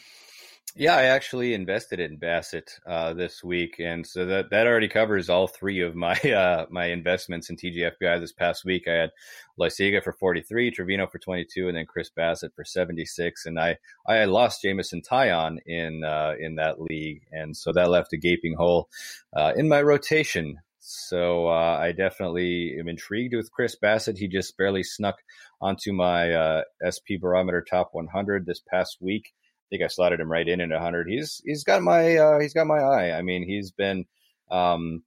Yeah, 0.77 0.97
I 0.97 1.03
actually 1.03 1.53
invested 1.53 2.01
in 2.01 2.17
Bassitt 2.17 2.81
uh, 2.85 3.13
this 3.13 3.41
week, 3.41 3.77
and 3.79 4.05
so 4.05 4.25
that 4.25 4.49
that 4.49 4.67
already 4.67 4.89
covers 4.89 5.29
all 5.29 5.47
three 5.47 5.79
of 5.79 5.95
my 5.95 6.15
uh, 6.25 6.65
my 6.69 6.87
investments 6.87 7.49
in 7.49 7.55
TGFBI 7.55 8.19
this 8.19 8.33
past 8.33 8.65
week. 8.65 8.85
I 8.85 8.91
had 8.91 9.11
Loaisiga 9.57 10.03
for 10.03 10.11
forty 10.11 10.41
three, 10.41 10.71
Trivino 10.71 11.09
for 11.09 11.17
twenty 11.17 11.45
two, 11.49 11.69
and 11.69 11.77
then 11.77 11.85
Chris 11.85 12.09
Bassitt 12.09 12.53
for 12.57 12.65
seventy 12.65 13.05
six. 13.05 13.45
And 13.45 13.57
I 13.57 13.77
I 14.05 14.25
lost 14.25 14.63
Jameson 14.63 15.01
Taillon 15.01 15.59
in 15.65 16.03
uh, 16.03 16.33
in 16.37 16.55
that 16.55 16.81
league, 16.81 17.21
and 17.31 17.55
so 17.55 17.71
that 17.71 17.89
left 17.89 18.11
a 18.11 18.17
gaping 18.17 18.55
hole 18.55 18.89
uh, 19.33 19.53
in 19.55 19.69
my 19.69 19.81
rotation. 19.81 20.59
So 20.79 21.47
uh, 21.47 21.79
I 21.81 21.93
definitely 21.93 22.75
am 22.77 22.89
intrigued 22.89 23.33
with 23.33 23.49
Chris 23.49 23.77
Bassitt. 23.81 24.17
He 24.17 24.27
just 24.27 24.57
barely 24.57 24.83
snuck 24.83 25.15
onto 25.61 25.93
my 25.93 26.33
uh, 26.33 26.61
SP 26.83 27.15
Barometer 27.19 27.63
Top 27.63 27.91
100 27.93 28.45
this 28.45 28.59
past 28.59 28.97
week. 28.99 29.31
I 29.65 29.67
think 29.69 29.83
I 29.83 29.87
slotted 29.87 30.19
him 30.19 30.31
right 30.31 30.47
in 30.47 30.61
at 30.61 30.69
100. 30.69 31.07
He's 31.07 31.41
he's 31.43 31.63
got 31.63 31.81
my 31.81 32.17
uh, 32.17 32.39
he's 32.39 32.53
got 32.53 32.67
my 32.67 32.79
eye. 32.79 33.17
I 33.17 33.21
mean, 33.21 33.43
he's 33.47 33.71
been 33.71 34.05
um, 34.51 35.03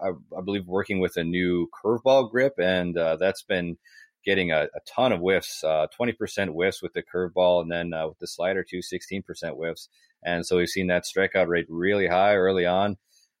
I, 0.00 0.08
I, 0.08 0.40
believe 0.44 0.66
working 0.66 1.00
with 1.00 1.16
a 1.16 1.24
new 1.24 1.68
curveball 1.82 2.30
grip, 2.30 2.54
and 2.58 2.96
uh, 2.98 3.16
that's 3.16 3.42
been 3.42 3.78
getting 4.24 4.52
a, 4.52 4.64
a 4.64 4.80
ton 4.86 5.12
of 5.12 5.20
whiffs, 5.20 5.64
uh, 5.64 5.86
20% 5.98 6.48
whiffs 6.48 6.82
with 6.82 6.92
the 6.92 7.02
curveball, 7.02 7.62
and 7.62 7.72
then 7.72 7.94
uh, 7.94 8.08
with 8.08 8.18
the 8.18 8.26
slider 8.26 8.62
too, 8.62 8.80
16% 8.80 9.22
whiffs. 9.54 9.88
And 10.22 10.46
so 10.46 10.58
we've 10.58 10.68
seen 10.68 10.88
that 10.88 11.04
strikeout 11.04 11.48
rate 11.48 11.66
really 11.68 12.06
high 12.06 12.34
early 12.34 12.66
on. 12.66 12.98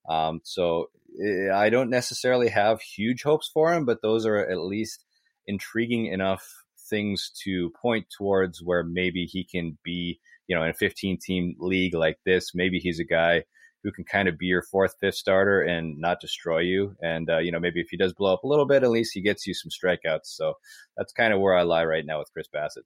Um, 0.08 0.40
so 0.44 0.90
eh, 1.22 1.52
I 1.52 1.70
don't 1.70 1.90
necessarily 1.90 2.48
have 2.48 2.80
huge 2.80 3.22
hopes 3.22 3.50
for 3.52 3.72
him, 3.72 3.84
but 3.84 4.02
those 4.02 4.26
are 4.26 4.38
at 4.38 4.58
least 4.58 5.04
intriguing 5.46 6.06
enough 6.06 6.61
things 6.88 7.30
to 7.44 7.70
point 7.80 8.06
towards 8.16 8.62
where 8.62 8.82
maybe 8.82 9.24
he 9.24 9.44
can 9.44 9.78
be, 9.84 10.20
you 10.46 10.56
know, 10.56 10.62
in 10.62 10.70
a 10.70 10.74
15 10.74 11.18
team 11.20 11.54
league 11.58 11.94
like 11.94 12.18
this, 12.24 12.54
maybe 12.54 12.78
he's 12.78 13.00
a 13.00 13.04
guy 13.04 13.44
who 13.82 13.90
can 13.90 14.04
kind 14.04 14.28
of 14.28 14.38
be 14.38 14.46
your 14.46 14.62
fourth, 14.62 14.94
fifth 15.00 15.16
starter 15.16 15.62
and 15.62 15.98
not 15.98 16.20
destroy 16.20 16.60
you. 16.60 16.94
And, 17.02 17.28
uh, 17.28 17.38
you 17.38 17.50
know, 17.50 17.58
maybe 17.58 17.80
if 17.80 17.88
he 17.90 17.96
does 17.96 18.12
blow 18.12 18.32
up 18.32 18.44
a 18.44 18.46
little 18.46 18.66
bit, 18.66 18.84
at 18.84 18.90
least 18.90 19.12
he 19.12 19.20
gets 19.20 19.46
you 19.46 19.54
some 19.54 19.70
strikeouts. 19.70 20.26
So 20.26 20.54
that's 20.96 21.12
kind 21.12 21.32
of 21.32 21.40
where 21.40 21.54
I 21.54 21.62
lie 21.62 21.84
right 21.84 22.06
now 22.06 22.20
with 22.20 22.32
Chris 22.32 22.46
Bassitt. 22.54 22.84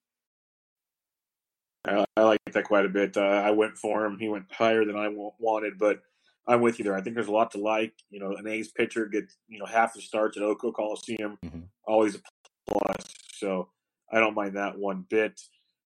I, 1.86 2.04
I 2.16 2.22
like 2.22 2.40
that 2.52 2.64
quite 2.64 2.86
a 2.86 2.90
bit. 2.90 3.16
Uh, 3.16 3.20
I 3.20 3.50
went 3.50 3.76
for 3.76 4.04
him. 4.04 4.18
He 4.18 4.28
went 4.28 4.46
higher 4.50 4.84
than 4.84 4.96
I 4.96 5.08
wanted, 5.38 5.78
but 5.78 6.00
I'm 6.48 6.60
with 6.60 6.78
you 6.78 6.84
there. 6.84 6.96
I 6.96 7.00
think 7.00 7.14
there's 7.14 7.28
a 7.28 7.32
lot 7.32 7.52
to 7.52 7.58
like. 7.58 7.92
You 8.10 8.20
know, 8.20 8.34
an 8.36 8.46
A's 8.46 8.68
pitcher 8.68 9.06
gets 9.06 9.36
you 9.48 9.58
know 9.58 9.66
half 9.66 9.94
the 9.94 10.00
starts 10.00 10.36
at 10.36 10.42
O.co 10.42 10.72
Coliseum, 10.72 11.38
mm-hmm. 11.44 11.60
always 11.86 12.16
a 12.16 12.20
plus. 12.68 13.06
So 13.34 13.68
I 14.12 14.20
don't 14.20 14.34
mind 14.34 14.56
that 14.56 14.78
one 14.78 15.04
bit. 15.08 15.40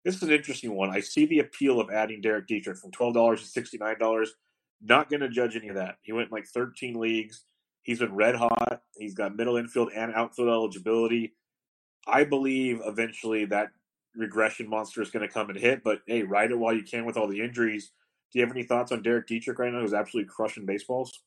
This 0.05 0.17
is 0.17 0.23
an 0.23 0.31
interesting 0.31 0.75
one. 0.75 0.91
I 0.91 1.01
see 1.01 1.27
the 1.27 1.41
appeal 1.41 1.81
of 1.81 1.91
adding 1.91 2.21
Derek 2.21 2.47
Dietrich 2.47 2.79
from 2.79 2.91
twelve 2.91 3.15
dollars 3.15 3.41
to 3.43 3.47
sixty 3.47 3.79
nine 3.79 3.99
dollars. 3.99 4.33
Not 4.83 5.11
going 5.11 5.21
to 5.21 5.29
judge 5.29 5.57
any 5.57 5.69
of 5.69 5.77
that. 5.77 5.97
He 6.03 6.13
went 6.13 6.33
like 6.33 6.47
thirteen 6.47 6.95
leagues. 6.99 7.45
He's 7.83 7.99
been 7.99 8.15
red 8.15 8.35
hot. 8.35 8.83
He's 8.97 9.15
got 9.15 9.37
middle 9.37 9.57
infield 9.57 9.91
and 9.95 10.15
outfield 10.15 10.49
eligibility. 10.49 11.35
I 12.07 12.25
believe 12.25 12.81
eventually 12.85 13.47
that 13.47 13.69
regression 14.15 14.69
monster 14.69 15.03
is 15.03 15.11
going 15.11 15.27
to 15.27 15.33
come 15.33 15.51
and 15.51 15.59
hit. 15.59 15.83
But 15.83 16.01
hey, 16.07 16.23
ride 16.23 16.51
it 16.51 16.59
while 16.59 16.75
you 16.75 16.83
can 16.83 17.05
with 17.05 17.17
all 17.17 17.29
the 17.29 17.41
injuries 17.41 17.93
do 18.33 18.39
you 18.39 18.45
have 18.45 18.55
any 18.55 18.65
thoughts 18.65 18.93
on 18.93 19.03
Derek 19.03 19.27
Dietrich 19.27 19.59
right 19.59 19.73
now, 19.73 19.81
who's 19.81 19.95
absolutely 19.95 20.31
crushing 20.33 20.67
baseballs? 20.67 21.23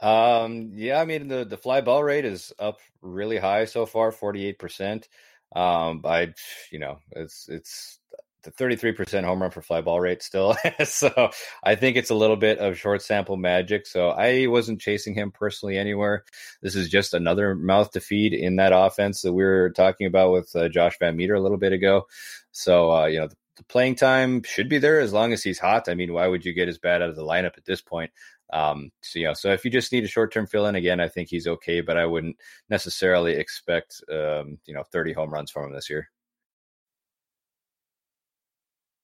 Um, 0.00 0.72
yeah, 0.74 1.00
I 1.00 1.04
mean 1.04 1.28
the 1.28 1.44
the 1.44 1.56
fly 1.56 1.80
ball 1.80 2.02
rate 2.02 2.24
is 2.24 2.52
up 2.58 2.80
really 3.00 3.38
high 3.38 3.64
so 3.64 3.86
far, 3.86 4.10
forty 4.10 4.44
eight 4.44 4.58
percent. 4.58 5.08
Um, 5.54 6.02
I, 6.04 6.34
you 6.70 6.78
know, 6.78 6.98
it's 7.12 7.48
it's 7.48 8.00
the 8.44 8.50
33% 8.52 9.24
home 9.24 9.40
run 9.40 9.50
for 9.50 9.62
fly 9.62 9.80
ball 9.80 10.00
rate 10.00 10.22
still. 10.22 10.56
so 10.84 11.30
I 11.62 11.74
think 11.74 11.96
it's 11.96 12.10
a 12.10 12.14
little 12.14 12.36
bit 12.36 12.58
of 12.58 12.78
short 12.78 13.02
sample 13.02 13.36
magic. 13.36 13.86
So 13.86 14.10
I 14.10 14.46
wasn't 14.46 14.80
chasing 14.80 15.14
him 15.14 15.30
personally 15.30 15.78
anywhere. 15.78 16.24
This 16.60 16.76
is 16.76 16.88
just 16.88 17.14
another 17.14 17.54
mouth 17.54 17.90
to 17.92 18.00
feed 18.00 18.34
in 18.34 18.56
that 18.56 18.72
offense 18.74 19.22
that 19.22 19.32
we 19.32 19.42
were 19.42 19.70
talking 19.70 20.06
about 20.06 20.32
with 20.32 20.54
uh, 20.54 20.68
Josh 20.68 20.98
VanMeter 21.00 21.36
a 21.36 21.40
little 21.40 21.56
bit 21.58 21.72
ago. 21.72 22.06
So, 22.52 22.92
uh, 22.92 23.06
you 23.06 23.20
know, 23.20 23.28
the 23.28 23.36
the 23.56 23.64
playing 23.64 23.94
time 23.94 24.42
should 24.42 24.68
be 24.68 24.78
there 24.78 25.00
as 25.00 25.12
long 25.12 25.32
as 25.32 25.42
he's 25.42 25.58
hot. 25.58 25.88
I 25.88 25.94
mean, 25.94 26.12
why 26.12 26.26
would 26.26 26.44
you 26.44 26.52
get 26.52 26.68
as 26.68 26.78
bad 26.78 27.02
out 27.02 27.10
of 27.10 27.16
the 27.16 27.22
lineup 27.22 27.56
at 27.56 27.64
this 27.64 27.80
point? 27.80 28.10
Um, 28.54 28.92
so 29.02 29.18
you 29.18 29.26
know, 29.26 29.34
so 29.34 29.52
if 29.52 29.64
you 29.64 29.70
just 29.70 29.92
need 29.92 30.04
a 30.04 30.08
short 30.08 30.32
term 30.32 30.46
fill 30.46 30.66
in 30.66 30.76
again, 30.76 31.00
I 31.00 31.08
think 31.08 31.28
he's 31.28 31.48
okay, 31.48 31.80
but 31.80 31.96
I 31.96 32.06
wouldn't 32.06 32.36
necessarily 32.70 33.34
expect 33.34 34.00
um, 34.10 34.58
you 34.64 34.74
know 34.74 34.84
30 34.92 35.12
home 35.12 35.30
runs 35.30 35.50
from 35.50 35.64
him 35.64 35.74
this 35.74 35.90
year. 35.90 36.08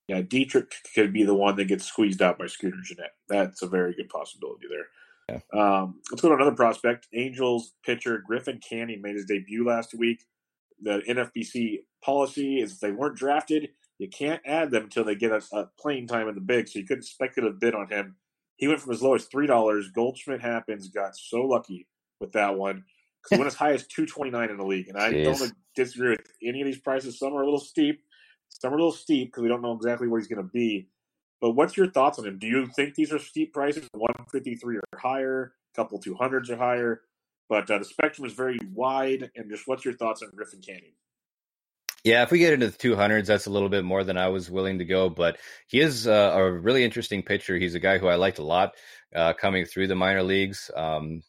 Yeah, 0.07 0.23
Dietrich 0.23 0.73
could 0.95 1.13
be 1.13 1.25
the 1.25 1.35
one 1.35 1.57
that 1.57 1.67
gets 1.67 1.85
squeezed 1.85 2.23
out 2.23 2.39
by 2.39 2.47
Scooter 2.47 2.79
Gennett. 2.83 3.11
That's 3.29 3.63
a 3.63 3.69
very 3.69 3.95
good 3.95 4.09
possibility 4.09 4.67
there. 4.69 4.87
Yeah. 5.53 5.83
Um, 5.83 6.01
let's 6.11 6.23
go 6.23 6.29
to 6.29 6.35
another 6.35 6.57
prospect. 6.57 7.09
Angels 7.13 7.73
pitcher 7.85 8.19
Griffin 8.19 8.61
Canning 8.69 9.03
made 9.03 9.17
his 9.17 9.27
debut 9.27 9.65
last 9.65 9.95
week. 9.95 10.25
The 10.83 11.03
NFBC 11.09 11.81
policy 12.05 12.61
is 12.61 12.73
if 12.73 12.81
they 12.81 12.91
weren't 12.93 13.17
drafted, 13.17 13.69
you 13.99 14.09
can't 14.09 14.41
add 14.47 14.71
them 14.71 14.85
until 14.85 15.05
they 15.05 15.15
get 15.15 15.31
a, 15.31 15.43
a 15.53 15.69
playing 15.79 16.07
time 16.07 16.29
in 16.29 16.35
the 16.35 16.41
big, 16.41 16.69
so 16.69 16.79
you 16.79 16.87
couldn't 16.87 17.05
speculative 17.05 17.61
bid 17.61 17.75
on 17.75 17.89
him. 17.89 18.17
He 18.61 18.69
went 18.69 18.79
from 18.79 18.93
as 18.93 19.03
low 19.03 19.15
as 19.15 19.25
three 19.25 19.47
dollars. 19.47 19.91
Goldschmidt 19.91 20.43
happens 20.43 20.89
got 20.91 21.17
so 21.17 21.41
lucky 21.41 21.87
with 22.21 22.33
that 22.33 22.57
one 22.57 22.85
because 23.23 23.31
he 23.31 23.39
went 23.39 23.47
as 23.47 23.55
high 23.55 23.73
as 23.73 23.87
two 23.87 24.05
twenty 24.05 24.31
nine 24.31 24.51
in 24.51 24.59
the 24.59 24.67
league, 24.67 24.89
and 24.89 24.99
I 24.99 25.13
Jeez. 25.15 25.25
don't 25.25 25.53
disagree 25.75 26.11
with 26.11 26.27
any 26.45 26.61
of 26.61 26.67
these 26.67 26.79
prices. 26.79 27.19
Some 27.19 27.33
are 27.33 27.41
a 27.41 27.45
little 27.47 27.59
steep, 27.59 28.03
some 28.51 28.71
are 28.73 28.77
a 28.77 28.79
little 28.79 28.93
steep 28.93 29.29
because 29.29 29.43
we 29.43 29.49
don't 29.49 29.63
know 29.63 29.73
exactly 29.73 30.09
where 30.09 30.21
he's 30.21 30.29
going 30.29 30.45
to 30.45 30.53
be. 30.53 30.89
But 31.41 31.53
what's 31.53 31.75
your 31.75 31.91
thoughts 31.91 32.19
on 32.19 32.27
him? 32.27 32.39
Do 32.39 32.47
you 32.47 32.67
think 32.67 32.95
these 32.95 33.15
are 33.15 33.19
steep 33.19 33.55
prices? 33.55 33.89
One 33.95 34.13
fifty 34.31 34.57
three 34.57 34.77
or 34.77 34.99
higher, 34.99 35.55
a 35.75 35.75
couple 35.75 35.99
two 35.99 36.15
hundreds 36.15 36.51
or 36.51 36.59
higher, 36.59 37.01
but 37.49 37.71
uh, 37.71 37.79
the 37.79 37.87
spectrum 37.87 38.27
is 38.27 38.35
very 38.35 38.59
wide. 38.75 39.31
And 39.37 39.51
just 39.51 39.67
what's 39.67 39.87
your 39.87 39.95
thoughts 39.95 40.23
on 40.23 40.33
Griffin 40.37 40.61
Canning? 40.61 40.93
Yeah, 42.05 42.23
if 42.23 42.31
we 42.31 42.39
get 42.39 42.55
into 42.55 42.69
the 42.69 42.77
200s, 42.77 43.27
that's 43.27 43.47
a 43.47 43.51
little 43.51 43.69
bit 43.69 43.85
more 43.85 44.05
than 44.05 44.17
I 44.17 44.29
was 44.29 44.51
willing 44.51 44.79
to 44.79 44.85
go. 44.85 45.11
But 45.11 45.39
he 45.67 45.81
is 45.81 46.07
uh, 46.07 46.33
a 46.35 46.51
really 46.51 46.85
interesting 46.85 47.23
pitcher. 47.23 47.57
He's 47.57 47.75
a 47.75 47.81
guy 47.81 47.99
who 47.99 48.07
I 48.07 48.15
liked 48.15 48.39
a 48.39 48.45
lot 48.45 48.75
uh, 49.15 49.35
coming 49.35 49.67
through 49.67 49.89
the 49.89 49.95
minor 49.95 50.23
leagues. 50.23 50.71
Um, 50.75 51.23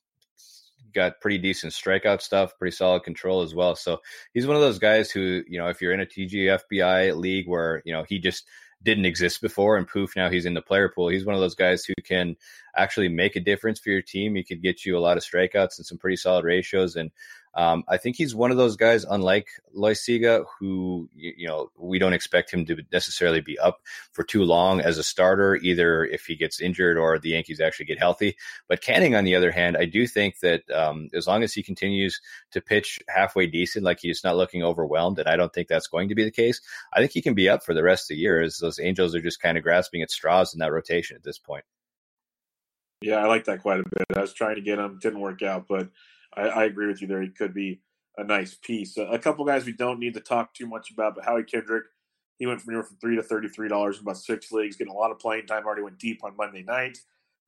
got 0.94 1.22
pretty 1.22 1.38
decent 1.38 1.74
strikeout 1.74 2.22
stuff, 2.22 2.58
pretty 2.58 2.76
solid 2.76 3.04
control 3.04 3.42
as 3.42 3.56
well. 3.56 3.76
So 3.76 4.00
he's 4.34 4.48
one 4.48 4.56
of 4.56 4.62
those 4.62 4.80
guys 4.80 5.12
who, 5.12 5.44
you 5.48 5.58
know, 5.58 5.68
if 5.68 5.82
you're 5.82 5.94
in 5.94 6.02
a 6.02 6.06
TGFBI 6.06 7.16
league 7.18 7.48
where, 7.48 7.82
you 7.86 7.94
know, 7.94 8.04
he 8.08 8.20
just 8.20 8.46
didn't 8.84 9.06
exist 9.06 9.42
before 9.42 9.78
and 9.78 9.88
poof 9.88 10.16
now 10.16 10.30
he's 10.30 10.48
in 10.48 10.56
the 10.56 10.62
player 10.62 10.90
pool 10.90 11.08
he's 11.08 11.24
one 11.24 11.36
of 11.36 11.42
those 11.42 11.54
guys 11.54 11.86
who 11.86 11.94
can 12.04 12.36
actually 12.76 13.08
make 13.08 13.36
a 13.36 13.40
difference 13.40 13.80
for 13.80 13.90
your 13.90 14.02
team 14.02 14.34
he 14.34 14.44
could 14.44 14.62
get 14.62 14.84
you 14.84 14.98
a 14.98 15.00
lot 15.00 15.18
of 15.18 15.24
strikeouts 15.24 15.78
and 15.78 15.86
some 15.86 16.00
pretty 16.00 16.16
solid 16.16 16.44
ratios 16.44 16.96
and 16.96 17.12
um, 17.54 17.84
I 17.88 17.98
think 17.98 18.16
he's 18.16 18.34
one 18.34 18.52
of 18.52 18.58
those 18.58 18.78
guys, 18.78 19.04
unlike 19.04 19.48
Loaisiga, 19.76 20.46
who 20.60 21.10
you, 21.14 21.48
know 21.48 21.70
we 21.78 22.00
don't 22.00 22.14
expect 22.14 22.52
him 22.52 22.66
to 22.66 22.78
necessarily 22.92 23.42
be 23.42 23.60
up 23.60 23.82
for 24.14 24.24
too 24.24 24.44
long 24.44 24.80
as 24.80 24.98
a 24.98 25.04
starter, 25.04 25.56
either 25.58 26.06
if 26.06 26.26
he 26.26 26.36
gets 26.36 26.62
injured 26.62 26.98
or 26.98 27.20
the 27.20 27.30
Yankees 27.30 27.60
actually 27.60 27.86
get 27.86 28.00
healthy. 28.00 28.38
But 28.70 28.82
Canning, 28.82 29.16
on 29.16 29.26
the 29.26 29.36
other 29.36 29.52
hand, 29.52 29.76
I 29.76 29.86
do 29.86 30.08
think 30.08 30.40
that 30.40 30.70
um, 30.72 31.10
as 31.14 31.28
long 31.28 31.44
as 31.44 31.54
he 31.54 31.62
continues 31.62 32.22
to 32.52 32.62
pitch 32.62 33.00
halfway 33.10 33.48
decent, 33.48 33.84
like 33.84 34.00
he's 34.00 34.24
not 34.24 34.38
looking 34.38 34.64
overwhelmed, 34.64 35.20
and 35.20 35.28
I 35.28 35.36
don't 35.36 35.54
think 35.54 35.68
that's 35.68 35.88
going 35.88 36.08
to 36.10 36.16
be 36.16 36.24
the 36.24 36.32
case. 36.32 36.62
I 36.94 37.00
think 37.00 37.12
he 37.12 37.22
can 37.22 37.34
be 37.34 37.50
up 37.50 37.64
for 37.64 37.74
the 37.74 37.84
rest 37.84 38.06
of 38.06 38.16
the 38.16 38.22
year, 38.22 38.42
as 38.42 38.60
those 38.60 38.80
Angels 38.80 39.14
are 39.14 39.22
just 39.22 39.42
kind 39.42 39.58
of 39.58 39.64
grasping 39.64 40.02
at 40.02 40.12
straws 40.12 40.54
in 40.54 40.60
that 40.60 40.72
rotation 40.72 41.18
at 41.18 41.24
this 41.24 41.38
point. 41.38 41.66
Yeah, 43.02 43.18
I 43.18 43.26
like 43.26 43.46
that 43.46 43.62
quite 43.62 43.80
a 43.80 43.84
bit. 43.84 44.06
I 44.16 44.22
was 44.22 44.34
trying 44.34 44.56
to 44.56 44.62
get 44.62 44.80
him, 44.80 45.00
didn't 45.02 45.20
work 45.20 45.42
out, 45.42 45.66
but 45.68 45.90
I, 46.36 46.42
I, 46.42 46.64
agree 46.66 46.88
with 46.88 47.02
you 47.02 47.08
there. 47.08 47.22
He 47.22 47.30
could 47.30 47.54
be 47.54 47.82
a 48.18 48.24
nice 48.24 48.56
piece. 48.56 48.98
A, 48.98 49.04
a, 49.04 49.20
couple 49.20 49.46
guys 49.46 49.66
we 49.66 49.74
don't 49.74 50.00
need 50.00 50.14
to 50.14 50.20
talk 50.20 50.54
too 50.54 50.68
much 50.68 50.92
about, 50.92 51.16
but 51.16 51.26
Howie 51.26 51.44
Kendrick, 51.44 51.86
he 52.38 52.48
went 52.48 52.62
from 52.62 52.72
anywhere 52.72 52.86
from 52.86 52.98
three 52.98 53.16
to 53.16 53.24
thirty-three 53.24 53.70
dollars 53.70 53.98
in 53.98 54.04
about 54.04 54.18
six 54.18 54.52
leagues, 54.52 54.76
getting 54.76 54.94
a 54.94 54.98
lot 54.98 55.12
of 55.12 55.20
playing 55.20 55.46
time. 55.46 55.66
Already 55.66 55.84
went 55.84 56.00
deep 56.00 56.24
on 56.24 56.36
Monday 56.36 56.64
night, 56.64 56.98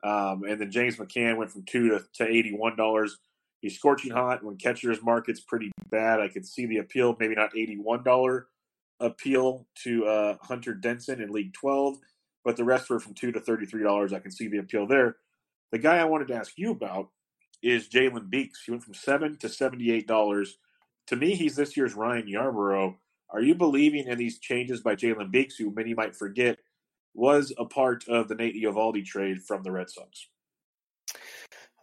um, 0.04 0.44
and 0.44 0.62
then 0.62 0.72
James 0.72 0.98
McCann 0.98 1.38
went 1.38 1.52
from 1.52 1.64
two 1.64 1.90
to, 1.90 2.06
to 2.16 2.28
eighty-one 2.28 2.76
dollars. 2.76 3.18
He's 3.60 3.76
scorching 3.76 4.12
hot. 4.12 4.44
When 4.44 4.58
catcher's 4.58 5.02
market's 5.02 5.40
pretty 5.40 5.72
bad, 5.90 6.20
I 6.20 6.28
could 6.28 6.46
see 6.46 6.66
the 6.66 6.78
appeal. 6.78 7.16
Maybe 7.20 7.34
not 7.34 7.58
eighty-one 7.58 8.04
dollar 8.04 8.48
appeal 9.00 9.66
to 9.84 10.06
uh, 10.06 10.38
Hunter 10.42 10.74
Denson 10.74 11.22
in 11.22 11.32
League 11.32 11.54
Twelve, 11.54 11.98
but 12.46 12.56
the 12.56 12.64
rest 12.64 12.90
were 12.90 13.00
from 13.00 13.16
two 13.16 13.32
to 13.32 13.40
thirty-three 13.40 13.84
dollars. 13.84 14.14
I 14.14 14.20
can 14.20 14.32
see 14.32 14.48
the 14.48 14.60
appeal 14.60 14.86
there. 14.86 15.16
The 15.72 15.80
guy 15.80 15.98
I 15.98 16.06
wanted 16.06 16.28
to 16.28 16.36
ask 16.36 16.54
you 16.56 16.70
about 16.72 17.10
is 17.64 17.88
Jalen 17.88 18.30
Beeks. 18.30 18.64
He 18.66 18.72
went 18.72 18.84
from 18.84 18.94
seven 18.94 19.38
to 19.38 19.50
seventy-eight 19.50 20.08
dollars. 20.08 20.58
To 21.08 21.16
me, 21.16 21.36
he's 21.36 21.56
this 21.56 21.76
year's 21.76 21.96
Ryan 21.96 22.28
Yarbrough. 22.28 22.96
Are 23.30 23.42
you 23.42 23.56
believing 23.56 24.08
in 24.08 24.18
these 24.18 24.38
changes 24.40 24.82
by 24.82 24.96
Jalen 24.96 25.32
Beeks, 25.32 25.56
who 25.56 25.74
many 25.74 25.94
might 25.94 26.16
forget 26.16 26.60
was 27.16 27.54
a 27.58 27.66
part 27.66 28.08
of 28.08 28.28
the 28.28 28.36
Nate 28.36 28.56
Eovaldi 28.56 29.06
trade 29.06 29.42
from 29.42 29.64
the 29.64 29.72
Red 29.72 29.90
Sox? 29.90 30.28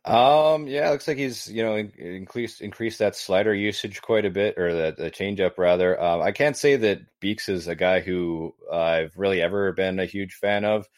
Um, 0.05 0.67
yeah, 0.67 0.91
looks 0.91 1.07
like 1.07 1.19
he's 1.19 1.47
you 1.49 1.63
know 1.63 1.77
increased 1.77 2.63
increased 2.63 3.01
that 3.01 3.17
slider 3.17 3.55
usage 3.55 4.01
quite 4.01 4.25
a 4.25 4.31
bit, 4.31 4.59
or 4.59 4.73
the, 4.73 4.95
the 4.97 5.11
changeup 5.11 5.59
rather. 5.59 6.01
Um, 6.01 6.23
I 6.23 6.33
can't 6.33 6.57
say 6.57 6.77
that 6.77 7.03
Beeks 7.21 7.49
is 7.49 7.69
a 7.69 7.75
guy 7.75 8.01
who 8.01 8.55
I've 8.73 9.17
really 9.17 9.43
ever 9.43 9.73
been 9.73 10.01
a 10.01 10.07
huge 10.07 10.35
fan 10.35 10.65
of. 10.65 10.89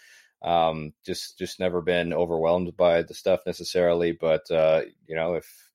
Um, 0.43 0.93
just 1.07 1.38
just 1.38 1.61
never 1.61 1.80
been 1.80 2.12
overwhelmed 2.12 2.76
by 2.76 3.03
the 3.03 3.14
stuff 3.14 3.40
necessarily, 3.47 4.12
but 4.12 4.51
uh, 4.51 4.82
you 5.07 5.14
know 5.14 5.34
if 5.34 5.70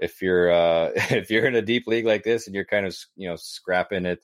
if 0.00 0.20
you're 0.22 0.50
uh, 0.50 0.90
if 0.94 1.30
you're 1.30 1.46
in 1.46 1.54
a 1.54 1.62
deep 1.62 1.86
league 1.86 2.06
like 2.06 2.24
this 2.24 2.46
and 2.46 2.54
you're 2.54 2.64
kind 2.64 2.86
of 2.86 2.96
you 3.16 3.28
know 3.28 3.36
scrapping 3.36 4.06
at 4.06 4.18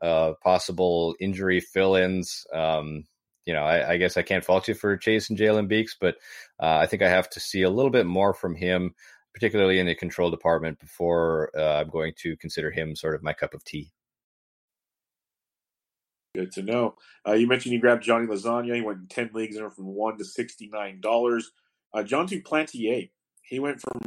uh, 0.00 0.34
possible 0.42 1.16
injury 1.20 1.60
fill-ins, 1.60 2.46
um, 2.52 3.04
you 3.46 3.52
know 3.52 3.62
I, 3.62 3.92
I, 3.92 3.96
guess 3.96 4.16
I 4.16 4.22
can't 4.22 4.44
fault 4.44 4.68
you 4.68 4.74
for 4.74 4.96
chasing 4.96 5.36
Jalen 5.36 5.68
Beeks, 5.68 5.96
but 6.00 6.16
uh, 6.60 6.76
I 6.76 6.86
think 6.86 7.02
I 7.02 7.08
have 7.08 7.28
to 7.30 7.40
see 7.40 7.62
a 7.62 7.70
little 7.70 7.90
bit 7.90 8.06
more 8.06 8.34
from 8.34 8.54
him, 8.54 8.94
particularly 9.34 9.78
in 9.78 9.86
the 9.86 9.94
control 9.94 10.30
department, 10.30 10.78
before 10.78 11.50
uh, 11.56 11.80
I'm 11.80 11.88
going 11.88 12.12
to 12.18 12.36
consider 12.36 12.70
him 12.70 12.94
sort 12.94 13.14
of 13.14 13.22
my 13.22 13.32
cup 13.32 13.54
of 13.54 13.64
tea. 13.64 13.92
Good 16.34 16.52
to 16.52 16.62
know. 16.62 16.94
Uh, 17.28 17.32
you 17.32 17.46
mentioned 17.46 17.74
you 17.74 17.80
grabbed 17.80 18.04
Johnny 18.04 18.26
Lasagna. 18.26 18.74
He 18.74 18.80
went 18.80 19.00
in 19.00 19.06
10 19.06 19.30
leagues 19.34 19.56
and 19.56 19.72
from 19.72 19.86
1 19.86 20.16
to 20.16 20.24
$69. 20.24 21.42
Uh, 21.92 22.02
Jon 22.02 22.26
Duplantier, 22.26 23.10
he 23.42 23.58
went 23.58 23.82
from 23.82 24.00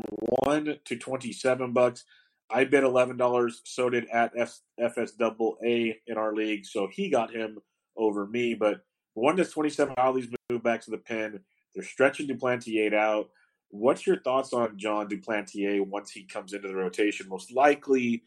1 0.45 0.79
to 0.85 0.95
27 0.95 1.71
bucks. 1.71 2.03
I 2.49 2.63
bet 2.63 2.83
$11. 2.83 3.51
So 3.63 3.91
did 3.91 4.07
at 4.09 4.31
F- 4.35 4.59
FSAA 4.79 5.95
in 6.07 6.17
our 6.17 6.33
league. 6.33 6.65
So 6.65 6.87
he 6.91 7.09
got 7.09 7.31
him 7.31 7.59
over 7.95 8.25
me. 8.25 8.55
But 8.55 8.81
1 9.13 9.37
to 9.37 9.45
27, 9.45 9.93
all 9.95 10.13
these 10.13 10.27
move 10.49 10.63
back 10.63 10.81
to 10.81 10.91
the 10.91 10.97
pen. 10.97 11.41
They're 11.75 11.83
stretching 11.83 12.27
Duplantier 12.27 12.95
out. 12.95 13.29
What's 13.69 14.07
your 14.07 14.19
thoughts 14.21 14.51
on 14.51 14.79
Jon 14.79 15.07
Duplantier 15.09 15.85
once 15.85 16.09
he 16.09 16.23
comes 16.23 16.53
into 16.53 16.69
the 16.69 16.75
rotation? 16.75 17.29
Most 17.29 17.51
likely, 17.51 18.23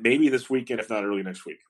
maybe 0.00 0.28
this 0.28 0.50
weekend, 0.50 0.80
if 0.80 0.90
not 0.90 1.04
early 1.04 1.22
next 1.22 1.46
week. 1.46 1.60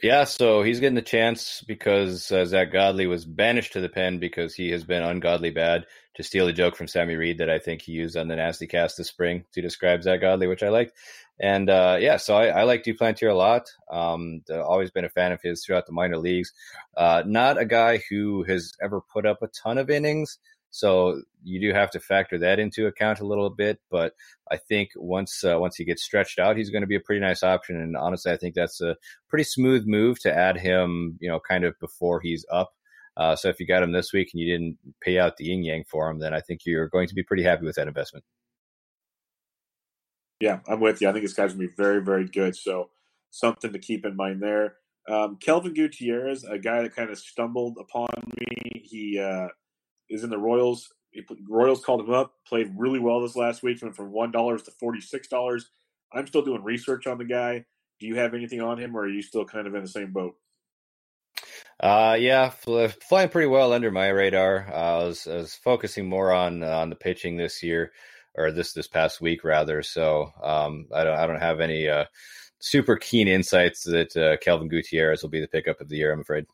Yeah, 0.00 0.24
so 0.24 0.62
he's 0.62 0.78
getting 0.78 0.94
the 0.94 1.02
chance 1.02 1.64
because 1.66 2.30
uh, 2.30 2.44
Zack 2.44 2.72
Godley 2.72 3.08
was 3.08 3.24
banished 3.24 3.72
to 3.72 3.80
the 3.80 3.88
pen 3.88 4.20
because 4.20 4.54
he 4.54 4.70
has 4.70 4.84
been 4.84 5.02
ungodly 5.02 5.50
bad. 5.50 5.86
To 6.14 6.24
steal 6.24 6.48
a 6.48 6.52
joke 6.52 6.74
from 6.74 6.88
Sammy 6.88 7.14
Reed 7.14 7.38
that 7.38 7.48
I 7.48 7.60
think 7.60 7.80
he 7.80 7.92
used 7.92 8.16
on 8.16 8.26
the 8.26 8.34
Nasty 8.34 8.66
Cast 8.66 8.96
this 8.96 9.06
spring 9.06 9.44
to 9.52 9.62
describe 9.62 10.02
Zack 10.02 10.20
Godley, 10.20 10.48
which 10.48 10.64
I 10.64 10.68
liked. 10.68 10.92
And 11.40 11.70
uh, 11.70 11.98
yeah, 12.00 12.16
so 12.16 12.36
I, 12.36 12.46
I 12.48 12.62
like 12.64 12.82
Duplantier 12.82 13.30
a 13.30 13.34
lot. 13.34 13.68
Um, 13.88 14.42
always 14.50 14.90
been 14.90 15.04
a 15.04 15.10
fan 15.10 15.30
of 15.30 15.40
his 15.42 15.64
throughout 15.64 15.86
the 15.86 15.92
minor 15.92 16.18
leagues. 16.18 16.52
Uh, 16.96 17.22
not 17.24 17.56
a 17.56 17.64
guy 17.64 18.02
who 18.10 18.42
has 18.48 18.72
ever 18.82 19.00
put 19.00 19.26
up 19.26 19.42
a 19.42 19.48
ton 19.48 19.78
of 19.78 19.90
innings, 19.90 20.38
so 20.70 21.22
you 21.42 21.60
do 21.60 21.72
have 21.72 21.90
to 21.92 22.00
factor 22.00 22.38
that 22.38 22.58
into 22.58 22.86
account 22.86 23.20
a 23.20 23.26
little 23.26 23.50
bit. 23.50 23.80
But 23.90 24.14
I 24.50 24.56
think 24.56 24.90
once 24.96 25.44
uh, 25.44 25.58
once 25.58 25.76
he 25.76 25.84
gets 25.84 26.02
stretched 26.02 26.38
out, 26.38 26.56
he's 26.56 26.70
going 26.70 26.82
to 26.82 26.86
be 26.88 26.96
a 26.96 27.00
pretty 27.00 27.20
nice 27.20 27.42
option. 27.42 27.80
And 27.80 27.96
honestly, 27.96 28.32
I 28.32 28.36
think 28.36 28.54
that's 28.54 28.80
a 28.80 28.96
pretty 29.28 29.44
smooth 29.44 29.86
move 29.86 30.20
to 30.20 30.34
add 30.34 30.58
him, 30.58 31.18
you 31.20 31.28
know, 31.28 31.40
kind 31.40 31.64
of 31.64 31.78
before 31.80 32.20
he's 32.20 32.44
up. 32.50 32.72
Uh, 33.16 33.34
so 33.34 33.48
if 33.48 33.58
you 33.58 33.66
got 33.66 33.82
him 33.82 33.92
this 33.92 34.12
week 34.12 34.30
and 34.32 34.40
you 34.40 34.52
didn't 34.52 34.78
pay 35.00 35.18
out 35.18 35.36
the 35.36 35.46
yin 35.46 35.64
yang 35.64 35.84
for 35.88 36.08
him, 36.08 36.20
then 36.20 36.32
I 36.32 36.40
think 36.40 36.60
you're 36.64 36.88
going 36.88 37.08
to 37.08 37.14
be 37.14 37.24
pretty 37.24 37.42
happy 37.42 37.66
with 37.66 37.74
that 37.74 37.88
investment. 37.88 38.24
Yeah, 40.40 40.60
I'm 40.68 40.78
with 40.78 41.00
you. 41.00 41.08
I 41.08 41.12
think 41.12 41.24
this 41.24 41.32
guy's 41.32 41.52
going 41.52 41.66
to 41.66 41.68
be 41.68 41.74
very, 41.76 42.00
very 42.00 42.26
good. 42.26 42.54
So 42.54 42.90
something 43.30 43.72
to 43.72 43.78
keep 43.78 44.06
in 44.06 44.14
mind 44.14 44.40
there. 44.40 44.76
Um, 45.08 45.36
Kelvin 45.40 45.74
Gutierrez, 45.74 46.44
a 46.44 46.58
guy 46.58 46.82
that 46.82 46.94
kind 46.94 47.10
of 47.10 47.18
stumbled 47.18 47.78
upon 47.80 48.08
me. 48.38 48.82
He 48.84 49.18
uh, 49.18 49.48
is 50.08 50.24
in 50.24 50.30
the 50.30 50.38
Royals. 50.38 50.92
Royals 51.48 51.84
called 51.84 52.00
him 52.00 52.12
up, 52.12 52.34
played 52.46 52.72
really 52.76 52.98
well 52.98 53.20
this 53.20 53.36
last 53.36 53.62
week, 53.62 53.82
went 53.82 53.96
from 53.96 54.12
one 54.12 54.30
dollars 54.30 54.62
to 54.64 54.70
forty 54.72 55.00
six 55.00 55.28
dollars. 55.28 55.70
I'm 56.12 56.26
still 56.26 56.42
doing 56.42 56.62
research 56.62 57.06
on 57.06 57.18
the 57.18 57.24
guy. 57.24 57.64
Do 58.00 58.06
you 58.06 58.16
have 58.16 58.34
anything 58.34 58.60
on 58.60 58.78
him, 58.78 58.96
or 58.96 59.02
are 59.02 59.08
you 59.08 59.22
still 59.22 59.44
kind 59.44 59.66
of 59.66 59.74
in 59.74 59.82
the 59.82 59.88
same 59.88 60.12
boat? 60.12 60.36
Uh, 61.80 62.16
yeah, 62.18 62.50
flying 62.50 63.28
pretty 63.28 63.46
well 63.46 63.72
under 63.72 63.90
my 63.90 64.08
radar. 64.08 64.66
Uh, 64.68 65.02
I, 65.02 65.04
was, 65.04 65.26
I 65.26 65.36
was 65.36 65.54
focusing 65.54 66.08
more 66.08 66.32
on 66.32 66.62
uh, 66.62 66.78
on 66.78 66.90
the 66.90 66.96
pitching 66.96 67.36
this 67.36 67.62
year, 67.62 67.92
or 68.34 68.50
this 68.50 68.72
this 68.72 68.88
past 68.88 69.20
week 69.20 69.44
rather. 69.44 69.82
So 69.82 70.32
um, 70.42 70.86
I 70.92 71.04
don't 71.04 71.18
I 71.18 71.26
don't 71.26 71.40
have 71.40 71.60
any 71.60 71.88
uh, 71.88 72.04
super 72.60 72.96
keen 72.96 73.28
insights 73.28 73.84
that 73.84 74.16
uh, 74.16 74.36
Kelvin 74.38 74.68
Gutierrez 74.68 75.22
will 75.22 75.30
be 75.30 75.40
the 75.40 75.48
pickup 75.48 75.80
of 75.80 75.88
the 75.88 75.96
year. 75.96 76.12
I'm 76.12 76.20
afraid. 76.20 76.46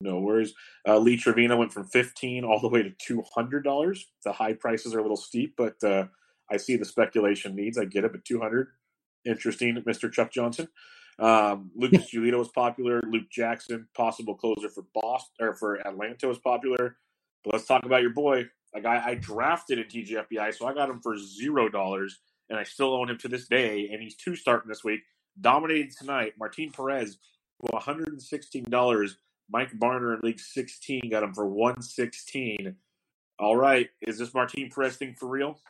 No 0.00 0.18
worries. 0.20 0.52
Uh, 0.86 0.98
Lou 0.98 1.16
Trivino 1.16 1.56
went 1.56 1.72
from 1.72 1.86
fifteen 1.86 2.44
all 2.44 2.60
the 2.60 2.68
way 2.68 2.82
to 2.82 2.90
two 2.98 3.22
hundred 3.34 3.64
dollars. 3.64 4.06
The 4.24 4.32
high 4.32 4.52
prices 4.52 4.94
are 4.94 4.98
a 4.98 5.02
little 5.02 5.16
steep, 5.16 5.54
but 5.56 5.82
uh, 5.82 6.06
I 6.50 6.58
see 6.58 6.76
the 6.76 6.84
speculation 6.84 7.56
needs. 7.56 7.78
I 7.78 7.86
get 7.86 8.04
it, 8.04 8.12
but 8.12 8.24
two 8.24 8.40
hundred, 8.40 8.68
interesting, 9.24 9.82
Mister 9.86 10.10
Chuck 10.10 10.30
Johnson. 10.30 10.68
Um, 11.18 11.70
Lucas 11.74 12.10
Giolito 12.10 12.38
was 12.38 12.48
popular. 12.48 13.00
Luke 13.10 13.30
Jackson, 13.30 13.88
possible 13.96 14.34
closer 14.34 14.68
for 14.68 14.84
Boston 14.94 15.46
or 15.46 15.54
for 15.54 15.76
Atlanta, 15.86 16.28
was 16.28 16.38
popular. 16.38 16.98
But 17.42 17.54
let's 17.54 17.66
talk 17.66 17.86
about 17.86 18.02
your 18.02 18.12
boy, 18.12 18.44
a 18.74 18.82
guy 18.82 19.02
I 19.02 19.14
drafted 19.14 19.78
in 19.78 19.84
TGFBI, 19.84 20.54
so 20.54 20.66
I 20.66 20.74
got 20.74 20.90
him 20.90 21.00
for 21.00 21.16
zero 21.16 21.70
dollars, 21.70 22.18
and 22.50 22.58
I 22.58 22.64
still 22.64 22.92
own 22.92 23.08
him 23.08 23.16
to 23.18 23.28
this 23.28 23.48
day. 23.48 23.88
And 23.90 24.02
he's 24.02 24.16
two 24.16 24.36
starting 24.36 24.68
this 24.68 24.84
week. 24.84 25.00
Dominated 25.40 25.96
tonight. 25.96 26.34
Martin 26.38 26.70
Perez, 26.70 27.16
one 27.58 27.80
hundred 27.80 28.08
and 28.08 28.22
sixteen 28.22 28.64
dollars 28.68 29.16
Mike 29.50 29.70
Barner 29.78 30.14
in 30.14 30.20
League 30.22 30.40
16 30.40 31.10
got 31.10 31.22
him 31.22 31.34
for 31.34 31.46
116. 31.46 32.76
All 33.38 33.56
right, 33.56 33.88
is 34.00 34.18
this 34.18 34.32
Martin 34.34 34.70
Perez 34.74 34.96
thing 34.96 35.14
for 35.18 35.28
real? 35.28 35.60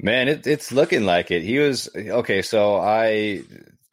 Man, 0.00 0.28
it, 0.28 0.46
it's 0.46 0.72
looking 0.72 1.04
like 1.04 1.30
it. 1.30 1.42
He 1.42 1.58
was 1.58 1.88
okay. 1.94 2.42
So 2.42 2.76
I 2.76 3.42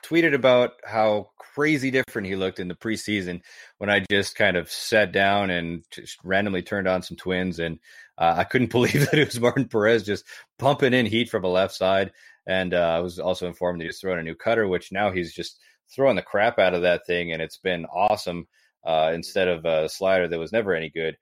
tweeted 0.03 0.33
about 0.33 0.71
how 0.83 1.29
crazy 1.37 1.91
different 1.91 2.27
he 2.27 2.35
looked 2.35 2.59
in 2.59 2.67
the 2.67 2.75
preseason 2.75 3.41
when 3.77 3.89
I 3.89 4.03
just 4.09 4.35
kind 4.35 4.57
of 4.57 4.71
sat 4.71 5.11
down 5.11 5.49
and 5.49 5.83
just 5.91 6.17
randomly 6.23 6.63
turned 6.63 6.87
on 6.87 7.03
some 7.03 7.17
twins, 7.17 7.59
and 7.59 7.79
uh, 8.17 8.35
I 8.37 8.45
couldn't 8.45 8.71
believe 8.71 9.09
that 9.11 9.19
it 9.19 9.27
was 9.27 9.39
Martin 9.39 9.67
Perez 9.67 10.03
just 10.03 10.25
pumping 10.57 10.93
in 10.93 11.05
heat 11.05 11.29
from 11.29 11.43
a 11.43 11.49
left 11.49 11.75
side. 11.75 12.11
And 12.47 12.73
uh, 12.73 12.77
I 12.77 12.99
was 12.99 13.19
also 13.19 13.45
informed 13.45 13.79
that 13.79 13.85
he's 13.85 13.99
throwing 13.99 14.19
a 14.19 14.23
new 14.23 14.35
cutter, 14.35 14.67
which 14.67 14.91
now 14.91 15.11
he's 15.11 15.33
just 15.33 15.59
throwing 15.93 16.15
the 16.15 16.21
crap 16.21 16.59
out 16.59 16.73
of 16.73 16.81
that 16.83 17.05
thing, 17.05 17.31
and 17.33 17.41
it's 17.41 17.57
been 17.57 17.85
awesome. 17.85 18.47
Uh, 18.83 19.11
instead 19.13 19.47
of 19.47 19.63
a 19.65 19.87
slider 19.87 20.27
that 20.27 20.39
was 20.39 20.51
never 20.51 20.73
any 20.73 20.89
good. 20.89 21.15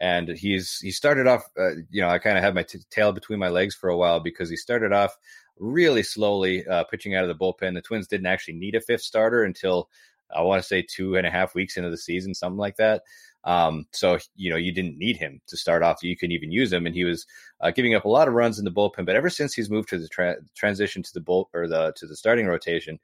and 0.00 0.28
he's 0.28 0.78
he 0.78 0.90
started 0.90 1.26
off. 1.26 1.44
Uh, 1.58 1.70
you 1.90 2.00
know, 2.00 2.08
I 2.08 2.18
kind 2.18 2.38
of 2.38 2.44
had 2.44 2.54
my 2.54 2.62
t- 2.64 2.80
tail 2.90 3.12
between 3.12 3.38
my 3.38 3.48
legs 3.50 3.74
for 3.74 3.90
a 3.90 3.96
while 3.96 4.20
because 4.20 4.48
he 4.50 4.56
started 4.56 4.92
off 4.92 5.16
really 5.58 6.02
slowly 6.02 6.66
uh, 6.66 6.84
pitching 6.84 7.14
out 7.14 7.24
of 7.24 7.28
the 7.28 7.34
bullpen. 7.44 7.74
The 7.74 7.82
Twins 7.82 8.08
didn't 8.08 8.26
actually 8.26 8.54
need 8.54 8.74
a 8.74 8.80
fifth 8.80 9.02
starter 9.02 9.44
until 9.44 9.88
I 10.34 10.42
want 10.42 10.62
to 10.62 10.66
say 10.66 10.82
two 10.82 11.16
and 11.16 11.26
a 11.26 11.30
half 11.30 11.54
weeks 11.54 11.76
into 11.76 11.90
the 11.90 11.98
season, 11.98 12.34
something 12.34 12.58
like 12.58 12.76
that. 12.76 13.02
Um, 13.44 13.86
so 13.92 14.18
you 14.36 14.50
know 14.50 14.56
you 14.56 14.72
didn't 14.72 14.98
need 14.98 15.16
him 15.16 15.40
to 15.48 15.56
start 15.56 15.82
off. 15.82 16.02
You 16.02 16.16
couldn't 16.16 16.32
even 16.32 16.52
use 16.52 16.72
him, 16.72 16.86
and 16.86 16.94
he 16.94 17.04
was 17.04 17.26
uh, 17.60 17.70
giving 17.70 17.94
up 17.94 18.04
a 18.04 18.08
lot 18.08 18.28
of 18.28 18.34
runs 18.34 18.58
in 18.58 18.64
the 18.64 18.70
bullpen. 18.70 19.04
But 19.04 19.16
ever 19.16 19.30
since 19.30 19.52
he's 19.54 19.70
moved 19.70 19.88
to 19.90 19.98
the 19.98 20.08
tra- 20.08 20.36
transition 20.54 21.02
to 21.02 21.12
the 21.12 21.20
bull 21.20 21.50
or 21.52 21.66
the 21.66 21.92
to 21.96 22.06
the 22.06 22.16
starting 22.16 22.46
rotation, 22.46 22.98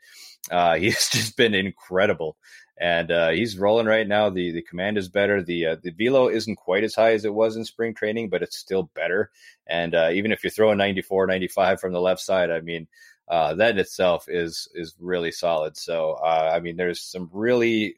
uh, 0.51 0.77
he's 0.79 1.09
just 1.11 1.37
been 1.37 1.55
incredible. 1.55 2.37
And 2.81 3.11
uh, 3.11 3.31
he's 3.31 3.59
rolling 3.59 3.87
right 3.87 4.07
now. 4.07 4.31
The 4.31 4.53
the 4.53 4.63
command 4.63 4.97
is 4.99 5.09
better. 5.09 5.43
The 5.43 5.67
uh, 5.67 5.77
the 5.83 5.91
velo 5.91 6.29
isn't 6.29 6.57
quite 6.57 6.85
as 6.85 6.95
high 6.95 7.13
as 7.13 7.25
it 7.25 7.35
was 7.35 7.57
in 7.57 7.65
spring 7.65 7.95
training, 7.95 8.29
but 8.29 8.43
it's 8.43 8.57
still 8.57 8.85
better. 8.95 9.31
And 9.67 9.95
uh, 9.95 10.11
even 10.13 10.31
if 10.31 10.45
you're 10.45 10.53
throwing 10.53 10.79
94, 10.79 11.27
95 11.27 11.81
from 11.81 11.93
the 11.93 12.01
left 12.01 12.21
side, 12.21 12.51
I 12.53 12.61
mean, 12.61 12.87
uh, 13.27 13.55
that 13.55 13.73
in 13.73 13.79
itself 13.79 14.27
is 14.29 14.69
is 14.75 14.95
really 15.01 15.33
solid. 15.33 15.77
So 15.77 16.19
I 16.19 16.61
mean, 16.61 16.77
there's 16.77 17.01
some 17.01 17.29
really 17.33 17.97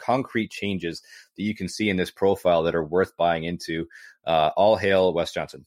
concrete 0.00 0.50
changes 0.50 1.02
that 1.36 1.42
you 1.42 1.54
can 1.54 1.68
see 1.68 1.88
in 1.88 1.96
this 1.96 2.10
profile 2.10 2.62
that 2.64 2.74
are 2.74 2.84
worth 2.84 3.16
buying 3.16 3.44
into. 3.44 3.86
Uh, 4.26 4.50
all 4.56 4.76
hail 4.76 5.12
Wes 5.12 5.32
Johnson. 5.32 5.66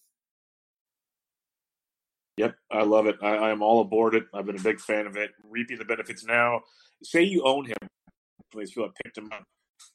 Yep, 2.37 2.55
I 2.71 2.83
love 2.83 3.05
it. 3.05 3.15
I, 3.21 3.51
am 3.51 3.61
all 3.61 3.81
aboard 3.81 4.15
it. 4.15 4.23
I've 4.33 4.45
been 4.45 4.57
a 4.57 4.63
big 4.63 4.79
fan 4.79 5.05
of 5.05 5.15
it. 5.15 5.31
Reaping 5.47 5.77
the 5.77 5.85
benefits 5.85 6.25
now. 6.25 6.61
Say 7.03 7.23
you 7.23 7.43
own 7.45 7.65
him, 7.65 7.87
please 8.51 8.71
feel 8.71 8.85
I 8.85 8.87
picked 9.03 9.17
him 9.17 9.29
up. 9.31 9.43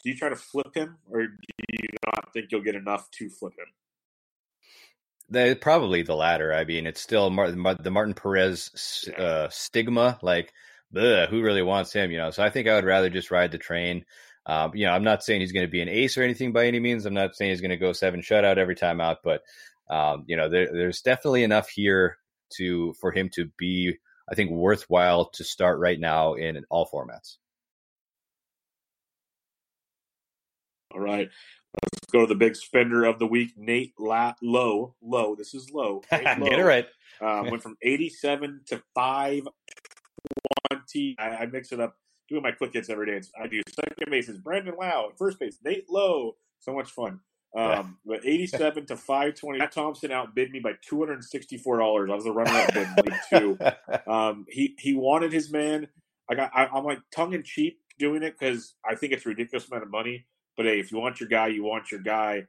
Do 0.02 0.10
you 0.10 0.16
try 0.16 0.28
to 0.28 0.36
flip 0.36 0.74
him, 0.74 0.98
or 1.10 1.26
do 1.26 1.32
you 1.72 1.88
not 2.06 2.32
think 2.32 2.48
you'll 2.50 2.62
get 2.62 2.76
enough 2.76 3.10
to 3.12 3.28
flip 3.28 3.54
him? 3.58 3.66
The, 5.30 5.58
probably 5.60 6.02
the 6.02 6.14
latter. 6.14 6.54
I 6.54 6.64
mean, 6.64 6.86
it's 6.86 7.00
still 7.00 7.28
the 7.28 7.90
Martin 7.90 8.14
Perez 8.14 9.08
uh, 9.16 9.48
stigma. 9.50 10.18
Like, 10.22 10.52
ugh, 10.96 11.28
who 11.28 11.42
really 11.42 11.62
wants 11.62 11.92
him? 11.92 12.10
You 12.10 12.18
know. 12.18 12.30
So 12.30 12.42
I 12.42 12.50
think 12.50 12.68
I 12.68 12.74
would 12.76 12.84
rather 12.84 13.10
just 13.10 13.30
ride 13.30 13.52
the 13.52 13.58
train. 13.58 14.04
Um, 14.48 14.72
you 14.74 14.86
know, 14.86 14.92
I'm 14.92 15.04
not 15.04 15.22
saying 15.22 15.42
he's 15.42 15.52
going 15.52 15.66
to 15.66 15.70
be 15.70 15.82
an 15.82 15.90
ace 15.90 16.16
or 16.16 16.22
anything 16.22 16.52
by 16.52 16.66
any 16.66 16.80
means. 16.80 17.04
I'm 17.04 17.12
not 17.12 17.36
saying 17.36 17.50
he's 17.50 17.60
going 17.60 17.70
to 17.70 17.76
go 17.76 17.92
seven 17.92 18.22
shutout 18.22 18.56
every 18.56 18.74
time 18.74 19.00
out, 19.00 19.18
but 19.22 19.42
um, 19.90 20.24
you 20.26 20.36
know, 20.36 20.48
there, 20.48 20.68
there's 20.72 21.02
definitely 21.02 21.44
enough 21.44 21.68
here 21.68 22.16
to 22.56 22.94
for 22.94 23.12
him 23.12 23.28
to 23.34 23.50
be, 23.58 23.94
I 24.30 24.34
think, 24.34 24.50
worthwhile 24.50 25.26
to 25.34 25.44
start 25.44 25.78
right 25.78 26.00
now 26.00 26.34
in 26.34 26.64
all 26.70 26.88
formats. 26.88 27.36
All 30.94 31.00
right. 31.00 31.28
Let's 31.82 32.10
go 32.10 32.20
to 32.20 32.26
the 32.26 32.34
big 32.34 32.56
spender 32.56 33.04
of 33.04 33.18
the 33.18 33.26
week, 33.26 33.52
Nate 33.58 33.92
La- 33.98 34.32
Lowe. 34.42 34.94
Low. 35.02 35.34
This 35.34 35.52
is 35.52 35.70
low. 35.70 36.00
Get 36.10 36.40
it 36.40 36.64
right. 36.64 36.86
Uh, 37.20 37.44
went 37.50 37.62
from 37.62 37.76
87 37.82 38.62
to 38.68 38.82
520. 38.94 41.16
I, 41.18 41.28
I 41.28 41.44
mix 41.46 41.72
it 41.72 41.80
up 41.80 41.96
doing 42.28 42.42
my 42.42 42.52
quick 42.52 42.72
hits 42.72 42.90
every 42.90 43.06
day. 43.06 43.14
It's, 43.14 43.30
I 43.40 43.46
do 43.46 43.60
second 43.68 44.10
base 44.10 44.28
is 44.28 44.38
Brandon 44.38 44.74
Lowe, 44.78 45.12
first 45.16 45.38
base 45.38 45.58
Nate 45.64 45.88
Lowe. 45.88 46.36
So 46.60 46.74
much 46.74 46.90
fun. 46.90 47.20
Um, 47.56 47.98
but 48.06 48.24
87 48.24 48.86
to 48.86 48.96
520. 48.96 49.58
Matt 49.58 49.72
Thompson 49.72 50.12
outbid 50.12 50.50
me 50.50 50.60
by 50.60 50.74
$264. 50.90 52.10
I 52.10 52.14
was 52.14 52.24
the 52.24 52.32
runner 52.32 52.50
up 52.50 53.04
bid 53.04 53.14
two. 53.30 53.58
Um, 54.06 54.46
he, 54.48 54.74
he 54.78 54.94
wanted 54.94 55.32
his 55.32 55.52
man. 55.52 55.86
I 56.30 56.34
got, 56.34 56.50
I, 56.54 56.66
I'm 56.66 56.84
like 56.84 57.00
tongue 57.14 57.34
in 57.34 57.42
cheek 57.42 57.78
doing 57.98 58.22
it 58.22 58.38
because 58.38 58.74
I 58.88 58.94
think 58.94 59.12
it's 59.12 59.26
a 59.26 59.28
ridiculous 59.28 59.68
amount 59.68 59.82
of 59.82 59.90
money. 59.90 60.26
But 60.56 60.66
hey, 60.66 60.80
if 60.80 60.90
you 60.90 60.98
want 60.98 61.20
your 61.20 61.28
guy, 61.28 61.48
you 61.48 61.62
want 61.62 61.90
your 61.90 62.00
guy. 62.00 62.46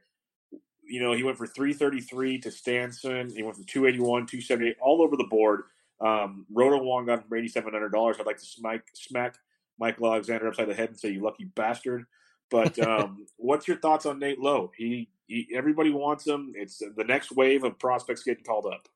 You 0.82 1.02
know, 1.02 1.12
he 1.12 1.22
went 1.22 1.38
for 1.38 1.46
333 1.46 2.38
to 2.40 2.50
Stanson. 2.50 3.30
He 3.30 3.42
went 3.42 3.56
from 3.56 3.64
281, 3.64 4.26
278, 4.26 4.76
all 4.80 5.02
over 5.02 5.16
the 5.16 5.24
board. 5.24 5.62
Um, 6.00 6.46
Roto 6.50 6.82
Wong 6.82 7.06
got 7.06 7.20
him 7.20 7.24
for 7.28 7.38
$8,700. 7.38 8.18
I'd 8.18 8.26
like 8.26 8.38
to 8.38 8.46
smack, 8.46 8.84
smack 8.94 9.36
Michael 9.80 10.12
Alexander 10.12 10.48
upside 10.48 10.68
the 10.68 10.74
head 10.74 10.90
and 10.90 10.98
say, 11.00 11.10
"You 11.10 11.22
lucky 11.22 11.44
bastard." 11.44 12.04
But 12.50 12.78
um, 12.86 13.26
what's 13.36 13.66
your 13.66 13.78
thoughts 13.78 14.06
on 14.06 14.18
Nate 14.18 14.38
Lowe? 14.38 14.70
He, 14.76 15.08
he, 15.26 15.48
everybody 15.54 15.90
wants 15.90 16.26
him. 16.26 16.52
It's 16.54 16.78
the 16.78 17.04
next 17.04 17.32
wave 17.32 17.64
of 17.64 17.78
prospects 17.78 18.22
getting 18.22 18.44
called 18.44 18.66
up. 18.66 18.88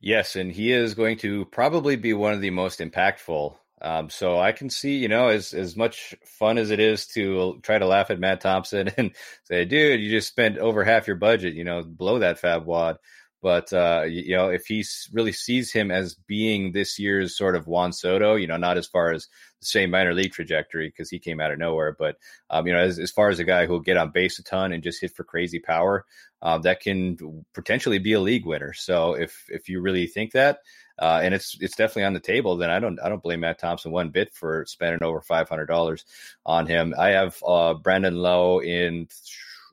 Yes, 0.00 0.34
and 0.34 0.50
he 0.50 0.72
is 0.72 0.94
going 0.94 1.18
to 1.18 1.44
probably 1.46 1.94
be 1.94 2.12
one 2.12 2.32
of 2.32 2.40
the 2.40 2.50
most 2.50 2.80
impactful. 2.80 3.54
Um, 3.80 4.10
so 4.10 4.38
I 4.38 4.52
can 4.52 4.70
see, 4.70 4.96
you 4.98 5.08
know, 5.08 5.28
as 5.28 5.54
as 5.54 5.76
much 5.76 6.14
fun 6.24 6.58
as 6.58 6.70
it 6.70 6.80
is 6.80 7.06
to 7.08 7.60
try 7.62 7.78
to 7.78 7.86
laugh 7.86 8.10
at 8.10 8.20
Matt 8.20 8.40
Thompson 8.40 8.88
and 8.96 9.12
say, 9.44 9.64
"Dude, 9.64 10.00
you 10.00 10.10
just 10.10 10.28
spent 10.28 10.58
over 10.58 10.84
half 10.84 11.06
your 11.06 11.16
budget," 11.16 11.54
you 11.54 11.64
know, 11.64 11.82
blow 11.82 12.20
that 12.20 12.40
FAAB 12.40 12.64
wad. 12.64 12.98
But 13.42 13.72
uh, 13.72 14.04
you 14.08 14.36
know, 14.36 14.48
if 14.50 14.66
he 14.66 14.84
really 15.12 15.32
sees 15.32 15.72
him 15.72 15.90
as 15.90 16.14
being 16.14 16.70
this 16.70 16.98
year's 16.98 17.36
sort 17.36 17.56
of 17.56 17.66
Juan 17.66 17.92
Soto, 17.92 18.36
you 18.36 18.46
know, 18.46 18.56
not 18.56 18.78
as 18.78 18.86
far 18.86 19.12
as 19.12 19.26
the 19.58 19.66
same 19.66 19.90
minor 19.90 20.14
league 20.14 20.32
trajectory 20.32 20.88
because 20.88 21.10
he 21.10 21.18
came 21.18 21.40
out 21.40 21.50
of 21.50 21.58
nowhere, 21.58 21.96
but 21.98 22.16
um, 22.50 22.68
you 22.68 22.72
know, 22.72 22.78
as, 22.78 23.00
as 23.00 23.10
far 23.10 23.30
as 23.30 23.40
a 23.40 23.44
guy 23.44 23.66
who'll 23.66 23.80
get 23.80 23.96
on 23.96 24.12
base 24.12 24.38
a 24.38 24.44
ton 24.44 24.72
and 24.72 24.84
just 24.84 25.00
hit 25.00 25.14
for 25.16 25.24
crazy 25.24 25.58
power, 25.58 26.06
um, 26.40 26.62
that 26.62 26.80
can 26.80 27.44
potentially 27.52 27.98
be 27.98 28.12
a 28.12 28.20
league 28.20 28.46
winner. 28.46 28.72
So 28.72 29.14
if 29.14 29.44
if 29.48 29.68
you 29.68 29.80
really 29.80 30.06
think 30.06 30.32
that, 30.32 30.60
uh, 31.00 31.20
and 31.20 31.34
it's 31.34 31.56
it's 31.60 31.76
definitely 31.76 32.04
on 32.04 32.14
the 32.14 32.20
table, 32.20 32.56
then 32.56 32.70
I 32.70 32.78
don't 32.78 33.00
I 33.00 33.08
don't 33.08 33.22
blame 33.22 33.40
Matt 33.40 33.58
Thompson 33.58 33.90
one 33.90 34.10
bit 34.10 34.32
for 34.32 34.64
spending 34.66 35.02
over 35.02 35.20
five 35.20 35.48
hundred 35.48 35.66
dollars 35.66 36.04
on 36.46 36.66
him. 36.66 36.94
I 36.96 37.08
have 37.08 37.42
uh, 37.44 37.74
Brandon 37.74 38.14
Lowe 38.14 38.60
in 38.60 39.08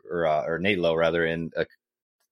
or, 0.10 0.26
uh, 0.26 0.44
or 0.46 0.60
Nate 0.60 0.80
Lowe 0.80 0.96
rather 0.96 1.24
in 1.26 1.52
a 1.56 1.66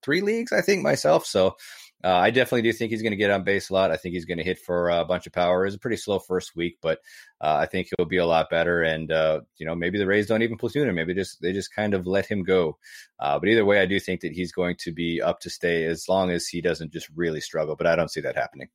three 0.02 0.20
leagues, 0.20 0.52
I 0.52 0.60
think 0.60 0.82
myself. 0.82 1.26
So 1.26 1.56
uh, 2.04 2.14
I 2.14 2.30
definitely 2.30 2.62
do 2.62 2.72
think 2.72 2.92
he's 2.92 3.02
going 3.02 3.10
to 3.10 3.16
get 3.16 3.30
on 3.30 3.42
base 3.42 3.70
a 3.70 3.72
lot. 3.72 3.90
I 3.90 3.96
think 3.96 4.14
he's 4.14 4.24
going 4.24 4.38
to 4.38 4.44
hit 4.44 4.60
for 4.60 4.88
a 4.88 5.04
bunch 5.04 5.26
of 5.26 5.32
power. 5.32 5.66
It's 5.66 5.74
a 5.74 5.80
pretty 5.80 5.96
slow 5.96 6.20
first 6.20 6.54
week, 6.54 6.78
but 6.80 7.00
uh, 7.40 7.56
I 7.56 7.66
think 7.66 7.88
he'll 7.88 8.06
be 8.06 8.18
a 8.18 8.26
lot 8.26 8.50
better. 8.50 8.82
And 8.82 9.10
uh, 9.10 9.40
you 9.56 9.66
know, 9.66 9.74
maybe 9.74 9.98
the 9.98 10.06
Rays 10.06 10.28
don't 10.28 10.42
even 10.42 10.58
platoon 10.58 10.88
him. 10.88 10.94
Maybe 10.94 11.12
just 11.12 11.42
they 11.42 11.52
just 11.52 11.74
kind 11.74 11.94
of 11.94 12.06
let 12.06 12.26
him 12.26 12.44
go. 12.44 12.78
Uh, 13.18 13.40
but 13.40 13.48
either 13.48 13.64
way, 13.64 13.80
I 13.80 13.86
do 13.86 13.98
think 13.98 14.20
that 14.20 14.32
he's 14.32 14.52
going 14.52 14.76
to 14.80 14.92
be 14.92 15.20
up 15.20 15.40
to 15.40 15.50
stay 15.50 15.84
as 15.86 16.08
long 16.08 16.30
as 16.30 16.46
he 16.46 16.60
doesn't 16.60 16.92
just 16.92 17.08
really 17.16 17.40
struggle. 17.40 17.74
But 17.74 17.88
I 17.88 17.96
don't 17.96 18.10
see 18.10 18.20
that 18.20 18.36
happening. 18.36 18.68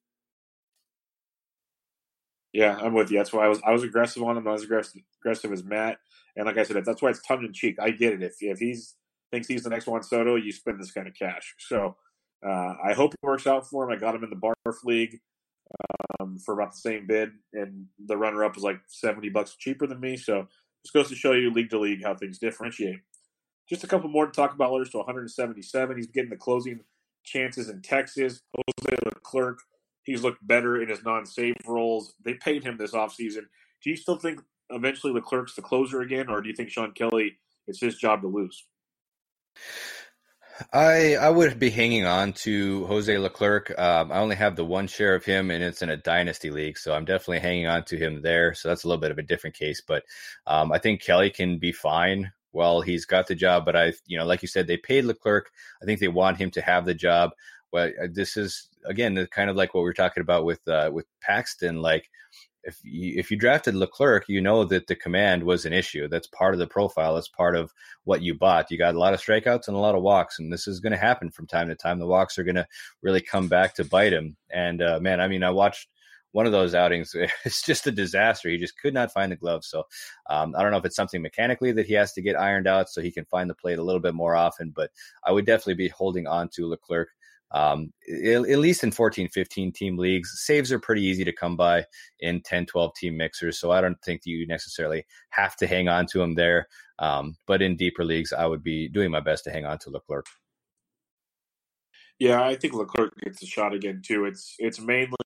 Yeah, 2.51 2.77
I'm 2.77 2.93
with 2.93 3.09
you. 3.09 3.17
That's 3.17 3.31
why 3.31 3.45
I 3.45 3.47
was 3.47 3.61
I 3.65 3.71
was 3.71 3.83
aggressive 3.83 4.21
on 4.21 4.35
him. 4.35 4.47
I 4.47 4.51
was 4.51 4.63
aggressive, 4.63 5.01
aggressive 5.21 5.51
as 5.53 5.63
Matt. 5.63 5.97
And 6.35 6.45
like 6.45 6.57
I 6.57 6.63
said, 6.63 6.83
that's 6.83 7.01
why 7.01 7.09
it's 7.09 7.21
tongue 7.21 7.45
in 7.45 7.53
cheek. 7.53 7.77
I 7.79 7.91
get 7.91 8.13
it. 8.13 8.21
If 8.21 8.35
if 8.41 8.59
he's 8.59 8.95
thinks 9.33 9.47
he's 9.47 9.63
the 9.63 9.69
next 9.71 9.87
Juan 9.87 10.03
Soto, 10.03 10.35
you 10.35 10.51
spend 10.51 10.79
this 10.79 10.91
kind 10.91 11.07
of 11.07 11.15
cash. 11.15 11.55
So 11.57 11.95
uh, 12.45 12.75
I 12.83 12.93
hope 12.93 13.15
it 13.15 13.19
works 13.23 13.47
out 13.47 13.67
for 13.67 13.83
him. 13.83 13.89
I 13.89 13.99
got 13.99 14.13
him 14.13 14.23
in 14.23 14.29
the 14.29 14.35
Barf 14.35 14.83
League 14.83 15.19
um, 16.19 16.37
for 16.37 16.53
about 16.53 16.73
the 16.73 16.77
same 16.77 17.07
bid, 17.07 17.31
and 17.51 17.87
the 18.05 18.15
runner 18.15 18.43
up 18.43 18.53
was 18.53 18.63
like 18.63 18.79
70 18.87 19.29
bucks 19.29 19.55
cheaper 19.57 19.87
than 19.87 19.99
me. 19.99 20.17
So 20.17 20.47
this 20.83 20.91
goes 20.91 21.09
to 21.09 21.15
show 21.15 21.31
you 21.31 21.51
league 21.51 21.71
to 21.71 21.79
league 21.79 22.03
how 22.03 22.13
things 22.13 22.37
differentiate. 22.37 22.99
Just 23.67 23.83
a 23.83 23.87
couple 23.87 24.07
more 24.07 24.27
to 24.27 24.31
talk 24.31 24.53
about. 24.53 24.71
Letters 24.71 24.91
to 24.91 24.97
177. 24.97 25.95
He's 25.95 26.07
getting 26.07 26.29
the 26.29 26.35
closing 26.35 26.81
chances 27.23 27.69
in 27.69 27.81
Texas. 27.81 28.39
Jose 28.55 28.97
Leclerc, 29.03 29.59
he's 30.03 30.21
looked 30.21 30.45
better 30.45 30.79
in 30.79 30.89
his 30.89 31.03
non-save 31.03 31.55
roles. 31.65 32.13
They 32.23 32.35
paid 32.35 32.63
him 32.63 32.77
this 32.77 32.91
offseason. 32.91 33.45
Do 33.81 33.89
you 33.89 33.95
still 33.95 34.17
think 34.17 34.41
eventually 34.69 35.11
Leclerc's 35.11 35.55
the 35.55 35.63
closer 35.63 36.01
again, 36.01 36.29
or 36.29 36.39
do 36.41 36.49
you 36.49 36.55
think 36.55 36.69
Shawn 36.69 36.91
Kelley 36.91 37.37
it's 37.65 37.79
his 37.79 37.95
job 37.95 38.21
to 38.21 38.27
lose? 38.27 38.67
I 40.71 41.15
I 41.15 41.29
would 41.29 41.59
be 41.59 41.69
hanging 41.69 42.05
on 42.05 42.33
to 42.33 42.85
Jose 42.85 43.17
Leclerc. 43.17 43.77
Um, 43.77 44.11
I 44.11 44.19
only 44.19 44.35
have 44.35 44.55
the 44.55 44.65
one 44.65 44.87
share 44.87 45.15
of 45.15 45.25
him, 45.25 45.49
and 45.51 45.63
it's 45.63 45.81
in 45.81 45.89
a 45.89 45.97
dynasty 45.97 46.51
league, 46.51 46.77
so 46.77 46.93
I'm 46.93 47.05
definitely 47.05 47.39
hanging 47.39 47.67
on 47.67 47.83
to 47.85 47.97
him 47.97 48.21
there. 48.21 48.53
So 48.53 48.69
that's 48.69 48.83
a 48.83 48.87
little 48.87 49.01
bit 49.01 49.11
of 49.11 49.17
a 49.17 49.23
different 49.23 49.55
case, 49.55 49.81
but 49.85 50.03
um, 50.45 50.71
I 50.71 50.77
think 50.77 51.01
Kelley 51.01 51.31
can 51.31 51.57
be 51.57 51.71
fine 51.71 52.31
while 52.51 52.81
he's 52.81 53.05
got 53.05 53.27
the 53.27 53.35
job. 53.35 53.65
But 53.65 53.75
I, 53.75 53.93
you 54.05 54.17
know, 54.17 54.25
like 54.25 54.41
you 54.41 54.47
said, 54.47 54.67
they 54.67 54.77
paid 54.77 55.05
Leclerc. 55.05 55.51
I 55.81 55.85
think 55.85 55.99
they 55.99 56.07
want 56.07 56.37
him 56.37 56.51
to 56.51 56.61
have 56.61 56.85
the 56.85 56.93
job. 56.93 57.31
Well, 57.71 57.91
uh, 58.01 58.07
this 58.11 58.37
is 58.37 58.69
again 58.85 59.27
kind 59.31 59.49
of 59.49 59.55
like 59.55 59.73
what 59.73 59.83
we 59.83 59.89
are 59.89 59.93
talking 59.93 60.21
about 60.21 60.45
with 60.45 60.65
uh, 60.67 60.91
with 60.93 61.05
Paxton. 61.21 61.81
Like 61.81 62.09
if 62.63 62.79
you, 62.83 63.19
if 63.19 63.29
you 63.29 63.37
drafted 63.37 63.75
Leclerc, 63.75 64.25
you 64.27 64.41
know 64.41 64.63
that 64.65 64.87
the 64.87 64.95
command 64.95 65.43
was 65.43 65.65
an 65.65 65.73
issue. 65.73 66.07
That's 66.07 66.27
part 66.27 66.53
of 66.53 66.59
the 66.59 66.67
profile. 66.67 67.15
That's 67.15 67.27
part 67.27 67.55
of 67.55 67.71
what 68.05 68.21
you 68.21 68.35
bought. 68.35 68.71
You 68.71 68.77
got 68.77 68.95
a 68.95 68.99
lot 68.99 69.13
of 69.13 69.21
strikeouts 69.21 69.67
and 69.67 69.75
a 69.75 69.79
lot 69.79 69.95
of 69.95 70.01
walks, 70.01 70.39
and 70.39 70.51
this 70.51 70.67
is 70.67 70.79
going 70.79 70.91
to 70.91 70.97
happen 70.97 71.29
from 71.29 71.47
time 71.47 71.67
to 71.69 71.75
time. 71.75 71.99
The 71.99 72.07
walks 72.07 72.37
are 72.37 72.43
going 72.43 72.55
to 72.55 72.67
really 73.01 73.21
come 73.21 73.47
back 73.47 73.73
to 73.75 73.85
bite 73.85 74.13
him. 74.13 74.37
And 74.51 74.81
uh, 74.81 74.99
man, 75.01 75.19
I 75.19 75.27
mean, 75.27 75.43
I 75.43 75.51
watched 75.51 75.87
one 76.33 76.45
of 76.45 76.51
those 76.51 76.75
outings. 76.75 77.15
It's 77.45 77.63
just 77.63 77.87
a 77.87 77.91
disaster. 77.91 78.49
He 78.49 78.57
just 78.57 78.79
could 78.79 78.93
not 78.93 79.11
find 79.11 79.31
the 79.31 79.35
glove. 79.35 79.63
So 79.63 79.83
um, 80.29 80.53
I 80.57 80.61
don't 80.61 80.71
know 80.71 80.77
if 80.77 80.85
it's 80.85 80.95
something 80.95 81.21
mechanically 81.21 81.71
that 81.73 81.85
he 81.85 81.93
has 81.93 82.13
to 82.13 82.21
get 82.21 82.39
ironed 82.39 82.67
out 82.67 82.89
so 82.89 83.01
he 83.01 83.11
can 83.11 83.25
find 83.25 83.49
the 83.49 83.55
plate 83.55 83.79
a 83.79 83.83
little 83.83 84.01
bit 84.01 84.15
more 84.15 84.35
often. 84.35 84.71
But 84.75 84.91
I 85.25 85.31
would 85.31 85.45
definitely 85.45 85.75
be 85.75 85.89
holding 85.89 86.27
on 86.27 86.49
to 86.53 86.67
Leclerc. 86.67 87.09
Um, 87.53 87.93
at, 88.09 88.49
at 88.49 88.59
least 88.59 88.83
in 88.83 88.91
14, 88.91 89.29
15 89.29 89.71
team 89.71 89.97
leagues, 89.97 90.41
saves 90.43 90.71
are 90.71 90.79
pretty 90.79 91.03
easy 91.03 91.23
to 91.23 91.31
come 91.31 91.55
by 91.55 91.85
in 92.19 92.41
10, 92.41 92.65
12 92.65 92.95
team 92.95 93.17
mixers. 93.17 93.59
So 93.59 93.71
I 93.71 93.81
don't 93.81 94.01
think 94.03 94.21
you 94.25 94.47
necessarily 94.47 95.05
have 95.29 95.55
to 95.57 95.67
hang 95.67 95.87
on 95.87 96.07
to 96.07 96.21
him 96.21 96.35
there. 96.35 96.67
Um, 96.99 97.35
but 97.47 97.61
in 97.61 97.75
deeper 97.75 98.03
leagues, 98.03 98.33
I 98.33 98.45
would 98.45 98.63
be 98.63 98.87
doing 98.87 99.11
my 99.11 99.19
best 99.19 99.43
to 99.45 99.51
hang 99.51 99.65
on 99.65 99.77
to 99.79 99.89
Leclerc. 99.89 100.25
Yeah, 102.19 102.43
I 102.43 102.55
think 102.55 102.73
Leclerc 102.73 103.19
gets 103.19 103.41
a 103.43 103.45
shot 103.45 103.73
again 103.73 104.01
too. 104.05 104.25
It's 104.25 104.55
it's 104.59 104.79
mainly 104.79 105.17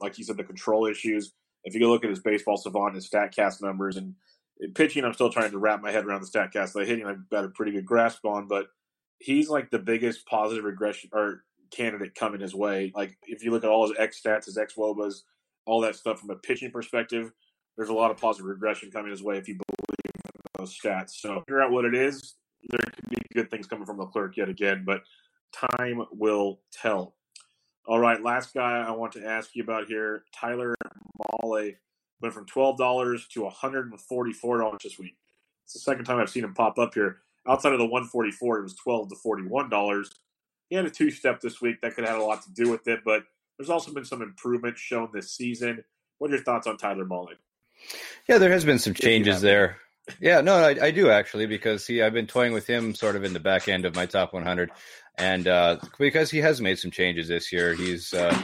like 0.00 0.18
you 0.18 0.24
said 0.24 0.36
the 0.36 0.44
control 0.44 0.86
issues. 0.86 1.32
If 1.64 1.74
you 1.74 1.88
look 1.88 2.04
at 2.04 2.10
his 2.10 2.20
baseball 2.20 2.56
savant, 2.56 2.96
his 2.96 3.08
Statcast 3.08 3.62
numbers, 3.62 3.96
and 3.96 4.14
pitching, 4.74 5.04
I'm 5.04 5.14
still 5.14 5.30
trying 5.30 5.52
to 5.52 5.58
wrap 5.58 5.80
my 5.80 5.92
head 5.92 6.04
around 6.04 6.22
the 6.22 6.26
Statcast. 6.26 6.74
Like 6.74 6.88
hitting, 6.88 7.06
I've 7.06 7.28
got 7.30 7.44
a 7.44 7.48
pretty 7.48 7.72
good 7.72 7.86
grasp 7.86 8.24
on, 8.24 8.48
but 8.48 8.66
he's 9.22 9.48
like 9.48 9.70
the 9.70 9.78
biggest 9.78 10.26
positive 10.26 10.64
regression 10.64 11.10
or 11.12 11.44
candidate 11.70 12.14
coming 12.14 12.40
his 12.40 12.54
way. 12.54 12.92
Like 12.94 13.16
if 13.22 13.44
you 13.44 13.50
look 13.50 13.64
at 13.64 13.70
all 13.70 13.88
his 13.88 13.96
X 13.98 14.20
stats, 14.20 14.46
his 14.46 14.58
X 14.58 14.74
wOBAs, 14.74 15.22
all 15.64 15.80
that 15.82 15.96
stuff 15.96 16.20
from 16.20 16.30
a 16.30 16.36
pitching 16.36 16.70
perspective, 16.70 17.32
there's 17.76 17.88
a 17.88 17.94
lot 17.94 18.10
of 18.10 18.18
positive 18.18 18.46
regression 18.46 18.90
coming 18.90 19.10
his 19.10 19.22
way 19.22 19.38
if 19.38 19.48
you 19.48 19.54
believe 19.54 20.22
those 20.58 20.76
stats. 20.78 21.10
So 21.12 21.40
figure 21.40 21.62
out 21.62 21.70
what 21.70 21.84
it 21.84 21.94
is. 21.94 22.34
There 22.68 22.78
could 22.78 23.08
be 23.08 23.16
good 23.34 23.50
things 23.50 23.66
coming 23.66 23.86
from 23.86 23.98
Leclerc 23.98 24.36
yet 24.36 24.48
again, 24.48 24.84
but 24.84 25.02
time 25.52 26.04
will 26.12 26.60
tell. 26.72 27.14
All 27.86 27.98
right, 27.98 28.22
last 28.22 28.54
guy 28.54 28.84
I 28.86 28.92
want 28.92 29.12
to 29.14 29.26
ask 29.26 29.50
you 29.54 29.62
about 29.64 29.86
here, 29.86 30.24
Tyler 30.32 30.74
Mahle 31.18 31.74
went 32.20 32.34
from 32.34 32.46
twelve 32.46 32.78
dollars 32.78 33.26
to 33.28 33.42
one 33.42 33.52
hundred 33.52 33.90
and 33.90 34.00
forty-four 34.00 34.58
dollars 34.58 34.82
this 34.84 34.98
week. 34.98 35.16
It's 35.64 35.72
the 35.72 35.80
second 35.80 36.04
time 36.04 36.20
I've 36.20 36.30
seen 36.30 36.44
him 36.44 36.54
pop 36.54 36.78
up 36.78 36.94
here. 36.94 37.22
Outside 37.46 37.72
of 37.72 37.78
the 37.78 37.86
one 37.86 38.04
forty-four, 38.04 38.58
it 38.58 38.62
was 38.62 38.74
twelve 38.74 39.08
to 39.08 39.16
forty-one 39.16 39.68
dollars. 39.68 40.10
He 40.68 40.76
had 40.76 40.86
a 40.86 40.90
two-step 40.90 41.40
this 41.40 41.60
week 41.60 41.80
that 41.82 41.94
could 41.94 42.04
have 42.04 42.14
had 42.14 42.22
a 42.22 42.24
lot 42.24 42.42
to 42.42 42.52
do 42.52 42.70
with 42.70 42.88
it, 42.88 43.00
but 43.04 43.24
there's 43.58 43.70
also 43.70 43.92
been 43.92 44.04
some 44.04 44.22
improvement 44.22 44.78
shown 44.78 45.10
this 45.12 45.30
season. 45.30 45.84
What 46.18 46.30
are 46.30 46.34
your 46.34 46.44
thoughts 46.44 46.66
on 46.66 46.76
Tyler 46.78 47.04
Mahle? 47.04 47.34
Yeah, 48.28 48.38
there 48.38 48.52
has 48.52 48.64
been 48.64 48.78
some 48.78 48.94
changes 48.94 49.40
there. 49.40 49.78
Yeah, 50.20 50.40
no, 50.40 50.54
I, 50.54 50.86
I, 50.86 50.90
do 50.90 51.10
actually 51.10 51.46
because 51.46 51.86
he 51.86 52.02
I've 52.02 52.12
been 52.12 52.26
toying 52.26 52.52
with 52.52 52.66
him 52.66 52.94
sort 52.94 53.14
of 53.14 53.22
in 53.22 53.32
the 53.32 53.40
back 53.40 53.68
end 53.68 53.84
of 53.84 53.94
my 53.94 54.06
top 54.06 54.32
100, 54.32 54.70
and 55.16 55.46
uh, 55.46 55.76
because 55.98 56.30
he 56.30 56.38
has 56.38 56.60
made 56.60 56.78
some 56.78 56.90
changes 56.90 57.28
this 57.28 57.52
year, 57.52 57.74
he's 57.74 58.12
uh, 58.12 58.36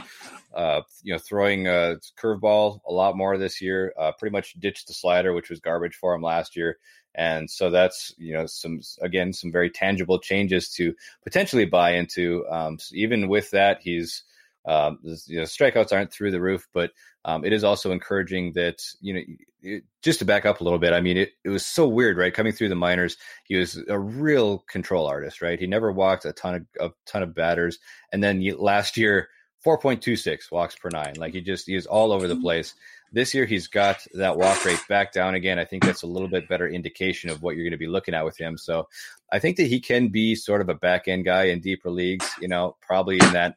uh, 0.53 0.81
you 1.03 1.13
know 1.13 1.19
throwing 1.19 1.67
a 1.67 1.97
curveball 2.17 2.79
a 2.87 2.93
lot 2.93 3.17
more 3.17 3.37
this 3.37 3.61
year. 3.61 3.93
Uh, 3.99 4.13
pretty 4.17 4.31
much 4.31 4.53
ditched 4.53 4.87
the 4.87 4.93
slider, 4.93 5.33
which 5.33 5.49
was 5.49 5.59
garbage 5.59 5.95
for 5.95 6.13
him 6.13 6.21
last 6.21 6.55
year, 6.55 6.77
and 7.15 7.49
so 7.49 7.69
that's 7.69 8.13
you 8.17 8.33
know 8.33 8.45
some 8.45 8.81
again 9.01 9.33
some 9.33 9.51
very 9.51 9.69
tangible 9.69 10.19
changes 10.19 10.69
to 10.73 10.93
potentially 11.23 11.65
buy 11.65 11.91
into. 11.91 12.45
Um, 12.49 12.79
so 12.79 12.95
even 12.95 13.27
with 13.27 13.51
that, 13.51 13.79
he's 13.81 14.23
um, 14.65 14.99
you 15.03 15.37
know, 15.37 15.43
strikeouts 15.43 15.91
aren't 15.91 16.11
through 16.11 16.31
the 16.31 16.41
roof, 16.41 16.67
but 16.73 16.91
um, 17.25 17.43
it 17.43 17.53
is 17.53 17.63
also 17.63 17.91
encouraging 17.91 18.53
that 18.53 18.83
you 19.01 19.13
know 19.13 19.21
it, 19.61 19.83
just 20.01 20.19
to 20.19 20.25
back 20.25 20.45
up 20.45 20.61
a 20.61 20.63
little 20.63 20.79
bit. 20.79 20.93
I 20.93 21.01
mean, 21.01 21.17
it, 21.17 21.31
it 21.43 21.49
was 21.49 21.65
so 21.65 21.87
weird, 21.87 22.17
right? 22.17 22.33
Coming 22.33 22.53
through 22.53 22.69
the 22.69 22.75
minors, 22.75 23.17
he 23.45 23.55
was 23.55 23.81
a 23.87 23.99
real 23.99 24.59
control 24.69 25.07
artist, 25.07 25.41
right? 25.41 25.59
He 25.59 25.67
never 25.67 25.91
walked 25.91 26.25
a 26.25 26.33
ton 26.33 26.67
of 26.79 26.91
a 26.91 26.93
ton 27.05 27.23
of 27.23 27.33
batters, 27.33 27.79
and 28.11 28.23
then 28.23 28.43
last 28.57 28.97
year, 28.97 29.29
four 29.59 29.77
point 29.77 30.01
two 30.01 30.15
six 30.15 30.51
walks 30.51 30.75
per 30.75 30.89
nine. 30.89 31.15
Like 31.17 31.33
he 31.33 31.41
just 31.41 31.65
he 31.65 31.75
is 31.75 31.87
all 31.87 32.11
over 32.11 32.27
the 32.27 32.35
mm-hmm. 32.35 32.43
place. 32.43 32.73
This 33.11 33.33
year, 33.33 33.45
he's 33.45 33.67
got 33.67 34.05
that 34.13 34.37
walk 34.37 34.63
rate 34.65 34.83
back 34.87 35.11
down 35.11 35.35
again. 35.35 35.57
I 35.57 35.65
think 35.65 35.83
that's 35.83 36.03
a 36.03 36.07
little 36.07 36.27
bit 36.27 36.47
better 36.47 36.67
indication 36.67 37.29
of 37.29 37.41
what 37.41 37.55
you're 37.55 37.65
going 37.65 37.71
to 37.71 37.77
be 37.77 37.87
looking 37.87 38.13
at 38.13 38.25
with 38.25 38.37
him. 38.37 38.57
So, 38.57 38.87
I 39.31 39.39
think 39.39 39.57
that 39.57 39.67
he 39.67 39.79
can 39.79 40.09
be 40.09 40.35
sort 40.35 40.61
of 40.61 40.69
a 40.69 40.75
back 40.75 41.07
end 41.07 41.25
guy 41.25 41.45
in 41.45 41.59
deeper 41.59 41.89
leagues. 41.89 42.29
You 42.39 42.47
know, 42.47 42.75
probably 42.81 43.15
in 43.15 43.33
that 43.33 43.55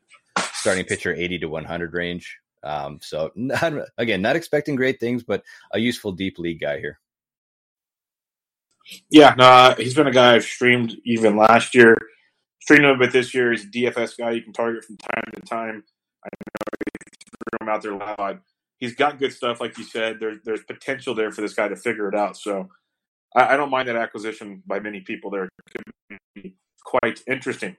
starting 0.53 0.85
pitcher 0.85 1.13
80 1.13 1.41
to 1.41 1.47
100 1.47 1.93
range. 1.93 2.39
Um, 2.63 2.99
so 3.03 3.33
not, 3.35 3.75
again, 3.99 4.23
not 4.23 4.37
expecting 4.37 4.77
great 4.77 5.01
things, 5.01 5.23
but 5.23 5.43
a 5.73 5.79
useful 5.79 6.13
deep 6.13 6.39
league 6.39 6.61
guy 6.61 6.79
here. 6.79 6.99
Yeah, 9.11 9.35
no, 9.37 9.75
he's 9.77 9.95
been 9.95 10.09
a 10.09 10.13
guy 10.13 10.35
I've 10.35 10.45
streamed 10.45 10.97
even 11.05 11.37
last 11.37 11.75
year. 11.75 11.97
Streamed 12.61 12.85
him 12.85 12.91
a 12.91 12.99
bit 12.99 13.13
this 13.13 13.35
year. 13.35 13.53
He's 13.53 13.65
a 13.65 13.69
DFS 13.69 14.19
guy 14.19 14.33
you 14.33 14.43
can 14.43 14.53
target 14.53 14.85
from 14.85 14.97
time 14.97 15.25
to 15.35 15.41
time. 15.43 15.85
I 16.25 16.29
know 16.29 16.67
he 16.79 17.27
threw 17.51 17.67
him 17.67 17.75
out 17.75 17.83
there 17.83 17.93
a 17.93 17.97
lot. 17.97 18.41
He's 18.83 18.97
got 18.97 19.21
good 19.21 19.33
stuff, 19.33 19.61
like 19.61 19.79
you 19.79 19.85
said. 19.85 20.19
There's 20.19 20.39
there's 20.43 20.65
potential 20.65 21.15
there 21.15 21.31
for 21.31 21.41
this 21.41 21.55
guy 21.55 21.69
to 21.69 21.77
figure 21.77 22.09
it 22.09 22.17
out. 22.17 22.37
So 22.37 22.69
I, 23.37 23.55
I 23.55 23.57
don't 23.57 23.71
mind 23.71 23.87
that 23.87 23.95
acquisition 23.95 24.61
by 24.67 24.81
many 24.81 25.03
people. 25.03 25.31
There 25.31 25.49
could 25.71 26.19
be 26.35 26.57
quite 26.83 27.23
interesting. 27.29 27.77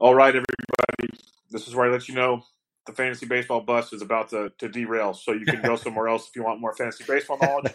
All 0.00 0.14
right, 0.14 0.28
everybody 0.30 1.18
this 1.50 1.68
is 1.68 1.74
where 1.74 1.86
I 1.86 1.92
let 1.92 2.08
you 2.08 2.14
know 2.14 2.42
the 2.86 2.92
fantasy 2.92 3.26
baseball 3.26 3.60
bus 3.60 3.92
is 3.92 4.00
about 4.00 4.30
to, 4.30 4.50
to 4.56 4.70
derail. 4.70 5.12
So 5.12 5.32
you 5.32 5.44
can 5.44 5.60
go 5.60 5.76
somewhere 5.84 6.08
else 6.08 6.28
if 6.30 6.34
you 6.34 6.44
want 6.44 6.62
more 6.62 6.74
fantasy 6.74 7.04
baseball 7.06 7.36
knowledge 7.42 7.74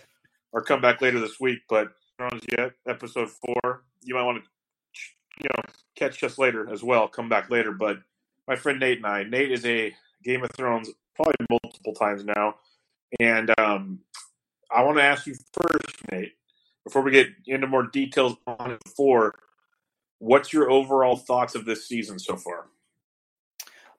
or 0.51 0.63
come 0.63 0.81
back 0.81 1.01
later 1.01 1.19
this 1.19 1.39
week. 1.39 1.59
But 1.69 1.89
yet, 2.57 2.71
episode 2.87 3.29
four, 3.29 3.83
you 4.01 4.15
might 4.15 4.23
want 4.23 4.43
to 4.43 4.49
you 5.43 5.49
know 5.49 5.63
catch 5.95 6.23
us 6.23 6.39
later 6.39 6.73
as 6.73 6.81
well. 6.81 7.07
Come 7.07 7.29
back 7.29 7.51
later. 7.51 7.71
But 7.71 7.99
my 8.47 8.55
friend 8.55 8.79
Nate 8.79 8.97
and 8.97 9.05
I, 9.05 9.21
Nate 9.21 9.51
is 9.51 9.63
a 9.63 9.93
Game 10.23 10.43
of 10.43 10.49
Thrones 10.49 10.89
probably 11.15 11.33
multiple 11.49 11.93
times 11.93 12.23
now, 12.25 12.55
and 13.19 13.51
um, 13.59 13.99
I 14.71 14.83
want 14.83 14.97
to 14.97 15.03
ask 15.03 15.25
you 15.27 15.35
first, 15.53 15.97
Nate, 16.11 16.33
before 16.83 17.01
we 17.01 17.11
get 17.11 17.27
into 17.47 17.67
more 17.67 17.87
details 17.87 18.35
on 18.47 18.71
it 18.71 18.81
four. 18.95 19.35
What's 20.19 20.53
your 20.53 20.71
overall 20.71 21.17
thoughts 21.17 21.55
of 21.55 21.65
this 21.65 21.87
season 21.87 22.19
so 22.19 22.37
far? 22.37 22.67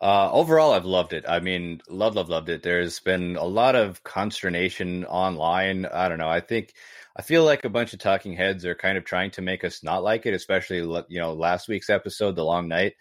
Uh, 0.00 0.30
overall, 0.30 0.72
I've 0.72 0.84
loved 0.84 1.12
it. 1.12 1.24
I 1.26 1.40
mean, 1.40 1.80
love, 1.88 2.14
love, 2.14 2.28
loved 2.28 2.48
it. 2.48 2.62
There's 2.62 3.00
been 3.00 3.36
a 3.36 3.44
lot 3.44 3.74
of 3.74 4.02
consternation 4.04 5.04
online. 5.06 5.86
I 5.86 6.08
don't 6.08 6.18
know. 6.18 6.28
I 6.28 6.40
think 6.40 6.74
I 7.16 7.22
feel 7.22 7.44
like 7.44 7.64
a 7.64 7.70
bunch 7.70 7.94
of 7.94 7.98
talking 7.98 8.34
heads 8.34 8.66
are 8.66 8.74
kind 8.74 8.98
of 8.98 9.04
trying 9.04 9.30
to 9.32 9.42
make 9.42 9.64
us 9.64 9.82
not 9.82 10.02
like 10.02 10.26
it, 10.26 10.34
especially 10.34 10.78
you 10.78 11.18
know 11.18 11.32
last 11.32 11.68
week's 11.68 11.88
episode, 11.88 12.36
the 12.36 12.44
long 12.44 12.68
night. 12.68 12.94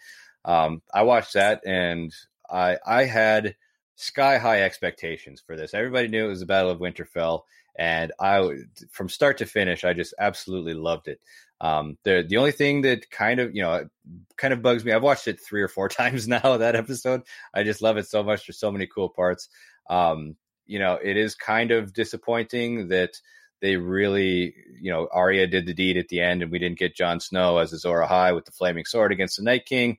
Um, 0.44 0.80
I 0.92 1.02
watched 1.02 1.34
that 1.34 1.60
and 1.66 2.14
I 2.50 2.78
I 2.86 3.04
had 3.04 3.56
sky 3.96 4.38
high 4.38 4.62
expectations 4.62 5.42
for 5.44 5.56
this. 5.56 5.74
Everybody 5.74 6.08
knew 6.08 6.26
it 6.26 6.28
was 6.28 6.40
the 6.40 6.46
Battle 6.46 6.70
of 6.70 6.78
Winterfell, 6.78 7.42
and 7.78 8.12
I 8.20 8.60
from 8.90 9.08
start 9.08 9.38
to 9.38 9.46
finish, 9.46 9.84
I 9.84 9.92
just 9.92 10.14
absolutely 10.18 10.74
loved 10.74 11.08
it. 11.08 11.20
Um, 11.60 11.96
the 12.04 12.24
the 12.26 12.36
only 12.36 12.52
thing 12.52 12.82
that 12.82 13.10
kind 13.10 13.40
of 13.40 13.54
you 13.54 13.62
know 13.62 13.88
kind 14.36 14.52
of 14.54 14.62
bugs 14.62 14.84
me, 14.84 14.92
I've 14.92 15.02
watched 15.02 15.26
it 15.26 15.40
three 15.40 15.62
or 15.62 15.68
four 15.68 15.88
times 15.90 16.28
now. 16.28 16.58
That 16.58 16.76
episode, 16.76 17.22
I 17.52 17.64
just 17.64 17.82
love 17.82 17.96
it 17.96 18.06
so 18.06 18.22
much. 18.22 18.46
There's 18.46 18.58
so 18.60 18.70
many 18.70 18.86
cool 18.86 19.08
parts. 19.08 19.48
Um, 19.88 20.36
you 20.66 20.78
know, 20.78 20.98
it 21.02 21.16
is 21.16 21.34
kind 21.34 21.70
of 21.70 21.92
disappointing 21.92 22.88
that 22.88 23.20
they 23.62 23.76
really, 23.76 24.54
you 24.80 24.92
know, 24.92 25.08
Arya 25.10 25.46
did 25.46 25.66
the 25.66 25.72
deed 25.74 25.96
at 25.96 26.08
the 26.08 26.20
end, 26.20 26.42
and 26.42 26.52
we 26.52 26.58
didn't 26.58 26.78
get 26.78 26.94
Jon 26.94 27.20
Snow 27.20 27.58
as 27.58 27.72
Azor 27.72 28.04
Ahai 28.06 28.34
with 28.34 28.44
the 28.44 28.52
flaming 28.52 28.84
sword 28.84 29.12
against 29.12 29.38
the 29.38 29.42
Night 29.42 29.64
King. 29.64 29.96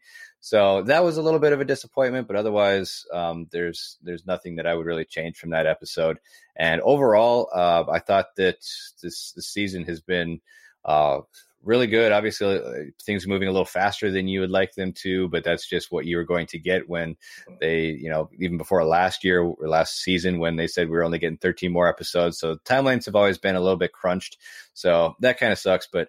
So 0.47 0.81
that 0.83 1.03
was 1.03 1.17
a 1.17 1.21
little 1.21 1.41
bit 1.41 1.51
of 1.51 1.59
a 1.59 1.65
disappointment, 1.65 2.25
but 2.25 2.37
otherwise, 2.37 3.05
um, 3.13 3.47
there's 3.51 3.97
there's 4.01 4.25
nothing 4.25 4.55
that 4.55 4.65
I 4.65 4.75
would 4.75 4.85
really 4.85 5.03
change 5.03 5.35
from 5.35 5.49
that 5.49 5.67
episode. 5.67 6.19
And 6.55 6.79
overall, 6.79 7.49
uh, 7.53 7.83
I 7.91 7.99
thought 7.99 8.27
that 8.37 8.59
this, 9.03 9.33
this 9.35 9.45
season 9.45 9.83
has 9.83 9.99
been 9.99 10.39
uh, 10.85 11.19
really 11.63 11.87
good. 11.87 12.13
Obviously, 12.13 12.59
uh, 12.59 12.71
things 13.03 13.25
are 13.25 13.29
moving 13.29 13.49
a 13.49 13.51
little 13.51 13.65
faster 13.65 14.09
than 14.09 14.29
you 14.29 14.39
would 14.39 14.49
like 14.49 14.73
them 14.73 14.93
to, 14.93 15.27
but 15.27 15.43
that's 15.43 15.67
just 15.67 15.91
what 15.91 16.05
you 16.05 16.15
were 16.15 16.23
going 16.23 16.47
to 16.47 16.59
get 16.59 16.87
when 16.87 17.17
they, 17.59 17.87
you 17.87 18.09
know, 18.09 18.29
even 18.39 18.57
before 18.57 18.85
last 18.85 19.25
year 19.25 19.41
or 19.41 19.67
last 19.67 20.01
season 20.01 20.39
when 20.39 20.55
they 20.55 20.67
said 20.67 20.87
we 20.87 20.95
were 20.95 21.03
only 21.03 21.19
getting 21.19 21.37
13 21.37 21.73
more 21.73 21.89
episodes. 21.89 22.39
So 22.39 22.55
timelines 22.63 23.05
have 23.05 23.17
always 23.17 23.37
been 23.37 23.57
a 23.57 23.61
little 23.61 23.75
bit 23.75 23.91
crunched. 23.91 24.37
So 24.73 25.17
that 25.19 25.41
kind 25.41 25.51
of 25.51 25.59
sucks. 25.59 25.89
But 25.91 26.07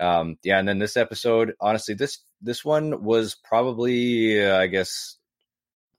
um, 0.00 0.38
yeah, 0.42 0.58
and 0.58 0.66
then 0.66 0.78
this 0.78 0.96
episode, 0.96 1.52
honestly, 1.60 1.94
this 1.94 2.20
this 2.44 2.64
one 2.64 3.02
was 3.02 3.34
probably, 3.34 4.44
uh, 4.44 4.58
I 4.58 4.66
guess, 4.66 5.16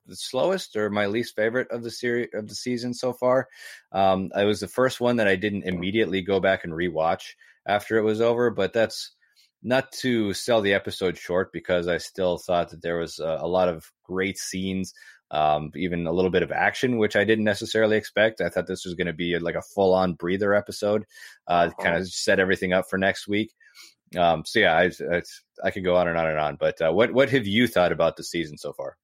the 0.08 0.16
slowest 0.16 0.76
or 0.76 0.90
my 0.90 1.08
least 1.08 1.36
favorite 1.36 1.72
of 1.72 1.84
the 1.84 1.90
series 1.92 2.30
of 2.34 2.48
the 2.48 2.56
season 2.56 2.94
so 2.94 3.12
far. 3.12 3.48
Um, 3.92 4.32
it 4.36 4.46
was 4.46 4.60
the 4.60 4.68
first 4.68 5.02
one 5.02 5.18
that 5.18 5.28
I 5.28 5.36
didn't 5.36 5.64
immediately 5.64 6.22
go 6.22 6.40
back 6.40 6.64
and 6.64 6.74
rewatch 6.74 7.34
after 7.66 7.98
it 7.98 8.04
was 8.04 8.22
over, 8.22 8.52
but 8.52 8.74
that's 8.74 9.12
not 9.64 9.92
to 9.92 10.32
sell 10.34 10.62
the 10.62 10.74
episode 10.74 11.18
short 11.18 11.52
because 11.52 11.88
I 11.88 11.98
still 11.98 12.38
thought 12.38 12.70
that 12.70 12.84
there 12.84 13.00
was 13.00 13.18
a, 13.18 13.40
a 13.42 13.48
lot 13.48 13.68
of 13.68 13.92
great 14.04 14.38
scenes, 14.38 14.94
um, 15.32 15.72
even 15.76 16.06
a 16.06 16.12
little 16.12 16.30
bit 16.30 16.44
of 16.44 16.52
action, 16.52 17.00
which 17.00 17.16
I 17.16 17.24
didn't 17.24 17.46
necessarily 17.46 17.98
expect. 17.98 18.42
I 18.42 18.50
thought 18.50 18.68
this 18.68 18.86
was 18.86 18.94
going 18.94 19.08
to 19.08 19.14
be 19.14 19.40
like 19.40 19.56
a 19.56 19.64
full 19.64 19.96
on 19.96 20.14
breather 20.14 20.54
episode, 20.54 21.06
uh, 21.48 21.72
kind 21.80 21.98
of 21.98 22.08
set 22.08 22.40
everything 22.40 22.74
up 22.74 22.86
for 22.88 23.00
next 23.00 23.28
week. 23.28 23.52
Um, 24.18 24.44
so 24.46 24.60
yeah, 24.60 24.76
I, 24.76 24.92
I, 25.12 25.22
I, 25.64 25.72
go 25.72 25.96
on 25.96 26.08
and 26.08 26.18
on 26.18 26.28
and 26.28 26.40
on. 26.40 26.58
But 26.60 26.82
uh, 26.82 26.92
what 26.92 27.12
what 27.12 27.30
have 27.32 27.48
you 27.48 27.68
thought 27.68 27.92
about 27.92 28.18
the 28.18 28.24
season 28.24 28.58
so 28.58 28.72
far? 28.74 28.98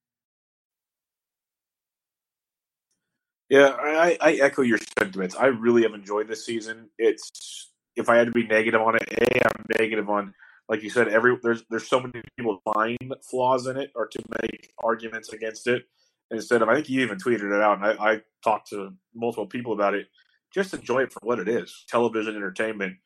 Yeah, 3.48 3.76
I, 3.78 4.16
I 4.20 4.32
echo 4.34 4.62
your 4.62 4.78
sentiments. 4.98 5.36
I 5.36 5.46
really 5.46 5.82
have 5.82 5.92
enjoyed 5.92 6.28
this 6.28 6.46
season. 6.46 6.88
It's 6.98 7.70
if 7.96 8.08
I 8.08 8.16
had 8.16 8.26
to 8.26 8.32
be 8.32 8.46
negative 8.46 8.80
on 8.80 8.96
it, 8.96 9.02
a 9.12 9.46
I'm 9.46 9.66
negative 9.78 10.08
on 10.08 10.32
like 10.68 10.82
you 10.82 10.90
said, 10.90 11.08
every 11.08 11.36
there's 11.42 11.62
there's 11.68 11.86
so 11.86 12.00
many 12.00 12.22
people 12.36 12.62
find 12.74 13.14
flaws 13.28 13.66
in 13.66 13.76
it 13.76 13.90
or 13.94 14.06
to 14.06 14.18
make 14.40 14.72
arguments 14.82 15.32
against 15.32 15.66
it. 15.66 15.84
Instead 16.30 16.62
of, 16.62 16.68
I 16.70 16.74
think 16.76 16.88
you 16.88 17.02
even 17.02 17.18
tweeted 17.18 17.54
it 17.54 17.62
out, 17.62 17.76
and 17.76 17.86
I, 17.86 18.12
I 18.12 18.20
talked 18.42 18.70
to 18.70 18.94
multiple 19.14 19.46
people 19.46 19.74
about 19.74 19.92
it. 19.92 20.06
Just 20.50 20.72
enjoy 20.72 21.02
it 21.02 21.12
for 21.12 21.20
what 21.22 21.38
it 21.38 21.48
is: 21.48 21.84
television 21.88 22.36
entertainment. 22.36 22.96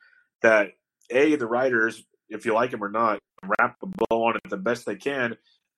That 0.42 0.72
a 1.11 1.36
the 1.36 1.46
writers, 1.46 2.04
if 2.28 2.44
you 2.44 2.54
like 2.54 2.70
them 2.70 2.82
or 2.82 2.90
not, 2.90 3.18
wrap 3.59 3.76
a 3.82 3.86
bow 3.86 4.24
on 4.24 4.36
it 4.36 4.50
the 4.50 4.57
best 4.57 4.86
they 4.86 4.96
can. 4.96 5.36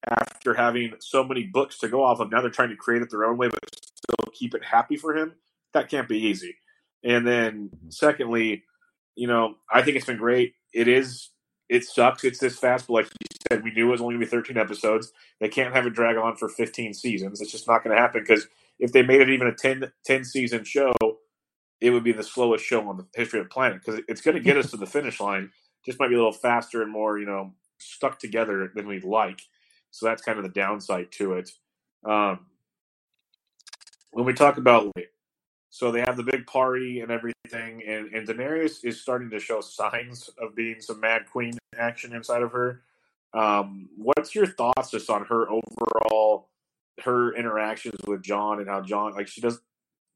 After 0.09 0.55
having 0.55 0.95
so 1.01 1.25
many 1.25 1.45
books 1.45 1.79
to 1.79 1.89
go 1.89 2.05
off 2.05 2.21
of, 2.21 2.31
now 2.31 2.41
they're 2.41 2.51
trying 2.51 2.71
to 2.71 2.77
create 2.77 3.03
it 3.03 3.11
their 3.11 3.25
own 3.25 3.37
way, 3.37 3.49
but 3.49 3.59
still 3.75 4.33
keep 4.33 4.55
it 4.55 4.65
happy 4.65 4.97
for 4.97 5.17
him. 5.17 5.35
That 5.75 5.89
can't 5.89 6.09
be 6.09 6.27
easy. 6.27 6.57
And 7.05 7.27
then, 7.27 7.71
secondly, 7.89 8.65
you 9.17 9.27
know, 9.27 9.57
I 9.73 9.83
think 9.83 9.97
it's 9.97 10.07
been 10.07 10.17
great. 10.17 10.55
It 10.73 10.87
is 10.87 11.31
it 11.69 11.85
sucks 11.85 12.25
it's 12.25 12.39
this 12.39 12.59
fast, 12.59 12.87
but 12.87 12.95
like 12.95 13.07
you 13.07 13.27
said, 13.51 13.63
we 13.63 13.73
knew 13.73 13.89
it 13.89 13.91
was 13.93 14.01
only 14.01 14.15
going 14.15 14.25
to 14.25 14.27
be 14.27 14.31
13 14.31 14.57
episodes. 14.57 15.13
They 15.41 15.49
can't 15.49 15.75
have 15.75 15.87
it 15.87 15.93
drag 15.93 16.17
on 16.17 16.37
for 16.37 16.49
15 16.49 16.95
seasons. 16.95 17.41
It's 17.41 17.53
just 17.53 17.69
not 17.69 17.85
going 17.85 17.95
to 17.95 18.01
happen 18.01 18.23
because 18.27 18.47
if 18.79 18.93
they 18.93 19.03
made 19.03 19.21
it 19.21 19.29
even 19.29 19.47
a 19.47 19.55
10, 19.55 19.93
10 20.05 20.25
season 20.25 20.65
show, 20.65 20.93
it 21.81 21.91
would 21.91 22.05
be 22.05 22.13
the 22.13 22.23
slowest 22.23 22.65
show 22.65 22.89
on 22.89 22.97
the 22.97 23.07
history 23.15 23.41
of 23.41 23.47
the 23.47 23.51
planet 23.53 23.81
because 23.85 24.01
it's 24.09 24.21
going 24.21 24.37
to 24.37 24.43
get 24.43 24.57
us 24.57 24.71
to 24.71 24.77
the 24.77 24.87
finish 24.99 25.21
line. 25.21 25.51
Just 25.85 25.99
might 25.99 26.09
be 26.09 26.15
a 26.15 26.19
little 26.19 26.33
faster 26.33 26.83
and 26.83 26.91
more, 26.91 27.19
you 27.19 27.27
know, 27.27 27.53
stuck 27.79 28.19
together 28.19 28.71
than 28.75 28.87
we'd 28.87 29.05
like. 29.05 29.41
So 29.91 30.07
that's 30.07 30.23
kind 30.23 30.39
of 30.39 30.45
the 30.45 30.51
downside 30.51 31.13
to 31.13 31.35
it. 31.35 31.51
Um, 32.05 32.47
when 34.11 34.25
we 34.25 34.33
talk 34.33 34.59
about 34.59 34.93
so 35.71 35.93
they 35.93 36.01
have 36.01 36.17
the 36.17 36.25
big 36.25 36.47
party 36.47 37.01
and 37.01 37.11
everything, 37.13 37.83
and, 37.87 38.13
and 38.13 38.27
Daenerys 38.27 38.85
is 38.85 39.01
starting 39.01 39.31
to 39.31 39.39
show 39.39 39.61
signs 39.61 40.29
of 40.41 40.57
being 40.57 40.81
some 40.81 41.01
Mad 41.01 41.27
Queen 41.31 41.57
action 41.79 42.15
inside 42.15 42.43
of 42.43 42.53
her. 42.53 42.83
Um, 43.35 43.89
what's 43.97 44.35
your 44.35 44.47
thoughts 44.47 44.91
just 44.91 45.11
on 45.11 45.25
her 45.27 45.47
overall, 45.49 46.49
her 47.05 47.35
interactions 47.35 48.01
with 48.07 48.23
Jon 48.23 48.61
and 48.61 48.69
how 48.69 48.81
Jon, 48.81 49.15
like 49.15 49.29
she 49.29 49.41
does 49.41 49.61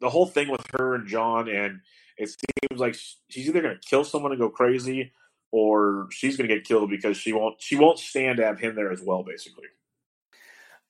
the 0.03 0.11
whole 0.11 0.27
thing 0.27 0.51
with 0.51 0.67
her 0.73 0.95
and 0.95 1.07
Jon, 1.07 1.49
and 1.49 1.81
it 2.19 2.29
seems 2.29 2.79
like 2.79 2.95
she's 3.31 3.49
either 3.49 3.63
going 3.63 3.75
to 3.75 3.89
kill 3.89 4.05
someone 4.05 4.33
and 4.33 4.41
go 4.41 4.51
crazy, 4.51 5.13
or 5.51 6.09
she's 6.11 6.37
going 6.37 6.49
to 6.49 6.55
get 6.55 6.65
killed 6.65 6.91
because 6.91 7.17
she 7.17 7.33
won't 7.33 7.63
she 7.63 7.77
won't 7.77 7.99
stand 7.99 8.37
to 8.37 8.45
have 8.45 8.59
him 8.59 8.75
there 8.75 8.93
as 8.93 9.01
well, 9.01 9.23
basically. 9.23 9.69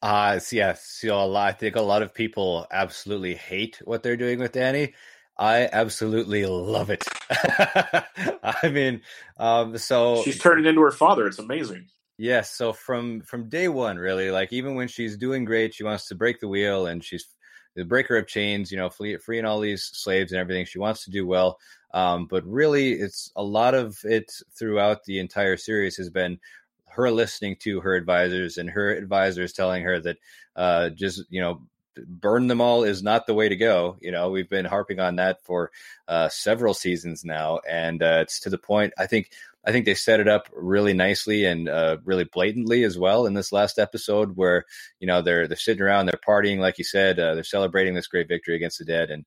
Uh, 0.00 0.40
so 0.40 0.74
a 1.14 1.26
lot, 1.26 1.48
I 1.48 1.52
think 1.52 1.76
a 1.76 1.80
lot 1.80 2.02
of 2.02 2.12
people 2.12 2.66
absolutely 2.72 3.36
hate 3.36 3.80
what 3.84 4.02
they're 4.02 4.16
doing 4.16 4.40
with 4.40 4.52
Dany. 4.52 4.94
I 5.38 5.68
absolutely 5.72 6.44
love 6.44 6.90
it. 6.90 7.04
I 7.30 8.68
mean, 8.68 9.02
um, 9.36 9.78
so 9.78 10.22
she's 10.24 10.40
turning 10.40 10.66
into 10.66 10.80
her 10.80 10.90
father. 10.90 11.26
It's 11.26 11.38
amazing. 11.38 11.86
Yes. 12.18 12.50
So 12.50 12.72
from 12.72 13.20
from 13.20 13.48
day 13.48 13.68
one, 13.68 13.96
really, 13.96 14.30
like 14.30 14.52
even 14.52 14.74
when 14.74 14.88
she's 14.88 15.16
doing 15.16 15.44
great, 15.44 15.74
she 15.74 15.84
wants 15.84 16.08
to 16.08 16.14
break 16.14 16.40
the 16.40 16.48
wheel, 16.48 16.86
and 16.86 17.04
she's 17.04 17.26
the 17.74 17.84
breaker 17.84 18.16
of 18.16 18.26
chains. 18.26 18.70
You 18.70 18.78
know, 18.78 18.90
free, 18.90 19.16
freeing 19.18 19.44
all 19.44 19.60
these 19.60 19.84
slaves 19.84 20.32
and 20.32 20.40
everything. 20.40 20.66
She 20.66 20.78
wants 20.78 21.04
to 21.04 21.10
do 21.10 21.26
well. 21.26 21.58
Um, 21.94 22.26
but 22.26 22.44
really, 22.46 22.92
it's 22.92 23.30
a 23.36 23.42
lot 23.42 23.74
of 23.74 23.98
it 24.04 24.32
throughout 24.54 25.04
the 25.04 25.18
entire 25.18 25.56
series 25.56 25.96
has 25.96 26.10
been 26.10 26.38
her 26.86 27.10
listening 27.10 27.56
to 27.56 27.80
her 27.80 27.94
advisors 27.94 28.58
and 28.58 28.68
her 28.68 28.94
advisors 28.94 29.52
telling 29.52 29.82
her 29.82 29.98
that 30.00 30.18
uh, 30.56 30.90
just 30.90 31.22
you 31.30 31.40
know 31.40 31.62
burn 32.06 32.46
them 32.46 32.60
all 32.60 32.84
is 32.84 33.02
not 33.02 33.26
the 33.26 33.34
way 33.34 33.48
to 33.48 33.56
go. 33.56 33.96
You 34.00 34.12
know, 34.12 34.30
we've 34.30 34.48
been 34.48 34.64
harping 34.64 35.00
on 35.00 35.16
that 35.16 35.42
for 35.42 35.70
uh, 36.08 36.28
several 36.28 36.74
seasons 36.74 37.24
now, 37.24 37.60
and 37.68 38.02
uh, 38.02 38.20
it's 38.22 38.40
to 38.40 38.50
the 38.50 38.58
point. 38.58 38.92
I 38.98 39.06
think 39.06 39.30
I 39.64 39.72
think 39.72 39.86
they 39.86 39.94
set 39.94 40.20
it 40.20 40.28
up 40.28 40.48
really 40.52 40.92
nicely 40.92 41.44
and 41.44 41.68
uh, 41.68 41.98
really 42.04 42.24
blatantly 42.24 42.84
as 42.84 42.98
well 42.98 43.26
in 43.26 43.34
this 43.34 43.52
last 43.52 43.78
episode, 43.78 44.36
where 44.36 44.64
you 45.00 45.06
know 45.06 45.22
they're 45.22 45.46
they're 45.46 45.56
sitting 45.56 45.82
around, 45.82 46.06
they're 46.06 46.20
partying, 46.26 46.58
like 46.58 46.78
you 46.78 46.84
said, 46.84 47.18
uh, 47.18 47.34
they're 47.34 47.44
celebrating 47.44 47.94
this 47.94 48.08
great 48.08 48.28
victory 48.28 48.56
against 48.56 48.78
the 48.78 48.84
dead, 48.84 49.10
and 49.10 49.24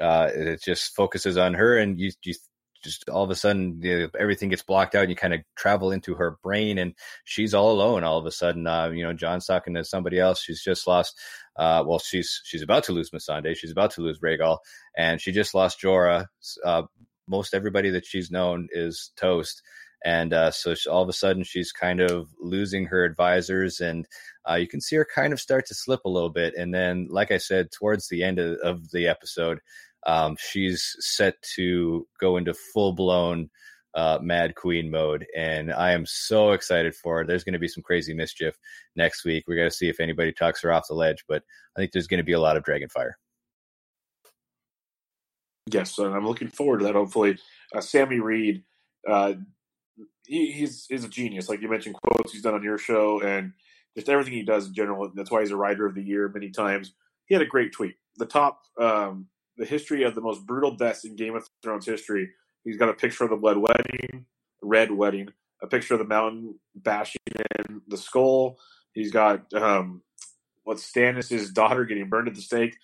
uh, 0.00 0.30
it 0.34 0.62
just 0.62 0.94
focuses 0.94 1.36
on 1.36 1.54
her, 1.54 1.76
and 1.76 2.00
you 2.00 2.10
you 2.24 2.34
just 2.82 3.08
all 3.08 3.24
of 3.24 3.30
a 3.30 3.34
sudden 3.34 3.78
you 3.82 3.98
know, 4.00 4.08
everything 4.18 4.48
gets 4.48 4.62
blocked 4.62 4.94
out 4.94 5.02
and 5.02 5.10
you 5.10 5.16
kind 5.16 5.34
of 5.34 5.40
travel 5.56 5.92
into 5.92 6.14
her 6.14 6.38
brain 6.42 6.78
and 6.78 6.94
she's 7.24 7.54
all 7.54 7.70
alone 7.72 8.04
all 8.04 8.18
of 8.18 8.26
a 8.26 8.30
sudden 8.30 8.66
uh, 8.66 8.88
you 8.88 9.02
know 9.02 9.12
jon's 9.12 9.46
talking 9.46 9.74
to 9.74 9.84
somebody 9.84 10.18
else 10.18 10.42
she's 10.42 10.62
just 10.62 10.86
lost 10.86 11.18
uh, 11.56 11.84
well 11.86 11.98
she's 11.98 12.40
she's 12.44 12.62
about 12.62 12.84
to 12.84 12.92
lose 12.92 13.10
Missandei 13.10 13.56
she's 13.56 13.72
about 13.72 13.90
to 13.92 14.00
lose 14.00 14.20
Rhaegal 14.20 14.58
and 14.96 15.20
she 15.20 15.32
just 15.32 15.54
lost 15.54 15.80
Jorah 15.80 16.26
uh, 16.64 16.82
most 17.30 17.54
everybody 17.54 17.90
that 17.90 18.04
she's 18.04 18.30
known 18.30 18.68
is 18.72 19.12
toast 19.16 19.62
and 20.04 20.32
uh, 20.32 20.50
so 20.50 20.74
she, 20.74 20.88
all 20.88 21.02
of 21.02 21.08
a 21.08 21.14
sudden 21.14 21.44
she's 21.44 21.72
kind 21.72 22.00
of 22.00 22.28
losing 22.40 22.86
her 22.86 23.04
advisors 23.04 23.80
and 23.80 24.06
uh, 24.48 24.54
you 24.54 24.66
can 24.66 24.80
see 24.80 24.96
her 24.96 25.06
kind 25.14 25.32
of 25.32 25.40
start 25.40 25.66
to 25.66 25.74
slip 25.74 26.00
a 26.04 26.10
little 26.10 26.30
bit 26.30 26.54
and 26.56 26.74
then 26.74 27.06
like 27.10 27.30
i 27.30 27.38
said 27.38 27.70
towards 27.70 28.08
the 28.08 28.22
end 28.22 28.38
of, 28.38 28.58
of 28.58 28.90
the 28.90 29.06
episode 29.06 29.60
um, 30.06 30.36
she's 30.38 30.96
set 30.98 31.34
to 31.56 32.06
go 32.20 32.36
into 32.36 32.54
full 32.72 32.92
blown 32.94 33.50
uh, 33.94 34.18
Mad 34.22 34.54
Queen 34.54 34.90
mode, 34.90 35.26
and 35.36 35.72
I 35.72 35.92
am 35.92 36.06
so 36.06 36.52
excited 36.52 36.94
for 36.94 37.20
it. 37.20 37.26
There's 37.26 37.44
going 37.44 37.54
to 37.54 37.58
be 37.58 37.68
some 37.68 37.82
crazy 37.82 38.14
mischief 38.14 38.56
next 38.96 39.24
week. 39.24 39.44
We're 39.46 39.56
going 39.56 39.70
to 39.70 39.74
see 39.74 39.88
if 39.88 40.00
anybody 40.00 40.32
talks 40.32 40.62
her 40.62 40.72
off 40.72 40.86
the 40.88 40.94
ledge, 40.94 41.24
but 41.28 41.42
I 41.76 41.80
think 41.80 41.92
there's 41.92 42.06
going 42.06 42.18
to 42.18 42.24
be 42.24 42.32
a 42.32 42.40
lot 42.40 42.56
of 42.56 42.64
dragon 42.64 42.88
fire. 42.88 43.18
Yes, 45.72 45.98
and 45.98 46.14
I'm 46.14 46.26
looking 46.26 46.48
forward 46.48 46.78
to 46.78 46.84
that. 46.84 46.94
Hopefully, 46.94 47.38
uh, 47.74 47.80
Sammy 47.80 48.20
Reed, 48.20 48.64
uh, 49.08 49.34
he, 50.26 50.52
he's 50.52 50.86
he's 50.88 51.04
a 51.04 51.08
genius. 51.08 51.48
Like 51.48 51.60
you 51.60 51.68
mentioned, 51.68 51.96
quotes 51.96 52.32
he's 52.32 52.42
done 52.42 52.54
on 52.54 52.62
your 52.62 52.78
show, 52.78 53.20
and 53.20 53.52
just 53.96 54.08
everything 54.08 54.32
he 54.34 54.42
does 54.42 54.68
in 54.68 54.74
general. 54.74 55.10
That's 55.14 55.30
why 55.30 55.40
he's 55.40 55.50
a 55.50 55.56
writer 55.56 55.86
of 55.86 55.94
the 55.94 56.02
year 56.02 56.28
many 56.28 56.50
times. 56.50 56.92
He 57.26 57.34
had 57.34 57.42
a 57.42 57.46
great 57.46 57.72
tweet. 57.72 57.94
The 58.16 58.26
top 58.26 58.62
um, 58.80 59.26
the 59.56 59.66
history 59.66 60.04
of 60.04 60.14
the 60.14 60.20
most 60.20 60.46
brutal 60.46 60.74
deaths 60.74 61.04
in 61.04 61.16
Game 61.16 61.36
of 61.36 61.48
Thrones 61.62 61.86
history. 61.86 62.30
He's 62.64 62.76
got 62.76 62.88
a 62.88 62.94
picture 62.94 63.24
of 63.24 63.30
the 63.30 63.36
Blood 63.36 63.58
Wedding, 63.58 64.26
Red 64.62 64.90
Wedding, 64.90 65.28
a 65.62 65.66
picture 65.66 65.94
of 65.94 66.00
the 66.00 66.06
mountain 66.06 66.58
bashing 66.74 67.20
in 67.58 67.82
the 67.88 67.96
skull. 67.96 68.58
He's 68.94 69.12
got 69.12 69.52
um, 69.54 70.02
what 70.64 70.78
Stannis' 70.78 71.52
daughter 71.52 71.84
getting 71.84 72.08
burned 72.08 72.28
at 72.28 72.34
the 72.34 72.40
stake, 72.40 72.76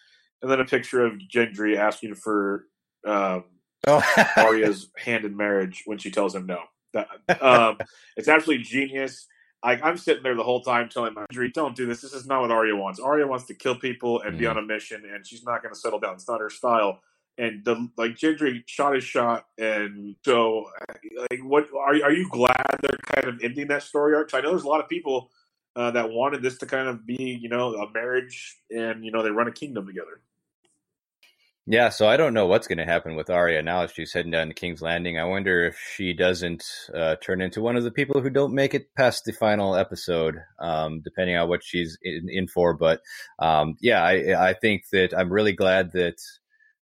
and 0.43 0.51
then 0.51 0.61
a 0.61 0.65
picture 0.65 1.05
of 1.05 1.15
Gendry 1.33 1.77
asking 1.77 2.15
for 2.15 2.67
um, 3.05 3.45
oh. 3.87 4.03
Arya's 4.37 4.91
hand 4.97 5.25
in 5.25 5.37
marriage 5.37 5.83
when 5.87 5.99
she 5.99 6.11
tells 6.11 6.35
him 6.35 6.47
no. 6.47 6.61
That, 6.93 7.09
um, 7.43 7.79
it's 8.17 8.29
absolutely 8.29 8.65
genius. 8.65 9.27
I, 9.63 9.73
I'm 9.83 9.97
sitting 9.97 10.23
there 10.23 10.35
the 10.35 10.43
whole 10.43 10.63
time 10.63 10.89
telling 10.89 11.15
Marjorie, 11.15 11.51
"Don't 11.51 11.77
do 11.77 11.87
this. 11.87 12.01
This 12.01 12.13
is 12.13 12.27
not 12.27 12.43
what 12.43 12.51
Arya 12.51 12.77
wants. 12.77 13.01
Arya 13.01 13.27
wants 13.27 13.47
to 13.47 13.55
kill 13.55 13.77
people 13.77 14.21
and 14.21 14.33
mm-hmm. 14.33 14.39
be 14.39 14.47
on 14.47 14.59
a 14.59 14.63
mission, 14.63 15.03
and 15.13 15.27
she's 15.27 15.45
not 15.45 15.63
going 15.63 15.75
to 15.75 15.79
settle 15.79 15.99
down. 15.99 16.15
It's 16.15 16.29
not 16.29 16.41
her 16.41 16.51
style." 16.51 17.01
And 17.39 17.65
the 17.65 17.91
like, 17.99 18.13
Gendry 18.13 18.63
shot 18.67 18.95
his 18.95 19.05
shot, 19.05 19.45
and 19.59 20.17
so 20.25 20.71
like, 21.31 21.41
what 21.43 21.69
are 21.75 21.95
are 22.05 22.13
you 22.13 22.29
glad 22.31 22.79
they're 22.81 22.99
kind 23.15 23.29
of 23.29 23.41
ending 23.43 23.69
that 23.69 23.83
story 23.83 24.15
arc? 24.15 24.33
I 24.33 24.41
know 24.41 24.51
there's 24.51 24.65
a 24.65 24.69
lot 24.69 24.83
of 24.83 24.89
people 24.89 25.31
uh, 25.75 25.91
that 25.91 26.11
wanted 26.11 26.43
this 26.43 26.57
to 26.59 26.67
kind 26.67 26.89
of 26.89 27.07
be, 27.07 27.39
you 27.41 27.51
know, 27.51 27.75
a 27.75 27.91
marriage, 27.93 28.57
and 28.71 29.05
you 29.05 29.13
know, 29.13 29.23
they 29.23 29.31
run 29.31 29.49
a 29.49 29.53
kingdom 29.53 29.87
together. 29.87 30.23
Yeah, 31.69 31.89
so 31.89 32.07
I 32.07 32.17
don't 32.17 32.33
know 32.33 32.47
what's 32.47 32.69
going 32.69 32.79
to 32.79 32.85
happen 32.85 33.17
with 33.17 33.29
Arya 33.29 33.61
now 33.61 33.83
if 33.83 33.93
she's 33.93 34.13
heading 34.13 34.31
down 34.31 34.47
to 34.47 34.55
King's 34.55 34.83
Landing. 34.83 35.19
I 35.19 35.25
wonder 35.25 35.67
if 35.67 35.77
she 35.97 36.13
doesn't 36.13 36.65
uh, 36.95 37.17
turn 37.17 37.41
into 37.41 37.61
one 37.61 37.75
of 37.75 37.83
the 37.83 37.91
people 37.91 38.21
who 38.21 38.31
don't 38.31 38.55
make 38.55 38.73
it 38.73 38.95
past 38.95 39.25
the 39.25 39.33
final 39.33 39.75
episode, 39.75 40.37
um, 40.61 41.01
depending 41.01 41.35
on 41.35 41.49
what 41.49 41.65
she's 41.65 41.99
in, 42.03 42.29
in 42.31 42.47
for. 42.47 42.73
But 42.73 43.01
um, 43.41 43.75
yeah, 43.81 44.01
I, 44.01 44.51
I 44.51 44.55
think 44.55 44.85
that 44.93 45.13
I'm 45.13 45.33
really 45.33 45.55
glad 45.55 45.91
that 45.95 46.19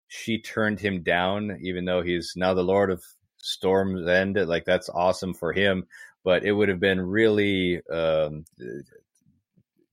she 0.08 0.40
turned 0.40 0.80
him 0.80 1.02
down, 1.02 1.58
even 1.62 1.84
though 1.84 2.00
he's 2.00 2.32
now 2.34 2.54
the 2.54 2.62
Lord 2.64 2.90
of 2.90 3.04
Storm's 3.36 4.08
End. 4.08 4.36
Like 4.36 4.64
that's 4.64 4.88
awesome 4.88 5.34
for 5.34 5.52
him, 5.52 5.88
but 6.24 6.42
it 6.42 6.52
would 6.52 6.70
have 6.70 6.80
been 6.80 7.02
really. 7.02 7.82
Um, 7.92 8.46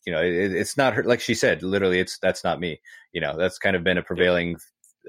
you 0.06 0.14
know, 0.14 0.22
it, 0.22 0.54
it's 0.54 0.78
not 0.78 0.94
her. 0.94 1.04
Like 1.04 1.20
she 1.20 1.34
said, 1.34 1.62
literally, 1.62 2.00
it's 2.00 2.18
that's 2.20 2.46
not 2.46 2.62
me. 2.62 2.80
You 3.12 3.20
know, 3.20 3.36
that's 3.38 3.60
kind 3.60 3.76
of 3.76 3.84
been 3.84 3.98
a 3.98 4.02
prevailing 4.04 4.56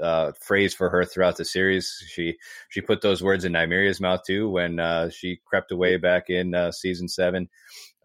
uh, 0.02 0.32
phrase 0.40 0.74
for 0.74 0.88
her 0.90 1.04
throughout 1.04 1.36
the 1.36 1.44
series. 1.44 2.02
She 2.08 2.36
she 2.68 2.80
put 2.80 3.00
those 3.00 3.22
words 3.22 3.44
in 3.44 3.52
Nymeria's 3.52 4.00
mouth 4.00 4.22
too 4.26 4.48
when 4.48 4.78
uh, 4.78 5.10
she 5.10 5.40
crept 5.44 5.72
away 5.72 5.96
back 5.96 6.30
in 6.30 6.54
uh, 6.54 6.72
season 6.72 7.08
seven. 7.08 7.48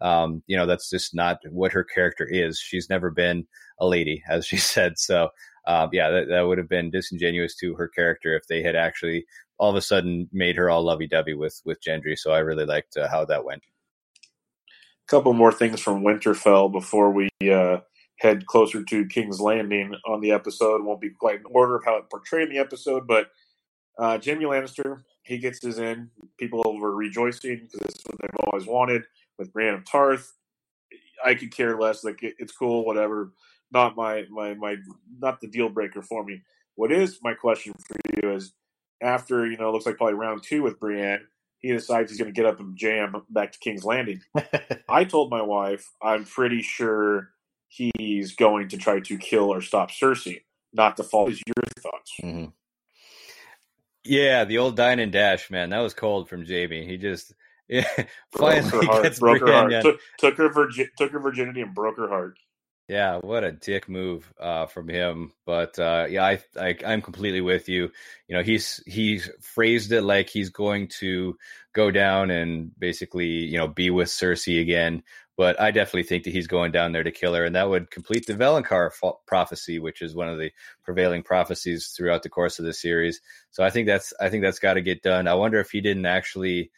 Um, 0.00 0.42
you 0.46 0.56
know, 0.56 0.66
that's 0.66 0.90
just 0.90 1.14
not 1.14 1.38
what 1.50 1.72
her 1.72 1.84
character 1.84 2.26
is. 2.26 2.58
She's 2.58 2.90
never 2.90 3.10
been 3.10 3.46
a 3.78 3.86
lady, 3.86 4.22
as 4.28 4.46
she 4.46 4.56
said. 4.74 4.98
So, 4.98 5.30
um, 5.66 5.90
yeah, 5.92 6.10
that, 6.10 6.28
that 6.28 6.42
would 6.42 6.58
have 6.58 6.68
been 6.68 6.90
disingenuous 6.90 7.54
to 7.56 7.74
her 7.74 7.88
character 7.88 8.36
if 8.36 8.46
they 8.46 8.62
had 8.62 8.76
actually 8.76 9.24
all 9.58 9.70
of 9.70 9.76
a 9.76 9.82
sudden 9.82 10.28
made 10.32 10.56
her 10.56 10.68
all 10.68 10.82
lovey 10.82 11.06
dovey 11.06 11.34
with 11.34 11.60
with 11.64 11.82
Gendry. 11.82 12.18
So 12.18 12.32
I 12.32 12.38
really 12.38 12.66
liked 12.66 12.96
uh, 12.96 13.08
how 13.08 13.24
that 13.26 13.44
went. 13.44 13.62
A 15.06 15.10
couple 15.10 15.32
more 15.34 15.52
things 15.52 15.80
from 15.80 16.02
Winterfell 16.02 16.72
before 16.72 17.10
we 17.10 17.28
uh, 17.42 17.78
head 18.18 18.46
closer 18.46 18.82
to 18.82 19.06
King's 19.06 19.40
Landing 19.40 19.94
on 20.06 20.20
the 20.20 20.32
episode. 20.32 20.84
Won't 20.84 21.00
be 21.00 21.10
quite 21.10 21.40
in 21.40 21.46
order 21.50 21.76
of 21.76 21.84
how 21.84 21.96
it 21.96 22.10
portrayed 22.10 22.48
in 22.48 22.54
the 22.54 22.60
episode, 22.60 23.06
but 23.06 23.30
uh, 23.98 24.18
Jaime 24.24 24.44
Lannister 24.44 25.02
he 25.24 25.38
gets 25.38 25.62
his 25.62 25.78
in. 25.78 26.10
People 26.38 26.62
were 26.78 26.94
rejoicing 26.94 27.56
because 27.56 27.80
this 27.80 27.94
is 27.96 28.04
what 28.06 28.20
they've 28.20 28.46
always 28.46 28.66
wanted 28.66 29.02
with 29.38 29.52
Brienne 29.52 29.74
of 29.74 29.84
Tarth. 29.84 30.32
I 31.24 31.34
could 31.34 31.54
care 31.54 31.78
less. 31.78 32.04
Like 32.04 32.22
it, 32.22 32.34
it's 32.38 32.52
cool, 32.52 32.84
whatever. 32.84 33.32
Not 33.72 33.96
my 33.96 34.24
my 34.30 34.54
my 34.54 34.76
not 35.18 35.40
the 35.40 35.48
deal 35.48 35.68
breaker 35.68 36.02
for 36.02 36.24
me. 36.24 36.42
What 36.76 36.92
is 36.92 37.18
my 37.22 37.34
question 37.34 37.72
for 37.78 37.96
you 38.22 38.34
is 38.34 38.52
after 39.02 39.46
you 39.46 39.56
know 39.56 39.72
looks 39.72 39.86
like 39.86 39.96
probably 39.96 40.14
round 40.14 40.42
two 40.42 40.62
with 40.62 40.78
Brienne, 40.78 41.26
he 41.58 41.72
decides 41.72 42.10
he's 42.10 42.20
going 42.20 42.32
to 42.32 42.38
get 42.38 42.46
up 42.46 42.60
and 42.60 42.76
jam 42.76 43.14
back 43.30 43.52
to 43.52 43.58
King's 43.58 43.84
Landing. 43.84 44.20
I 44.88 45.04
told 45.04 45.30
my 45.30 45.42
wife 45.42 45.90
I'm 46.02 46.24
pretty 46.24 46.60
sure 46.60 47.30
he's 47.74 48.34
going 48.34 48.68
to 48.68 48.76
try 48.76 49.00
to 49.00 49.18
kill 49.18 49.52
or 49.52 49.60
stop 49.60 49.90
Cersei, 49.90 50.42
not 50.72 50.96
to 50.96 51.02
fall. 51.02 51.28
Is 51.28 51.40
your 51.46 51.64
thoughts? 51.78 52.12
Mm-hmm. 52.22 52.50
Yeah, 54.04 54.44
the 54.44 54.58
old 54.58 54.76
dine 54.76 54.98
and 54.98 55.10
dash, 55.12 55.50
man, 55.50 55.70
that 55.70 55.80
was 55.80 55.94
cold 55.94 56.28
from 56.28 56.46
Jaime. 56.46 56.86
He 56.86 56.98
just 56.98 57.32
yeah, 57.68 57.88
finally 58.36 58.68
broke 58.68 58.84
her 58.84 58.92
heart. 58.92 59.02
gets 59.02 59.18
Broke 59.18 59.40
her 59.40 59.52
heart. 59.52 59.82
Took, 59.82 60.00
took 60.18 60.36
her 60.36 60.50
virgi- 60.50 60.90
took 60.98 61.12
her 61.12 61.20
virginity 61.20 61.62
and 61.62 61.74
broke 61.74 61.96
her 61.96 62.08
heart. 62.08 62.38
Yeah, 62.86 63.16
what 63.22 63.44
a 63.44 63.52
dick 63.52 63.88
move 63.88 64.30
uh, 64.38 64.66
from 64.66 64.88
him. 64.88 65.32
But 65.46 65.78
uh, 65.78 66.06
yeah, 66.10 66.24
I, 66.24 66.40
I 66.60 66.76
I'm 66.84 67.00
completely 67.00 67.40
with 67.40 67.70
you. 67.70 67.90
You 68.28 68.36
know, 68.36 68.42
he's 68.42 68.82
he's 68.86 69.30
phrased 69.40 69.90
it 69.92 70.02
like 70.02 70.28
he's 70.28 70.50
going 70.50 70.88
to 71.00 71.38
go 71.74 71.90
down 71.90 72.30
and 72.30 72.78
basically 72.78 73.26
you 73.26 73.56
know 73.56 73.68
be 73.68 73.88
with 73.88 74.08
Cersei 74.08 74.60
again. 74.60 75.02
But 75.36 75.60
I 75.60 75.72
definitely 75.72 76.04
think 76.04 76.24
that 76.24 76.32
he's 76.32 76.46
going 76.46 76.70
down 76.70 76.92
there 76.92 77.02
to 77.02 77.10
kill 77.10 77.34
her, 77.34 77.44
and 77.44 77.56
that 77.56 77.68
would 77.68 77.90
complete 77.90 78.26
the 78.26 78.34
Valonqar 78.34 78.92
fo- 78.92 79.20
prophecy, 79.26 79.80
which 79.80 80.00
is 80.00 80.14
one 80.14 80.28
of 80.28 80.38
the 80.38 80.52
prevailing 80.84 81.24
prophecies 81.24 81.88
throughout 81.88 82.22
the 82.22 82.28
course 82.28 82.60
of 82.60 82.64
the 82.64 82.72
series. 82.72 83.20
So 83.50 83.64
I 83.64 83.70
think 83.70 83.86
that's 83.86 84.12
I 84.20 84.28
think 84.28 84.42
that's 84.42 84.60
got 84.60 84.74
to 84.74 84.80
get 84.80 85.02
done. 85.02 85.26
I 85.26 85.34
wonder 85.34 85.58
if 85.58 85.70
he 85.70 85.80
didn't 85.80 86.06
actually 86.06 86.70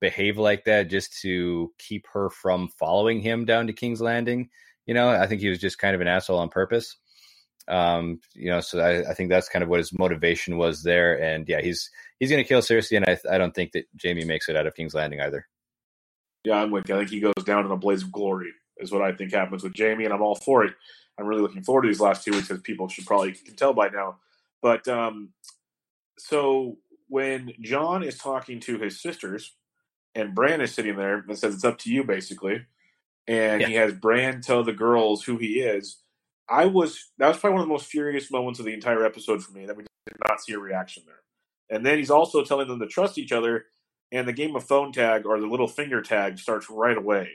behave 0.00 0.38
like 0.38 0.64
that 0.64 0.88
just 0.88 1.20
to 1.20 1.72
keep 1.78 2.06
her 2.12 2.30
from 2.30 2.68
following 2.78 3.20
him 3.20 3.44
down 3.44 3.68
to 3.68 3.72
King's 3.72 4.00
Landing. 4.00 4.48
You 4.86 4.94
know, 4.94 5.08
I 5.08 5.26
think 5.26 5.40
he 5.40 5.48
was 5.48 5.58
just 5.58 5.78
kind 5.78 5.94
of 5.94 6.00
an 6.00 6.08
asshole 6.08 6.38
on 6.38 6.48
purpose. 6.48 6.96
Um, 7.68 8.20
you 8.34 8.50
know, 8.50 8.60
so 8.60 8.80
I, 8.80 9.10
I 9.10 9.14
think 9.14 9.30
that's 9.30 9.48
kind 9.48 9.62
of 9.62 9.68
what 9.68 9.78
his 9.78 9.96
motivation 9.96 10.56
was 10.56 10.82
there. 10.82 11.22
And 11.22 11.48
yeah, 11.48 11.60
he's 11.60 11.90
he's 12.18 12.30
going 12.30 12.42
to 12.42 12.48
kill 12.48 12.62
Cersei, 12.62 12.96
and 12.96 13.06
I, 13.06 13.34
I 13.34 13.38
don't 13.38 13.54
think 13.54 13.72
that 13.72 13.84
Jaime 14.02 14.24
makes 14.24 14.48
it 14.48 14.56
out 14.56 14.66
of 14.66 14.74
King's 14.74 14.94
Landing 14.94 15.20
either. 15.20 15.46
Yeah, 16.44 16.56
I'm 16.56 16.70
with 16.70 16.88
you. 16.88 16.94
I 16.94 16.98
think 16.98 17.10
he 17.10 17.20
goes 17.20 17.44
down 17.44 17.66
in 17.66 17.70
a 17.70 17.76
blaze 17.76 18.02
of 18.02 18.12
glory, 18.12 18.52
is 18.78 18.92
what 18.92 19.02
I 19.02 19.12
think 19.12 19.32
happens 19.32 19.62
with 19.62 19.76
Jaime, 19.76 20.04
and 20.04 20.14
I'm 20.14 20.22
all 20.22 20.36
for 20.36 20.64
it. 20.64 20.74
I'm 21.18 21.26
really 21.26 21.42
looking 21.42 21.62
forward 21.62 21.82
to 21.82 21.88
these 21.88 22.00
last 22.00 22.24
two 22.24 22.32
weeks, 22.32 22.50
as 22.50 22.60
people 22.60 22.88
should 22.88 23.06
probably 23.06 23.32
can 23.32 23.56
tell 23.56 23.74
by 23.74 23.88
now. 23.88 24.16
But 24.62 24.88
um, 24.88 25.30
so 26.18 26.78
when 27.08 27.52
Jon 27.60 28.02
is 28.02 28.16
talking 28.16 28.60
to 28.60 28.78
his 28.78 29.00
sisters, 29.00 29.54
and 30.14 30.34
Bran 30.34 30.60
is 30.60 30.74
sitting 30.74 30.96
there 30.96 31.18
and 31.18 31.38
says, 31.38 31.54
"It's 31.54 31.64
up 31.64 31.78
to 31.80 31.92
you," 31.92 32.04
basically, 32.04 32.64
and 33.28 33.60
Yeah. 33.60 33.66
he 33.68 33.74
has 33.74 33.92
Bran 33.94 34.40
tell 34.40 34.64
the 34.64 34.72
girls 34.72 35.24
who 35.24 35.36
he 35.36 35.60
is. 35.60 35.98
I 36.48 36.66
was 36.66 37.10
that 37.18 37.28
was 37.28 37.38
probably 37.38 37.54
one 37.54 37.62
of 37.62 37.68
the 37.68 37.72
most 37.74 37.86
furious 37.86 38.30
moments 38.30 38.58
of 38.58 38.66
the 38.66 38.72
entire 38.74 39.04
episode 39.04 39.44
for 39.44 39.52
me 39.52 39.66
that 39.66 39.76
we 39.76 39.84
did 39.84 40.16
not 40.26 40.40
see 40.40 40.52
a 40.54 40.58
reaction 40.58 41.04
there. 41.06 41.20
And 41.68 41.86
then 41.86 41.98
he's 41.98 42.10
also 42.10 42.42
telling 42.42 42.66
them 42.66 42.80
to 42.80 42.86
trust 42.88 43.18
each 43.18 43.30
other, 43.30 43.66
and 44.12 44.26
the 44.26 44.32
game 44.32 44.56
of 44.56 44.64
phone 44.64 44.92
tag 44.92 45.26
or 45.26 45.40
the 45.40 45.46
Littlefinger 45.46 46.02
tag 46.02 46.38
starts 46.38 46.68
right 46.70 46.96
away. 46.96 47.30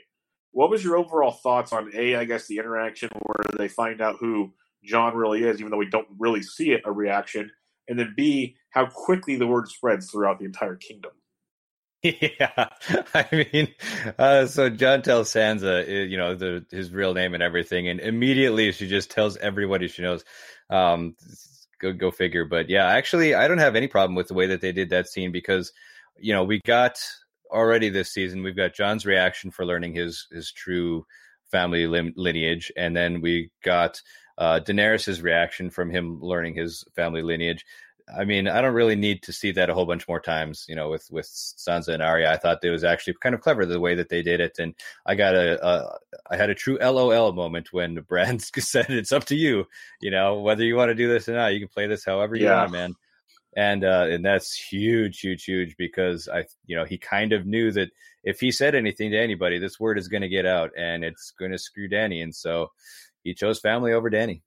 What 0.52 0.70
was 0.70 0.82
your 0.82 0.96
overall 0.96 1.32
thoughts 1.32 1.72
on 1.72 1.90
a? 1.94 2.16
I 2.16 2.24
guess 2.24 2.46
the 2.46 2.58
interaction 2.58 3.10
where 3.22 3.44
they 3.58 3.68
find 3.68 4.00
out 4.00 4.16
who 4.20 4.52
Jon 4.84 5.14
really 5.14 5.44
is, 5.44 5.60
even 5.60 5.70
though 5.70 5.76
we 5.78 5.90
don't 5.90 6.08
really 6.18 6.42
see 6.42 6.72
it, 6.72 6.82
a 6.84 6.92
reaction, 6.92 7.50
and 7.88 7.98
then 7.98 8.14
b 8.16 8.56
how 8.70 8.86
quickly 8.86 9.36
the 9.36 9.46
word 9.46 9.68
spreads 9.68 10.10
throughout 10.10 10.38
the 10.38 10.44
entire 10.44 10.76
kingdom. 10.76 11.12
yeah, 12.02 12.68
I 13.14 13.46
mean, 13.52 13.74
uh, 14.18 14.46
so 14.46 14.68
Jon 14.70 15.02
tells 15.02 15.32
Sansa, 15.32 15.82
uh, 15.86 16.04
you 16.04 16.16
know, 16.16 16.34
the 16.34 16.64
his 16.70 16.90
real 16.90 17.14
name 17.14 17.34
and 17.34 17.42
everything, 17.42 17.88
and 17.88 18.00
immediately 18.00 18.70
she 18.72 18.86
just 18.86 19.10
tells 19.10 19.36
everybody 19.38 19.88
she 19.88 20.02
knows. 20.02 20.24
Um, 20.70 21.16
go 21.80 21.92
go 21.92 22.10
figure. 22.10 22.44
But 22.44 22.68
yeah, 22.68 22.86
actually, 22.86 23.34
I 23.34 23.48
don't 23.48 23.58
have 23.58 23.76
any 23.76 23.88
problem 23.88 24.14
with 24.14 24.28
the 24.28 24.34
way 24.34 24.46
that 24.48 24.60
they 24.60 24.72
did 24.72 24.90
that 24.90 25.08
scene 25.08 25.32
because, 25.32 25.72
you 26.18 26.32
know, 26.32 26.44
we 26.44 26.60
got 26.64 26.98
already 27.50 27.88
this 27.88 28.12
season. 28.12 28.42
We've 28.42 28.56
got 28.56 28.74
Jon's 28.74 29.06
reaction 29.06 29.50
for 29.50 29.64
learning 29.64 29.94
his 29.94 30.26
his 30.30 30.52
true 30.52 31.06
family 31.50 31.86
lim- 31.86 32.14
lineage, 32.16 32.72
and 32.76 32.96
then 32.96 33.20
we 33.20 33.50
got 33.62 34.00
uh, 34.38 34.60
Daenerys's 34.64 35.22
reaction 35.22 35.70
from 35.70 35.90
him 35.90 36.20
learning 36.20 36.54
his 36.54 36.84
family 36.94 37.22
lineage. 37.22 37.64
I 38.16 38.24
mean, 38.24 38.46
I 38.46 38.60
don't 38.60 38.74
really 38.74 38.94
need 38.94 39.24
to 39.24 39.32
see 39.32 39.50
that 39.52 39.68
a 39.68 39.74
whole 39.74 39.84
bunch 39.86 40.06
more 40.06 40.20
times. 40.20 40.64
You 40.68 40.76
know, 40.76 40.90
with 40.90 41.08
with 41.10 41.26
Sansa 41.26 41.88
and 41.88 42.02
Arya, 42.02 42.30
I 42.32 42.36
thought 42.36 42.62
it 42.62 42.70
was 42.70 42.84
actually 42.84 43.14
kind 43.20 43.34
of 43.34 43.40
clever 43.40 43.66
the 43.66 43.80
way 43.80 43.96
that 43.96 44.08
they 44.10 44.22
did 44.22 44.40
it, 44.40 44.58
and 44.58 44.74
I 45.06 45.16
got 45.16 45.34
a, 45.34 45.64
a 45.66 45.98
I 46.30 46.36
had 46.36 46.50
a 46.50 46.54
true 46.54 46.78
LOL 46.80 47.32
moment 47.32 47.72
when 47.72 47.94
Bran 48.08 48.38
said, 48.40 48.86
"It's 48.90 49.12
up 49.12 49.24
to 49.26 49.36
you. 49.36 49.66
You 50.00 50.10
know, 50.12 50.40
whether 50.40 50.64
you 50.64 50.76
want 50.76 50.90
to 50.90 50.94
do 50.94 51.08
this 51.08 51.28
or 51.28 51.34
not, 51.34 51.52
you 51.52 51.58
can 51.60 51.68
play 51.68 51.86
this 51.88 52.04
however 52.04 52.36
you 52.36 52.44
Yeah. 52.44 52.60
want, 52.60 52.72
man." 52.72 52.94
And 53.56 53.84
uh, 53.84 54.06
and 54.10 54.22
that's 54.22 54.54
huge, 54.54 55.20
huge, 55.20 55.44
huge 55.44 55.76
because 55.78 56.28
I, 56.28 56.44
you 56.66 56.76
know, 56.76 56.84
he 56.84 56.98
kind 56.98 57.32
of 57.32 57.46
knew 57.46 57.72
that 57.72 57.88
if 58.22 58.38
he 58.38 58.52
said 58.52 58.74
anything 58.74 59.12
to 59.12 59.18
anybody, 59.18 59.58
this 59.58 59.80
word 59.80 59.98
is 59.98 60.08
going 60.08 60.20
to 60.20 60.28
get 60.28 60.44
out 60.44 60.72
and 60.76 61.02
it's 61.02 61.32
going 61.38 61.52
to 61.52 61.58
screw 61.58 61.88
Dany, 61.88 62.22
and 62.22 62.34
so 62.34 62.70
he 63.24 63.32
chose 63.32 63.58
family 63.58 63.94
over 63.94 64.10
Dany. 64.10 64.42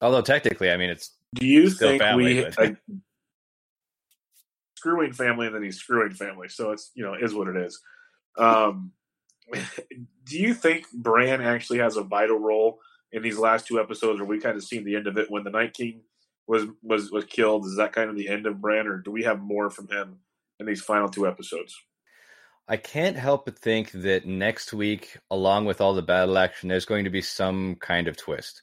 Although 0.00 0.22
technically, 0.22 0.70
I 0.70 0.76
mean, 0.76 0.90
it's 0.90 1.14
Do 1.34 1.46
you 1.46 1.70
think 1.70 2.02
family, 2.02 2.44
we 2.44 2.50
like, 2.58 2.76
screwing 4.76 5.12
family 5.12 5.46
and 5.46 5.54
then 5.54 5.62
he's 5.62 5.78
screwing 5.78 6.12
family? 6.12 6.48
So 6.48 6.72
it's 6.72 6.90
you 6.94 7.04
know 7.04 7.14
is 7.14 7.32
what 7.32 7.46
it 7.46 7.56
is. 7.56 7.80
Um, 8.36 8.90
do 10.24 10.38
you 10.38 10.54
think 10.54 10.86
Bran 10.92 11.40
actually 11.40 11.78
has 11.78 11.96
a 11.96 12.02
vital 12.02 12.38
role 12.38 12.80
in 13.12 13.22
these 13.22 13.38
last 13.38 13.66
two 13.66 13.80
episodes, 13.80 14.20
or 14.20 14.24
we 14.24 14.40
kind 14.40 14.56
of 14.56 14.64
seen 14.64 14.84
the 14.84 14.96
end 14.96 15.06
of 15.06 15.16
it 15.16 15.30
when 15.30 15.44
the 15.44 15.50
Night 15.50 15.72
King 15.72 16.00
was 16.46 16.64
was 16.82 17.10
was 17.10 17.24
killed? 17.24 17.66
Is 17.66 17.76
that 17.76 17.92
kind 17.92 18.10
of 18.10 18.16
the 18.16 18.28
end 18.28 18.46
of 18.46 18.60
Bran, 18.60 18.86
or 18.86 18.98
do 18.98 19.10
we 19.10 19.24
have 19.24 19.40
more 19.40 19.70
from 19.70 19.88
him 19.88 20.18
in 20.60 20.66
these 20.66 20.82
final 20.82 21.08
two 21.08 21.26
episodes? 21.26 21.76
I 22.68 22.76
can't 22.76 23.16
help 23.16 23.44
but 23.44 23.58
think 23.58 23.92
that 23.92 24.26
next 24.26 24.72
week, 24.72 25.18
along 25.30 25.66
with 25.66 25.80
all 25.80 25.94
the 25.94 26.02
battle 26.02 26.36
action, 26.36 26.68
there's 26.68 26.84
going 26.84 27.04
to 27.04 27.10
be 27.10 27.22
some 27.22 27.76
kind 27.76 28.08
of 28.08 28.16
twist. 28.16 28.62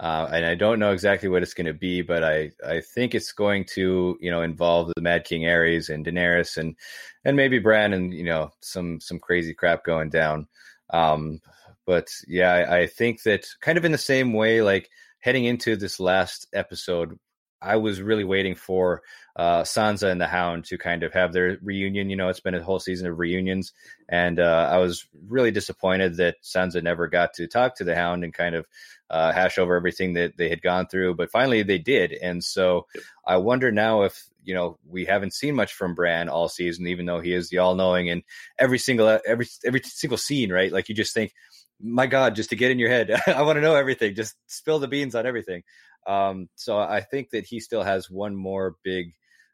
Uh, 0.00 0.28
and 0.32 0.44
I 0.46 0.54
don't 0.54 0.78
know 0.78 0.92
exactly 0.92 1.28
what 1.28 1.42
it's 1.42 1.54
going 1.54 1.66
to 1.66 1.74
be, 1.74 2.02
but 2.02 2.22
I, 2.22 2.52
I 2.64 2.82
think 2.82 3.14
it's 3.14 3.32
going 3.32 3.64
to 3.74 4.16
you 4.20 4.30
know 4.30 4.42
involve 4.42 4.92
the 4.94 5.02
Mad 5.02 5.24
King 5.24 5.42
Aerys 5.42 5.92
and 5.92 6.06
Daenerys 6.06 6.56
and 6.56 6.76
and 7.24 7.36
maybe 7.36 7.58
Bran 7.58 7.92
and 7.92 8.14
you 8.14 8.24
know 8.24 8.50
some 8.60 9.00
some 9.00 9.18
crazy 9.18 9.54
crap 9.54 9.84
going 9.84 10.10
down. 10.10 10.46
Um, 10.90 11.40
but 11.84 12.08
yeah, 12.28 12.52
I, 12.52 12.80
I 12.80 12.86
think 12.86 13.22
that 13.22 13.46
kind 13.60 13.76
of 13.76 13.84
in 13.84 13.92
the 13.92 13.98
same 13.98 14.34
way, 14.34 14.62
like 14.62 14.88
heading 15.20 15.44
into 15.44 15.76
this 15.76 16.00
last 16.00 16.46
episode, 16.52 17.18
I 17.60 17.76
was 17.76 18.00
really 18.00 18.24
waiting 18.24 18.54
for 18.54 19.02
uh, 19.34 19.62
Sansa 19.62 20.10
and 20.10 20.20
the 20.20 20.28
Hound 20.28 20.64
to 20.66 20.78
kind 20.78 21.02
of 21.02 21.12
have 21.12 21.32
their 21.32 21.58
reunion. 21.60 22.08
You 22.08 22.16
know, 22.16 22.28
it's 22.28 22.38
been 22.38 22.54
a 22.54 22.62
whole 22.62 22.78
season 22.78 23.08
of 23.08 23.18
reunions, 23.18 23.72
and 24.08 24.38
uh, 24.38 24.68
I 24.70 24.78
was 24.78 25.06
really 25.26 25.50
disappointed 25.50 26.18
that 26.18 26.36
Sansa 26.44 26.82
never 26.82 27.08
got 27.08 27.34
to 27.34 27.48
talk 27.48 27.76
to 27.76 27.84
the 27.84 27.96
Hound 27.96 28.22
and 28.22 28.32
kind 28.32 28.54
of 28.54 28.66
uh, 29.10 29.32
hash 29.32 29.58
over 29.58 29.74
everything 29.76 30.14
that 30.14 30.36
they 30.36 30.48
had 30.48 30.62
gone 30.62 30.86
through. 30.86 31.16
But 31.16 31.32
finally, 31.32 31.64
they 31.64 31.78
did, 31.78 32.12
and 32.12 32.44
so 32.44 32.86
I 33.26 33.38
wonder 33.38 33.72
now 33.72 34.02
if 34.02 34.28
you 34.44 34.54
know 34.54 34.78
we 34.88 35.04
haven't 35.06 35.34
seen 35.34 35.56
much 35.56 35.74
from 35.74 35.96
Bran 35.96 36.28
all 36.28 36.48
season, 36.48 36.86
even 36.86 37.06
though 37.06 37.20
he 37.20 37.32
is 37.32 37.48
the 37.48 37.58
all-knowing 37.58 38.08
and 38.08 38.22
every 38.56 38.78
single 38.78 39.18
every 39.26 39.48
every 39.64 39.82
single 39.82 40.18
scene, 40.18 40.52
right? 40.52 40.70
Like 40.72 40.88
you 40.88 40.94
just 40.94 41.12
think, 41.12 41.32
my 41.80 42.06
God, 42.06 42.34
just 42.34 42.50
to 42.50 42.56
get 42.56 42.70
in 42.70 42.78
your 42.78 42.90
head, 42.90 43.10
I 43.26 43.42
want 43.42 43.56
to 43.56 43.60
know 43.60 43.74
everything. 43.74 44.14
Just 44.14 44.36
spill 44.46 44.78
the 44.78 44.88
beans 44.88 45.14
on 45.14 45.26
everything. 45.26 45.62
Um, 46.06 46.48
so 46.54 46.78
I 46.78 47.00
think 47.00 47.30
that 47.30 47.44
he 47.44 47.60
still 47.60 47.82
has 47.82 48.10
one 48.10 48.34
more 48.34 48.76
big 48.82 49.12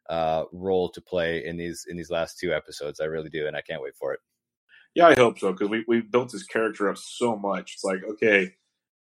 uh, 0.09 0.45
role 0.53 0.89
to 0.91 1.01
play 1.01 1.45
in 1.45 1.57
these 1.57 1.87
in 1.89 1.97
these 1.97 2.11
last 2.11 2.39
two 2.39 2.55
episodes. 2.55 3.01
I 3.01 3.07
really 3.07 3.31
do, 3.31 3.47
and 3.47 3.57
I 3.57 3.63
can't 3.63 3.83
wait 3.83 3.97
for 3.97 4.13
it. 4.13 4.21
Yeah, 4.95 5.09
I 5.09 5.15
hope 5.15 5.39
so 5.39 5.53
because 5.53 5.69
we 5.69 5.85
we 5.89 6.01
built 6.01 6.31
this 6.31 6.45
character 6.45 6.89
up 6.89 6.99
so 6.99 7.37
much. 7.37 7.75
It's 7.75 7.85
like 7.85 8.05
okay, 8.05 8.53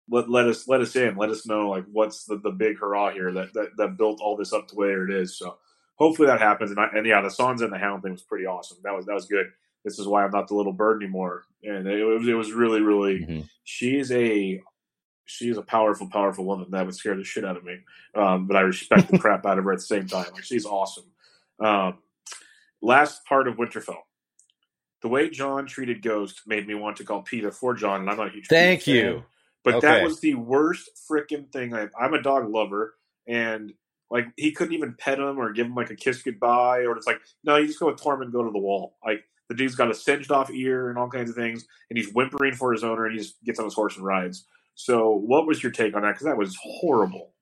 let 0.09 0.29
let 0.29 0.47
us 0.47 0.67
let 0.67 0.81
us 0.81 0.95
in, 0.95 1.15
let 1.15 1.29
us 1.29 1.45
know 1.45 1.69
like 1.69 1.85
what's 1.91 2.25
the, 2.25 2.37
the 2.37 2.51
big 2.51 2.79
hurrah 2.79 3.11
here 3.11 3.31
that, 3.31 3.53
that 3.53 3.69
that 3.77 3.97
built 3.97 4.19
all 4.21 4.35
this 4.35 4.53
up 4.53 4.67
to 4.69 4.75
where 4.75 5.07
it 5.07 5.13
is. 5.13 5.37
So 5.37 5.57
hopefully 5.95 6.27
that 6.27 6.41
happens. 6.41 6.71
And, 6.71 6.79
I, 6.79 6.87
and 6.93 7.05
yeah, 7.05 7.21
the 7.21 7.29
Sansa 7.29 7.63
and 7.63 7.73
the 7.73 7.77
Hound 7.77 8.03
thing 8.03 8.11
was 8.11 8.23
pretty 8.23 8.45
awesome. 8.45 8.77
That 8.83 8.93
was 8.93 9.05
that 9.05 9.13
was 9.13 9.25
good. 9.25 9.47
This 9.83 9.99
is 9.99 10.07
why 10.07 10.23
I'm 10.23 10.31
not 10.31 10.47
the 10.47 10.55
little 10.55 10.73
bird 10.73 11.01
anymore. 11.01 11.43
And 11.63 11.87
it 11.87 12.03
was 12.03 12.27
it 12.27 12.33
was 12.33 12.51
really 12.51 12.81
really. 12.81 13.19
Mhm. 13.19 13.49
She's 13.63 14.11
a 14.11 14.61
she's 15.25 15.57
a 15.57 15.61
powerful 15.61 16.09
powerful 16.09 16.45
woman 16.45 16.67
that 16.71 16.85
would 16.85 16.95
scare 16.95 17.15
the 17.15 17.23
shit 17.23 17.45
out 17.45 17.57
of 17.57 17.63
me. 17.63 17.79
Um, 18.15 18.47
but 18.47 18.57
I 18.57 18.61
respect 18.61 19.09
the 19.11 19.17
crap 19.19 19.45
out 19.45 19.57
of 19.57 19.65
her 19.65 19.73
at 19.73 19.79
the 19.79 19.83
same 19.83 20.07
time. 20.07 20.27
Like 20.33 20.43
she's 20.43 20.65
awesome. 20.65 21.05
Um, 21.59 21.99
last 22.81 23.25
part 23.25 23.47
of 23.47 23.55
Winterfell 23.55 24.03
the 25.03 25.09
way 25.09 25.29
Jon 25.29 25.67
treated 25.67 26.01
Ghost 26.01 26.41
made 26.47 26.65
me 26.65 26.75
want 26.75 26.97
to 26.97 27.03
call 27.03 27.21
PETA 27.21 27.51
for 27.51 27.73
Jon, 27.75 28.01
and 28.01 28.09
I'm 28.09 28.17
not 28.17 28.29
a 28.29 28.31
huge. 28.31 28.47
Thank 28.47 28.83
fan, 28.83 28.95
you. 28.95 29.23
but 29.63 29.81
that 29.81 30.01
was 30.01 30.21
the 30.21 30.35
worst 30.35 30.89
freaking 31.09 31.51
thing. 31.51 31.75
I, 31.75 31.89
I'm 31.99 32.13
a 32.13 32.21
dog 32.21 32.49
lover, 32.49 32.95
and 33.27 33.73
Like 34.09 34.27
he 34.37 34.53
couldn't 34.53 34.73
even 34.73 34.95
pet 34.97 35.19
him 35.19 35.39
or 35.39 35.51
give 35.51 35.67
him 35.67 35.75
like 35.75 35.91
a 35.91 35.95
kiss 35.95 36.21
goodbye, 36.23 36.85
or 36.85 36.95
it's 36.95 37.05
like 37.05 37.19
no, 37.43 37.57
you 37.57 37.67
just 37.67 37.79
go 37.79 37.87
with 37.87 38.01
Tormund, 38.01 38.31
go 38.31 38.43
to 38.43 38.51
the 38.51 38.57
wall. 38.57 38.95
Like 39.05 39.25
the 39.53 39.57
dude's 39.57 39.75
got 39.75 39.91
a 39.91 39.93
singed 39.93 40.31
off 40.31 40.49
ear 40.49 40.89
and 40.89 40.97
all 40.97 41.07
kinds 41.07 41.29
of 41.29 41.35
things, 41.35 41.65
and 41.89 41.97
he's 41.97 42.11
whimpering 42.11 42.55
for 42.55 42.71
his 42.73 42.83
owner, 42.83 43.05
and 43.05 43.13
he 43.13 43.19
just 43.19 43.41
gets 43.43 43.59
on 43.59 43.65
his 43.65 43.73
horse 43.73 43.95
and 43.95 44.05
rides. 44.05 44.45
So, 44.75 45.11
what 45.11 45.45
was 45.45 45.61
your 45.61 45.71
take 45.71 45.95
on 45.95 46.01
that? 46.01 46.13
Because 46.13 46.25
that 46.25 46.37
was 46.37 46.57
horrible. 46.61 47.33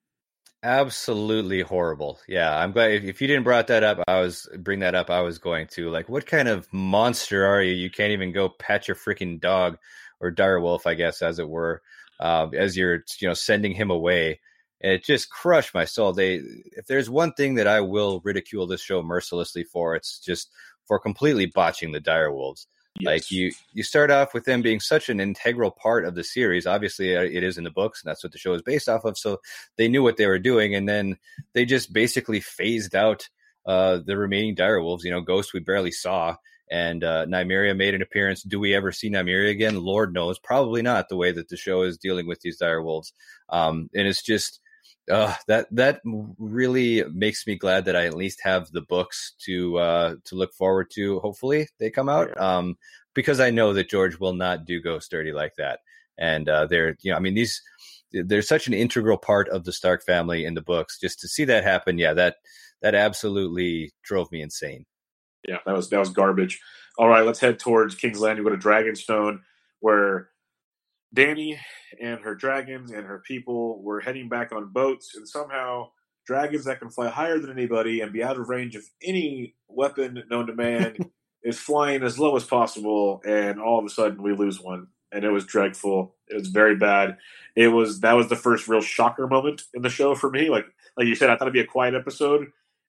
Absolutely 0.64 1.62
horrible. 1.62 2.20
Yeah, 2.28 2.56
I'm 2.56 2.72
glad 2.72 2.92
if, 2.92 3.04
if 3.04 3.22
you 3.22 3.28
didn't 3.28 3.46
brought 3.46 3.68
that 3.68 3.84
up, 3.84 4.00
I 4.08 4.20
was 4.20 4.48
bring 4.60 4.80
that 4.82 4.94
up. 4.94 5.10
I 5.10 5.22
was 5.22 5.40
going 5.40 5.68
to 5.68 5.90
like, 5.90 6.08
what 6.10 6.28
kind 6.28 6.48
of 6.48 6.72
monster 6.72 7.46
are 7.46 7.64
you? 7.64 7.74
You 7.74 7.90
can't 7.90 8.12
even 8.12 8.32
go 8.32 8.50
pet 8.50 8.88
your 8.88 8.96
freaking 8.96 9.40
dog 9.40 9.78
or 10.20 10.30
dire 10.30 10.60
wolf, 10.60 10.86
I 10.86 10.94
guess, 10.94 11.22
as 11.22 11.40
it 11.40 11.50
were, 11.50 11.82
uh, 12.20 12.50
as 12.56 12.78
you're 12.78 13.04
you 13.20 13.28
know 13.28 13.34
sending 13.34 13.74
him 13.74 13.90
away. 13.90 14.40
And 14.82 14.94
it 14.94 15.04
just 15.04 15.30
crushed 15.30 15.74
my 15.74 15.86
soul. 15.86 16.12
They, 16.12 16.36
if 16.78 16.86
there's 16.88 17.10
one 17.10 17.34
thing 17.34 17.56
that 17.56 17.68
I 17.68 17.82
will 17.82 18.22
ridicule 18.24 18.68
this 18.68 18.82
show 18.82 19.02
mercilessly 19.02 19.64
for, 19.64 19.96
it's 19.96 20.20
just 20.20 20.50
for 20.88 21.00
completely 21.00 21.46
botching 21.46 21.92
the 21.92 22.00
dire 22.00 22.32
wolves. 22.32 22.68
Yes. 23.00 23.08
Like 23.08 23.32
you, 23.32 23.52
you 23.74 23.84
start 23.84 24.12
off 24.12 24.34
with 24.34 24.46
them 24.46 24.62
being 24.62 24.80
such 24.80 25.10
an 25.10 25.20
integral 25.20 25.72
part 25.72 26.06
of 26.06 26.14
the 26.14 26.24
series. 26.24 26.68
Obviously, 26.68 27.16
uh, 27.16 27.22
it 27.22 27.44
is 27.44 27.58
in 27.58 27.64
the 27.64 27.72
books, 27.72 28.04
and 28.04 28.10
that's 28.10 28.24
what 28.24 28.34
the 28.34 28.38
show 28.38 28.54
is 28.54 28.62
based 28.62 28.90
off 28.90 29.06
of. 29.06 29.18
So 29.18 29.40
they 29.78 29.88
knew 29.88 30.04
what 30.04 30.18
they 30.18 30.28
were 30.28 30.40
doing, 30.40 30.76
and 30.76 30.88
then 30.88 31.18
they 31.54 31.66
just 31.66 31.94
basically 31.94 32.42
phased 32.42 32.96
out 32.96 33.30
uh, 33.66 34.00
the 34.06 34.18
remaining 34.18 34.56
dire 34.56 34.82
wolves. 34.82 35.06
You 35.06 35.12
know, 35.12 35.22
Ghost 35.22 35.54
we 35.54 35.62
barely 35.62 35.92
saw, 35.92 36.36
and 36.70 37.04
uh, 37.04 37.26
Nymeria 37.28 37.78
made 37.78 37.96
an 37.96 38.02
appearance. 38.02 38.44
Do 38.44 38.60
we 38.60 38.76
ever 38.76 38.92
see 38.92 39.10
Nymeria 39.10 39.52
again? 39.52 39.80
Lord 39.80 40.14
knows, 40.14 40.38
probably 40.38 40.82
not. 40.82 41.08
The 41.08 41.18
way 41.18 41.32
that 41.32 41.48
the 41.48 41.58
show 41.58 41.84
is 41.84 41.98
dealing 41.98 42.28
with 42.28 42.42
these 42.42 42.58
dire 42.58 42.84
wolves, 42.84 43.14
um, 43.50 43.90
and 43.96 44.06
it's 44.06 44.22
just 44.22 44.60
uh, 45.10 45.34
that 45.48 45.68
that 45.72 46.02
really 46.06 47.04
makes 47.12 47.48
me 47.48 47.56
glad 47.56 47.86
that 47.86 47.96
I 47.96 48.06
at 48.06 48.16
least 48.16 48.40
have 48.44 48.70
the 48.72 48.82
books 48.82 49.34
to 49.46 49.78
uh, 49.78 50.16
to 50.26 50.36
look 50.36 50.54
forward 50.54 50.88
to. 50.94 51.20
Hopefully, 51.20 51.68
they 51.80 51.90
come 51.90 52.10
out 52.10 52.40
um, 52.40 52.78
because 53.14 53.40
I 53.40 53.50
know 53.50 53.74
that 53.74 53.90
George 53.90 54.20
will 54.20 54.34
not 54.34 54.66
do 54.66 54.82
Ghost 54.82 55.10
dirty 55.12 55.32
like 55.32 55.56
that. 55.58 55.80
And 56.18 56.48
uh, 56.48 56.68
they're 56.68 56.96
you 57.02 57.12
know, 57.12 57.18
I 57.18 57.20
mean, 57.20 57.34
these 57.34 57.62
they're 58.12 58.42
such 58.42 58.68
an 58.68 58.74
integral 58.74 59.18
part 59.18 59.50
of 59.50 59.64
the 59.64 59.74
Stark 59.74 60.04
family 60.04 60.46
in 60.46 60.54
the 60.54 60.62
books. 60.62 61.00
Just 61.00 61.20
to 61.22 61.28
see 61.28 61.46
that 61.46 61.64
happen, 61.64 61.98
yeah, 61.98 62.14
that 62.14 62.36
that 62.82 62.96
absolutely 62.96 63.92
drove 64.04 64.32
me 64.32 64.42
insane. 64.42 64.86
Yeah, 65.48 65.58
that 65.66 65.76
was 65.76 65.90
that 65.90 66.00
was 66.00 66.10
garbage. 66.10 66.60
All 66.98 67.08
right, 67.08 67.26
let's 67.26 67.40
head 67.40 67.60
towards 67.60 67.96
King's 67.96 68.20
Landing. 68.20 68.44
Go 68.44 68.52
to 68.52 68.58
Dragonstone, 68.58 69.40
where 69.80 70.30
Dany 71.16 71.58
and 72.02 72.22
her 72.22 72.36
dragons 72.36 72.92
and 72.92 73.06
her 73.06 73.20
people 73.20 73.82
were 73.82 74.00
heading 74.00 74.30
back 74.30 74.52
on 74.52 74.72
boats, 74.72 75.16
and 75.16 75.28
somehow 75.28 75.90
dragons 76.26 76.66
that 76.66 76.80
can 76.80 76.90
fly 76.90 77.10
higher 77.10 77.40
than 77.40 77.52
anybody 77.52 78.02
and 78.02 78.14
be 78.14 78.24
out 78.24 78.40
of 78.40 78.48
range 78.48 78.76
of 78.76 78.84
any 79.04 79.56
weapon 79.68 80.24
known 80.30 80.48
to 80.48 80.56
man 80.56 80.96
is 81.44 81.60
flying 81.60 82.04
as 82.04 82.20
low 82.20 82.36
as 82.36 82.46
possible, 82.46 83.22
and 83.26 83.60
all 83.60 83.80
of 83.80 83.86
a 83.86 83.90
sudden 83.90 84.22
we 84.22 84.34
lose 84.34 84.62
one, 84.62 84.88
and 85.12 85.26
it 85.26 85.32
was 85.32 85.46
dreadful. 85.46 86.16
It 86.28 86.36
was 86.36 86.48
very 86.48 86.76
bad. 86.76 87.18
It 87.56 87.68
was 87.68 88.00
that 88.02 88.14
was 88.14 88.30
the 88.30 88.36
first 88.36 88.68
real 88.68 88.82
shocker 88.82 89.28
moment 89.28 89.64
in 89.74 89.82
the 89.82 89.90
show 89.90 90.16
for 90.16 90.30
me. 90.30 90.50
Like 90.50 90.66
like 90.98 91.08
you 91.08 91.16
said, 91.16 91.30
I 91.30 91.36
thought 91.36 91.46
it'd 91.46 91.54
be 91.54 91.60
a 91.60 91.66
quiet 91.66 91.96
episode, 91.96 92.48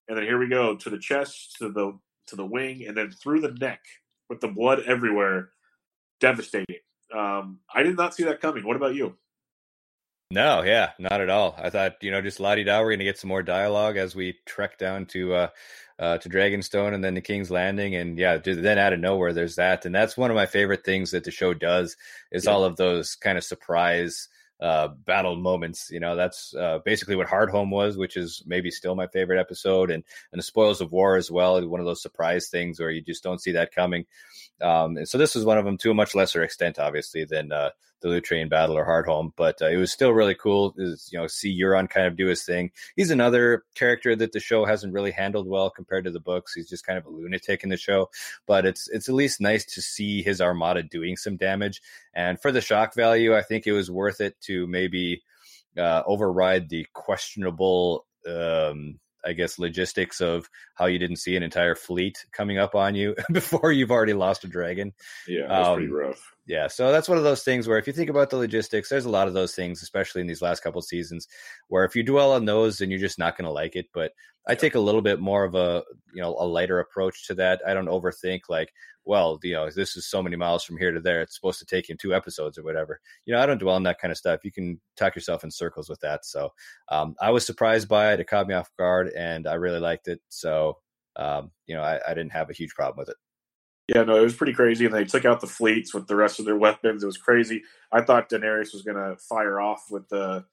and 0.08 0.16
then 0.16 0.24
here 0.24 0.38
we 0.38 0.48
go 0.48 0.76
to 0.76 0.90
the 0.90 0.98
chest, 0.98 1.56
to 1.58 1.70
the 1.70 1.98
to 2.28 2.36
the 2.36 2.46
wing, 2.46 2.84
and 2.86 2.96
then 2.96 3.10
through 3.10 3.40
the 3.40 3.52
neck 3.52 3.80
with 4.28 4.40
the 4.40 4.48
blood 4.48 4.82
everywhere. 4.86 5.50
Devastating. 6.20 6.76
Um, 7.14 7.60
I 7.72 7.82
did 7.82 7.96
not 7.96 8.14
see 8.14 8.24
that 8.24 8.40
coming. 8.40 8.66
What 8.66 8.76
about 8.76 8.94
you? 8.94 9.16
No, 10.30 10.62
yeah, 10.62 10.92
not 10.98 11.20
at 11.20 11.28
all. 11.28 11.54
I 11.58 11.68
thought, 11.68 11.96
you 12.00 12.10
know, 12.10 12.22
just 12.22 12.40
la 12.40 12.54
di 12.54 12.64
da, 12.64 12.80
we're 12.80 12.90
going 12.90 13.00
to 13.00 13.04
get 13.04 13.18
some 13.18 13.28
more 13.28 13.42
dialogue 13.42 13.98
as 13.98 14.16
we 14.16 14.38
trek 14.46 14.78
down 14.78 15.04
to 15.06 15.34
uh, 15.34 15.48
uh, 15.98 16.18
to 16.18 16.28
Dragonstone 16.30 16.94
and 16.94 17.04
then 17.04 17.12
the 17.12 17.20
King's 17.20 17.50
Landing, 17.50 17.94
and 17.94 18.18
yeah, 18.18 18.38
then 18.38 18.78
out 18.78 18.94
of 18.94 19.00
nowhere, 19.00 19.34
there's 19.34 19.56
that, 19.56 19.84
and 19.84 19.94
that's 19.94 20.16
one 20.16 20.30
of 20.30 20.34
my 20.34 20.46
favorite 20.46 20.86
things 20.86 21.10
that 21.10 21.24
the 21.24 21.30
show 21.30 21.52
does 21.52 21.96
is 22.30 22.46
yeah. 22.46 22.50
all 22.50 22.64
of 22.64 22.76
those 22.76 23.14
kind 23.14 23.36
of 23.36 23.44
surprise 23.44 24.28
uh, 24.62 24.88
battle 24.88 25.36
moments. 25.36 25.90
You 25.90 26.00
know, 26.00 26.14
that's 26.14 26.54
uh, 26.54 26.78
basically 26.84 27.16
what 27.16 27.26
Hardhome 27.26 27.70
was, 27.70 27.96
which 27.96 28.16
is 28.16 28.42
maybe 28.46 28.70
still 28.70 28.94
my 28.94 29.08
favorite 29.08 29.40
episode, 29.40 29.90
and 29.90 30.04
and 30.32 30.38
the 30.38 30.44
Spoils 30.44 30.80
of 30.80 30.92
War 30.92 31.16
as 31.16 31.30
well. 31.30 31.66
One 31.66 31.80
of 31.80 31.86
those 31.86 32.00
surprise 32.00 32.48
things 32.48 32.78
where 32.78 32.90
you 32.90 33.02
just 33.02 33.24
don't 33.24 33.42
see 33.42 33.52
that 33.52 33.74
coming. 33.74 34.06
Um, 34.60 34.96
and 34.96 35.08
so 35.08 35.18
this 35.18 35.34
was 35.34 35.44
one 35.44 35.58
of 35.58 35.64
them 35.64 35.78
to 35.78 35.90
a 35.90 35.94
much 35.94 36.14
lesser 36.14 36.42
extent, 36.44 36.78
obviously, 36.78 37.24
than 37.24 37.50
uh, 37.50 37.70
the 38.02 38.08
loot 38.08 38.24
train 38.24 38.48
battle 38.48 38.76
or 38.76 38.84
Hardhome, 38.84 39.32
but 39.36 39.62
uh, 39.62 39.68
it 39.68 39.76
was 39.76 39.92
still 39.92 40.12
really 40.12 40.34
cool. 40.34 40.74
Is 40.76 41.08
you 41.12 41.18
know 41.18 41.26
see 41.26 41.58
Euron 41.58 41.88
kind 41.88 42.06
of 42.06 42.16
do 42.16 42.26
his 42.26 42.44
thing. 42.44 42.70
He's 42.96 43.10
another 43.10 43.64
character 43.74 44.14
that 44.16 44.32
the 44.32 44.40
show 44.40 44.64
hasn't 44.64 44.92
really 44.92 45.12
handled 45.12 45.48
well 45.48 45.70
compared 45.70 46.04
to 46.04 46.10
the 46.10 46.20
books. 46.20 46.54
He's 46.54 46.68
just 46.68 46.86
kind 46.86 46.98
of 46.98 47.06
a 47.06 47.10
lunatic 47.10 47.62
in 47.62 47.70
the 47.70 47.76
show, 47.76 48.10
but 48.46 48.66
it's 48.66 48.88
it's 48.90 49.08
at 49.08 49.14
least 49.14 49.40
nice 49.40 49.64
to 49.74 49.82
see 49.82 50.22
his 50.22 50.40
armada 50.40 50.82
doing 50.82 51.16
some 51.16 51.36
damage. 51.36 51.80
And 52.14 52.40
for 52.40 52.52
the 52.52 52.60
shock 52.60 52.94
value, 52.94 53.34
I 53.34 53.42
think 53.42 53.66
it 53.66 53.72
was 53.72 53.90
worth 53.90 54.20
it 54.20 54.40
to 54.42 54.66
maybe 54.66 55.22
uh, 55.78 56.02
override 56.06 56.68
the 56.68 56.86
questionable 56.92 58.06
um, 58.28 58.98
I 59.24 59.32
guess 59.32 59.58
logistics 59.58 60.20
of 60.20 60.48
how 60.74 60.86
you 60.86 60.98
didn't 60.98 61.16
see 61.16 61.36
an 61.36 61.42
entire 61.42 61.74
fleet 61.74 62.24
coming 62.32 62.58
up 62.58 62.74
on 62.74 62.94
you 62.94 63.14
before 63.32 63.72
you've 63.72 63.90
already 63.90 64.14
lost 64.14 64.44
a 64.44 64.48
dragon. 64.48 64.92
Yeah, 65.28 65.46
that's 65.48 65.68
um, 65.68 65.76
pretty 65.76 65.92
rough. 65.92 66.34
Yeah, 66.46 66.66
so 66.66 66.90
that's 66.90 67.08
one 67.08 67.18
of 67.18 67.24
those 67.24 67.44
things 67.44 67.68
where 67.68 67.78
if 67.78 67.86
you 67.86 67.92
think 67.92 68.10
about 68.10 68.30
the 68.30 68.36
logistics, 68.36 68.88
there's 68.88 69.04
a 69.04 69.10
lot 69.10 69.28
of 69.28 69.34
those 69.34 69.54
things, 69.54 69.80
especially 69.80 70.20
in 70.22 70.26
these 70.26 70.42
last 70.42 70.60
couple 70.60 70.82
seasons, 70.82 71.28
where 71.68 71.84
if 71.84 71.94
you 71.94 72.02
dwell 72.02 72.32
on 72.32 72.46
those, 72.46 72.78
then 72.78 72.90
you're 72.90 72.98
just 72.98 73.18
not 73.18 73.36
going 73.36 73.44
to 73.46 73.52
like 73.52 73.76
it. 73.76 73.86
But 73.94 74.10
I 74.48 74.56
take 74.56 74.74
a 74.74 74.80
little 74.80 75.02
bit 75.02 75.20
more 75.20 75.44
of 75.44 75.54
a 75.54 75.84
you 76.12 76.20
know 76.20 76.34
a 76.36 76.44
lighter 76.44 76.80
approach 76.80 77.28
to 77.28 77.34
that. 77.34 77.62
I 77.64 77.74
don't 77.74 77.86
overthink 77.86 78.40
like, 78.48 78.72
well, 79.04 79.38
you 79.44 79.52
know, 79.54 79.70
this 79.70 79.96
is 79.96 80.08
so 80.10 80.20
many 80.20 80.34
miles 80.34 80.64
from 80.64 80.78
here 80.78 80.90
to 80.90 81.00
there. 81.00 81.22
It's 81.22 81.36
supposed 81.36 81.60
to 81.60 81.66
take 81.66 81.88
him 81.88 81.96
two 81.96 82.12
episodes 82.12 82.58
or 82.58 82.64
whatever. 82.64 83.00
You 83.24 83.34
know, 83.34 83.40
I 83.40 83.46
don't 83.46 83.58
dwell 83.58 83.76
on 83.76 83.84
that 83.84 84.00
kind 84.00 84.10
of 84.10 84.18
stuff. 84.18 84.44
You 84.44 84.50
can 84.50 84.80
talk 84.96 85.14
yourself 85.14 85.44
in 85.44 85.50
circles 85.52 85.88
with 85.88 86.00
that. 86.00 86.24
So 86.24 86.50
um, 86.88 87.14
I 87.20 87.30
was 87.30 87.46
surprised 87.46 87.88
by 87.88 88.12
it. 88.14 88.20
It 88.20 88.26
caught 88.26 88.48
me 88.48 88.54
off 88.54 88.70
guard, 88.76 89.12
and 89.16 89.46
I 89.46 89.54
really 89.54 89.80
liked 89.80 90.08
it. 90.08 90.20
So 90.28 90.78
um, 91.16 91.52
you 91.66 91.76
know, 91.76 91.82
I, 91.82 92.00
I 92.04 92.14
didn't 92.14 92.32
have 92.32 92.50
a 92.50 92.54
huge 92.54 92.74
problem 92.74 92.98
with 92.98 93.10
it. 93.10 93.16
Yeah, 93.88 94.04
no, 94.04 94.16
it 94.16 94.22
was 94.22 94.34
pretty 94.34 94.52
crazy. 94.52 94.86
And 94.86 94.94
they 94.94 95.04
took 95.04 95.24
out 95.24 95.40
the 95.40 95.46
fleets 95.46 95.92
with 95.92 96.06
the 96.06 96.16
rest 96.16 96.38
of 96.38 96.44
their 96.44 96.56
weapons. 96.56 97.02
It 97.02 97.06
was 97.06 97.16
crazy. 97.16 97.62
I 97.90 98.02
thought 98.02 98.30
Daenerys 98.30 98.72
was 98.72 98.82
going 98.82 98.96
to 98.96 99.16
fire 99.16 99.60
off 99.60 99.90
with 99.90 100.08
the, 100.08 100.44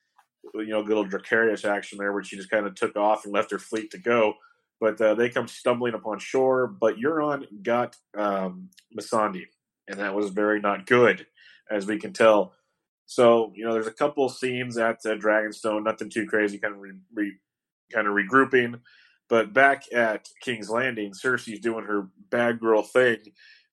you 0.55 0.67
know, 0.67 0.80
little 0.80 0.99
old 0.99 1.11
Dracarys 1.11 1.65
action 1.65 1.97
there, 1.97 2.11
where 2.11 2.23
she 2.23 2.36
just 2.38 2.49
kind 2.49 2.65
of 2.65 2.75
took 2.75 2.95
off 2.95 3.25
and 3.25 3.34
left 3.34 3.51
her 3.51 3.59
fleet 3.59 3.91
to 3.91 3.97
go. 3.97 4.34
But 4.80 4.99
uh, 4.99 5.13
they 5.13 5.30
come 5.30 5.47
stumbling 5.47 5.93
upon 5.93 6.19
shore. 6.19 6.67
But 6.67 6.97
Euron 6.97 7.45
got 7.63 7.95
um, 8.17 8.69
Missandei, 8.97 9.45
and 9.88 9.99
that 9.99 10.15
was 10.15 10.32
very 10.32 10.59
not 10.59 10.86
good, 10.86 11.27
as 11.69 11.86
we 11.86 11.99
can 11.99 12.13
tell. 12.13 12.53
So 13.05 13.51
you 13.55 13.65
know, 13.65 13.73
there's 13.73 13.88
a 13.88 13.91
couple 13.91 14.27
scenes 14.30 14.77
at 14.77 15.05
uh, 15.05 15.15
Dragonstone, 15.15 15.84
nothing 15.84 16.09
too 16.09 16.25
crazy, 16.27 16.57
kind 16.57 16.75
of 16.75 16.80
re, 16.80 16.91
re, 17.13 17.34
kind 17.91 18.07
of 18.07 18.13
regrouping. 18.13 18.80
But 19.30 19.53
back 19.53 19.84
at 19.93 20.27
King's 20.41 20.69
Landing, 20.69 21.11
Cersei's 21.11 21.59
doing 21.59 21.86
her 21.86 22.07
bad 22.32 22.59
girl 22.59 22.82
thing, 22.82 23.19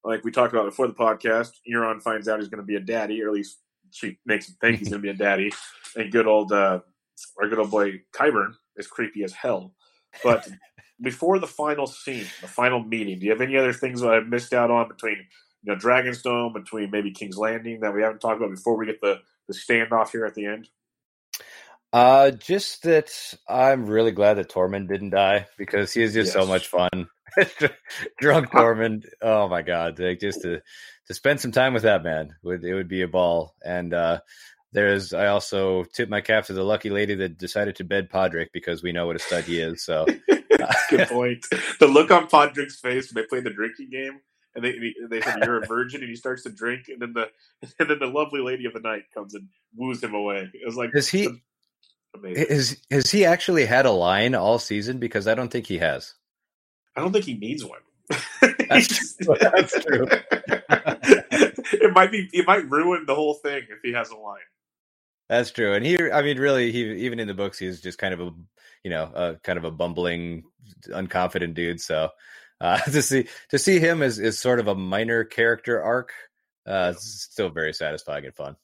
like 0.04 0.22
we 0.22 0.30
talked 0.30 0.52
about 0.52 0.66
before 0.66 0.86
the 0.86 0.94
podcast. 0.94 1.52
Euron 1.68 2.02
finds 2.02 2.28
out 2.28 2.38
he's 2.38 2.48
going 2.48 2.62
to 2.62 2.66
be 2.66 2.76
a 2.76 2.80
daddy, 2.80 3.22
or 3.22 3.28
at 3.28 3.34
least 3.34 3.58
she 3.90 4.18
makes 4.26 4.48
him 4.48 4.56
think 4.60 4.78
he's 4.78 4.88
going 4.88 5.02
to 5.02 5.06
be 5.06 5.14
a 5.14 5.14
daddy. 5.14 5.50
And 5.96 6.12
good 6.12 6.26
old 6.26 6.52
uh, 6.52 6.80
our 7.40 7.48
good 7.48 7.58
old 7.58 7.70
boy 7.70 8.02
Qyburn 8.14 8.52
is 8.76 8.86
creepy 8.86 9.24
as 9.24 9.32
hell. 9.32 9.74
But 10.22 10.48
before 11.00 11.38
the 11.38 11.46
final 11.46 11.86
scene, 11.86 12.26
the 12.40 12.48
final 12.48 12.82
meeting, 12.82 13.18
do 13.18 13.24
you 13.24 13.32
have 13.32 13.40
any 13.40 13.56
other 13.56 13.72
things 13.72 14.00
that 14.00 14.10
I 14.10 14.20
missed 14.20 14.52
out 14.52 14.70
on 14.70 14.88
between 14.88 15.16
you 15.62 15.72
know 15.72 15.76
Dragonstone, 15.76 16.52
between 16.52 16.90
maybe 16.90 17.10
King's 17.10 17.38
Landing 17.38 17.80
that 17.80 17.94
we 17.94 18.02
haven't 18.02 18.20
talked 18.20 18.36
about 18.36 18.54
before 18.54 18.76
we 18.76 18.86
get 18.86 19.00
the 19.00 19.20
the 19.48 19.54
standoff 19.54 20.10
here 20.10 20.26
at 20.26 20.34
the 20.34 20.44
end? 20.44 20.68
Uh, 21.96 22.30
just 22.30 22.82
that 22.82 23.10
I'm 23.48 23.86
really 23.86 24.12
glad 24.12 24.34
that 24.34 24.50
Tormund 24.50 24.86
didn't 24.86 25.14
die 25.14 25.46
because 25.56 25.94
he 25.94 26.02
is 26.02 26.12
just 26.12 26.26
yes. 26.26 26.32
so 26.34 26.46
much 26.46 26.68
fun. 26.68 27.08
Drunk 28.20 28.50
Tormund, 28.50 29.06
oh 29.22 29.48
my 29.48 29.62
god! 29.62 29.98
Like 29.98 30.20
just 30.20 30.42
to 30.42 30.60
to 31.06 31.14
spend 31.14 31.40
some 31.40 31.52
time 31.52 31.72
with 31.72 31.84
that 31.84 32.04
man 32.04 32.34
would 32.42 32.62
it 32.64 32.74
would 32.74 32.88
be 32.88 33.00
a 33.00 33.08
ball. 33.08 33.54
And 33.64 33.94
uh, 33.94 34.20
there's 34.72 35.14
I 35.14 35.28
also 35.28 35.84
tip 35.84 36.10
my 36.10 36.20
cap 36.20 36.44
to 36.46 36.52
the 36.52 36.64
lucky 36.64 36.90
lady 36.90 37.14
that 37.14 37.38
decided 37.38 37.76
to 37.76 37.84
bed 37.84 38.10
Podrick 38.10 38.48
because 38.52 38.82
we 38.82 38.92
know 38.92 39.06
what 39.06 39.16
a 39.16 39.18
stud 39.18 39.44
he 39.44 39.58
is. 39.58 39.82
So 39.82 40.04
good 40.90 41.08
point. 41.08 41.46
The 41.80 41.86
look 41.86 42.10
on 42.10 42.28
Podrick's 42.28 42.78
face 42.78 43.10
when 43.10 43.22
they 43.22 43.26
play 43.26 43.40
the 43.40 43.48
drinking 43.48 43.88
game 43.88 44.20
and 44.54 44.62
they 44.62 44.94
they 45.08 45.22
said 45.22 45.38
you're 45.46 45.62
a 45.62 45.66
virgin, 45.66 46.02
and 46.02 46.10
he 46.10 46.16
starts 46.16 46.42
to 46.42 46.50
drink, 46.50 46.88
and 46.88 47.00
then 47.00 47.14
the 47.14 47.30
and 47.78 47.88
then 47.88 48.00
the 48.00 48.06
lovely 48.06 48.40
lady 48.40 48.66
of 48.66 48.74
the 48.74 48.80
night 48.80 49.04
comes 49.14 49.34
and 49.34 49.48
woos 49.74 50.02
him 50.02 50.12
away. 50.12 50.50
It 50.52 50.66
was 50.66 50.76
like, 50.76 50.90
is 50.94 51.08
he? 51.08 51.28
The, 51.28 51.40
Amazing. 52.18 52.46
Is 52.48 52.78
has 52.90 53.10
he 53.10 53.24
actually 53.24 53.66
had 53.66 53.86
a 53.86 53.90
line 53.90 54.34
all 54.34 54.58
season? 54.58 54.98
Because 54.98 55.28
I 55.28 55.34
don't 55.34 55.50
think 55.50 55.66
he 55.66 55.78
has. 55.78 56.14
I 56.96 57.00
don't 57.00 57.12
think 57.12 57.24
he 57.24 57.34
needs 57.34 57.64
one. 57.64 57.80
That's 58.68 59.16
true. 59.16 59.36
That's 59.40 59.84
true. 59.84 60.06
it 60.68 61.92
might 61.94 62.10
be. 62.10 62.28
It 62.32 62.46
might 62.46 62.68
ruin 62.70 63.04
the 63.06 63.14
whole 63.14 63.34
thing 63.34 63.64
if 63.68 63.78
he 63.82 63.92
has 63.92 64.10
a 64.10 64.16
line. 64.16 64.38
That's 65.28 65.50
true, 65.50 65.74
and 65.74 65.84
he. 65.84 65.98
I 66.10 66.22
mean, 66.22 66.38
really, 66.38 66.72
he 66.72 67.04
even 67.04 67.18
in 67.20 67.28
the 67.28 67.34
books, 67.34 67.58
he's 67.58 67.80
just 67.80 67.98
kind 67.98 68.14
of 68.14 68.20
a 68.20 68.30
you 68.86 68.90
know, 68.90 69.10
a 69.14 69.34
kind 69.42 69.58
of 69.58 69.64
a 69.64 69.72
bumbling, 69.72 70.44
unconfident 70.86 71.54
dude. 71.54 71.80
So 71.80 72.10
uh, 72.60 72.78
to 72.84 73.02
see 73.02 73.26
to 73.50 73.58
see 73.58 73.80
him 73.80 74.00
as 74.00 74.20
is 74.20 74.38
sort 74.38 74.60
of 74.60 74.68
a 74.68 74.76
minor 74.76 75.24
character 75.24 75.82
arc, 75.82 76.12
uh, 76.66 76.92
still 76.96 77.48
very 77.48 77.72
satisfying 77.72 78.26
and 78.26 78.34
fun. 78.34 78.56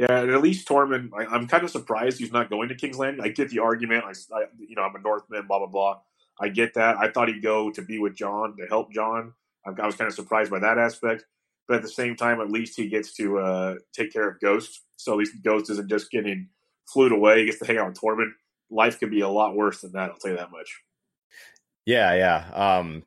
Yeah, 0.00 0.20
and 0.20 0.30
at 0.30 0.40
least 0.40 0.66
Tormund, 0.66 1.10
I, 1.14 1.36
am 1.36 1.46
kind 1.46 1.62
of 1.62 1.68
surprised 1.68 2.18
he's 2.18 2.32
not 2.32 2.48
going 2.48 2.70
to 2.70 2.74
King's 2.74 2.96
Landing. 2.96 3.22
I 3.22 3.28
get 3.28 3.50
the 3.50 3.58
argument. 3.58 4.02
I, 4.06 4.12
I, 4.34 4.44
you 4.58 4.74
know, 4.74 4.80
I'm 4.80 4.96
a 4.96 4.98
Northman, 4.98 5.46
blah 5.46 5.58
blah 5.58 5.66
blah. 5.66 5.98
I 6.40 6.48
get 6.48 6.72
that. 6.72 6.96
I 6.96 7.10
thought 7.10 7.28
he'd 7.28 7.42
go 7.42 7.70
to 7.70 7.82
be 7.82 7.98
with 7.98 8.16
Jon 8.16 8.56
to 8.56 8.66
help 8.66 8.94
Jon. 8.94 9.34
I, 9.66 9.72
I 9.78 9.84
was 9.84 9.96
kind 9.96 10.08
of 10.08 10.14
surprised 10.14 10.50
by 10.50 10.58
that 10.60 10.78
aspect, 10.78 11.26
but 11.68 11.76
at 11.76 11.82
the 11.82 11.88
same 11.88 12.16
time, 12.16 12.40
at 12.40 12.50
least 12.50 12.78
he 12.78 12.88
gets 12.88 13.12
to 13.16 13.40
uh, 13.40 13.74
take 13.92 14.10
care 14.10 14.26
of 14.26 14.40
Ghost. 14.40 14.84
So 14.96 15.12
at 15.12 15.18
least 15.18 15.34
Ghost 15.44 15.68
isn't 15.68 15.90
just 15.90 16.10
getting 16.10 16.48
flued 16.90 17.12
away. 17.12 17.40
He 17.40 17.44
gets 17.44 17.58
to 17.58 17.66
hang 17.66 17.76
out 17.76 17.88
with 17.88 18.00
Tormund. 18.00 18.30
Life 18.70 19.00
could 19.00 19.10
be 19.10 19.20
a 19.20 19.28
lot 19.28 19.54
worse 19.54 19.82
than 19.82 19.92
that. 19.92 20.12
I'll 20.12 20.16
tell 20.16 20.30
you 20.30 20.38
that 20.38 20.50
much. 20.50 20.80
Yeah, 21.90 22.14
yeah. 22.14 22.50
Um, 22.54 23.02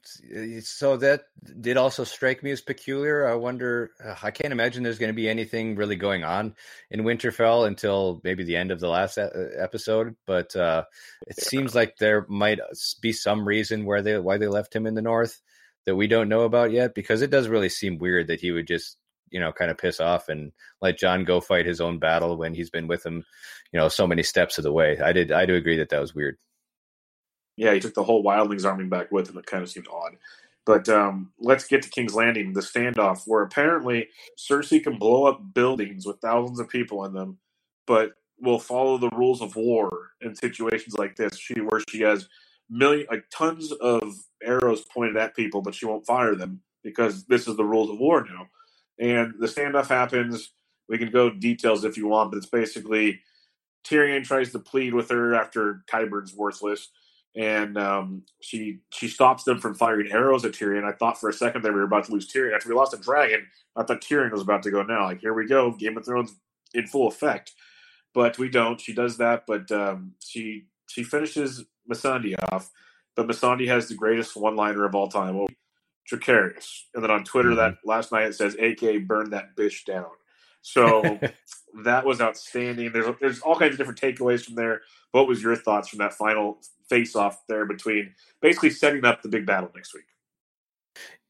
so 0.60 0.98
that 0.98 1.24
did 1.62 1.78
also 1.78 2.04
strike 2.04 2.44
me 2.44 2.52
as 2.52 2.60
peculiar. 2.60 3.26
I 3.26 3.36
wonder. 3.36 3.92
Uh, 4.04 4.16
I 4.22 4.32
can't 4.32 4.52
imagine 4.52 4.84
there's 4.84 5.00
going 5.00 5.12
to 5.12 5.16
be 5.16 5.30
anything 5.30 5.78
really 5.78 5.96
going 5.96 6.26
on 6.26 6.54
in 6.92 7.04
Winterfell 7.04 7.66
until 7.66 8.20
maybe 8.26 8.44
the 8.44 8.58
end 8.58 8.72
of 8.72 8.82
the 8.82 8.90
last 8.90 9.18
episode. 9.18 10.18
But 10.28 10.54
uh, 10.58 10.84
it 11.28 11.36
yeah. 11.38 11.44
seems 11.46 11.74
like 11.74 11.96
there 11.96 12.26
might 12.28 12.60
be 13.02 13.14
some 13.14 13.48
reason 13.48 13.86
where 13.86 14.02
they 14.02 14.20
why 14.20 14.38
they 14.38 14.48
left 14.48 14.76
him 14.76 14.86
in 14.86 14.96
the 14.96 15.02
north 15.02 15.42
that 15.86 15.96
we 15.96 16.08
don't 16.08 16.28
know 16.28 16.42
about 16.42 16.74
yet. 16.74 16.94
Because 16.94 17.22
it 17.22 17.32
does 17.32 17.48
really 17.48 17.70
seem 17.70 18.00
weird 18.00 18.28
that 18.28 18.42
he 18.42 18.52
would 18.52 18.68
just 18.68 18.98
you 19.32 19.40
know 19.40 19.54
kind 19.54 19.72
of 19.72 19.78
piss 19.78 20.02
off 20.02 20.28
and 20.28 20.52
let 20.82 21.00
Jon 21.00 21.24
go 21.24 21.40
fight 21.40 21.66
his 21.66 21.80
own 21.80 22.00
battle 22.00 22.36
when 22.36 22.54
he's 22.54 22.70
been 22.70 22.88
with 22.88 23.06
him, 23.06 23.24
you 23.72 23.80
know, 23.80 23.88
so 23.88 24.08
many 24.08 24.24
steps 24.24 24.58
of 24.58 24.66
the 24.66 24.74
way. 24.74 25.00
I 25.00 25.14
did. 25.14 25.32
I 25.32 25.46
do 25.46 25.56
agree 25.56 25.78
that 25.78 25.88
that 25.88 26.02
was 26.02 26.14
weird 26.14 26.38
yeah, 27.56 27.74
he 27.74 27.80
took 27.80 27.94
the 27.94 28.04
whole 28.04 28.24
Wildlings 28.24 28.66
army 28.66 28.86
back 28.86 29.12
with 29.12 29.30
him. 29.30 29.38
It 29.38 29.46
kind 29.46 29.64
of 29.64 29.70
seemed 29.70 29.88
odd. 29.92 30.18
But 30.66 30.88
um, 30.88 31.32
let's 31.40 31.68
get 31.68 31.82
to 31.84 31.90
King's 31.90 32.16
Landing, 32.16 32.54
the 32.54 32.62
standoff, 32.62 33.24
where 33.28 33.44
apparently 33.44 34.08
Cersei 34.38 34.82
can 34.82 34.98
blow 34.98 35.26
up 35.26 35.54
buildings 35.54 36.06
with 36.06 36.20
thousands 36.20 36.60
of 36.60 36.70
people 36.70 37.04
in 37.06 37.14
them, 37.14 37.38
but 37.86 38.14
will 38.40 38.60
follow 38.60 38.98
the 38.98 39.10
rules 39.10 39.42
of 39.42 39.56
war 39.56 40.12
in 40.22 40.36
situations 40.36 40.96
like 40.98 41.16
this. 41.16 41.38
She 41.38 41.56
where 41.56 41.82
she 41.90 42.02
has 42.02 42.28
million 42.70 43.06
like 43.12 43.26
tons 43.30 43.72
of 43.74 44.04
arrows 44.42 44.86
pointed 44.94 45.18
at 45.18 45.36
people, 45.36 45.62
but 45.62 45.76
she 45.76 45.86
won't 45.86 46.06
fire 46.06 46.36
them 46.36 46.62
because 46.84 47.26
this 47.26 47.48
is 47.48 47.58
the 47.58 47.66
rules 47.66 47.90
of 47.90 48.00
war 48.00 48.26
now. 48.26 48.48
And 49.00 49.34
the 49.40 49.48
standoff 49.48 49.88
happens. 49.88 50.54
We 50.88 50.98
can 50.98 51.12
go 51.12 51.30
details 51.30 51.84
if 51.84 51.98
you 51.98 52.08
want, 52.08 52.32
but 52.32 52.38
it's 52.38 52.46
basically 52.46 53.20
Tyrion 53.86 54.24
tries 54.24 54.52
to 54.54 54.60
plead 54.60 54.94
with 54.94 55.10
her 55.10 55.36
after 55.36 55.84
Qyburn's 55.92 56.34
worthless 56.34 56.90
and 57.36 57.78
um, 57.78 58.24
she 58.42 58.80
she 58.92 59.08
stops 59.08 59.44
them 59.44 59.60
from 59.60 59.74
firing 59.74 60.12
arrows 60.12 60.46
at 60.46 60.52
Tyrion. 60.52 60.84
I 60.84 60.96
thought 60.96 61.20
for 61.20 61.30
a 61.30 61.34
second 61.34 61.64
that 61.64 61.74
we 61.74 61.80
were 61.80 61.86
about 61.86 62.06
to 62.06 62.12
lose 62.12 62.32
Tyrion 62.32 62.56
after 62.56 62.70
we 62.70 62.76
lost 62.76 62.94
a 62.94 62.98
dragon. 62.98 63.48
I 63.76 63.84
thought 63.84 64.02
Tyrion 64.02 64.32
was 64.32 64.42
about 64.42 64.64
to 64.64 64.72
go 64.72 64.84
now. 64.84 65.06
Like 65.06 65.22
here 65.22 65.34
we 65.34 65.48
go, 65.48 65.72
Game 65.72 65.98
of 65.98 66.06
Thrones 66.06 66.36
in 66.74 66.88
full 66.88 67.08
effect, 67.08 67.54
but 68.14 68.38
we 68.38 68.50
don't. 68.50 68.80
She 68.80 68.94
does 68.94 69.18
that, 69.18 69.46
but 69.48 69.72
um, 69.72 70.14
she 70.20 70.66
she 70.88 71.04
finishes 71.04 71.66
Missandei 71.92 72.36
off. 72.52 72.70
But 73.16 73.28
Missandei 73.28 73.68
has 73.68 73.88
the 73.88 73.96
greatest 73.96 74.36
one 74.36 74.56
liner 74.56 74.86
of 74.86 74.96
all 74.96 75.08
time. 75.08 75.38
Well, 75.38 75.50
Dracarys, 76.12 76.82
and 76.94 77.04
then 77.04 77.12
on 77.12 77.24
Twitter 77.24 77.50
mm-hmm. 77.50 77.58
that 77.58 77.76
last 77.86 78.12
night 78.12 78.28
it 78.28 78.36
says, 78.36 78.56
"AK 78.56 79.08
burn 79.08 79.32
that 79.32 79.56
bitch 79.56 79.86
down." 79.86 80.06
So 80.64 81.20
that 81.84 82.06
was 82.06 82.20
outstanding. 82.20 82.92
There's 82.92 83.16
there's 83.22 83.40
all 83.42 83.56
kinds 83.56 83.74
of 83.74 83.78
different 83.78 84.02
takeaways 84.02 84.44
from 84.44 84.56
there. 84.56 84.82
What 85.12 85.28
was 85.28 85.44
your 85.44 85.56
thoughts 85.56 85.90
from 85.90 86.00
that 86.00 86.14
final 86.14 86.58
face 86.90 87.16
off 87.16 87.38
there 87.48 87.66
between 87.66 88.16
basically 88.42 88.72
setting 88.72 89.06
up 89.06 89.22
the 89.22 89.30
big 89.30 89.46
battle 89.46 89.70
next 89.76 89.94
week? 89.94 90.06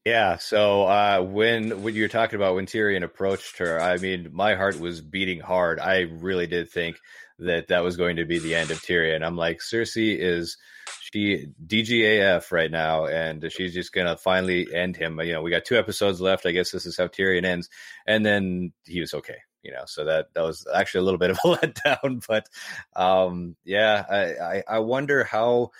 Yeah, 0.06 0.36
so 0.36 0.84
uh, 0.84 1.22
when 1.22 1.82
when 1.82 1.94
you're 1.94 2.08
talking 2.08 2.36
about 2.36 2.54
when 2.54 2.66
Tyrion 2.66 3.02
approached 3.02 3.58
her, 3.58 3.80
I 3.80 3.96
mean, 3.96 4.30
my 4.32 4.54
heart 4.54 4.78
was 4.78 5.00
beating 5.00 5.40
hard. 5.40 5.80
I 5.80 6.00
really 6.00 6.46
did 6.46 6.70
think 6.70 6.96
that 7.38 7.68
that 7.68 7.82
was 7.82 7.96
going 7.96 8.16
to 8.16 8.24
be 8.24 8.38
the 8.38 8.54
end 8.54 8.70
of 8.70 8.80
Tyrion. 8.80 9.24
I'm 9.24 9.36
like, 9.36 9.58
Cersei 9.58 10.16
is 10.18 10.56
she 11.00 11.48
DGAF 11.66 12.50
right 12.52 12.70
now, 12.70 13.06
and 13.06 13.50
she's 13.50 13.74
just 13.74 13.92
gonna 13.92 14.16
finally 14.16 14.72
end 14.74 14.96
him. 14.96 15.20
You 15.20 15.32
know, 15.34 15.42
we 15.42 15.50
got 15.50 15.64
two 15.64 15.78
episodes 15.78 16.20
left. 16.20 16.46
I 16.46 16.52
guess 16.52 16.70
this 16.70 16.86
is 16.86 16.96
how 16.96 17.08
Tyrion 17.08 17.44
ends, 17.44 17.68
and 18.06 18.24
then 18.24 18.72
he 18.84 19.00
was 19.00 19.14
okay 19.14 19.38
you 19.64 19.72
know, 19.72 19.84
so 19.86 20.04
that 20.04 20.26
that 20.34 20.42
was 20.42 20.66
actually 20.72 21.00
a 21.00 21.04
little 21.04 21.18
bit 21.18 21.30
of 21.30 21.38
a 21.42 21.48
letdown. 21.56 22.24
But 22.28 22.46
um, 22.94 23.56
yeah, 23.64 24.04
I, 24.08 24.58
I, 24.58 24.62
I 24.68 24.78
wonder 24.80 25.24
how 25.24 25.70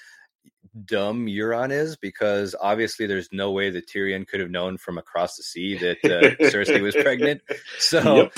dumb 0.85 1.27
Euron 1.27 1.71
is 1.71 1.97
because 1.97 2.57
obviously 2.61 3.07
there's 3.07 3.29
no 3.31 3.53
way 3.53 3.71
that 3.71 3.87
Tyrion 3.87 4.27
could 4.27 4.41
have 4.41 4.51
known 4.51 4.79
from 4.79 4.99
across 4.99 5.37
the 5.37 5.43
sea 5.43 5.77
that 5.77 5.99
uh, 6.05 6.35
Cersei 6.47 6.83
was 6.83 6.97
pregnant. 6.97 7.43
So 7.79 8.17
yep. 8.17 8.33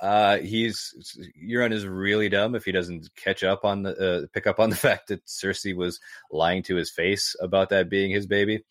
Uh, 0.00 0.38
he's 0.38 0.94
Euron 1.42 1.72
is 1.72 1.86
really 1.86 2.28
dumb 2.28 2.54
if 2.54 2.64
he 2.64 2.72
doesn't 2.72 3.08
catch 3.16 3.42
up 3.42 3.64
on 3.64 3.82
the 3.82 4.22
uh, 4.22 4.26
pick 4.32 4.46
up 4.46 4.60
on 4.60 4.70
the 4.70 4.76
fact 4.88 5.08
that 5.08 5.26
Cersei 5.26 5.74
was 5.74 6.00
lying 6.30 6.62
to 6.64 6.76
his 6.76 6.90
face 6.90 7.34
about 7.40 7.70
that 7.70 7.90
being 7.90 8.10
his 8.10 8.26
baby. 8.26 8.64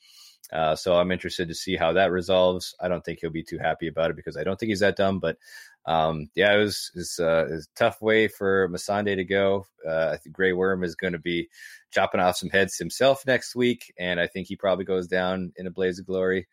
Uh, 0.52 0.76
so 0.76 0.96
I'm 0.96 1.12
interested 1.12 1.50
to 1.50 1.56
see 1.56 1.76
how 1.76 1.94
that 1.94 2.12
resolves. 2.12 2.74
I 2.80 2.88
don't 2.88 3.04
think 3.04 3.20
he'll 3.20 3.30
be 3.30 3.44
too 3.44 3.58
happy 3.58 3.88
about 3.88 4.12
it 4.12 4.16
because 4.16 4.38
I 4.38 4.44
don't 4.44 4.58
think 4.58 4.70
he's 4.70 4.80
that 4.80 4.96
dumb. 4.96 5.20
But 5.20 5.38
um, 5.86 6.30
yeah, 6.36 6.54
it 6.54 6.60
was, 6.60 6.92
it 6.96 7.00
was, 7.00 7.20
uh, 7.20 7.48
it 7.50 7.52
was, 7.52 7.68
a 7.68 7.80
tough 7.80 8.02
way 8.02 8.28
for 8.28 8.70
Missandei 8.70 9.16
to 9.16 9.26
go. 9.26 9.66
Uh, 9.86 10.12
I 10.14 10.18
think 10.18 10.36
Grey 10.36 10.54
Worm 10.54 10.84
is 10.84 10.96
going 10.96 11.14
to 11.14 11.20
be 11.20 11.50
chopping 11.92 12.22
off 12.22 12.38
some 12.38 12.50
heads 12.50 12.78
himself 12.78 13.26
next 13.26 13.56
week, 13.56 13.94
and 13.98 14.20
I 14.20 14.28
think 14.28 14.48
he 14.48 14.56
probably 14.56 14.86
goes 14.86 15.08
down 15.08 15.54
in 15.58 15.68
a 15.68 15.72
blaze 15.72 16.00
of 16.00 16.06
glory. 16.06 16.48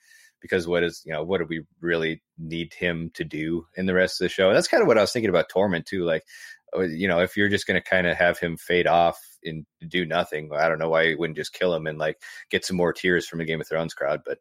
Because 0.45 0.69
what 0.69 0.83
is 0.83 1.01
you 1.07 1.13
know 1.15 1.25
what 1.25 1.39
do 1.39 1.47
we 1.49 1.63
really 1.81 2.21
need 2.37 2.75
him 2.75 3.11
to 3.15 3.25
do 3.25 3.67
in 3.79 3.87
the 3.87 3.95
rest 3.95 4.21
of 4.21 4.27
the 4.27 4.29
show? 4.29 4.49
And 4.49 4.57
that's 4.57 4.69
kind 4.69 4.83
of 4.83 4.87
what 4.87 4.99
I 4.99 5.01
was 5.01 5.11
thinking 5.11 5.31
about 5.31 5.49
Tormund 5.51 5.87
too. 5.87 6.05
Like, 6.05 6.23
uh, 6.77 6.83
you 6.83 7.09
know, 7.09 7.21
if 7.21 7.35
you're 7.35 7.49
just 7.49 7.67
going 7.67 7.81
to 7.81 7.89
kind 7.89 8.07
of 8.07 8.19
have 8.19 8.39
him 8.39 8.59
fade 8.59 8.87
off 8.87 9.19
and 9.43 9.65
do 9.89 10.05
nothing, 10.05 10.51
I 10.55 10.69
don't 10.69 10.79
know 10.79 10.91
why 10.91 11.05
you 11.05 11.19
wouldn't 11.19 11.39
just 11.39 11.55
kill 11.55 11.75
him 11.75 11.87
and 11.87 11.97
like 11.97 12.19
get 12.51 12.67
some 12.67 12.77
more 12.77 12.93
tears 12.93 13.27
from 13.27 13.39
the 13.39 13.47
Game 13.47 13.63
of 13.63 13.67
Thrones 13.67 13.95
crowd. 13.95 14.21
But 14.27 14.37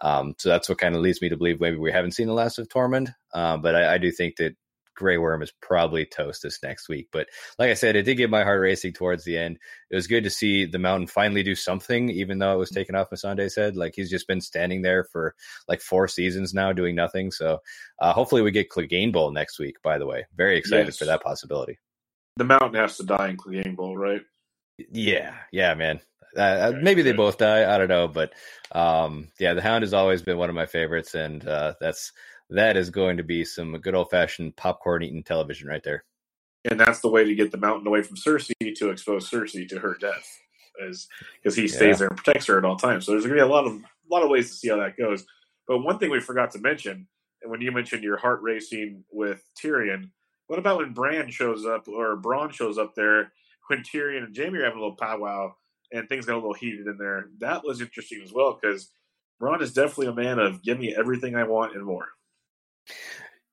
um, 0.00 0.34
so 0.38 0.48
that's 0.48 0.68
what 0.68 0.78
kind 0.78 0.94
of 0.94 1.00
leads 1.00 1.20
me 1.20 1.28
to 1.28 1.36
believe 1.36 1.60
maybe 1.60 1.76
we 1.76 1.90
haven't 1.90 2.12
seen 2.12 2.28
the 2.28 2.34
last 2.34 2.60
of 2.60 2.68
Tormund. 2.68 3.12
Uh, 3.34 3.56
but 3.56 3.74
I, 3.74 3.94
I, 3.94 3.98
do 3.98 4.12
think 4.12 4.36
that 4.36 4.54
Grey 4.98 5.16
Worm 5.16 5.42
is 5.42 5.52
probably 5.62 6.04
toast 6.04 6.42
this 6.42 6.58
next 6.62 6.88
week. 6.88 7.08
But 7.12 7.28
like 7.58 7.70
I 7.70 7.74
said, 7.74 7.94
it 7.94 8.02
did 8.02 8.16
get 8.16 8.30
my 8.30 8.42
heart 8.42 8.60
racing 8.60 8.92
towards 8.92 9.24
the 9.24 9.38
end. 9.38 9.58
It 9.90 9.94
was 9.94 10.08
good 10.08 10.24
to 10.24 10.30
see 10.30 10.66
the 10.66 10.78
mountain 10.78 11.06
finally 11.06 11.44
do 11.44 11.54
something, 11.54 12.10
even 12.10 12.38
though 12.38 12.52
it 12.52 12.58
was 12.58 12.70
taken 12.70 12.96
off 12.96 13.10
Missandei's 13.10 13.54
head. 13.54 13.76
Like 13.76 13.94
he's 13.94 14.10
just 14.10 14.26
been 14.26 14.40
standing 14.40 14.82
there 14.82 15.04
for 15.04 15.34
like 15.68 15.80
four 15.80 16.08
seasons 16.08 16.52
now 16.52 16.72
doing 16.72 16.96
nothing. 16.96 17.30
So 17.30 17.60
uh, 18.00 18.12
hopefully 18.12 18.42
we 18.42 18.50
get 18.50 18.70
Clegane 18.70 19.12
Bowl 19.12 19.30
next 19.30 19.58
week, 19.58 19.76
by 19.82 19.98
the 19.98 20.06
way. 20.06 20.26
Very 20.36 20.58
excited 20.58 20.86
yes. 20.86 20.98
for 20.98 21.04
that 21.04 21.22
possibility. 21.22 21.78
The 22.36 22.44
mountain 22.44 22.74
has 22.74 22.96
to 22.96 23.04
die 23.04 23.28
in 23.28 23.36
Clegane 23.36 23.76
Bowl, 23.76 23.96
right? 23.96 24.22
Yeah, 24.90 25.34
yeah, 25.52 25.74
man. 25.74 26.00
Uh, 26.36 26.40
uh 26.40 26.78
maybe 26.82 27.02
they 27.02 27.12
both 27.12 27.38
die. 27.38 27.72
I 27.72 27.78
don't 27.78 27.88
know, 27.88 28.08
but 28.08 28.32
um, 28.72 29.28
yeah, 29.38 29.54
the 29.54 29.62
Hound 29.62 29.82
has 29.82 29.94
always 29.94 30.22
been 30.22 30.38
one 30.38 30.48
of 30.48 30.54
my 30.54 30.66
favorites, 30.66 31.14
and 31.14 31.46
uh, 31.46 31.74
that's 31.80 32.12
that 32.50 32.76
is 32.76 32.90
going 32.90 33.16
to 33.16 33.22
be 33.22 33.44
some 33.44 33.76
good 33.78 33.94
old 33.94 34.10
fashioned 34.10 34.56
popcorn 34.56 35.02
eating 35.02 35.22
television 35.22 35.68
right 35.68 35.82
there. 35.82 36.04
And 36.64 36.78
that's 36.78 37.00
the 37.00 37.08
way 37.08 37.24
to 37.24 37.34
get 37.34 37.50
the 37.50 37.58
mountain 37.58 37.86
away 37.86 38.02
from 38.02 38.16
Cersei 38.16 38.74
to 38.76 38.90
expose 38.90 39.30
Cersei 39.30 39.68
to 39.68 39.78
her 39.78 39.96
death, 40.00 40.26
is 40.80 41.08
because 41.36 41.56
he 41.56 41.68
stays 41.68 41.80
yeah. 41.80 41.94
there 41.94 42.08
and 42.08 42.16
protects 42.16 42.46
her 42.46 42.58
at 42.58 42.64
all 42.64 42.76
times. 42.76 43.06
So 43.06 43.12
there's 43.12 43.24
going 43.24 43.36
to 43.36 43.44
be 43.44 43.48
a 43.48 43.52
lot 43.52 43.66
of 43.66 43.72
a 43.72 44.14
lot 44.14 44.22
of 44.22 44.30
ways 44.30 44.50
to 44.50 44.56
see 44.56 44.68
how 44.68 44.78
that 44.78 44.96
goes. 44.96 45.24
But 45.66 45.78
one 45.78 45.98
thing 45.98 46.10
we 46.10 46.20
forgot 46.20 46.50
to 46.52 46.58
mention, 46.58 47.06
and 47.42 47.50
when 47.50 47.60
you 47.60 47.70
mentioned 47.70 48.02
your 48.02 48.16
heart 48.16 48.40
racing 48.42 49.04
with 49.10 49.42
Tyrion, 49.62 50.10
what 50.46 50.58
about 50.58 50.78
when 50.78 50.94
Bran 50.94 51.30
shows 51.30 51.66
up 51.66 51.86
or 51.88 52.16
Bronn 52.16 52.52
shows 52.52 52.78
up 52.78 52.94
there 52.94 53.32
when 53.68 53.82
Tyrion 53.82 54.24
and 54.24 54.36
Jaime 54.36 54.58
are 54.58 54.64
having 54.64 54.78
a 54.78 54.82
little 54.82 54.96
powwow 54.96 55.54
and 55.92 56.08
things 56.08 56.26
got 56.26 56.34
a 56.34 56.36
little 56.36 56.54
heated 56.54 56.86
in 56.86 56.96
there? 56.98 57.28
That 57.38 57.64
was 57.64 57.80
interesting 57.80 58.22
as 58.24 58.32
well 58.32 58.58
because 58.60 58.90
Bronn 59.40 59.62
is 59.62 59.74
definitely 59.74 60.06
a 60.06 60.14
man 60.14 60.38
of 60.38 60.62
give 60.62 60.78
me 60.78 60.94
everything 60.96 61.36
I 61.36 61.44
want 61.44 61.76
and 61.76 61.84
more. 61.84 62.08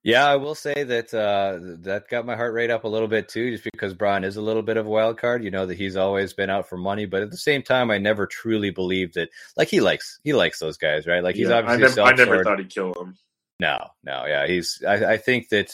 Yeah, 0.06 0.28
I 0.28 0.36
will 0.36 0.54
say 0.54 0.84
that 0.84 1.12
uh, 1.16 1.58
that 1.82 2.10
got 2.10 2.28
my 2.28 2.36
heart 2.36 2.54
rate 2.54 2.70
up 2.70 2.84
a 2.84 2.88
little 2.88 3.08
bit 3.08 3.28
too, 3.28 3.50
just 3.50 3.64
because 3.64 3.96
Bronn 3.96 4.24
is 4.24 4.38
a 4.38 4.42
little 4.42 4.62
bit 4.62 4.78
of 4.78 4.86
a 4.86 4.90
wild 4.90 5.18
card. 5.18 5.44
You 5.44 5.50
know 5.50 5.66
that 5.66 5.80
he's 5.80 5.96
always 5.96 6.32
been 6.32 6.52
out 6.52 6.70
for 6.70 6.78
money, 6.78 7.08
but 7.08 7.24
at 7.24 7.32
the 7.32 7.38
same 7.38 7.64
time, 7.64 7.90
I 7.90 7.98
never 7.98 8.28
truly 8.28 8.70
believed 8.70 9.16
that. 9.16 9.30
Like 9.58 9.68
he 9.68 9.82
likes 9.82 10.20
he 10.24 10.34
likes 10.34 10.60
those 10.60 10.78
guys, 10.78 11.08
right? 11.08 11.24
Like 11.24 11.36
he's 11.36 11.50
yeah, 11.50 11.58
obviously. 11.58 12.04
I 12.04 12.12
never, 12.12 12.22
I 12.22 12.26
never 12.26 12.44
thought 12.44 12.60
he'd 12.60 12.70
kill 12.70 12.94
them. 12.94 13.18
No, 13.60 13.80
no, 14.04 14.26
yeah, 14.28 14.46
he's. 14.46 14.84
I, 14.88 15.14
I 15.14 15.18
think 15.18 15.50
that 15.50 15.72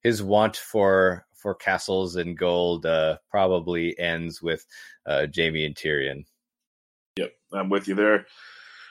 his 0.00 0.22
want 0.22 0.56
for 0.56 1.26
for 1.34 1.54
castles 1.54 2.16
and 2.16 2.38
gold 2.38 2.86
uh, 2.86 3.18
probably 3.30 3.98
ends 3.98 4.40
with 4.40 4.64
uh, 5.04 5.26
Jaime 5.36 5.66
and 5.66 5.74
Tyrion. 5.74 6.24
Yep, 7.18 7.32
I'm 7.52 7.68
with 7.68 7.86
you 7.86 7.94
there. 7.94 8.24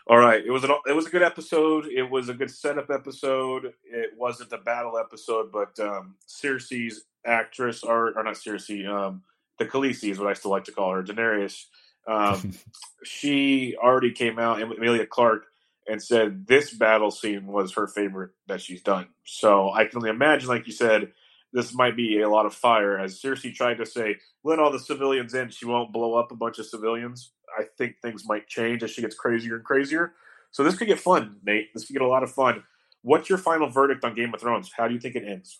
All 0.05 0.17
right, 0.17 0.43
it 0.45 0.51
was 0.51 0.65
an, 0.65 0.71
it 0.85 0.91
was 0.91 1.07
a 1.07 1.09
good 1.09 1.23
episode. 1.23 1.85
It 1.85 2.03
was 2.03 2.27
a 2.27 2.33
good 2.33 2.51
setup 2.51 2.89
episode. 2.89 3.73
It 3.85 4.11
wasn't 4.17 4.51
a 4.51 4.57
battle 4.57 4.97
episode, 4.97 5.49
but 5.51 5.79
um, 5.79 6.15
Cersei's 6.27 7.05
actress, 7.25 7.83
or, 7.83 8.17
or 8.17 8.23
not 8.23 8.35
Cersei, 8.35 8.85
um, 8.85 9.23
the 9.59 9.65
Khaleesi 9.65 10.11
is 10.11 10.19
what 10.19 10.27
I 10.27 10.33
still 10.33 10.51
like 10.51 10.65
to 10.65 10.73
call 10.73 10.91
her, 10.91 11.03
Daenerys. 11.03 11.65
Um, 12.05 12.51
she 13.05 13.77
already 13.81 14.11
came 14.11 14.39
out, 14.39 14.61
Emilia 14.61 15.05
Clarke, 15.05 15.45
and 15.87 16.03
said 16.03 16.47
this 16.47 16.73
battle 16.73 17.11
scene 17.11 17.47
was 17.47 17.73
her 17.73 17.87
favorite 17.87 18.31
that 18.47 18.59
she's 18.59 18.81
done. 18.81 19.07
So 19.25 19.71
I 19.71 19.85
can 19.85 19.99
only 19.99 20.09
imagine, 20.09 20.49
like 20.49 20.67
you 20.67 20.73
said, 20.73 21.13
this 21.53 21.73
might 21.73 21.95
be 21.95 22.19
a 22.19 22.29
lot 22.29 22.45
of 22.45 22.53
fire. 22.53 22.97
As 22.99 23.21
Cersei 23.21 23.53
tried 23.53 23.75
to 23.75 23.85
say, 23.85 24.17
let 24.43 24.59
all 24.59 24.71
the 24.71 24.79
civilians 24.79 25.33
in, 25.33 25.49
she 25.49 25.65
won't 25.65 25.93
blow 25.93 26.15
up 26.15 26.31
a 26.31 26.35
bunch 26.35 26.59
of 26.59 26.65
civilians. 26.65 27.31
I 27.57 27.63
think 27.77 27.95
things 28.01 28.27
might 28.27 28.47
change 28.47 28.83
as 28.83 28.91
she 28.91 29.01
gets 29.01 29.15
crazier 29.15 29.55
and 29.55 29.63
crazier. 29.63 30.13
So 30.51 30.63
this 30.63 30.77
could 30.77 30.87
get 30.87 30.99
fun, 30.99 31.37
Nate. 31.43 31.73
This 31.73 31.85
could 31.85 31.93
get 31.93 32.01
a 32.01 32.07
lot 32.07 32.23
of 32.23 32.31
fun. 32.31 32.63
What's 33.01 33.29
your 33.29 33.37
final 33.37 33.69
verdict 33.69 34.03
on 34.05 34.15
Game 34.15 34.33
of 34.33 34.39
Thrones? 34.39 34.71
How 34.75 34.87
do 34.87 34.93
you 34.93 34.99
think 34.99 35.15
it 35.15 35.23
ends? 35.27 35.59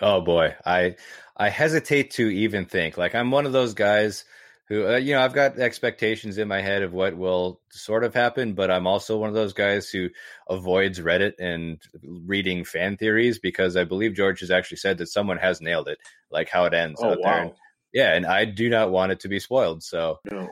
Oh 0.00 0.20
boy, 0.20 0.56
I 0.66 0.96
I 1.36 1.48
hesitate 1.48 2.12
to 2.12 2.28
even 2.28 2.66
think. 2.66 2.96
Like 2.98 3.14
I'm 3.14 3.30
one 3.30 3.46
of 3.46 3.52
those 3.52 3.74
guys 3.74 4.24
who 4.68 4.88
uh, 4.88 4.96
you 4.96 5.14
know 5.14 5.20
I've 5.20 5.34
got 5.34 5.58
expectations 5.58 6.38
in 6.38 6.48
my 6.48 6.60
head 6.60 6.82
of 6.82 6.92
what 6.92 7.16
will 7.16 7.60
sort 7.70 8.04
of 8.04 8.14
happen, 8.14 8.54
but 8.54 8.70
I'm 8.70 8.86
also 8.86 9.18
one 9.18 9.28
of 9.28 9.34
those 9.34 9.52
guys 9.52 9.88
who 9.90 10.08
avoids 10.48 10.98
Reddit 10.98 11.34
and 11.38 11.80
reading 12.02 12.64
fan 12.64 12.96
theories 12.96 13.38
because 13.38 13.76
I 13.76 13.84
believe 13.84 14.14
George 14.14 14.40
has 14.40 14.50
actually 14.50 14.78
said 14.78 14.98
that 14.98 15.08
someone 15.08 15.38
has 15.38 15.60
nailed 15.60 15.88
it, 15.88 15.98
like 16.30 16.48
how 16.48 16.64
it 16.64 16.74
ends 16.74 17.00
oh, 17.02 17.10
out 17.10 17.20
wow. 17.20 17.30
there. 17.30 17.42
And, 17.42 17.52
yeah, 17.92 18.14
and 18.14 18.26
I 18.26 18.44
do 18.44 18.68
not 18.68 18.90
want 18.90 19.12
it 19.12 19.20
to 19.20 19.28
be 19.28 19.38
spoiled. 19.38 19.82
So 19.82 20.18
no. 20.30 20.48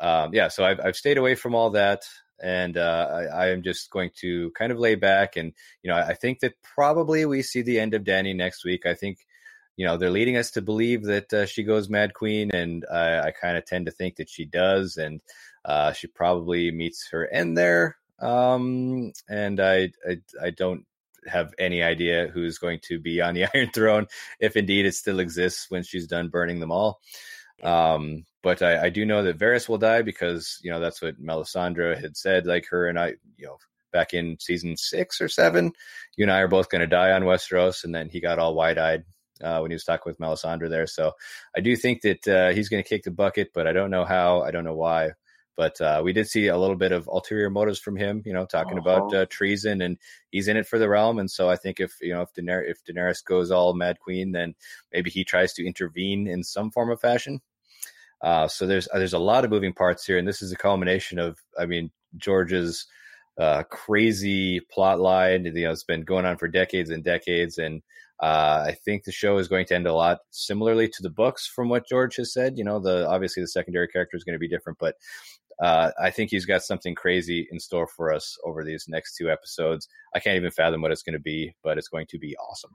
um, 0.00 0.34
yeah, 0.34 0.48
so 0.48 0.64
I've 0.64 0.80
I've 0.80 0.96
stayed 0.96 1.18
away 1.18 1.34
from 1.34 1.54
all 1.54 1.70
that 1.70 2.04
and 2.42 2.76
uh, 2.76 3.08
I, 3.10 3.22
I, 3.24 3.48
am 3.50 3.62
just 3.62 3.90
going 3.90 4.10
to 4.16 4.50
kind 4.52 4.72
of 4.72 4.78
lay 4.78 4.94
back. 4.94 5.36
And 5.36 5.52
you 5.82 5.90
know, 5.90 5.96
I, 5.96 6.08
I, 6.08 6.14
think 6.14 6.40
that 6.40 6.54
probably 6.62 7.24
we 7.26 7.42
see 7.42 7.62
the 7.62 7.78
end 7.78 7.94
of 7.94 8.04
Dany 8.04 8.34
next 8.34 8.64
week. 8.64 8.86
I 8.86 8.94
think 8.94 9.18
you 9.76 9.86
know 9.86 9.96
they're 9.96 10.10
leading 10.10 10.36
us 10.36 10.50
to 10.52 10.62
believe 10.62 11.04
that 11.04 11.32
uh, 11.32 11.46
she 11.46 11.62
goes 11.62 11.88
Mad 11.88 12.14
Queen, 12.14 12.50
and 12.54 12.84
I, 12.92 13.28
I 13.28 13.30
kind 13.30 13.56
of 13.56 13.64
tend 13.64 13.86
to 13.86 13.92
think 13.92 14.16
that 14.16 14.28
she 14.28 14.44
does, 14.44 14.96
and 14.96 15.20
uh, 15.64 15.92
she 15.92 16.06
probably 16.06 16.70
meets 16.70 17.08
her 17.10 17.26
end 17.28 17.56
there. 17.56 17.96
Um, 18.20 19.12
and 19.28 19.60
I, 19.60 19.90
I 20.08 20.18
I 20.42 20.50
don't 20.50 20.84
have 21.26 21.54
any 21.58 21.82
idea 21.82 22.28
who's 22.32 22.58
going 22.58 22.80
to 22.84 22.98
be 22.98 23.20
on 23.20 23.34
the 23.34 23.46
Iron 23.54 23.70
Throne 23.70 24.06
if 24.40 24.56
indeed 24.56 24.86
it 24.86 24.94
still 24.94 25.20
exists 25.20 25.66
when 25.70 25.82
she's 25.82 26.06
done 26.06 26.28
burning 26.28 26.60
them 26.60 26.72
all. 26.72 27.00
Um, 27.62 28.24
but 28.42 28.62
I, 28.62 28.86
I, 28.86 28.90
do 28.90 29.06
know 29.06 29.22
that 29.22 29.38
Varys 29.38 29.68
will 29.68 29.78
die 29.78 30.02
because 30.02 30.58
you 30.62 30.70
know 30.70 30.80
that's 30.80 31.00
what 31.00 31.22
Melisandre 31.22 31.98
had 31.98 32.16
said. 32.16 32.46
Like 32.46 32.66
her 32.68 32.88
and 32.88 32.98
I, 32.98 33.14
you 33.38 33.46
know, 33.46 33.58
back 33.92 34.12
in 34.12 34.36
season 34.40 34.76
six 34.76 35.20
or 35.20 35.28
seven, 35.28 35.72
you 36.16 36.24
and 36.24 36.32
I 36.32 36.40
are 36.40 36.48
both 36.48 36.68
going 36.68 36.80
to 36.80 36.86
die 36.86 37.12
on 37.12 37.22
Westeros, 37.22 37.84
and 37.84 37.94
then 37.94 38.08
he 38.08 38.20
got 38.20 38.38
all 38.38 38.54
wide 38.54 38.76
eyed 38.76 39.04
uh, 39.42 39.60
when 39.60 39.70
he 39.70 39.74
was 39.74 39.84
talking 39.84 40.10
with 40.10 40.18
Melisandre 40.18 40.68
there. 40.68 40.86
So 40.86 41.12
I 41.56 41.60
do 41.60 41.74
think 41.76 42.02
that 42.02 42.28
uh, 42.28 42.52
he's 42.52 42.68
going 42.68 42.82
to 42.82 42.88
kick 42.88 43.04
the 43.04 43.10
bucket, 43.10 43.50
but 43.54 43.66
I 43.66 43.72
don't 43.72 43.90
know 43.90 44.04
how. 44.04 44.42
I 44.42 44.50
don't 44.50 44.64
know 44.64 44.74
why. 44.74 45.12
But 45.56 45.80
uh, 45.80 46.02
we 46.04 46.12
did 46.12 46.28
see 46.28 46.48
a 46.48 46.58
little 46.58 46.76
bit 46.76 46.92
of 46.92 47.06
ulterior 47.06 47.48
motives 47.48 47.78
from 47.78 47.96
him, 47.96 48.22
you 48.24 48.32
know, 48.32 48.44
talking 48.44 48.78
uh-huh. 48.78 48.90
about 48.90 49.14
uh, 49.14 49.26
treason, 49.30 49.82
and 49.82 49.98
he's 50.30 50.48
in 50.48 50.56
it 50.56 50.66
for 50.66 50.78
the 50.78 50.88
realm. 50.88 51.18
And 51.18 51.30
so 51.30 51.48
I 51.48 51.56
think 51.56 51.78
if 51.78 51.94
you 52.00 52.12
know 52.12 52.22
if 52.22 52.32
Daenerys, 52.34 52.70
if 52.70 52.84
Daenerys 52.84 53.24
goes 53.24 53.50
all 53.50 53.74
Mad 53.74 54.00
Queen, 54.00 54.32
then 54.32 54.54
maybe 54.92 55.10
he 55.10 55.24
tries 55.24 55.52
to 55.54 55.66
intervene 55.66 56.26
in 56.26 56.42
some 56.42 56.70
form 56.70 56.90
of 56.90 57.00
fashion. 57.00 57.40
Uh, 58.20 58.48
so 58.48 58.66
there's 58.66 58.88
uh, 58.92 58.98
there's 58.98 59.12
a 59.12 59.18
lot 59.18 59.44
of 59.44 59.50
moving 59.50 59.74
parts 59.74 60.06
here, 60.06 60.18
and 60.18 60.26
this 60.26 60.40
is 60.40 60.50
a 60.50 60.56
culmination 60.56 61.18
of, 61.18 61.38
I 61.58 61.66
mean, 61.66 61.90
George's 62.16 62.86
uh, 63.38 63.64
crazy 63.64 64.60
plot 64.60 64.98
line. 64.98 65.44
You 65.44 65.52
know, 65.52 65.70
it's 65.70 65.84
been 65.84 66.04
going 66.04 66.24
on 66.24 66.38
for 66.38 66.48
decades 66.48 66.90
and 66.90 67.04
decades, 67.04 67.58
and 67.58 67.82
uh, 68.22 68.64
I 68.66 68.76
think 68.84 69.04
the 69.04 69.12
show 69.12 69.36
is 69.36 69.48
going 69.48 69.66
to 69.66 69.74
end 69.74 69.86
a 69.86 69.92
lot 69.92 70.20
similarly 70.30 70.88
to 70.88 71.02
the 71.02 71.10
books, 71.10 71.46
from 71.46 71.68
what 71.68 71.86
George 71.86 72.16
has 72.16 72.32
said. 72.32 72.56
You 72.56 72.64
know, 72.64 72.78
the 72.78 73.06
obviously 73.06 73.42
the 73.42 73.48
secondary 73.48 73.88
character 73.88 74.16
is 74.16 74.24
going 74.24 74.34
to 74.34 74.38
be 74.38 74.48
different, 74.48 74.78
but 74.78 74.94
uh, 75.62 75.90
I 76.00 76.10
think 76.10 76.30
he's 76.30 76.46
got 76.46 76.62
something 76.62 76.94
crazy 76.94 77.48
in 77.50 77.60
store 77.60 77.86
for 77.86 78.12
us 78.12 78.36
over 78.44 78.64
these 78.64 78.86
next 78.88 79.16
two 79.16 79.30
episodes. 79.30 79.88
I 80.14 80.20
can't 80.20 80.36
even 80.36 80.50
fathom 80.50 80.82
what 80.82 80.90
it's 80.90 81.02
going 81.02 81.14
to 81.14 81.20
be, 81.20 81.54
but 81.62 81.78
it's 81.78 81.88
going 81.88 82.06
to 82.08 82.18
be 82.18 82.36
awesome. 82.36 82.74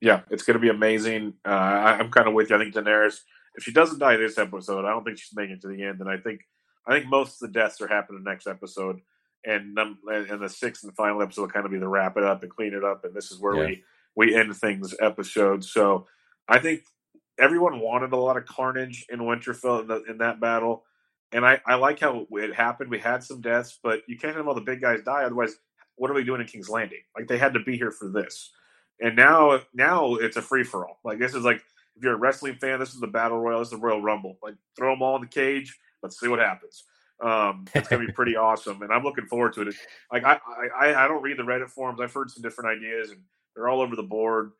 Yeah, 0.00 0.22
it's 0.30 0.42
going 0.42 0.54
to 0.54 0.60
be 0.60 0.68
amazing. 0.68 1.34
Uh, 1.44 1.48
I'm 1.48 2.10
kind 2.10 2.26
of 2.26 2.34
with 2.34 2.50
you. 2.50 2.56
I 2.56 2.58
think 2.58 2.74
Daenerys 2.74 3.20
if 3.54 3.64
she 3.64 3.72
doesn't 3.72 3.98
die 3.98 4.16
this 4.16 4.38
episode, 4.38 4.84
I 4.84 4.90
don't 4.90 5.04
think 5.04 5.18
she's 5.18 5.34
making 5.34 5.56
it 5.56 5.60
to 5.62 5.68
the 5.68 5.82
end. 5.82 6.00
And 6.00 6.08
I 6.08 6.16
think 6.16 6.40
I 6.86 6.92
think 6.92 7.06
most 7.08 7.42
of 7.42 7.52
the 7.52 7.58
deaths 7.58 7.80
are 7.80 7.88
happening 7.88 8.24
next 8.24 8.46
episode, 8.46 9.00
and 9.44 9.78
um, 9.78 9.98
and 10.10 10.42
the 10.42 10.48
sixth 10.48 10.84
and 10.84 10.94
final 10.94 11.22
episode 11.22 11.42
will 11.42 11.48
kind 11.48 11.66
of 11.66 11.72
be 11.72 11.78
the 11.78 11.88
wrap 11.88 12.16
it 12.16 12.24
up 12.24 12.42
and 12.42 12.50
clean 12.50 12.74
it 12.74 12.84
up, 12.84 13.04
and 13.04 13.14
this 13.14 13.30
is 13.30 13.38
where 13.38 13.56
yeah. 13.56 13.66
we 13.66 13.84
we 14.16 14.34
end 14.34 14.56
things 14.56 14.94
episode. 15.00 15.64
So 15.64 16.06
I 16.48 16.58
think 16.58 16.82
everyone 17.38 17.80
wanted 17.80 18.12
a 18.12 18.16
lot 18.16 18.36
of 18.36 18.46
carnage 18.46 19.06
in 19.08 19.20
Winterfell 19.20 19.82
in, 19.82 19.86
the, 19.88 20.02
in 20.04 20.18
that 20.18 20.40
battle, 20.40 20.84
and 21.32 21.44
I 21.46 21.60
I 21.66 21.74
like 21.74 22.00
how 22.00 22.26
it 22.30 22.54
happened. 22.54 22.90
We 22.90 22.98
had 22.98 23.24
some 23.24 23.40
deaths, 23.40 23.78
but 23.82 24.02
you 24.06 24.18
can't 24.18 24.36
have 24.36 24.46
all 24.48 24.54
the 24.54 24.60
big 24.60 24.80
guys 24.80 25.00
die. 25.02 25.24
Otherwise, 25.24 25.54
what 25.96 26.10
are 26.10 26.14
we 26.14 26.24
doing 26.24 26.40
in 26.40 26.46
King's 26.46 26.68
Landing? 26.68 27.02
Like 27.16 27.28
they 27.28 27.38
had 27.38 27.54
to 27.54 27.60
be 27.60 27.76
here 27.76 27.90
for 27.90 28.08
this. 28.08 28.50
And 29.00 29.16
now, 29.16 29.60
now 29.74 30.14
it's 30.14 30.36
a 30.36 30.42
free 30.42 30.64
for 30.64 30.86
all. 30.86 30.98
Like 31.04 31.18
this 31.18 31.34
is 31.34 31.44
like 31.44 31.62
if 31.96 32.02
you're 32.02 32.14
a 32.14 32.18
wrestling 32.18 32.56
fan, 32.56 32.78
this 32.78 32.94
is 32.94 33.00
the 33.00 33.06
battle 33.06 33.38
royal. 33.38 33.58
This 33.58 33.68
is 33.68 33.72
the 33.72 33.78
Royal 33.78 34.00
Rumble. 34.00 34.38
Like 34.42 34.54
throw 34.76 34.92
them 34.92 35.02
all 35.02 35.16
in 35.16 35.22
the 35.22 35.28
cage. 35.28 35.78
Let's 36.02 36.18
see 36.18 36.28
what 36.28 36.38
happens. 36.38 36.84
Um, 37.22 37.66
it's 37.74 37.88
gonna 37.88 38.06
be 38.06 38.12
pretty 38.14 38.36
awesome, 38.36 38.82
and 38.82 38.92
I'm 38.92 39.04
looking 39.04 39.26
forward 39.26 39.52
to 39.54 39.62
it. 39.62 39.74
Like 40.12 40.24
I, 40.24 40.38
I, 40.78 41.04
I 41.04 41.08
don't 41.08 41.22
read 41.22 41.38
the 41.38 41.44
Reddit 41.44 41.70
forums. 41.70 42.00
I've 42.00 42.12
heard 42.12 42.30
some 42.30 42.42
different 42.42 42.76
ideas, 42.76 43.10
and 43.10 43.20
they're 43.54 43.68
all 43.68 43.80
over 43.80 43.96
the 43.96 44.02
board. 44.02 44.52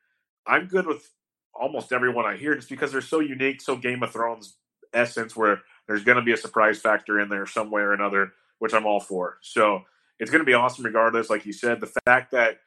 I'm 0.47 0.67
good 0.67 0.87
with 0.87 1.09
almost 1.55 1.93
everyone 1.93 2.25
I 2.25 2.37
hear, 2.37 2.55
just 2.55 2.69
because 2.69 2.93
they're 2.93 3.01
so 3.01 3.21
unique, 3.21 3.61
so 3.61 3.77
Game 3.77 4.03
of 4.03 4.13
Thrones 4.13 4.57
essence, 4.93 5.35
where 5.35 5.63
there's 5.93 6.05
going 6.05 6.17
to 6.17 6.23
be 6.23 6.33
a 6.33 6.39
surprise 6.39 6.79
factor 6.79 7.21
in 7.21 7.29
there 7.29 7.47
some 7.47 7.71
way 7.71 7.83
or 7.83 7.93
another, 7.93 8.33
which 8.61 8.73
I'm 8.73 8.87
all 8.87 8.99
for. 8.99 9.37
So 9.43 9.83
it's 10.19 10.31
going 10.31 10.41
to 10.41 10.47
be 10.47 10.55
awesome, 10.55 10.87
regardless. 10.87 11.29
Like 11.29 11.45
you 11.45 11.53
said, 11.53 11.81
the 11.81 11.93
fact 12.07 12.33
that 12.33 12.61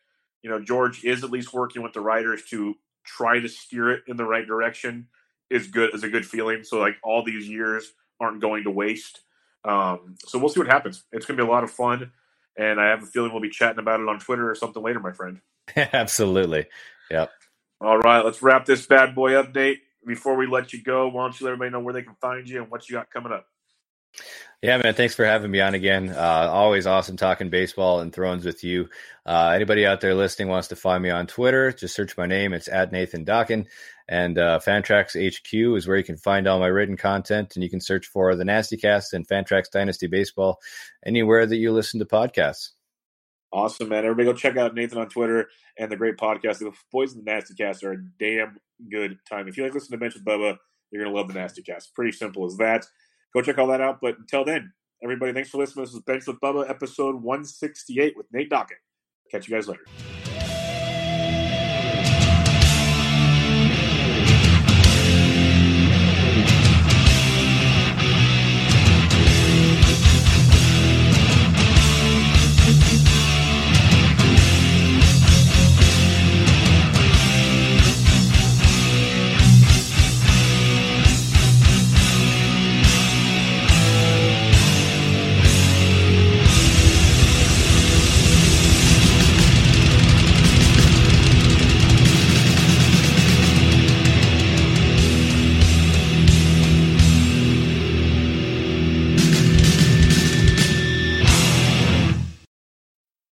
you 0.44 0.50
know 0.52 0.60
George 0.60 1.04
is 1.04 1.24
at 1.24 1.32
least 1.32 1.52
working 1.52 1.82
with 1.82 1.94
the 1.94 2.02
writers 2.02 2.44
to 2.52 2.76
try 3.04 3.40
to 3.40 3.50
steer 3.50 3.90
it 3.90 4.04
in 4.08 4.16
the 4.16 4.26
right 4.26 4.46
direction 4.46 5.08
is 5.50 5.66
good 5.66 5.96
is 5.96 6.04
a 6.04 6.08
good 6.08 6.24
feeling. 6.24 6.64
So 6.64 6.78
like 6.78 6.98
all 7.04 7.24
these 7.24 7.50
years 7.50 7.92
aren't 8.20 8.42
going 8.42 8.66
to 8.66 8.70
waste. 8.70 9.22
Um, 9.64 10.18
so 10.28 10.38
we'll 10.38 10.50
see 10.50 10.60
what 10.60 10.70
happens. 10.70 11.04
It's 11.12 11.26
going 11.26 11.36
to 11.38 11.44
be 11.44 11.48
a 11.48 11.52
lot 11.52 11.64
of 11.64 11.72
fun, 11.72 12.12
and 12.56 12.80
I 12.80 12.90
have 12.90 13.02
a 13.02 13.08
feeling 13.08 13.32
we'll 13.32 13.42
be 13.42 13.50
chatting 13.50 13.80
about 13.80 14.02
it 14.02 14.08
on 14.08 14.20
Twitter 14.20 14.48
or 14.48 14.54
something 14.54 14.84
later, 14.84 15.00
my 15.00 15.14
friend. 15.14 15.42
Absolutely. 15.76 16.68
Yep. 17.10 17.32
All 17.82 17.98
right, 17.98 18.24
let's 18.24 18.44
wrap 18.44 18.66
this 18.66 18.86
bad 18.86 19.16
boy 19.16 19.32
update. 19.32 19.78
Before 20.06 20.36
we 20.36 20.48
let 20.48 20.74
you 20.74 20.84
go, 20.84 21.08
why 21.08 21.24
don't 21.24 21.40
you 21.40 21.46
let 21.46 21.54
everybody 21.54 21.72
know 21.72 21.80
where 21.80 21.94
they 21.94 22.04
can 22.04 22.16
find 22.22 22.48
you 22.48 22.62
and 22.62 22.72
what 22.72 22.90
you 22.90 22.96
got 22.96 23.10
coming 23.10 23.32
up? 23.32 23.46
Yeah, 24.62 24.78
man. 24.78 24.94
Thanks 24.94 25.14
for 25.14 25.26
having 25.26 25.52
me 25.52 25.62
on 25.62 25.76
again. 25.76 26.10
Uh, 26.10 26.50
always 26.50 26.88
awesome 26.88 27.18
talking 27.18 27.50
baseball 27.50 28.00
and 28.00 28.14
Thrones 28.14 28.46
with 28.46 28.64
you. 28.64 28.90
Uh, 29.26 29.52
anybody 29.54 29.86
out 29.86 30.02
there 30.02 30.16
listening 30.16 30.48
wants 30.48 30.70
to 30.70 30.76
find 30.76 31.04
me 31.04 31.10
on 31.10 31.28
Twitter, 31.28 31.72
just 31.72 31.96
search 31.96 32.18
my 32.18 32.26
name. 32.26 32.54
It's 32.54 32.68
at 32.68 32.92
Nathan 32.92 33.26
Dokken. 33.26 33.68
And 34.08 34.38
uh, 34.38 34.60
Fantrax 34.66 35.16
HQ 35.16 35.78
is 35.78 35.88
where 35.88 35.98
you 35.98 36.04
can 36.04 36.18
find 36.18 36.48
all 36.48 36.60
my 36.60 36.68
written 36.68 36.96
content, 36.96 37.56
and 37.56 37.64
you 37.64 37.70
can 37.70 37.82
search 37.82 38.08
for 38.08 38.36
the 38.36 38.46
Nasty 38.46 38.78
Cast 38.78 39.14
and 39.14 39.28
Fantrax 39.28 39.70
Dynasty 39.72 40.08
Baseball 40.08 40.60
anywhere 41.06 41.46
that 41.46 41.58
you 41.58 41.72
listen 41.72 42.00
to 42.00 42.06
podcasts. 42.06 42.70
Awesome, 43.52 43.90
man. 43.90 44.04
Everybody 44.04 44.26
go 44.26 44.34
check 44.34 44.58
out 44.58 44.76
Nathan 44.76 44.98
on 44.98 45.10
Twitter 45.10 45.50
and 45.78 45.92
the 45.92 45.96
great 45.96 46.18
podcast. 46.18 46.60
The 46.60 46.72
Boys 46.92 47.14
and 47.14 47.26
the 47.26 47.32
Nasty 47.32 47.56
Cast 47.56 47.84
are 47.84 47.94
a 47.94 48.04
damn 48.20 48.58
good 48.92 49.18
time. 49.30 49.48
If 49.48 49.58
you 49.58 49.64
like 49.64 49.74
listening 49.74 50.00
to 50.00 50.04
Bench 50.04 50.14
with 50.14 50.26
Bubba, 50.26 50.58
you're 50.92 51.04
going 51.04 51.14
to 51.14 51.18
love 51.18 51.28
the 51.28 51.34
Nasty 51.34 51.62
Cast. 51.62 51.94
Pretty 51.96 52.12
simple 52.12 52.46
as 52.46 52.58
that 52.58 52.86
go 53.36 53.42
check 53.42 53.58
all 53.60 53.68
that 53.68 53.82
out. 53.82 54.00
But 54.02 54.18
until 54.18 54.46
then, 54.46 54.72
everybody, 55.04 55.34
thanks 55.34 55.50
for 55.50 55.60
listening. 55.60 55.86
This 55.86 55.94
is 55.94 56.02
Bench 56.02 56.26
with 56.26 56.40
Bubba, 56.40 56.68
episode 56.70 57.16
168 57.22 58.18
with 58.18 58.26
Nate 58.32 58.50
Dokken. 58.50 58.78
Catch 59.30 59.48
you 59.48 59.56
guys 59.56 59.68
later. 59.68 59.86